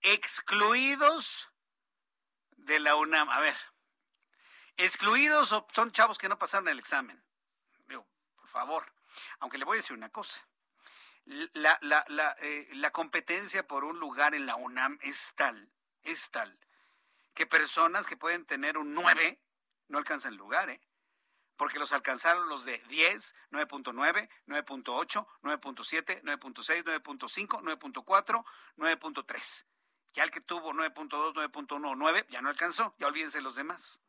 excluidos 0.00 1.52
de 2.56 2.80
la 2.80 2.96
UNAM. 2.96 3.28
A 3.28 3.40
ver, 3.40 3.56
excluidos 4.76 5.52
o 5.52 5.66
son 5.72 5.92
chavos 5.92 6.18
que 6.18 6.28
no 6.28 6.38
pasaron 6.38 6.68
el 6.68 6.78
examen. 6.78 7.22
Digo, 7.86 8.06
por 8.36 8.48
favor. 8.48 8.84
Aunque 9.40 9.58
le 9.58 9.66
voy 9.66 9.76
a 9.76 9.80
decir 9.80 9.94
una 9.94 10.08
cosa 10.08 10.46
la, 11.24 11.78
la, 11.82 12.04
la, 12.08 12.36
eh, 12.40 12.68
la 12.72 12.90
competencia 12.90 13.66
por 13.66 13.84
un 13.84 13.98
lugar 13.98 14.34
en 14.34 14.46
la 14.46 14.56
UNAM 14.56 14.98
es 15.02 15.32
tal, 15.34 15.70
es 16.02 16.30
tal, 16.30 16.58
que 17.34 17.46
personas 17.46 18.06
que 18.06 18.16
pueden 18.16 18.44
tener 18.44 18.76
un 18.76 18.94
9 18.94 19.40
no 19.88 19.98
alcanzan 19.98 20.36
lugar, 20.36 20.70
¿eh? 20.70 20.80
Porque 21.56 21.78
los 21.78 21.92
alcanzaron 21.92 22.48
los 22.48 22.64
de 22.64 22.78
10, 22.88 23.34
9.9, 23.50 24.28
9.8, 24.46 25.26
9.7, 25.42 26.22
9.6, 26.22 26.84
9.5, 26.84 27.62
9.4, 27.62 28.44
9.3. 28.76 29.64
Ya 30.14 30.24
el 30.24 30.30
que 30.30 30.40
tuvo 30.40 30.72
9.2, 30.72 31.34
9.1, 31.34 31.94
9, 31.96 32.26
ya 32.30 32.42
no 32.42 32.48
alcanzó, 32.48 32.94
ya 32.98 33.06
olvídense 33.06 33.40
los 33.40 33.54
demás. 33.54 34.00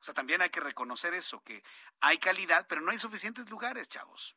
O 0.00 0.04
sea, 0.04 0.14
también 0.14 0.42
hay 0.42 0.50
que 0.50 0.60
reconocer 0.60 1.14
eso, 1.14 1.42
que 1.42 1.62
hay 2.00 2.18
calidad, 2.18 2.66
pero 2.68 2.80
no 2.80 2.90
hay 2.90 2.98
suficientes 2.98 3.48
lugares, 3.48 3.88
chavos. 3.88 4.36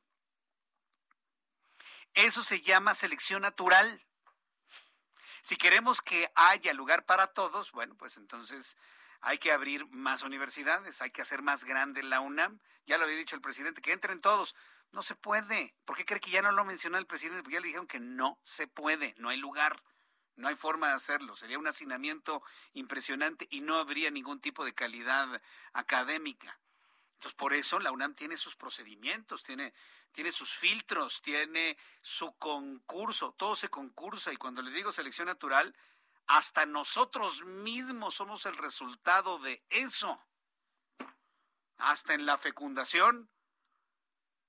Eso 2.16 2.44
se 2.44 2.62
llama 2.62 2.94
selección 2.94 3.42
natural. 3.42 4.02
Si 5.44 5.58
queremos 5.58 6.02
que 6.02 6.32
haya 6.34 6.74
lugar 6.74 7.06
para 7.06 7.28
todos, 7.28 7.72
bueno, 7.72 7.96
pues 7.98 8.18
entonces 8.18 8.78
hay 9.20 9.38
que 9.38 9.52
abrir 9.52 9.86
más 9.88 10.24
universidades, 10.24 11.02
hay 11.02 11.12
que 11.12 11.22
hacer 11.22 11.42
más 11.42 11.66
grande 11.66 12.04
la 12.04 12.22
UNAM. 12.22 12.60
Ya 12.86 12.98
lo 12.98 13.04
había 13.04 13.18
dicho 13.18 13.36
el 13.36 13.42
presidente, 13.42 13.82
que 13.82 13.92
entren 13.92 14.22
todos. 14.22 14.56
No 14.92 15.02
se 15.02 15.16
puede. 15.16 15.76
¿Por 15.84 15.98
qué 15.98 16.06
cree 16.06 16.22
que 16.22 16.32
ya 16.32 16.42
no 16.42 16.54
lo 16.54 16.64
mencionó 16.64 16.98
el 16.98 17.06
presidente? 17.06 17.44
Porque 17.44 17.56
ya 17.56 17.60
le 17.60 17.68
dijeron 17.68 17.88
que 17.88 18.00
no 18.00 18.40
se 18.44 18.68
puede, 18.68 19.14
no 19.18 19.30
hay 19.30 19.38
lugar, 19.38 19.84
no 20.38 20.48
hay 20.48 20.56
forma 20.56 20.88
de 20.88 20.94
hacerlo. 20.94 21.36
Sería 21.36 21.60
un 21.60 21.68
hacinamiento 21.68 22.44
impresionante 22.74 23.46
y 23.50 23.60
no 23.60 23.78
habría 23.78 24.10
ningún 24.10 24.40
tipo 24.40 24.64
de 24.64 24.74
calidad 24.74 25.42
académica. 25.74 26.60
Entonces, 27.16 27.36
por 27.36 27.54
eso 27.54 27.80
la 27.80 27.92
UNAM 27.92 28.16
tiene 28.16 28.38
sus 28.38 28.56
procedimientos, 28.56 29.44
tiene 29.44 29.74
tiene 30.16 30.32
sus 30.32 30.50
filtros, 30.52 31.22
tiene 31.22 31.78
su 32.02 32.34
concurso, 32.38 33.36
todo 33.38 33.56
se 33.56 33.68
concursa 33.70 34.32
y 34.32 34.38
cuando 34.38 34.62
le 34.62 34.72
digo 34.72 34.94
selección 34.94 35.28
natural, 35.28 35.76
hasta 36.26 36.66
nosotros 36.66 37.44
mismos 37.44 38.16
somos 38.16 38.46
el 38.46 38.56
resultado 38.56 39.38
de 39.40 39.62
eso. 39.70 40.20
Hasta 41.78 42.14
en 42.14 42.26
la 42.26 42.38
fecundación, 42.38 43.30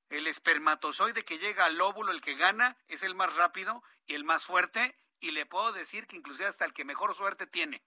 el 0.08 0.28
espermatozoide 0.28 1.24
que 1.24 1.38
llega 1.38 1.64
al 1.64 1.80
óvulo, 1.80 2.12
el 2.12 2.20
que 2.20 2.36
gana, 2.36 2.76
es 2.86 3.02
el 3.02 3.16
más 3.16 3.34
rápido 3.34 3.82
y 4.06 4.14
el 4.14 4.22
más 4.22 4.44
fuerte, 4.44 4.96
y 5.18 5.32
le 5.32 5.46
puedo 5.46 5.72
decir 5.72 6.06
que 6.06 6.14
inclusive 6.14 6.48
hasta 6.48 6.64
el 6.64 6.72
que 6.72 6.84
mejor 6.84 7.14
suerte 7.16 7.48
tiene 7.48 7.82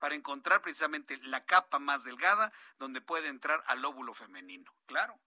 para 0.00 0.16
encontrar 0.16 0.60
precisamente 0.60 1.16
la 1.28 1.44
capa 1.44 1.78
más 1.78 2.02
delgada 2.02 2.52
donde 2.80 3.00
puede 3.00 3.28
entrar 3.28 3.62
al 3.68 3.84
óvulo 3.84 4.12
femenino. 4.12 4.74
Claro. 4.86 5.20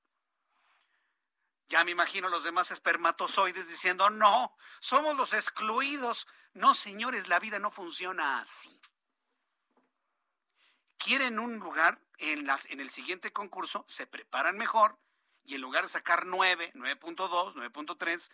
Ya 1.68 1.84
me 1.84 1.92
imagino 1.92 2.30
los 2.30 2.44
demás 2.44 2.70
espermatozoides 2.72 3.68
diciendo, 3.68 4.10
no, 4.10 4.56
somos 4.80 5.16
los 5.16 5.34
excluidos. 5.34 6.28
No, 6.54 6.76
señores, 6.76 7.28
la 7.28 7.40
vida 7.40 7.60
no 7.60 7.72
funciona 7.72 8.40
así. 8.40 8.80
Quieren 10.98 11.40
un 11.40 11.58
lugar 11.58 12.00
en, 12.18 12.46
las, 12.46 12.66
en 12.68 12.80
el 12.80 12.90
siguiente 12.90 13.34
concurso, 13.34 13.84
se 13.88 14.08
preparan 14.08 14.58
mejor 14.58 15.00
y 15.44 15.56
en 15.56 15.62
lugar 15.62 15.84
de 15.84 15.90
sacar 15.90 16.26
9, 16.26 16.72
9.2, 16.74 17.54
9.3, 17.54 18.32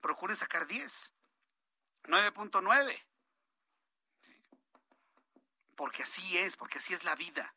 procuren 0.00 0.36
sacar 0.36 0.66
10, 0.66 1.12
9.9. 2.04 3.04
Porque 5.76 6.02
así 6.02 6.38
es, 6.38 6.56
porque 6.56 6.78
así 6.78 6.94
es 6.94 7.04
la 7.04 7.14
vida. 7.14 7.54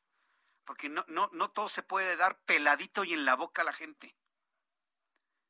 Porque 0.66 0.90
no, 0.90 1.04
no, 1.08 1.30
no 1.34 1.50
todo 1.50 1.70
se 1.70 1.82
puede 1.82 2.16
dar 2.16 2.40
peladito 2.42 3.04
y 3.04 3.14
en 3.14 3.26
la 3.26 3.36
boca 3.36 3.64
a 3.64 3.66
la 3.66 3.74
gente. 3.74 4.16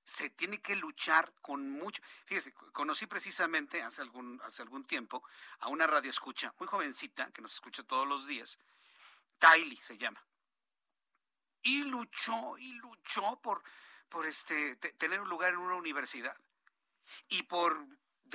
Se 0.03 0.29
tiene 0.29 0.61
que 0.61 0.75
luchar 0.75 1.33
con 1.41 1.69
mucho. 1.69 2.01
Fíjese, 2.25 2.53
conocí 2.53 3.07
precisamente 3.07 3.81
hace 3.81 4.01
algún, 4.01 4.41
hace 4.43 4.61
algún 4.61 4.85
tiempo 4.85 5.23
a 5.59 5.69
una 5.69 5.87
radio 5.87 6.09
escucha, 6.09 6.53
muy 6.59 6.67
jovencita, 6.67 7.31
que 7.31 7.41
nos 7.41 7.53
escucha 7.53 7.83
todos 7.83 8.07
los 8.07 8.27
días. 8.27 8.57
Tylee 9.39 9.77
se 9.77 9.97
llama. 9.97 10.23
Y 11.63 11.83
luchó 11.83 12.57
y 12.57 12.73
luchó 12.73 13.39
por, 13.41 13.63
por 14.09 14.25
este, 14.25 14.75
tener 14.75 15.21
un 15.21 15.29
lugar 15.29 15.53
en 15.53 15.59
una 15.59 15.75
universidad. 15.75 16.35
Y 17.29 17.43
por 17.43 17.85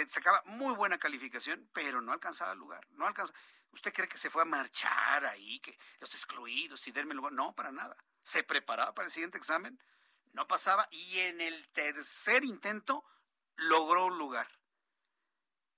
sacaba 0.06 0.42
muy 0.44 0.74
buena 0.74 0.98
calificación, 0.98 1.68
pero 1.72 2.02
no 2.02 2.12
alcanzaba 2.12 2.52
el 2.52 2.58
lugar. 2.58 2.86
No 2.90 3.06
alcanzaba. 3.06 3.38
¿Usted 3.70 3.92
cree 3.92 4.08
que 4.08 4.18
se 4.18 4.30
fue 4.30 4.42
a 4.42 4.46
marchar 4.46 5.24
ahí, 5.26 5.60
que 5.60 5.78
los 6.00 6.12
excluidos 6.14 6.86
y 6.86 6.92
denme 6.92 7.14
lugar? 7.14 7.32
No, 7.32 7.54
para 7.54 7.72
nada. 7.72 7.96
Se 8.22 8.42
preparaba 8.42 8.94
para 8.94 9.06
el 9.06 9.12
siguiente 9.12 9.38
examen, 9.38 9.80
no 10.36 10.46
pasaba 10.46 10.86
y 10.90 11.18
en 11.20 11.40
el 11.40 11.66
tercer 11.70 12.44
intento 12.44 13.02
logró 13.56 14.04
un 14.06 14.18
lugar. 14.18 14.46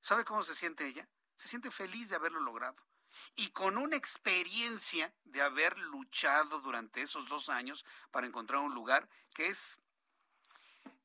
¿Sabe 0.00 0.24
cómo 0.24 0.42
se 0.42 0.56
siente 0.56 0.84
ella? 0.84 1.08
Se 1.36 1.46
siente 1.46 1.70
feliz 1.70 2.08
de 2.08 2.16
haberlo 2.16 2.40
logrado. 2.40 2.84
Y 3.36 3.50
con 3.50 3.78
una 3.78 3.96
experiencia 3.96 5.14
de 5.22 5.42
haber 5.42 5.78
luchado 5.78 6.60
durante 6.60 7.02
esos 7.02 7.28
dos 7.28 7.48
años 7.48 7.86
para 8.10 8.26
encontrar 8.26 8.60
un 8.60 8.74
lugar 8.74 9.08
que 9.32 9.46
es, 9.46 9.78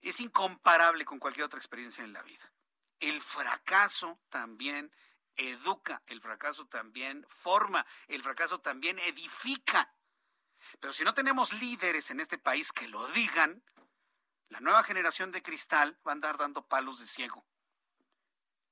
es 0.02 0.20
incomparable 0.20 1.06
con 1.06 1.20
cualquier 1.20 1.46
otra 1.46 1.60
experiencia 1.60 2.04
en 2.04 2.14
la 2.14 2.24
vida. 2.24 2.52
El 3.00 3.22
fracaso 3.22 4.20
también 4.30 4.92
educa, 5.36 6.02
el 6.08 6.22
fracaso 6.22 6.66
también 6.66 7.24
forma, 7.30 7.86
el 8.08 8.24
fracaso 8.24 8.62
también 8.62 8.98
edifica. 8.98 9.94
Pero 10.80 10.94
si 10.94 11.04
no 11.04 11.14
tenemos 11.14 11.54
líderes 11.54 12.12
en 12.12 12.20
este 12.20 12.38
país 12.38 12.72
que 12.72 12.88
lo 12.88 13.08
digan, 13.08 13.64
la 14.50 14.60
nueva 14.60 14.84
generación 14.84 15.32
de 15.32 15.42
cristal 15.42 15.98
va 16.06 16.12
a 16.12 16.14
andar 16.14 16.38
dando 16.38 16.68
palos 16.68 17.00
de 17.00 17.08
ciego. 17.08 17.46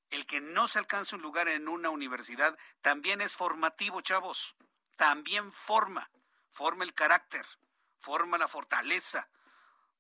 El 0.10 0.26
que 0.26 0.42
no 0.42 0.68
se 0.68 0.80
alcance 0.80 1.16
un 1.16 1.22
lugar 1.22 1.48
en 1.48 1.68
una 1.68 1.90
universidad 1.90 2.58
también 2.82 3.22
es 3.22 3.36
formativo, 3.36 4.02
chavos. 4.02 4.56
También 4.98 5.52
forma. 5.52 6.12
Forma 6.52 6.84
el 6.84 6.94
carácter, 6.94 7.46
forma 8.00 8.38
la 8.38 8.50
fortaleza, 8.50 9.30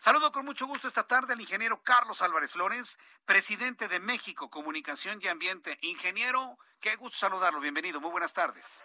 Saludo 0.00 0.30
con 0.30 0.44
mucho 0.44 0.66
gusto 0.66 0.86
esta 0.86 1.08
tarde 1.08 1.32
al 1.32 1.40
ingeniero 1.40 1.82
Carlos 1.82 2.22
Álvarez 2.22 2.52
Flores, 2.52 3.00
presidente 3.24 3.88
de 3.88 3.98
México 3.98 4.50
Comunicación 4.50 5.18
y 5.20 5.26
Ambiente. 5.26 5.80
Ingeniero, 5.82 6.56
qué 6.80 6.94
gusto 6.94 7.18
saludarlo. 7.18 7.58
Bienvenido. 7.58 8.00
Muy 8.00 8.12
buenas 8.12 8.34
tardes. 8.34 8.84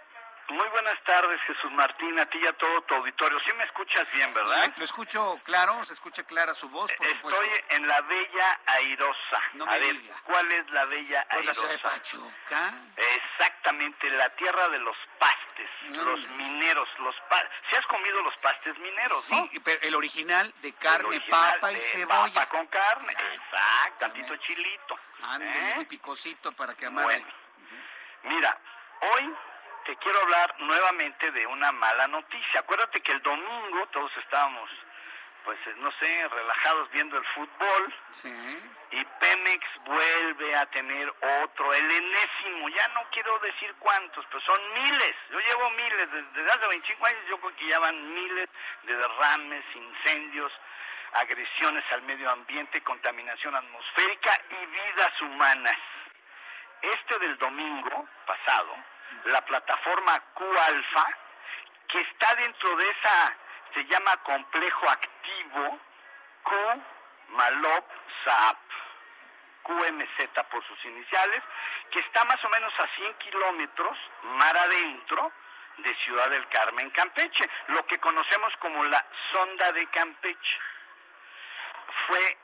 Muy 0.50 0.68
buenas 0.70 1.04
tardes, 1.04 1.40
Jesús 1.42 1.72
Martín, 1.74 2.20
a 2.20 2.26
ti 2.26 2.40
y 2.42 2.48
a 2.48 2.54
todo 2.54 2.82
tu 2.82 2.96
auditorio. 2.96 3.40
Sí 3.46 3.54
me 3.56 3.64
escuchas 3.66 4.08
bien, 4.14 4.34
¿verdad? 4.34 4.74
Lo 4.78 4.84
escucho 4.84 5.40
claro, 5.44 5.84
se 5.86 5.94
escucha 5.94 6.24
clara 6.26 6.56
su 6.56 6.68
voz, 6.70 6.92
por 6.94 7.08
supuesto. 7.08 7.44
Estoy 7.44 7.78
en 7.78 7.88
la 7.88 8.02
Bella 8.02 8.60
Airosa. 8.66 9.42
No 9.54 9.68
me 9.68 9.74
a 9.74 9.78
ver, 9.78 9.96
¿cuál 10.24 10.52
es 10.52 10.70
la 10.72 10.86
Bella 10.86 11.28
pues 11.30 11.42
Airosa? 11.42 11.62
la 11.62 11.68
ciudad 11.68 11.70
de 11.70 12.00
Pachuca. 12.00 12.74
Exactamente, 12.98 14.10
la 14.10 14.30
tierra 14.36 14.68
de 14.70 14.80
los 14.80 14.98
pastes, 15.20 15.70
los 15.90 16.28
mineros, 16.30 16.90
los 16.98 17.16
pa 17.30 17.40
¿Si 17.70 17.78
has 17.78 17.86
comido 17.86 18.20
los 18.24 18.36
pastes 18.38 18.76
mineros, 18.80 19.24
sí, 19.24 19.36
no? 19.36 19.62
pero 19.64 19.80
el 19.84 19.94
original 19.94 20.52
de 20.62 20.74
carne, 20.74 21.22
papa 21.30 21.72
y 21.74 21.80
cebolla. 21.80 22.34
Papa 22.34 22.50
con 22.50 22.66
carne, 22.68 23.14
exacto, 23.14 24.00
tantito 24.00 24.36
chilito. 24.38 25.00
Ándale, 25.22 25.82
¿eh? 25.82 25.86
picosito 25.86 26.52
para 26.54 26.74
que 26.74 26.88
amarre. 26.88 27.06
Bueno, 27.06 27.28
mira, 28.24 28.58
hoy 29.14 29.36
te 29.90 29.98
quiero 29.98 30.22
hablar 30.22 30.54
nuevamente 30.60 31.32
de 31.32 31.48
una 31.48 31.72
mala 31.72 32.08
noticia. 32.10 32.60
Acuérdate 32.60 33.02
que 33.02 33.12
el 33.12 33.24
domingo 33.24 33.88
todos 33.88 34.12
estábamos, 34.18 34.70
pues 35.44 35.58
eh, 35.66 35.74
no 35.78 35.92
sé, 35.94 36.28
relajados 36.28 36.92
viendo 36.92 37.18
el 37.18 37.26
fútbol. 37.34 37.94
Y 38.92 39.04
Pemex 39.04 39.66
vuelve 39.86 40.56
a 40.58 40.66
tener 40.68 41.12
otro, 41.44 41.74
el 41.74 41.92
enésimo, 41.92 42.70
ya 42.70 42.88
no 42.90 43.04
quiero 43.12 43.40
decir 43.40 43.74
cuántos, 43.80 44.24
pero 44.28 44.40
son 44.42 44.74
miles. 44.74 45.16
Yo 45.32 45.40
llevo 45.40 45.72
miles, 45.72 46.12
desde 46.36 46.52
hace 46.52 46.68
25 46.68 47.08
años 47.08 47.22
yo 47.28 47.40
creo 47.40 47.56
que 47.56 47.68
ya 47.70 47.80
van 47.80 48.14
miles 48.14 48.50
de 48.84 48.96
derrames, 48.96 49.66
incendios, 49.74 50.52
agresiones 51.14 51.84
al 51.94 52.04
medio 52.04 52.30
ambiente, 52.30 52.84
contaminación 52.84 53.56
atmosférica 53.56 54.40
y 54.52 54.66
vidas 54.68 55.22
humanas. 55.22 55.78
Este 56.80 57.18
del 57.18 57.40
domingo 57.40 58.08
pasado, 58.28 58.76
la 59.26 59.42
plataforma 59.42 60.20
Q-Alfa, 60.34 61.06
que 61.88 62.02
está 62.02 62.36
dentro 62.36 62.76
de 62.78 62.84
esa, 62.84 63.38
se 63.74 63.86
llama 63.86 64.16
complejo 64.24 64.90
activo 64.90 65.80
Q 66.44 66.56
Malop 67.30 67.86
Saap, 68.24 68.58
QMZ 69.64 70.44
por 70.50 70.66
sus 70.66 70.86
iniciales, 70.86 71.44
que 71.92 72.00
está 72.00 72.24
más 72.26 72.44
o 72.44 72.50
menos 72.50 72.74
a 72.80 72.88
100 72.96 73.14
kilómetros 73.16 73.98
mar 74.24 74.58
adentro 74.58 75.32
de 75.78 75.96
Ciudad 76.04 76.30
del 76.30 76.48
Carmen, 76.50 76.90
Campeche, 76.92 77.50
lo 77.68 77.86
que 77.86 78.00
conocemos 78.00 78.54
como 78.58 78.84
la 78.86 79.06
sonda 79.32 79.72
de 79.72 79.88
Campeche. 79.88 80.58
Fue 82.08 82.38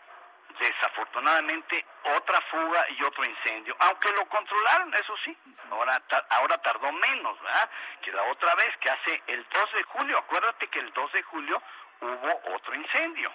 desafortunadamente 0.60 1.86
otra 2.16 2.40
fuga 2.52 2.86
y 2.90 3.04
otro 3.04 3.26
incendio, 3.26 3.76
aunque 3.80 4.12
lo 4.14 4.26
controlaron, 4.28 4.94
eso 4.94 5.16
sí, 5.24 5.38
ahora, 5.72 6.02
ahora 6.30 6.58
tardó 6.60 6.92
menos, 6.92 7.42
¿verdad? 7.42 7.70
Que 8.02 8.12
la 8.12 8.24
otra 8.24 8.54
vez, 8.56 8.76
que 8.78 8.90
hace 8.90 9.24
el 9.28 9.46
2 9.50 9.74
de 9.74 9.84
julio, 9.84 10.18
acuérdate 10.18 10.68
que 10.68 10.80
el 10.80 10.92
2 10.94 11.12
de 11.12 11.24
julio 11.24 11.62
hubo 12.02 12.56
otro 12.56 12.76
incendio. 12.76 13.32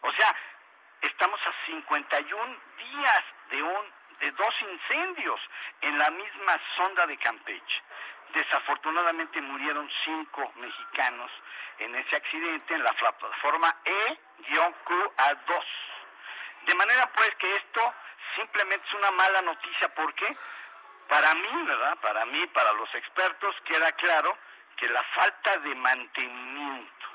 O 0.00 0.12
sea, 0.12 0.34
estamos 1.02 1.40
a 1.46 1.66
51 1.66 2.56
días 2.78 3.24
de 3.50 3.62
un 3.62 3.98
de 4.20 4.30
dos 4.32 4.54
incendios 4.60 5.40
en 5.80 5.96
la 5.98 6.10
misma 6.10 6.60
sonda 6.76 7.06
de 7.06 7.16
Campeche. 7.18 7.82
Desafortunadamente 8.34 9.40
murieron 9.40 9.88
cinco 10.04 10.52
mexicanos 10.56 11.30
en 11.78 11.94
ese 11.94 12.16
accidente 12.16 12.74
en 12.74 12.82
la 12.82 12.92
plataforma 12.92 13.74
E-QA2 13.84 15.64
de 16.66 16.74
manera 16.74 17.10
pues 17.14 17.30
que 17.36 17.50
esto 17.56 17.94
simplemente 18.36 18.86
es 18.86 18.94
una 18.94 19.10
mala 19.12 19.42
noticia 19.42 19.88
porque 19.94 20.36
para 21.08 21.34
mí, 21.34 21.62
¿verdad? 21.66 21.96
Para 22.02 22.24
mí, 22.26 22.46
para 22.48 22.72
los 22.72 22.94
expertos, 22.94 23.56
queda 23.64 23.90
claro 23.92 24.36
que 24.76 24.88
la 24.88 25.02
falta 25.14 25.56
de 25.58 25.74
mantenimiento 25.74 27.06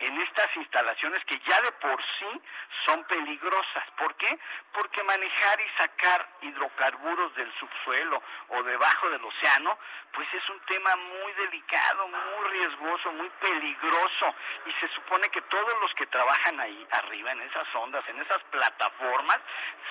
en 0.00 0.20
estas 0.22 0.48
instalaciones 0.56 1.20
que 1.26 1.38
ya 1.48 1.60
de 1.60 1.72
por 1.72 2.02
sí 2.18 2.42
son 2.86 3.04
peligrosas. 3.04 3.84
¿Por 3.96 4.14
qué? 4.16 4.38
Porque 4.72 5.02
manejar 5.04 5.60
y 5.60 5.68
sacar 5.78 6.28
hidrocarburos 6.42 7.34
del 7.36 7.52
subsuelo 7.58 8.22
o 8.48 8.62
debajo 8.62 9.10
del 9.10 9.24
océano, 9.24 9.78
pues 10.12 10.26
es 10.34 10.48
un 10.50 10.60
tema 10.66 10.96
muy 10.96 11.32
delicado, 11.32 12.08
muy 12.08 12.48
riesgoso, 12.50 13.12
muy 13.12 13.30
peligroso. 13.40 14.34
Y 14.66 14.72
se 14.80 14.88
supone 14.94 15.28
que 15.28 15.42
todos 15.42 15.80
los 15.80 15.94
que 15.94 16.06
trabajan 16.06 16.58
ahí 16.60 16.86
arriba, 16.90 17.32
en 17.32 17.42
esas 17.42 17.66
ondas, 17.74 18.04
en 18.08 18.20
esas 18.20 18.42
plataformas, 18.44 19.38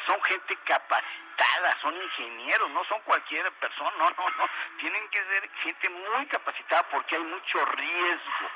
son 0.08 0.22
gente 0.24 0.56
capacitada, 0.66 1.78
son 1.82 1.96
ingenieros, 1.96 2.70
no 2.72 2.84
son 2.86 3.02
cualquier 3.02 3.50
persona, 3.54 3.92
no, 3.98 4.10
no, 4.10 4.30
no. 4.30 4.50
Tienen 4.80 5.08
que 5.10 5.24
ser 5.24 5.50
gente 5.64 5.90
muy 5.90 6.26
capacitada 6.28 6.84
porque 6.90 7.16
hay 7.16 7.24
mucho 7.24 7.66
riesgo, 7.66 8.50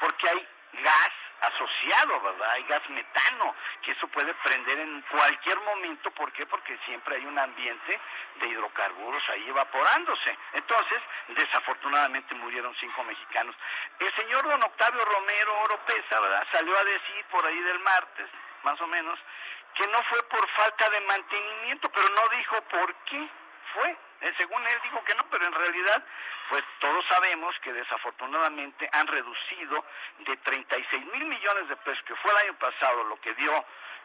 porque 0.00 0.28
hay 0.28 0.48
gas 0.82 1.10
asociado, 1.40 2.20
¿verdad? 2.20 2.50
Hay 2.52 2.62
gas 2.64 2.88
metano, 2.88 3.54
que 3.82 3.92
eso 3.92 4.06
puede 4.08 4.32
prender 4.34 4.78
en 4.78 5.02
cualquier 5.02 5.60
momento. 5.60 6.10
¿Por 6.12 6.32
qué? 6.32 6.46
Porque 6.46 6.78
siempre 6.86 7.16
hay 7.16 7.26
un 7.26 7.38
ambiente 7.38 8.00
de 8.36 8.48
hidrocarburos 8.48 9.22
ahí 9.30 9.48
evaporándose. 9.48 10.36
Entonces, 10.52 11.02
desafortunadamente 11.28 12.34
murieron 12.34 12.74
cinco 12.80 13.04
mexicanos. 13.04 13.54
El 13.98 14.14
señor 14.16 14.42
don 14.44 14.62
Octavio 14.62 15.04
Romero 15.04 15.60
Oropesa, 15.64 16.20
¿verdad? 16.20 16.46
Salió 16.52 16.78
a 16.78 16.84
decir 16.84 17.24
por 17.30 17.44
ahí 17.46 17.60
del 17.60 17.78
martes, 17.80 18.28
más 18.62 18.80
o 18.80 18.86
menos, 18.86 19.18
que 19.74 19.86
no 19.88 20.02
fue 20.04 20.22
por 20.28 20.48
falta 20.50 20.88
de 20.90 21.00
mantenimiento, 21.02 21.90
pero 21.90 22.08
no 22.08 22.36
dijo 22.36 22.60
por 22.62 22.94
qué 23.04 23.28
fue. 23.74 23.96
Eh, 24.20 24.32
según 24.38 24.62
él 24.66 24.78
dijo 24.82 25.04
que 25.04 25.14
no, 25.14 25.26
pero 25.30 25.44
en 25.46 25.52
realidad, 25.52 26.02
pues 26.48 26.64
todos 26.78 27.04
sabemos 27.06 27.54
que 27.60 27.72
desafortunadamente 27.72 28.88
han 28.92 29.06
reducido 29.06 29.84
de 30.18 30.36
36 30.38 31.06
mil 31.06 31.24
millones 31.26 31.68
de 31.68 31.76
pesos, 31.76 32.02
que 32.04 32.16
fue 32.16 32.30
el 32.30 32.48
año 32.48 32.58
pasado 32.58 33.04
lo 33.04 33.20
que 33.20 33.34
dio, 33.34 33.64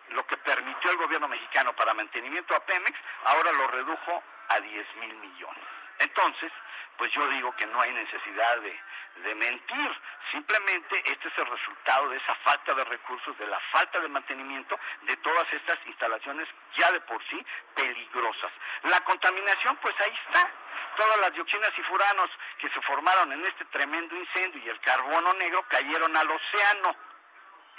lo 0.09 0.25
que 0.27 0.37
permitió 0.37 0.91
el 0.91 0.97
gobierno 0.97 1.27
mexicano 1.27 1.73
para 1.75 1.93
mantenimiento 1.93 2.55
a 2.55 2.65
Pemex, 2.65 2.97
ahora 3.25 3.51
lo 3.53 3.67
redujo 3.67 4.23
a 4.49 4.59
10 4.59 4.95
mil 4.95 5.13
millones. 5.15 5.63
Entonces, 5.99 6.51
pues 6.97 7.11
yo 7.13 7.25
digo 7.29 7.55
que 7.55 7.65
no 7.67 7.81
hay 7.81 7.91
necesidad 7.93 8.59
de, 8.59 8.77
de 9.23 9.35
mentir. 9.35 10.01
Simplemente 10.31 11.01
este 11.05 11.27
es 11.27 11.37
el 11.37 11.45
resultado 11.45 12.09
de 12.09 12.17
esa 12.17 12.35
falta 12.35 12.73
de 12.73 12.83
recursos, 12.83 13.37
de 13.37 13.47
la 13.47 13.59
falta 13.71 13.99
de 13.99 14.09
mantenimiento 14.09 14.77
de 15.01 15.15
todas 15.17 15.51
estas 15.53 15.77
instalaciones 15.85 16.47
ya 16.77 16.91
de 16.91 17.01
por 17.01 17.23
sí 17.29 17.45
peligrosas. 17.73 18.51
La 18.83 18.99
contaminación, 19.01 19.77
pues 19.77 19.95
ahí 19.99 20.19
está. 20.25 20.49
Todas 20.97 21.19
las 21.21 21.33
dioxinas 21.33 21.71
y 21.77 21.81
furanos 21.83 22.29
que 22.57 22.69
se 22.69 22.81
formaron 22.81 23.31
en 23.31 23.45
este 23.45 23.65
tremendo 23.65 24.15
incendio 24.15 24.61
y 24.63 24.69
el 24.69 24.79
carbono 24.81 25.31
negro 25.33 25.63
cayeron 25.69 26.15
al 26.15 26.29
océano. 26.29 26.95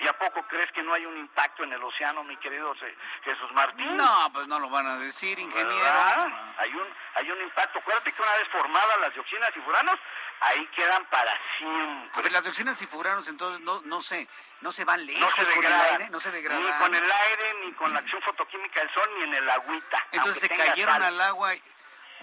¿Y 0.01 0.09
a 0.09 0.15
poco 0.15 0.43
crees 0.49 0.71
que 0.73 0.83
no 0.83 0.95
hay 0.95 1.05
un 1.05 1.17
impacto 1.19 1.63
en 1.63 1.73
el 1.75 1.83
océano, 1.83 2.25
mi 2.25 2.35
querido 2.39 2.75
Jesús 3.23 3.53
Martín? 3.53 3.97
No, 3.97 4.31
pues 4.33 4.49
no 4.49 4.59
lo 4.59 4.71
van 4.71 4.87
a 4.87 4.97
decir, 4.97 5.39
ingeniero. 5.39 6.33
Hay 6.57 6.75
un, 6.75 6.87
hay 7.17 7.31
un 7.31 7.43
impacto. 7.43 7.81
Acuérdate 7.81 8.11
que 8.11 8.23
una 8.23 8.33
vez 8.33 8.49
formadas 8.51 8.99
las 9.03 9.13
dioxinas 9.13 9.51
y 9.55 9.61
furanos, 9.61 9.97
ahí 10.41 10.67
quedan 10.69 11.05
para 11.07 11.31
siempre. 11.59 12.11
A 12.15 12.23
ver, 12.23 12.33
las 12.33 12.43
dioxinas 12.45 12.81
y 12.81 12.87
furanos 12.87 13.29
entonces 13.29 13.61
no, 13.61 13.83
no 13.83 14.01
se, 14.01 14.27
no 14.63 14.73
se 14.73 14.87
van 14.87 15.05
lejos 15.05 15.39
no 15.39 15.45
se 15.45 15.55
con 15.55 15.65
el 15.67 15.73
aire, 15.73 16.11
no 16.11 16.21
se 16.21 16.31
degradan. 16.31 16.65
Ni 16.65 16.73
con 16.73 16.95
el 16.95 17.13
aire, 17.13 17.55
ni 17.67 17.73
con 17.75 17.93
la 17.93 17.99
acción 17.99 18.23
fotoquímica 18.23 18.81
del 18.81 18.95
sol, 18.95 19.11
ni 19.19 19.25
en 19.25 19.35
el 19.35 19.51
agüita. 19.51 20.07
Entonces 20.13 20.41
se 20.41 20.49
cayeron 20.49 21.03
al 21.03 21.21
agua. 21.21 21.55
Y... 21.55 21.63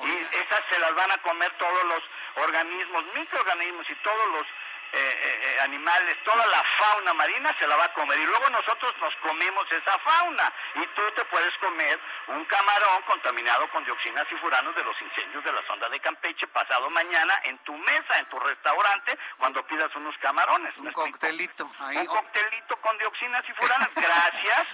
y 0.04 0.28
esas 0.32 0.62
se 0.72 0.80
las 0.80 0.96
van 0.96 1.12
a 1.12 1.18
comer 1.20 1.52
todos 1.60 1.84
los 1.84 2.02
organismos, 2.44 3.04
microorganismos 3.14 3.88
y 3.88 3.96
todos 3.98 4.28
los 4.32 4.48
eh, 4.94 5.00
eh, 5.00 5.42
eh, 5.44 5.60
animales, 5.62 6.16
toda 6.24 6.46
la 6.48 6.64
fauna 6.78 7.14
marina 7.14 7.54
se 7.60 7.68
la 7.68 7.76
va 7.76 7.86
a 7.86 7.94
comer 7.94 8.20
y 8.20 8.26
luego 8.26 8.50
nosotros 8.50 8.94
nos 9.02 9.14
comemos 9.18 9.66
esa 9.72 9.98
fauna 10.00 10.54
y 10.76 10.88
tú 10.96 11.02
te 11.16 11.26
puedes 11.26 11.54
comer 11.58 12.00
un 12.28 12.46
camarón 12.46 13.02
contaminado 13.04 13.70
con 13.70 13.84
dioxinas 13.84 14.26
y 14.32 14.36
furanos 14.36 14.74
de 14.76 14.84
los 14.84 14.96
incendios 15.02 15.44
de 15.44 15.52
la 15.52 15.66
sonda 15.68 15.90
de 15.90 16.00
Campeche 16.00 16.48
pasado 16.48 16.90
mañana 16.90 17.34
en 17.44 17.58
tu 17.60 17.74
mesa, 17.74 18.18
en 18.18 18.26
tu 18.30 18.40
restaurante, 18.40 19.18
cuando 19.38 19.66
pidas 19.68 19.94
unos 19.96 20.16
camarones. 20.20 20.76
Un 20.78 20.92
coctelito. 20.92 21.66
Un 21.66 22.06
coctelito 22.06 22.78
con 22.82 22.98
dioxinas 22.98 23.44
y 23.48 23.54
furanos. 23.54 23.94
Gracias 23.94 24.68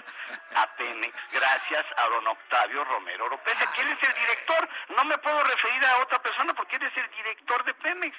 a 0.56 0.68
Pemex, 0.76 1.16
gracias 1.32 1.86
a 1.98 2.08
don 2.10 2.28
Octavio 2.28 2.84
Romero 2.84 3.26
Oropesa, 3.26 3.72
que 3.74 3.82
él 3.82 3.98
es 4.00 4.10
el 4.10 4.14
director. 4.16 4.70
No 4.96 5.06
me 5.06 5.18
puedo 5.18 5.44
referir 5.44 5.86
a 5.86 5.98
otra 5.98 6.22
persona 6.22 6.54
porque 6.54 6.76
él 6.76 6.84
es 6.84 6.98
el 6.98 7.10
director 7.12 7.64
de 7.64 7.74
Pemex. 7.74 8.16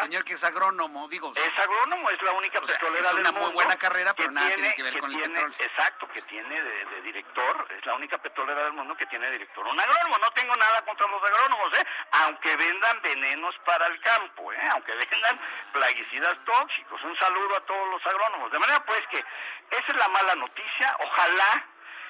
Señor 0.00 0.24
que 0.24 0.34
es 0.34 0.44
agrónomo, 0.44 1.08
digo. 1.12 1.32
Es 1.36 1.58
agrónomo, 1.58 2.10
es 2.10 2.22
la 2.22 2.32
única 2.32 2.60
petrolera 2.60 3.06
es 3.06 3.12
una 3.12 3.32
muy 3.32 3.52
buena 3.52 3.76
carrera, 3.76 4.14
pero 4.14 4.30
nada 4.30 4.48
tiene, 4.54 4.74
que 4.74 4.82
ver 4.82 4.98
con 4.98 5.12
el 5.12 5.20
petróleo. 5.20 5.54
Exacto, 5.58 6.08
que 6.08 6.22
tiene 6.22 6.62
de, 6.62 7.02
director, 7.02 7.66
es 7.70 7.84
la 7.84 7.94
única 7.94 8.16
petrolera 8.18 8.64
del 8.64 8.72
mundo 8.72 8.96
que 8.96 9.06
tiene 9.06 9.30
director. 9.30 9.66
Un 9.66 9.78
agrónomo, 9.78 10.16
no 10.18 10.30
tengo 10.30 10.56
nada 10.56 10.82
contra 10.82 11.06
los 11.06 11.22
agrónomos, 11.22 11.78
¿eh? 11.78 11.86
Aunque 12.24 12.56
vendan 12.56 13.02
venenos 13.02 13.54
para 13.64 13.86
el 13.86 14.00
campo, 14.00 14.52
¿eh? 14.52 14.68
Aunque 14.72 14.92
vendan 15.10 15.38
plaguicidas 15.72 16.34
tóxicos. 16.44 17.02
Un 17.04 17.18
saludo 17.18 17.56
a 17.56 17.60
todos 17.60 17.88
los 17.90 18.06
agrónomos. 18.06 18.50
De 18.50 18.58
manera 18.58 18.82
pues 18.84 19.00
que 19.10 19.18
esa 19.18 19.86
es 19.86 19.96
la 19.96 20.08
mala 20.08 20.34
noticia. 20.34 20.96
Ojalá 20.98 21.64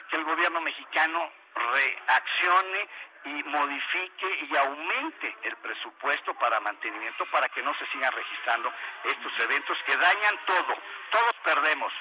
que 0.09 0.17
el 0.17 0.25
gobierno 0.25 0.61
mexicano 0.61 1.33
reaccione 1.55 2.89
y 3.25 3.43
modifique 3.45 4.47
y 4.51 4.57
aumente 4.57 5.37
el 5.43 5.57
presupuesto 5.57 6.35
para 6.35 6.61
mantenimiento 6.61 7.25
para 7.27 7.49
que 7.49 7.63
no 7.63 7.75
se 7.75 7.87
sigan 7.87 8.13
registrando 8.13 8.73
estos 9.05 9.33
eventos 9.41 9.79
que 9.87 9.97
dañan 9.97 10.39
todo. 10.47 10.75
Todos 11.11 11.35
perdemos. 11.45 11.93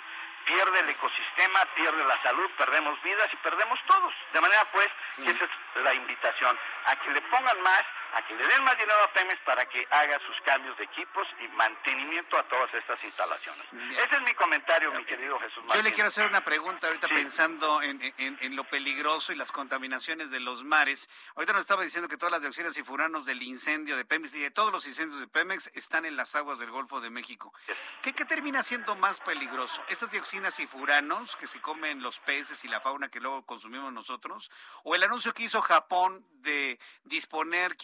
Pierde 0.45 0.79
el 0.79 0.89
ecosistema, 0.89 1.65
pierde 1.75 2.03
la 2.03 2.21
salud, 2.21 2.49
perdemos 2.57 3.01
vidas 3.03 3.27
y 3.31 3.37
perdemos 3.37 3.79
todos. 3.87 4.13
De 4.33 4.41
manera 4.41 4.67
pues, 4.71 4.87
que 5.15 5.31
esa 5.31 5.45
es 5.45 5.83
la 5.83 5.93
invitación, 5.93 6.57
a 6.85 6.95
que 6.95 7.09
le 7.11 7.21
pongan 7.21 7.61
más 7.61 7.83
a 8.13 8.21
que 8.27 8.35
le 8.35 8.45
den 8.45 8.63
más 8.63 8.77
dinero 8.77 9.01
a 9.03 9.13
Pemex 9.13 9.39
para 9.45 9.65
que 9.65 9.87
haga 9.89 10.19
sus 10.25 10.35
cambios 10.43 10.77
de 10.77 10.83
equipos 10.83 11.25
y 11.39 11.47
mantenimiento 11.55 12.37
a 12.37 12.43
todas 12.43 12.73
estas 12.73 13.01
instalaciones. 13.03 13.65
Ese 13.71 14.15
es 14.17 14.21
mi 14.27 14.33
comentario, 14.33 14.91
mi 14.91 15.05
querido 15.05 15.39
Jesús 15.39 15.63
Martín. 15.63 15.75
Yo 15.75 15.81
le 15.81 15.93
quiero 15.93 16.09
hacer 16.09 16.27
una 16.27 16.41
pregunta 16.43 16.87
ahorita 16.87 17.07
pensando 17.07 17.81
en, 17.81 18.01
en, 18.17 18.55
lo 18.55 18.65
peligroso 18.65 19.31
y 19.31 19.35
las 19.35 19.51
contaminaciones 19.51 20.29
de 20.29 20.41
los 20.41 20.63
mares. 20.65 21.09
Ahorita 21.35 21.53
nos 21.53 21.61
estaba 21.61 21.83
diciendo 21.83 22.09
que 22.09 22.17
todas 22.17 22.31
las 22.33 22.41
dioxinas 22.41 22.75
y 22.77 22.83
furanos 22.83 23.25
del 23.25 23.41
incendio 23.43 23.95
de 23.95 24.03
Pemex 24.03 24.35
y 24.35 24.41
de 24.41 24.51
todos 24.51 24.73
los 24.73 24.85
incendios 24.87 25.19
de 25.19 25.27
Pemex 25.27 25.71
están 25.73 26.05
en 26.05 26.17
las 26.17 26.35
aguas 26.35 26.59
del 26.59 26.69
Golfo 26.69 26.99
de 26.99 27.09
México. 27.09 27.53
¿Qué, 28.01 28.13
qué 28.13 28.25
termina 28.25 28.61
siendo 28.61 28.95
más 28.95 29.21
peligroso? 29.21 29.81
¿Estas 29.87 30.11
dioxinas 30.11 30.30
y 30.33 30.67
furanos 30.67 31.35
que 31.35 31.45
se 31.45 31.59
comen 31.59 32.01
los 32.01 32.19
peces 32.19 32.63
y 32.63 32.69
la 32.69 32.79
fauna 32.79 33.09
que 33.09 33.19
luego 33.19 33.45
consumimos 33.45 33.91
nosotros? 33.91 34.49
¿O 34.83 34.95
el 34.95 35.03
anuncio 35.03 35.33
que 35.33 35.43
hizo 35.43 35.61
Japón 35.61 36.25
de 36.41 36.79
disponer 37.03 37.75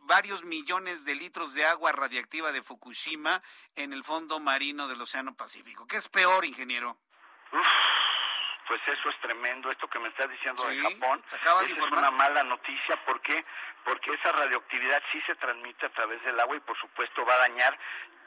varios 0.00 0.44
millones 0.44 1.06
de 1.06 1.14
litros 1.14 1.54
de 1.54 1.64
agua 1.64 1.92
radiactiva 1.92 2.52
de 2.52 2.62
Fukushima 2.62 3.42
en 3.74 3.94
el 3.94 4.04
fondo 4.04 4.38
marino 4.38 4.86
del 4.86 5.00
Océano 5.00 5.34
Pacífico. 5.34 5.86
¿Qué 5.86 5.96
es 5.96 6.08
peor, 6.08 6.44
ingeniero? 6.44 6.98
pues 8.68 8.82
eso 8.86 9.08
es 9.08 9.18
tremendo, 9.22 9.70
esto 9.70 9.88
que 9.88 9.98
me 9.98 10.08
está 10.10 10.26
diciendo 10.26 10.62
de 10.64 10.76
Japón. 10.76 11.24
es 11.64 11.78
una 11.90 12.10
mala 12.10 12.42
noticia, 12.42 13.02
¿por 13.06 13.18
qué? 13.22 13.42
Porque 13.82 14.12
esa 14.12 14.30
radioactividad 14.32 15.02
sí 15.10 15.22
se 15.22 15.34
transmite 15.36 15.86
a 15.86 15.88
través 15.88 16.22
del 16.22 16.38
agua 16.38 16.54
y 16.54 16.60
por 16.60 16.78
supuesto 16.78 17.24
va 17.24 17.32
a 17.32 17.48
dañar 17.48 17.78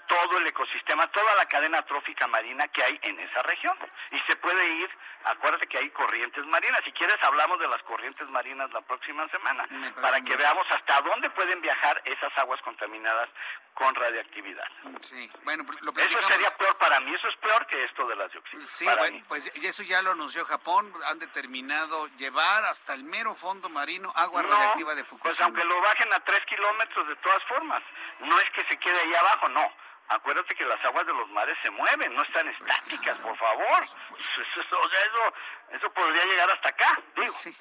todo 0.08 0.38
el 0.38 0.48
ecosistema, 0.48 1.08
toda 1.08 1.36
la 1.36 1.46
cadena 1.46 1.82
trófica 1.84 2.28
marina 2.28 2.68
que 2.70 2.84
hay 2.84 3.00
en 3.04 3.20
esa 3.20 3.42
región. 3.44 3.78
Y 4.12 4.20
se 4.28 4.36
puede 4.38 4.68
ir, 4.68 4.90
acuérdate 5.26 5.68
que 5.68 5.78
hay 5.78 5.90
corrientes 5.92 6.46
marinas. 6.46 6.80
Si 6.86 6.92
quieres, 6.92 7.18
hablamos 7.24 7.60
de 7.60 7.68
las 7.68 7.82
corrientes 7.84 8.28
marinas 8.30 8.72
la 8.72 8.82
próxima 8.82 9.28
semana, 9.30 9.68
para 10.02 10.22
que 10.22 10.36
veamos 10.36 10.66
hasta 10.72 11.02
dónde 11.02 11.30
pueden 11.32 11.62
viajar 11.62 12.02
esas 12.06 12.36
aguas 12.38 12.62
contaminadas 12.62 13.30
con 13.74 13.96
radiactividad. 13.96 14.68
Sí, 15.02 15.32
bueno, 15.44 15.64
lo 15.82 15.92
Eso 15.94 16.30
sería 16.30 16.56
peor 16.58 16.78
para 16.78 17.00
mí, 17.00 17.14
eso 17.16 17.28
es 17.30 17.36
peor 17.38 17.66
que 17.68 17.84
esto 17.86 18.06
de 18.08 18.16
las 18.16 18.32
dioxinas. 18.32 18.70
Sí, 18.70 18.86
bueno, 18.86 19.24
pues 19.28 19.48
eso 19.56 19.84
ya 19.84 20.02
lo 20.02 20.12
anunció 20.12 20.46
Japón, 20.46 20.94
han 21.06 21.20
determinado 21.20 22.08
llevar 22.18 22.66
hasta 22.66 22.94
el 22.94 23.04
mero 23.04 23.34
fondo 23.34 23.70
marino 23.70 24.12
agua 24.16 24.44
radiactiva 24.44 24.94
de 24.96 25.04
Fukushima. 25.04 25.24
Pues 25.24 25.42
aunque 25.42 25.64
lo 25.64 25.80
bajen 25.82 26.14
a 26.14 26.20
tres 26.20 26.42
kilómetros 26.48 27.08
de 27.08 27.16
todas 27.18 27.44
formas, 27.46 27.82
no 28.20 28.38
es 28.40 28.50
que 28.52 28.62
se 28.70 28.78
quede 28.78 29.00
ahí 29.00 29.16
abajo, 29.16 29.48
no 29.50 29.72
acuérdate 30.12 30.56
que 30.56 30.66
las 30.66 30.84
aguas 30.86 31.06
de 31.06 31.14
los 31.14 31.30
mares 31.30 31.58
se 31.64 31.72
mueven, 31.72 32.14
no 32.14 32.22
están 32.24 32.48
estáticas, 32.48 33.18
por 33.20 33.36
favor. 33.38 33.84
Eso, 34.18 34.42
eso, 34.42 35.34
eso 35.72 35.94
podría 35.94 36.26
llegar 36.26 36.52
hasta 36.52 36.70
acá, 36.70 37.02
digo. 37.16 37.34
Sí, 37.34 37.56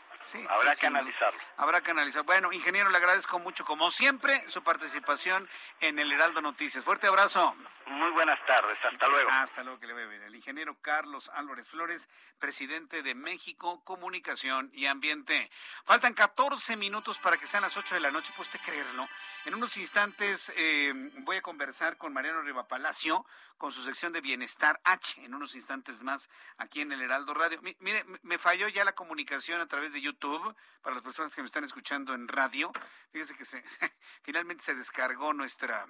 Habrá 0.49 0.75
sí, 0.75 0.81
que 0.81 0.87
analizarlo. 0.87 1.41
Habrá 1.57 1.81
que 1.81 1.91
analizar. 1.91 2.23
Bueno, 2.25 2.53
ingeniero, 2.53 2.91
le 2.91 2.97
agradezco 2.99 3.39
mucho, 3.39 3.65
como 3.65 3.91
siempre, 3.91 4.49
su 4.49 4.63
participación 4.63 5.49
en 5.81 5.99
el 5.99 6.13
Heraldo 6.13 6.41
Noticias. 6.43 6.85
Fuerte 6.85 7.07
abrazo. 7.07 7.57
Muy 7.87 8.11
buenas 8.13 8.39
tardes, 8.47 8.79
hasta 8.85 9.09
luego. 9.09 9.31
Hasta 9.31 9.63
luego, 9.65 9.81
que 9.81 9.87
le 9.89 10.07
bien. 10.07 10.23
El 10.23 10.35
ingeniero 10.37 10.77
Carlos 10.81 11.29
Álvarez 11.35 11.69
Flores, 11.69 12.09
presidente 12.39 13.03
de 13.03 13.15
México 13.15 13.83
Comunicación 13.85 14.71
y 14.73 14.87
Ambiente. 14.87 15.51
Faltan 15.85 16.15
14 16.15 16.77
minutos 16.77 17.19
para 17.19 17.37
que 17.37 17.47
sean 17.49 17.63
las 17.63 17.77
8 17.77 17.95
de 17.97 18.01
la 18.01 18.11
noche, 18.13 18.33
¿puede 18.37 18.49
usted 18.49 18.61
creerlo? 18.65 19.09
En 19.47 19.55
unos 19.55 19.77
instantes 19.79 20.53
eh, 20.57 20.93
voy 21.21 21.39
a 21.39 21.43
conversar 21.43 21.97
con 21.97 22.13
Mariano 22.13 22.43
Rivapalacio 22.43 23.25
con 23.59 23.73
su 23.73 23.83
sección 23.83 24.13
de 24.13 24.21
Bienestar 24.23 24.81
H, 24.85 25.23
en 25.25 25.35
unos 25.35 25.55
instantes 25.55 26.03
más 26.03 26.31
aquí 26.59 26.81
en 26.81 26.93
el 26.93 27.03
Heraldo 27.03 27.35
Radio. 27.35 27.61
Mi- 27.61 27.77
mire, 27.81 28.05
me 28.23 28.39
falló 28.39 28.69
ya 28.69 28.85
la 28.85 28.95
comunicación 28.95 29.61
a 29.61 29.67
través 29.67 29.93
de 29.93 30.01
YouTube 30.01 30.10
para 30.15 30.95
las 30.95 31.03
personas 31.03 31.35
que 31.35 31.43
me 31.43 31.47
están 31.47 31.65
escuchando 31.65 32.15
en 32.15 32.29
radio. 32.29 32.73
Fíjese 33.13 33.35
que 33.37 33.45
se, 33.45 33.63
finalmente 34.23 34.65
se 34.65 34.75
descargó 34.75 35.33
nuestra 35.33 35.87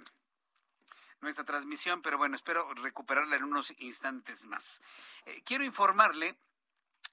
nuestra 1.21 1.45
transmisión, 1.45 2.01
pero 2.01 2.17
bueno, 2.17 2.35
espero 2.35 2.73
recuperarla 2.75 3.37
en 3.37 3.45
unos 3.45 3.73
instantes 3.79 4.47
más. 4.47 4.81
Eh, 5.27 5.43
quiero 5.45 5.65
informarle 5.65 6.39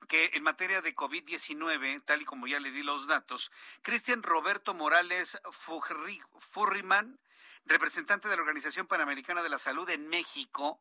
que 0.07 0.31
en 0.33 0.43
materia 0.43 0.81
de 0.81 0.95
COVID-19, 0.95 2.03
tal 2.05 2.21
y 2.21 2.25
como 2.25 2.47
ya 2.47 2.59
le 2.61 2.71
di 2.71 2.83
los 2.83 3.07
datos, 3.07 3.51
Cristian 3.81 4.23
Roberto 4.23 4.73
Morales 4.73 5.37
Furri- 5.51 6.23
Furriman, 6.39 7.19
representante 7.65 8.29
de 8.29 8.37
la 8.37 8.43
Organización 8.43 8.87
Panamericana 8.87 9.43
de 9.43 9.49
la 9.49 9.59
Salud 9.59 9.89
en 9.89 10.07
México, 10.07 10.79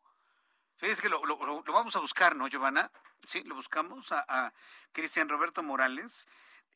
fíjese 0.77 1.03
que 1.03 1.09
lo, 1.09 1.25
lo- 1.25 1.45
lo- 1.45 1.63
vamos 1.73 1.97
a 1.97 2.01
buscar, 2.01 2.37
¿no, 2.37 2.49
Giovanna? 2.49 2.91
Sí, 3.27 3.43
lo 3.45 3.55
buscamos 3.55 4.13
a, 4.13 4.25
a 4.29 4.53
Cristian 4.93 5.29
Roberto 5.29 5.63
Morales. 5.63 6.27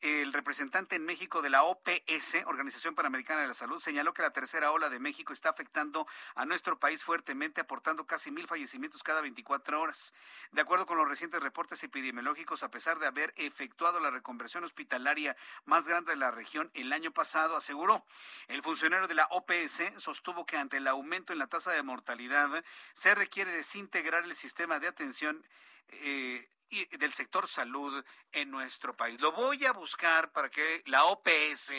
El 0.01 0.33
representante 0.33 0.95
en 0.95 1.05
México 1.05 1.43
de 1.43 1.51
la 1.51 1.61
OPS, 1.61 2.43
Organización 2.47 2.95
Panamericana 2.95 3.41
de 3.41 3.47
la 3.49 3.53
Salud, 3.53 3.79
señaló 3.79 4.15
que 4.15 4.23
la 4.23 4.33
tercera 4.33 4.71
ola 4.71 4.89
de 4.89 4.99
México 4.99 5.31
está 5.31 5.49
afectando 5.49 6.07
a 6.33 6.43
nuestro 6.47 6.79
país 6.79 7.03
fuertemente, 7.03 7.61
aportando 7.61 8.07
casi 8.07 8.31
mil 8.31 8.47
fallecimientos 8.47 9.03
cada 9.03 9.21
24 9.21 9.79
horas. 9.79 10.15
De 10.51 10.61
acuerdo 10.61 10.87
con 10.87 10.97
los 10.97 11.07
recientes 11.07 11.43
reportes 11.43 11.83
epidemiológicos, 11.83 12.63
a 12.63 12.71
pesar 12.71 12.97
de 12.97 13.05
haber 13.05 13.31
efectuado 13.37 13.99
la 13.99 14.09
reconversión 14.09 14.63
hospitalaria 14.63 15.37
más 15.65 15.87
grande 15.87 16.13
de 16.13 16.17
la 16.17 16.31
región 16.31 16.71
el 16.73 16.91
año 16.93 17.11
pasado, 17.11 17.55
aseguró. 17.55 18.03
El 18.47 18.63
funcionario 18.63 19.07
de 19.07 19.13
la 19.13 19.27
OPS 19.29 19.93
sostuvo 19.97 20.47
que 20.47 20.57
ante 20.57 20.77
el 20.77 20.87
aumento 20.87 21.31
en 21.31 21.37
la 21.37 21.45
tasa 21.45 21.73
de 21.73 21.83
mortalidad 21.83 22.65
se 22.93 23.13
requiere 23.13 23.51
desintegrar 23.51 24.23
el 24.23 24.35
sistema 24.35 24.79
de 24.79 24.87
atención 24.87 25.45
eh, 25.89 26.49
y 26.71 26.85
del 26.97 27.13
sector 27.13 27.47
salud 27.47 28.03
en 28.31 28.49
nuestro 28.49 28.95
país. 28.95 29.19
Lo 29.21 29.33
voy 29.33 29.65
a 29.65 29.73
buscar 29.73 30.31
para 30.31 30.49
que 30.49 30.81
la 30.85 31.03
OPS 31.03 31.71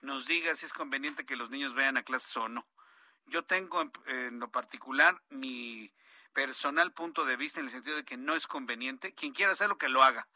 nos 0.00 0.26
diga 0.26 0.56
si 0.56 0.66
es 0.66 0.72
conveniente 0.72 1.26
que 1.26 1.36
los 1.36 1.50
niños 1.50 1.74
vayan 1.74 1.98
a 1.98 2.02
clases 2.02 2.36
o 2.38 2.48
no. 2.48 2.66
Yo 3.26 3.44
tengo 3.44 3.82
en, 3.82 3.92
en 4.06 4.40
lo 4.40 4.50
particular 4.50 5.22
mi 5.28 5.92
personal 6.32 6.92
punto 6.92 7.24
de 7.24 7.36
vista 7.36 7.60
en 7.60 7.66
el 7.66 7.72
sentido 7.72 7.96
de 7.96 8.04
que 8.04 8.16
no 8.16 8.34
es 8.34 8.46
conveniente. 8.46 9.14
Quien 9.14 9.32
quiera 9.32 9.52
hacerlo, 9.52 9.78
que 9.78 9.88
lo 9.88 10.02
haga. 10.02 10.26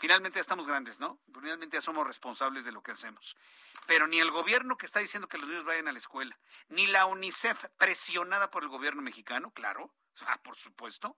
Finalmente 0.00 0.36
ya 0.36 0.40
estamos 0.40 0.66
grandes, 0.66 0.98
¿no? 0.98 1.20
Finalmente 1.32 1.76
ya 1.76 1.80
somos 1.80 2.06
responsables 2.06 2.64
de 2.64 2.72
lo 2.72 2.82
que 2.82 2.92
hacemos. 2.92 3.36
Pero 3.86 4.06
ni 4.08 4.18
el 4.18 4.30
gobierno 4.30 4.76
que 4.76 4.86
está 4.86 5.00
diciendo 5.00 5.28
que 5.28 5.38
los 5.38 5.48
niños 5.48 5.64
vayan 5.64 5.86
a 5.86 5.92
la 5.92 5.98
escuela, 5.98 6.36
ni 6.68 6.86
la 6.86 7.06
UNICEF 7.06 7.66
presionada 7.76 8.50
por 8.50 8.64
el 8.64 8.68
gobierno 8.68 9.02
mexicano, 9.02 9.52
claro, 9.52 9.94
ah, 10.26 10.40
por 10.42 10.56
supuesto, 10.56 11.16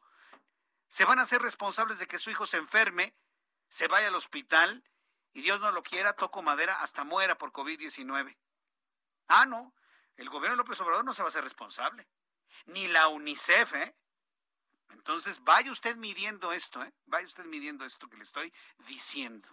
se 0.94 1.04
van 1.04 1.18
a 1.18 1.22
hacer 1.22 1.42
responsables 1.42 1.98
de 1.98 2.06
que 2.06 2.20
su 2.20 2.30
hijo 2.30 2.46
se 2.46 2.56
enferme, 2.56 3.16
se 3.68 3.88
vaya 3.88 4.06
al 4.06 4.14
hospital 4.14 4.84
y 5.32 5.42
Dios 5.42 5.60
no 5.60 5.72
lo 5.72 5.82
quiera, 5.82 6.12
toco 6.12 6.40
madera, 6.40 6.82
hasta 6.82 7.02
muera 7.02 7.36
por 7.36 7.50
COVID-19. 7.50 8.38
Ah, 9.26 9.44
no, 9.44 9.74
el 10.16 10.28
gobierno 10.30 10.52
de 10.52 10.58
López 10.58 10.80
Obrador 10.80 11.04
no 11.04 11.12
se 11.12 11.22
va 11.22 11.26
a 11.26 11.30
hacer 11.30 11.42
responsable. 11.42 12.06
Ni 12.66 12.86
la 12.86 13.08
UNICEF, 13.08 13.74
¿eh? 13.74 13.96
Entonces, 14.90 15.42
vaya 15.42 15.72
usted 15.72 15.96
midiendo 15.96 16.52
esto, 16.52 16.84
¿eh? 16.84 16.94
Vaya 17.06 17.26
usted 17.26 17.44
midiendo 17.46 17.84
esto 17.84 18.08
que 18.08 18.16
le 18.16 18.22
estoy 18.22 18.52
diciendo. 18.86 19.48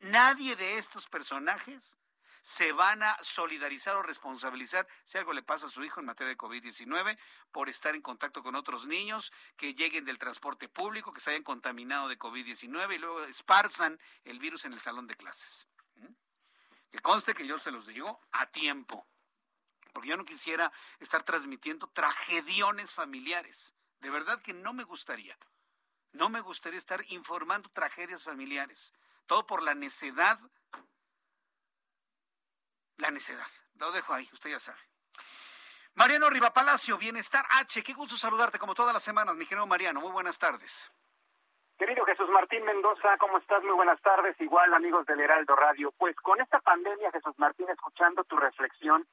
Nadie 0.00 0.56
de 0.56 0.76
estos 0.76 1.08
personajes 1.08 1.96
se 2.42 2.72
van 2.72 3.04
a 3.04 3.16
solidarizar 3.22 3.96
o 3.96 4.02
responsabilizar 4.02 4.86
si 5.04 5.16
algo 5.16 5.32
le 5.32 5.44
pasa 5.44 5.66
a 5.66 5.68
su 5.68 5.82
hijo 5.84 6.00
en 6.00 6.06
materia 6.06 6.30
de 6.30 6.36
COVID-19 6.36 7.16
por 7.52 7.68
estar 7.68 7.94
en 7.94 8.02
contacto 8.02 8.42
con 8.42 8.56
otros 8.56 8.86
niños 8.86 9.32
que 9.56 9.74
lleguen 9.74 10.04
del 10.04 10.18
transporte 10.18 10.68
público, 10.68 11.12
que 11.12 11.20
se 11.20 11.30
hayan 11.30 11.44
contaminado 11.44 12.08
de 12.08 12.18
COVID-19 12.18 12.96
y 12.96 12.98
luego 12.98 13.22
esparzan 13.24 13.98
el 14.24 14.40
virus 14.40 14.64
en 14.64 14.72
el 14.72 14.80
salón 14.80 15.06
de 15.06 15.14
clases. 15.14 15.68
Que 16.90 16.98
conste 16.98 17.32
que 17.32 17.46
yo 17.46 17.58
se 17.58 17.70
los 17.70 17.86
digo 17.86 18.20
a 18.32 18.50
tiempo, 18.50 19.06
porque 19.92 20.08
yo 20.08 20.16
no 20.16 20.24
quisiera 20.24 20.72
estar 20.98 21.22
transmitiendo 21.22 21.86
tragediones 21.88 22.92
familiares. 22.92 23.72
De 24.00 24.10
verdad 24.10 24.42
que 24.42 24.52
no 24.52 24.74
me 24.74 24.82
gustaría. 24.82 25.38
No 26.10 26.28
me 26.28 26.40
gustaría 26.40 26.78
estar 26.78 27.04
informando 27.08 27.70
tragedias 27.70 28.24
familiares. 28.24 28.92
Todo 29.26 29.46
por 29.46 29.62
la 29.62 29.74
necedad 29.74 30.38
la 32.96 33.10
necedad. 33.10 33.46
Lo 33.76 33.90
dejo 33.92 34.14
ahí, 34.14 34.28
usted 34.32 34.50
ya 34.50 34.60
sabe. 34.60 34.78
Mariano 35.94 36.30
Rivapalacio, 36.30 36.96
Bienestar 36.96 37.44
H, 37.60 37.82
qué 37.82 37.92
gusto 37.92 38.16
saludarte 38.16 38.58
como 38.58 38.74
todas 38.74 38.94
las 38.94 39.02
semanas, 39.02 39.36
mi 39.36 39.44
querido 39.44 39.66
Mariano. 39.66 40.00
Muy 40.00 40.10
buenas 40.10 40.38
tardes. 40.38 40.90
Querido 41.78 42.04
Jesús 42.04 42.28
Martín 42.30 42.64
Mendoza, 42.64 43.16
¿cómo 43.18 43.38
estás? 43.38 43.62
Muy 43.64 43.74
buenas 43.74 44.00
tardes. 44.02 44.40
Igual, 44.40 44.72
amigos 44.72 45.04
del 45.04 45.20
Heraldo 45.20 45.56
Radio. 45.56 45.92
Pues 45.98 46.14
con 46.16 46.40
esta 46.40 46.60
pandemia, 46.60 47.10
Jesús 47.10 47.34
Martín, 47.38 47.68
escuchando 47.68 48.24
tu 48.24 48.36
reflexión, 48.36 49.06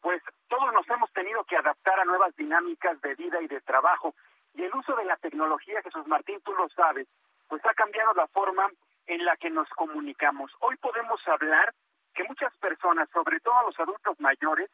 pues 0.00 0.22
todos 0.48 0.72
nos 0.72 0.88
hemos 0.88 1.12
tenido 1.12 1.44
que 1.44 1.56
adaptar 1.56 2.00
a 2.00 2.04
nuevas 2.04 2.34
dinámicas 2.36 3.00
de 3.00 3.14
vida 3.14 3.40
y 3.42 3.46
de 3.46 3.60
trabajo. 3.60 4.14
Y 4.54 4.62
el 4.62 4.74
uso 4.74 4.96
de 4.96 5.04
la 5.04 5.16
tecnología, 5.16 5.82
Jesús 5.82 6.06
Martín, 6.06 6.40
tú 6.44 6.52
lo 6.54 6.68
sabes, 6.70 7.06
pues 7.46 7.64
ha 7.66 7.74
cambiado 7.74 8.14
la 8.14 8.26
forma 8.28 8.70
en 9.06 9.24
la 9.24 9.36
que 9.36 9.50
nos 9.50 9.68
comunicamos. 9.70 10.50
Hoy 10.60 10.76
podemos 10.76 11.20
hablar 11.28 11.74
que 12.14 12.24
muchas 12.24 12.56
personas, 12.58 13.08
sobre 13.10 13.40
todo 13.40 13.54
los 13.66 13.78
adultos 13.78 14.18
mayores, 14.20 14.70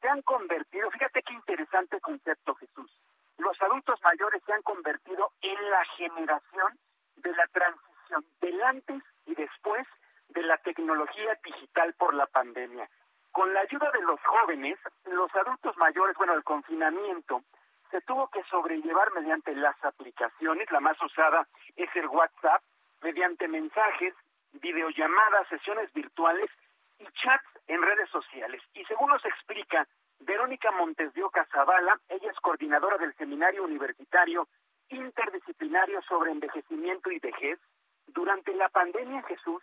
se 0.00 0.08
han 0.08 0.22
convertido, 0.22 0.90
fíjate 0.90 1.22
qué 1.22 1.34
interesante 1.34 2.00
concepto 2.00 2.54
Jesús, 2.54 2.90
los 3.38 3.60
adultos 3.62 4.00
mayores 4.02 4.42
se 4.44 4.52
han 4.52 4.62
convertido 4.62 5.32
en 5.42 5.70
la 5.70 5.84
generación 5.96 6.78
de 7.16 7.32
la 7.32 7.46
transición 7.48 8.24
del 8.40 8.62
antes 8.62 9.02
y 9.26 9.34
después 9.34 9.86
de 10.30 10.42
la 10.42 10.56
tecnología 10.58 11.38
digital 11.44 11.94
por 11.94 12.14
la 12.14 12.26
pandemia. 12.26 12.88
Con 13.32 13.52
la 13.52 13.60
ayuda 13.60 13.90
de 13.92 14.02
los 14.02 14.20
jóvenes, 14.20 14.78
los 15.04 15.34
adultos 15.34 15.76
mayores, 15.76 16.16
bueno, 16.16 16.34
el 16.34 16.44
confinamiento 16.44 17.42
se 17.90 18.00
tuvo 18.02 18.28
que 18.28 18.42
sobrellevar 18.44 19.12
mediante 19.12 19.54
las 19.54 19.76
aplicaciones, 19.84 20.70
la 20.70 20.80
más 20.80 21.00
usada 21.02 21.46
es 21.76 21.88
el 21.94 22.06
WhatsApp, 22.08 22.62
mediante 23.02 23.48
mensajes, 23.48 24.14
videollamadas, 24.52 25.48
sesiones 25.48 25.92
virtuales 25.92 26.50
y 26.98 27.04
chats 27.22 27.48
en 27.66 27.82
redes 27.82 28.08
sociales. 28.10 28.62
Y 28.74 28.84
según 28.84 29.10
nos 29.10 29.24
explica 29.24 29.86
Verónica 30.20 30.70
Montes 30.72 31.12
de 31.14 31.22
Oca 31.22 31.46
Zavala, 31.52 32.00
ella 32.08 32.30
es 32.30 32.40
coordinadora 32.40 32.98
del 32.98 33.14
Seminario 33.16 33.64
Universitario 33.64 34.48
Interdisciplinario 34.90 36.00
sobre 36.02 36.32
Envejecimiento 36.32 37.10
y 37.10 37.18
Vejez, 37.18 37.58
durante 38.06 38.54
la 38.54 38.68
pandemia 38.70 39.22
Jesús 39.24 39.62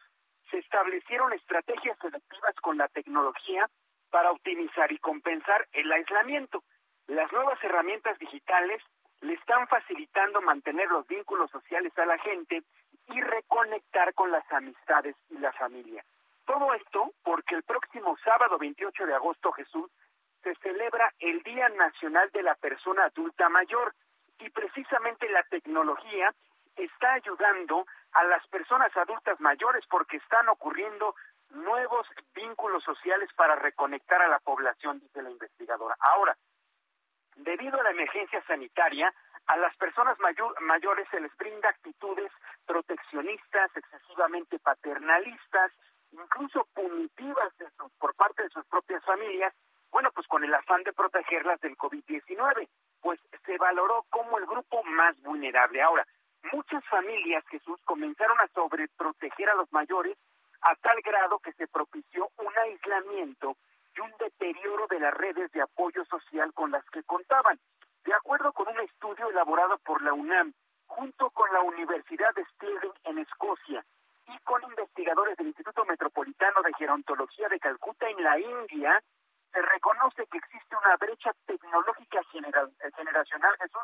se 0.52 0.60
establecieron 0.60 1.34
estrategias 1.34 1.98
selectivas 2.00 2.56
con 2.62 2.78
la 2.78 2.88
tecnología 2.90 3.68
para 4.12 4.32
optimizar 4.32 4.92
y 4.92 5.00
compensar 5.00 5.68
el 5.74 5.92
aislamiento. 5.92 6.64
Las 7.08 7.32
nuevas 7.32 7.62
herramientas 7.64 8.20
digitales 8.20 8.82
le 9.22 9.34
están 9.34 9.68
facilitando 9.68 10.42
mantener 10.42 10.88
los 10.90 11.08
vínculos 11.08 11.50
sociales 11.50 11.92
a 11.98 12.06
la 12.06 12.20
gente 12.20 12.62
y 13.08 13.22
reconectar 13.22 14.14
con 14.14 14.32
las 14.32 14.50
amistades 14.52 15.16
y 15.30 15.40
la 15.40 15.52
familia. 15.54 16.06
Todo 16.46 16.74
esto 16.74 17.12
porque 17.24 17.56
el 17.56 17.64
próximo 17.64 18.18
sábado 18.24 18.58
28 18.58 19.06
de 19.06 19.14
agosto, 19.16 19.52
Jesús, 19.52 19.90
se 20.44 20.56
celebra 20.56 21.12
el 21.20 21.42
Día 21.44 21.70
Nacional 21.70 22.30
de 22.32 22.44
la 22.44 22.56
Persona 22.56 23.06
Adulta 23.06 23.50
Mayor 23.50 23.94
y 24.40 24.50
precisamente 24.52 25.28
la 25.30 25.44
tecnología 25.44 26.34
está 26.76 27.14
ayudando 27.14 27.86
a 28.12 28.24
las 28.26 28.46
personas 28.48 28.96
adultas 28.96 29.40
mayores 29.40 29.84
porque 29.90 30.18
están 30.18 30.48
ocurriendo 30.50 31.16
nuevos 31.50 32.08
vínculos 32.34 32.84
sociales 32.84 33.30
para 33.36 33.56
reconectar 33.56 34.22
a 34.22 34.28
la 34.28 34.40
población, 34.40 35.00
dice 35.00 35.22
la 35.22 35.32
investigadora. 35.32 35.96
Ahora, 36.00 36.36
debido 37.38 37.80
a 37.80 37.84
la 37.84 37.92
emergencia 37.92 38.44
sanitaria, 38.46 39.14
a 39.48 39.58
las 39.58 39.76
personas 39.78 40.20
mayor, 40.20 40.60
mayores 40.62 41.08
se 41.10 41.20
les 41.20 41.36
brinda 41.38 41.70
actitudes 41.70 42.32
proteccionistas, 42.66 43.72
excesivamente 43.76 44.60
paternalistas, 44.60 45.72
incluso 46.22 46.68
punitivas 46.74 47.56
de 47.58 47.68
por 48.00 48.16
parte 48.16 48.44
de 48.44 48.50
sus 48.50 48.66
propias 48.66 49.04
familias, 49.04 49.54
bueno, 49.92 50.12
pues 50.12 50.28
con 50.28 50.44
el 50.44 50.54
afán 50.54 50.84
de 50.84 50.94
protegerlas 50.94 51.60
del 51.62 51.78
COVID-19, 51.78 52.68
pues 53.02 53.20
se 53.46 53.58
valoró 53.58 54.06
como 54.10 54.38
el 54.38 54.46
grupo 54.46 54.84
más 54.84 55.20
vulnerable. 55.22 55.82
Ahora, 55.82 56.06
muchas 56.52 56.84
familias, 56.86 57.44
Jesús, 57.48 57.80
comenzaron 57.86 58.38
a 58.42 58.48
sobreproteger 58.50 59.50
a 59.50 59.56
los 59.56 59.72
mayores 59.72 60.18
a 60.62 60.76
tal 60.76 61.00
grado 61.02 61.40
que 61.40 61.54
se 61.54 61.68
propició 61.68 62.30
un 62.38 62.58
aislamiento 62.58 63.56
y 63.96 64.02
un 64.02 64.12
deterioro 64.20 64.88
de 64.88 65.00
las 65.00 65.14
redes 65.14 65.52
de 65.52 65.62
apoyo 65.62 66.04
social 66.06 66.52
con 66.54 66.72
las 66.72 66.84
que 66.90 67.04
contaban. 67.04 67.60
De 68.04 68.14
acuerdo 68.14 68.52
con 68.52 68.68
un 68.68 68.80
estudio 68.82 69.30
elaborado 69.30 69.78
por 69.80 70.02
la 70.02 70.14
UNAM, 70.14 70.54
junto 70.88 71.30
con 71.30 71.52
la 71.54 71.62
Universidad 71.62 72.34
de 72.36 72.46
Stirling 72.46 72.94
en 73.06 73.20
Escocia 73.20 73.86
y 74.28 74.38
con 74.40 74.64
investigadores 74.64 75.38
del 75.38 75.48
Instituto 75.48 75.86
Metropolitano 75.86 76.62
de 76.62 76.74
Gerontología 76.74 77.48
de 77.50 77.60
Calcuta 77.60 78.10
en 78.10 78.24
la 78.24 78.40
India, 78.40 79.02
se 79.52 79.62
reconoce 79.62 80.26
que 80.28 80.38
existe 80.38 80.76
una 80.76 80.98
brecha 80.98 81.32
tecnológica 81.46 82.22
generacional, 82.96 83.56
Jesús, 83.58 83.84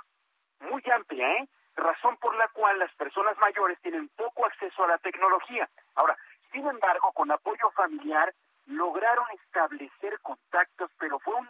muy 0.59 0.83
amplia, 0.93 1.27
¿eh? 1.37 1.49
Razón 1.75 2.17
por 2.17 2.35
la 2.35 2.47
cual 2.49 2.77
las 2.79 2.93
personas 2.95 3.37
mayores 3.37 3.79
tienen 3.81 4.09
poco 4.09 4.45
acceso 4.45 4.83
a 4.83 4.87
la 4.87 4.97
tecnología. 4.97 5.69
Ahora, 5.95 6.17
sin 6.51 6.67
embargo, 6.67 7.11
con 7.13 7.31
apoyo 7.31 7.71
familiar 7.71 8.33
lograron 8.65 9.25
establecer 9.31 10.19
contactos, 10.21 10.91
pero 10.99 11.19
fue 11.19 11.33
un 11.35 11.49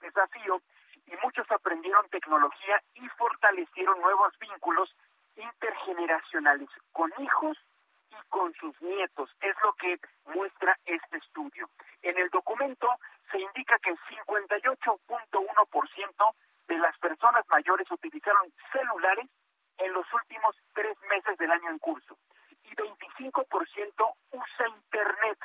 desafío 0.00 0.60
y 1.06 1.16
muchos 1.22 1.50
aprendieron 1.50 2.08
tecnología 2.08 2.82
y 2.94 3.08
fortalecieron 3.10 4.00
nuevos 4.00 4.36
vínculos 4.38 4.94
intergeneracionales 5.36 6.68
con 6.92 7.12
hijos 7.18 7.56
y 8.18 8.22
con 8.28 8.52
sus 8.54 8.80
nietos. 8.82 9.30
Es 9.40 9.54
lo 9.62 9.72
que 9.74 10.00
muestra 10.26 10.76
este 10.84 11.18
estudio. 11.18 11.70
En 12.02 12.18
el 12.18 12.28
documento 12.30 12.88
se 13.30 13.38
indica 13.38 13.78
que 13.78 13.90
el 13.90 13.98
58.1% 13.98 16.34
de 16.68 16.78
las 16.78 16.98
personas 16.98 17.44
mayores 17.48 17.90
utilizaron 17.90 18.52
celulares 18.72 19.28
en 19.78 19.92
los 19.92 20.06
últimos 20.12 20.56
tres 20.72 20.96
meses 21.10 21.36
del 21.38 21.50
año 21.50 21.70
en 21.70 21.78
curso 21.78 22.16
y 22.64 22.74
25% 22.74 24.14
usa 24.32 24.68
Internet 24.68 25.38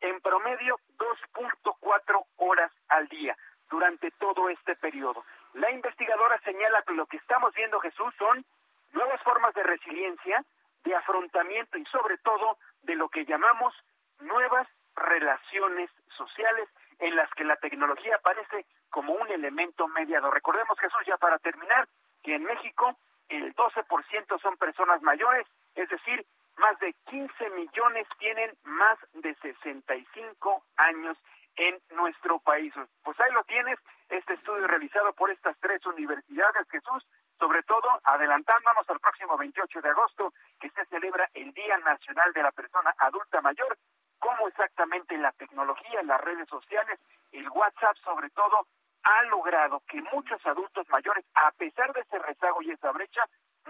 en 0.00 0.20
promedio 0.20 0.78
2.4 0.98 2.24
horas 2.36 2.72
al 2.88 3.08
día 3.08 3.36
durante 3.70 4.10
todo 4.12 4.48
este 4.48 4.76
periodo. 4.76 5.24
La 5.54 5.70
investigadora 5.70 6.38
señala 6.40 6.82
que 6.82 6.94
lo 6.94 7.06
que 7.06 7.16
estamos 7.16 7.54
viendo, 7.54 7.80
Jesús, 7.80 8.12
son 8.18 8.44
nuevas 8.92 9.22
formas 9.22 9.54
de 9.54 9.62
resiliencia, 9.62 10.44
de 10.84 10.94
afrontamiento 10.94 11.78
y 11.78 11.84
sobre 11.86 12.18
todo 12.18 12.58
de 12.82 12.94
lo 12.94 13.08
que 13.08 13.24
llamamos 13.24 13.74
nuevas 14.20 14.68
relaciones 14.94 15.90
sociales 16.16 16.68
en 16.98 17.16
las 17.16 17.30
que 17.32 17.44
la 17.44 17.56
tecnología 17.56 18.16
aparece 18.16 18.66
como 18.90 19.14
un 19.14 19.28
elemento 19.28 19.88
mediador. 19.88 20.32
Recordemos, 20.32 20.78
Jesús, 20.78 21.00
ya 21.06 21.16
para 21.16 21.38
terminar, 21.38 21.88
que 22.22 22.36
en 22.36 22.44
México 22.44 22.96
el 23.28 23.54
12% 23.54 24.40
son 24.40 24.56
personas 24.56 25.02
mayores, 25.02 25.46
es 25.74 25.88
decir, 25.88 26.24
más 26.56 26.78
de 26.78 26.94
15 27.10 27.50
millones 27.50 28.06
tienen 28.18 28.52
más 28.62 28.98
de 29.14 29.34
65 29.36 30.64
años 30.76 31.18
en 31.56 31.80
nuestro 31.96 32.38
país. 32.40 32.72
Pues 33.02 33.18
ahí 33.20 33.32
lo 33.32 33.44
tienes, 33.44 33.78
este 34.08 34.34
estudio 34.34 34.66
realizado 34.66 35.12
por 35.14 35.30
estas 35.30 35.56
tres 35.60 35.84
universidades, 35.86 36.68
Jesús, 36.70 37.04
sobre 37.38 37.62
todo 37.64 37.88
adelantándonos 38.04 38.88
al 38.88 39.00
próximo 39.00 39.36
28 39.36 39.80
de 39.80 39.88
agosto, 39.88 40.32
que 40.60 40.70
se 40.70 40.84
celebra 40.86 41.28
el 41.34 41.52
Día 41.52 41.73
Nacional 41.84 42.32
de 42.32 42.42
la 42.42 42.52
Persona 42.52 42.94
Adulta 42.98 43.40
Mayor, 43.40 43.78
cómo 44.18 44.48
exactamente 44.48 45.16
la 45.18 45.32
tecnología, 45.32 46.02
las 46.02 46.20
redes 46.20 46.48
sociales, 46.48 46.98
el 47.32 47.48
WhatsApp 47.50 47.96
sobre 48.04 48.30
todo, 48.30 48.66
ha 49.04 49.22
logrado 49.24 49.82
que 49.86 50.00
muchos 50.00 50.44
adultos 50.46 50.88
mayores, 50.88 51.24
a 51.34 51.50
pesar 51.52 51.92
de 51.92 52.00
ese 52.00 52.18
rezago 52.18 52.62
y 52.62 52.70
esa 52.70 52.90
brecha, 52.92 53.22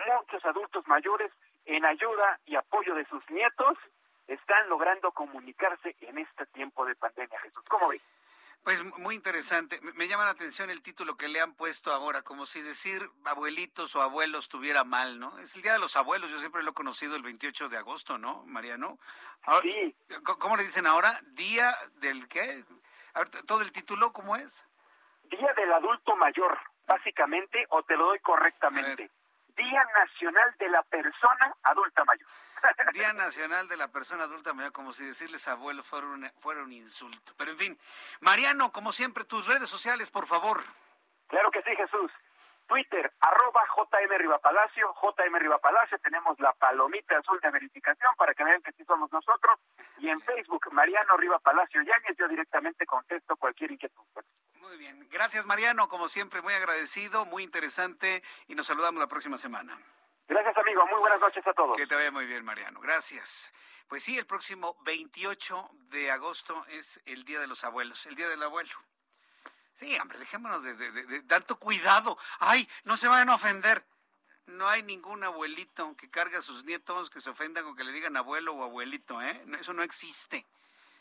muchos 0.06 0.44
adultos 0.44 0.86
mayores 0.86 1.32
en 1.64 1.84
ayuda 1.84 2.38
y 2.46 2.56
apoyo 2.56 2.94
de 2.94 3.04
sus 3.06 3.28
nietos 3.30 3.76
están 4.28 4.68
logrando 4.68 5.12
comunicarse 5.12 5.96
en 6.00 6.18
este 6.18 6.46
tiempo 6.46 6.86
de 6.86 6.94
pandemia. 6.94 7.38
Jesús, 7.40 7.64
¿cómo 7.68 7.88
ves? 7.88 8.02
Pues 8.62 8.80
muy 9.14 9.18
interesante. 9.18 9.78
Me 9.94 10.08
llama 10.08 10.24
la 10.24 10.32
atención 10.32 10.70
el 10.70 10.82
título 10.82 11.16
que 11.16 11.28
le 11.28 11.40
han 11.40 11.54
puesto 11.54 11.92
ahora, 11.92 12.22
como 12.22 12.46
si 12.46 12.60
decir 12.60 13.00
abuelitos 13.24 13.94
o 13.94 14.02
abuelos 14.02 14.48
tuviera 14.48 14.82
mal, 14.82 15.20
¿no? 15.20 15.38
Es 15.38 15.54
el 15.54 15.62
Día 15.62 15.74
de 15.74 15.78
los 15.78 15.94
Abuelos, 15.96 16.30
yo 16.30 16.38
siempre 16.40 16.64
lo 16.64 16.72
he 16.72 16.74
conocido 16.74 17.14
el 17.14 17.22
28 17.22 17.68
de 17.68 17.76
agosto, 17.76 18.18
¿no, 18.18 18.42
Mariano? 18.46 18.98
sí. 19.62 19.94
¿Cómo 20.40 20.56
le 20.56 20.64
dicen 20.64 20.86
ahora? 20.86 21.12
Día 21.34 21.72
del 22.00 22.26
qué? 22.26 22.64
¿Todo 23.46 23.62
el 23.62 23.70
título 23.70 24.12
cómo 24.12 24.34
es? 24.34 24.66
Día 25.30 25.52
del 25.54 25.72
Adulto 25.72 26.16
Mayor, 26.16 26.58
básicamente, 26.88 27.64
o 27.68 27.84
te 27.84 27.96
lo 27.96 28.06
doy 28.06 28.18
correctamente. 28.18 29.10
Día 29.56 29.84
Nacional 29.96 30.56
de 30.58 30.68
la 30.70 30.82
Persona 30.82 31.54
Adulta 31.62 32.04
Mayor. 32.04 32.28
Día 32.94 33.12
Nacional 33.12 33.66
de 33.66 33.76
la 33.76 33.88
Persona 33.88 34.22
Adulta 34.22 34.54
Mayor, 34.54 34.70
como 34.70 34.92
si 34.92 35.04
decirles 35.04 35.48
abuelo 35.48 35.82
fuera 35.82 36.06
un, 36.06 36.30
fuera 36.38 36.62
un 36.62 36.70
insulto. 36.70 37.32
Pero 37.36 37.50
en 37.50 37.58
fin, 37.58 37.78
Mariano, 38.20 38.70
como 38.70 38.92
siempre, 38.92 39.24
tus 39.24 39.48
redes 39.48 39.68
sociales, 39.68 40.12
por 40.12 40.26
favor. 40.26 40.62
Claro 41.26 41.50
que 41.50 41.60
sí, 41.62 41.74
Jesús. 41.74 42.12
Twitter, 42.68 43.12
arroba 43.18 43.62
JM 43.76 44.16
Rivapalacio, 44.16 44.94
JM 45.02 45.34
Rivapalacio, 45.34 45.98
tenemos 45.98 46.38
la 46.38 46.52
palomita 46.52 47.18
azul 47.18 47.40
de 47.40 47.50
verificación 47.50 48.14
para 48.16 48.32
que 48.32 48.44
vean 48.44 48.62
que 48.62 48.70
sí 48.70 48.84
somos 48.84 49.12
nosotros, 49.12 49.58
y 49.98 50.08
en 50.08 50.20
Facebook, 50.20 50.72
Mariano 50.72 51.16
Riva 51.16 51.40
Palacio 51.40 51.82
Yáñez, 51.82 52.16
yo 52.16 52.28
directamente 52.28 52.86
contesto 52.86 53.36
cualquier 53.36 53.72
inquietud. 53.72 54.04
Muy 54.54 54.78
bien, 54.78 55.08
gracias 55.10 55.44
Mariano, 55.46 55.88
como 55.88 56.06
siempre, 56.06 56.42
muy 56.42 56.54
agradecido, 56.54 57.26
muy 57.26 57.42
interesante, 57.42 58.22
y 58.46 58.54
nos 58.54 58.68
saludamos 58.68 59.00
la 59.00 59.08
próxima 59.08 59.36
semana. 59.36 59.76
Gracias 60.26 60.56
amigo, 60.56 60.86
muy 60.86 61.00
buenas 61.00 61.20
noches 61.20 61.46
a 61.46 61.52
todos. 61.52 61.76
Que 61.76 61.86
te 61.86 61.94
vaya 61.94 62.10
muy 62.10 62.26
bien 62.26 62.44
Mariano, 62.44 62.80
gracias. 62.80 63.52
Pues 63.88 64.02
sí, 64.02 64.16
el 64.16 64.26
próximo 64.26 64.76
28 64.84 65.70
de 65.90 66.10
agosto 66.10 66.64
es 66.68 67.00
el 67.04 67.24
Día 67.24 67.40
de 67.40 67.46
los 67.46 67.64
Abuelos, 67.64 68.06
el 68.06 68.14
Día 68.14 68.28
del 68.28 68.42
Abuelo. 68.42 68.72
Sí, 69.74 69.98
hombre, 69.98 70.18
dejémonos 70.18 70.62
de, 70.62 71.22
tanto 71.22 71.58
cuidado. 71.58 72.16
Ay, 72.38 72.66
no 72.84 72.96
se 72.96 73.08
vayan 73.08 73.28
a 73.28 73.34
ofender. 73.34 73.84
No 74.46 74.68
hay 74.68 74.82
ningún 74.82 75.24
abuelito 75.24 75.96
que 75.96 76.10
cargue 76.10 76.36
a 76.36 76.42
sus 76.42 76.64
nietos 76.64 77.10
que 77.10 77.20
se 77.20 77.30
ofendan 77.30 77.64
con 77.64 77.76
que 77.76 77.84
le 77.84 77.92
digan 77.92 78.16
abuelo 78.16 78.54
o 78.54 78.62
abuelito, 78.62 79.20
¿eh? 79.20 79.44
Eso 79.58 79.72
no 79.72 79.82
existe. 79.82 80.46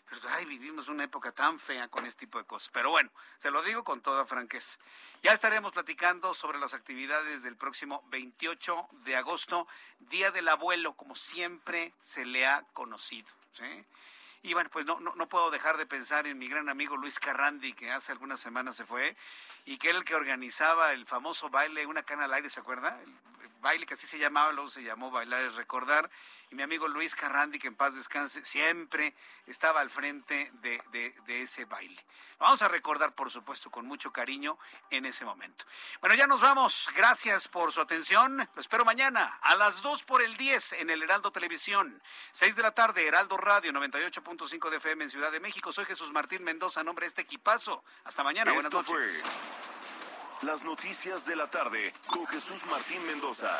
Pero, 0.10 0.22
ay, 0.30 0.46
vivimos 0.46 0.88
una 0.88 1.06
época 1.06 1.32
tan 1.32 1.60
fea 1.60 1.88
con 1.88 2.06
este 2.06 2.26
tipo 2.26 2.38
de 2.38 2.46
cosas. 2.46 2.70
Pero 2.74 2.90
bueno, 2.90 3.10
se 3.38 3.52
lo 3.52 3.62
digo 3.64 3.84
con 3.84 4.02
toda 4.02 4.26
franqueza. 4.26 4.78
Ya 5.22 5.32
estaremos 5.32 5.72
platicando 5.72 6.34
sobre 6.34 6.60
las 6.60 6.74
actividades 6.74 7.44
del 7.44 7.56
próximo 7.56 8.04
28 8.10 8.88
de 9.06 9.16
agosto, 9.16 9.68
Día 10.00 10.32
del 10.32 10.50
Abuelo, 10.50 10.94
como 10.94 11.16
siempre 11.16 11.94
se 12.00 12.26
le 12.26 12.46
ha 12.46 12.64
conocido. 12.74 13.30
¿sí? 13.54 13.86
Y 14.44 14.54
bueno, 14.54 14.70
pues 14.72 14.86
no, 14.86 15.00
no, 15.00 15.16
no, 15.16 15.30
puedo 15.30 15.52
dejar 15.52 15.78
de 15.78 15.86
pensar 15.86 16.28
en 16.28 16.38
mi 16.38 16.48
gran 16.50 16.68
amigo 16.68 16.98
Luis 16.98 17.18
Carrandi, 17.18 17.74
que 17.74 17.92
hace 17.92 18.12
algunas 18.12 18.42
semanas 18.42 18.76
se 18.76 18.86
fue, 18.86 19.16
y 19.66 19.78
que 19.78 19.90
era 19.90 19.98
el 19.98 20.04
que 20.04 20.16
organizaba 20.16 20.92
el 20.92 21.06
famoso 21.06 21.50
baile, 21.50 21.86
una 21.86 22.04
cana 22.04 22.26
al 22.26 22.34
aire, 22.34 22.50
¿se 22.50 22.60
acuerda? 22.60 23.02
El, 23.02 23.14
baile 23.64 23.86
que 23.86 23.96
así 23.96 24.06
se 24.06 24.20
llamaba, 24.20 24.52
luego 24.52 24.70
se 24.70 24.84
llamó 24.84 25.10
Bailar 25.10 25.46
es 25.46 25.56
Recordar, 25.56 26.12
y 26.54 26.56
mi 26.56 26.62
amigo 26.62 26.88
Luis 26.88 27.16
Carrandi, 27.16 27.58
que 27.58 27.68
en 27.68 27.76
paz 27.76 27.96
descanse, 27.96 28.46
siempre 28.46 29.16
estaba 29.48 29.82
al 29.82 29.90
frente 29.90 30.52
de, 30.62 30.80
de, 30.92 31.16
de 31.26 31.42
ese 31.42 31.66
baile. 31.66 32.00
Lo 32.40 32.46
vamos 32.46 32.62
a 32.62 32.68
recordar, 32.68 33.16
por 33.16 33.32
supuesto, 33.32 33.72
con 33.72 33.88
mucho 33.88 34.14
cariño 34.14 34.60
en 34.92 35.08
ese 35.08 35.26
momento. 35.26 35.66
Bueno, 36.00 36.16
ya 36.16 36.28
nos 36.28 36.42
vamos. 36.42 36.90
Gracias 36.96 37.48
por 37.48 37.72
su 37.72 37.82
atención. 37.82 38.38
Lo 38.54 38.62
espero 38.62 38.86
mañana 38.86 39.40
a 39.42 39.56
las 39.56 39.82
2 39.82 40.04
por 40.04 40.22
el 40.22 40.38
10 40.38 40.74
en 40.74 40.92
el 40.92 41.02
Heraldo 41.02 41.32
Televisión. 41.32 42.04
6 42.34 42.56
de 42.56 42.62
la 42.62 42.72
tarde, 42.72 43.08
Heraldo 43.08 43.36
Radio 43.38 43.72
98.5 43.72 44.70
de 44.70 44.78
FM 44.78 45.06
en 45.06 45.10
Ciudad 45.10 45.32
de 45.32 45.40
México. 45.40 45.74
Soy 45.74 45.86
Jesús 45.86 46.12
Martín 46.12 46.44
Mendoza, 46.44 46.84
nombre 46.84 47.06
de 47.06 47.10
este 47.10 47.24
equipazo. 47.24 47.84
Hasta 48.04 48.24
mañana. 48.24 48.52
Buenas 48.54 48.72
Esto 48.72 48.94
noches. 48.94 49.24
Fue 49.24 50.46
las 50.46 50.64
noticias 50.64 51.26
de 51.26 51.36
la 51.36 51.50
tarde 51.50 51.94
con 52.06 52.28
Jesús 52.28 52.64
Martín 52.68 53.04
Mendoza. 53.08 53.60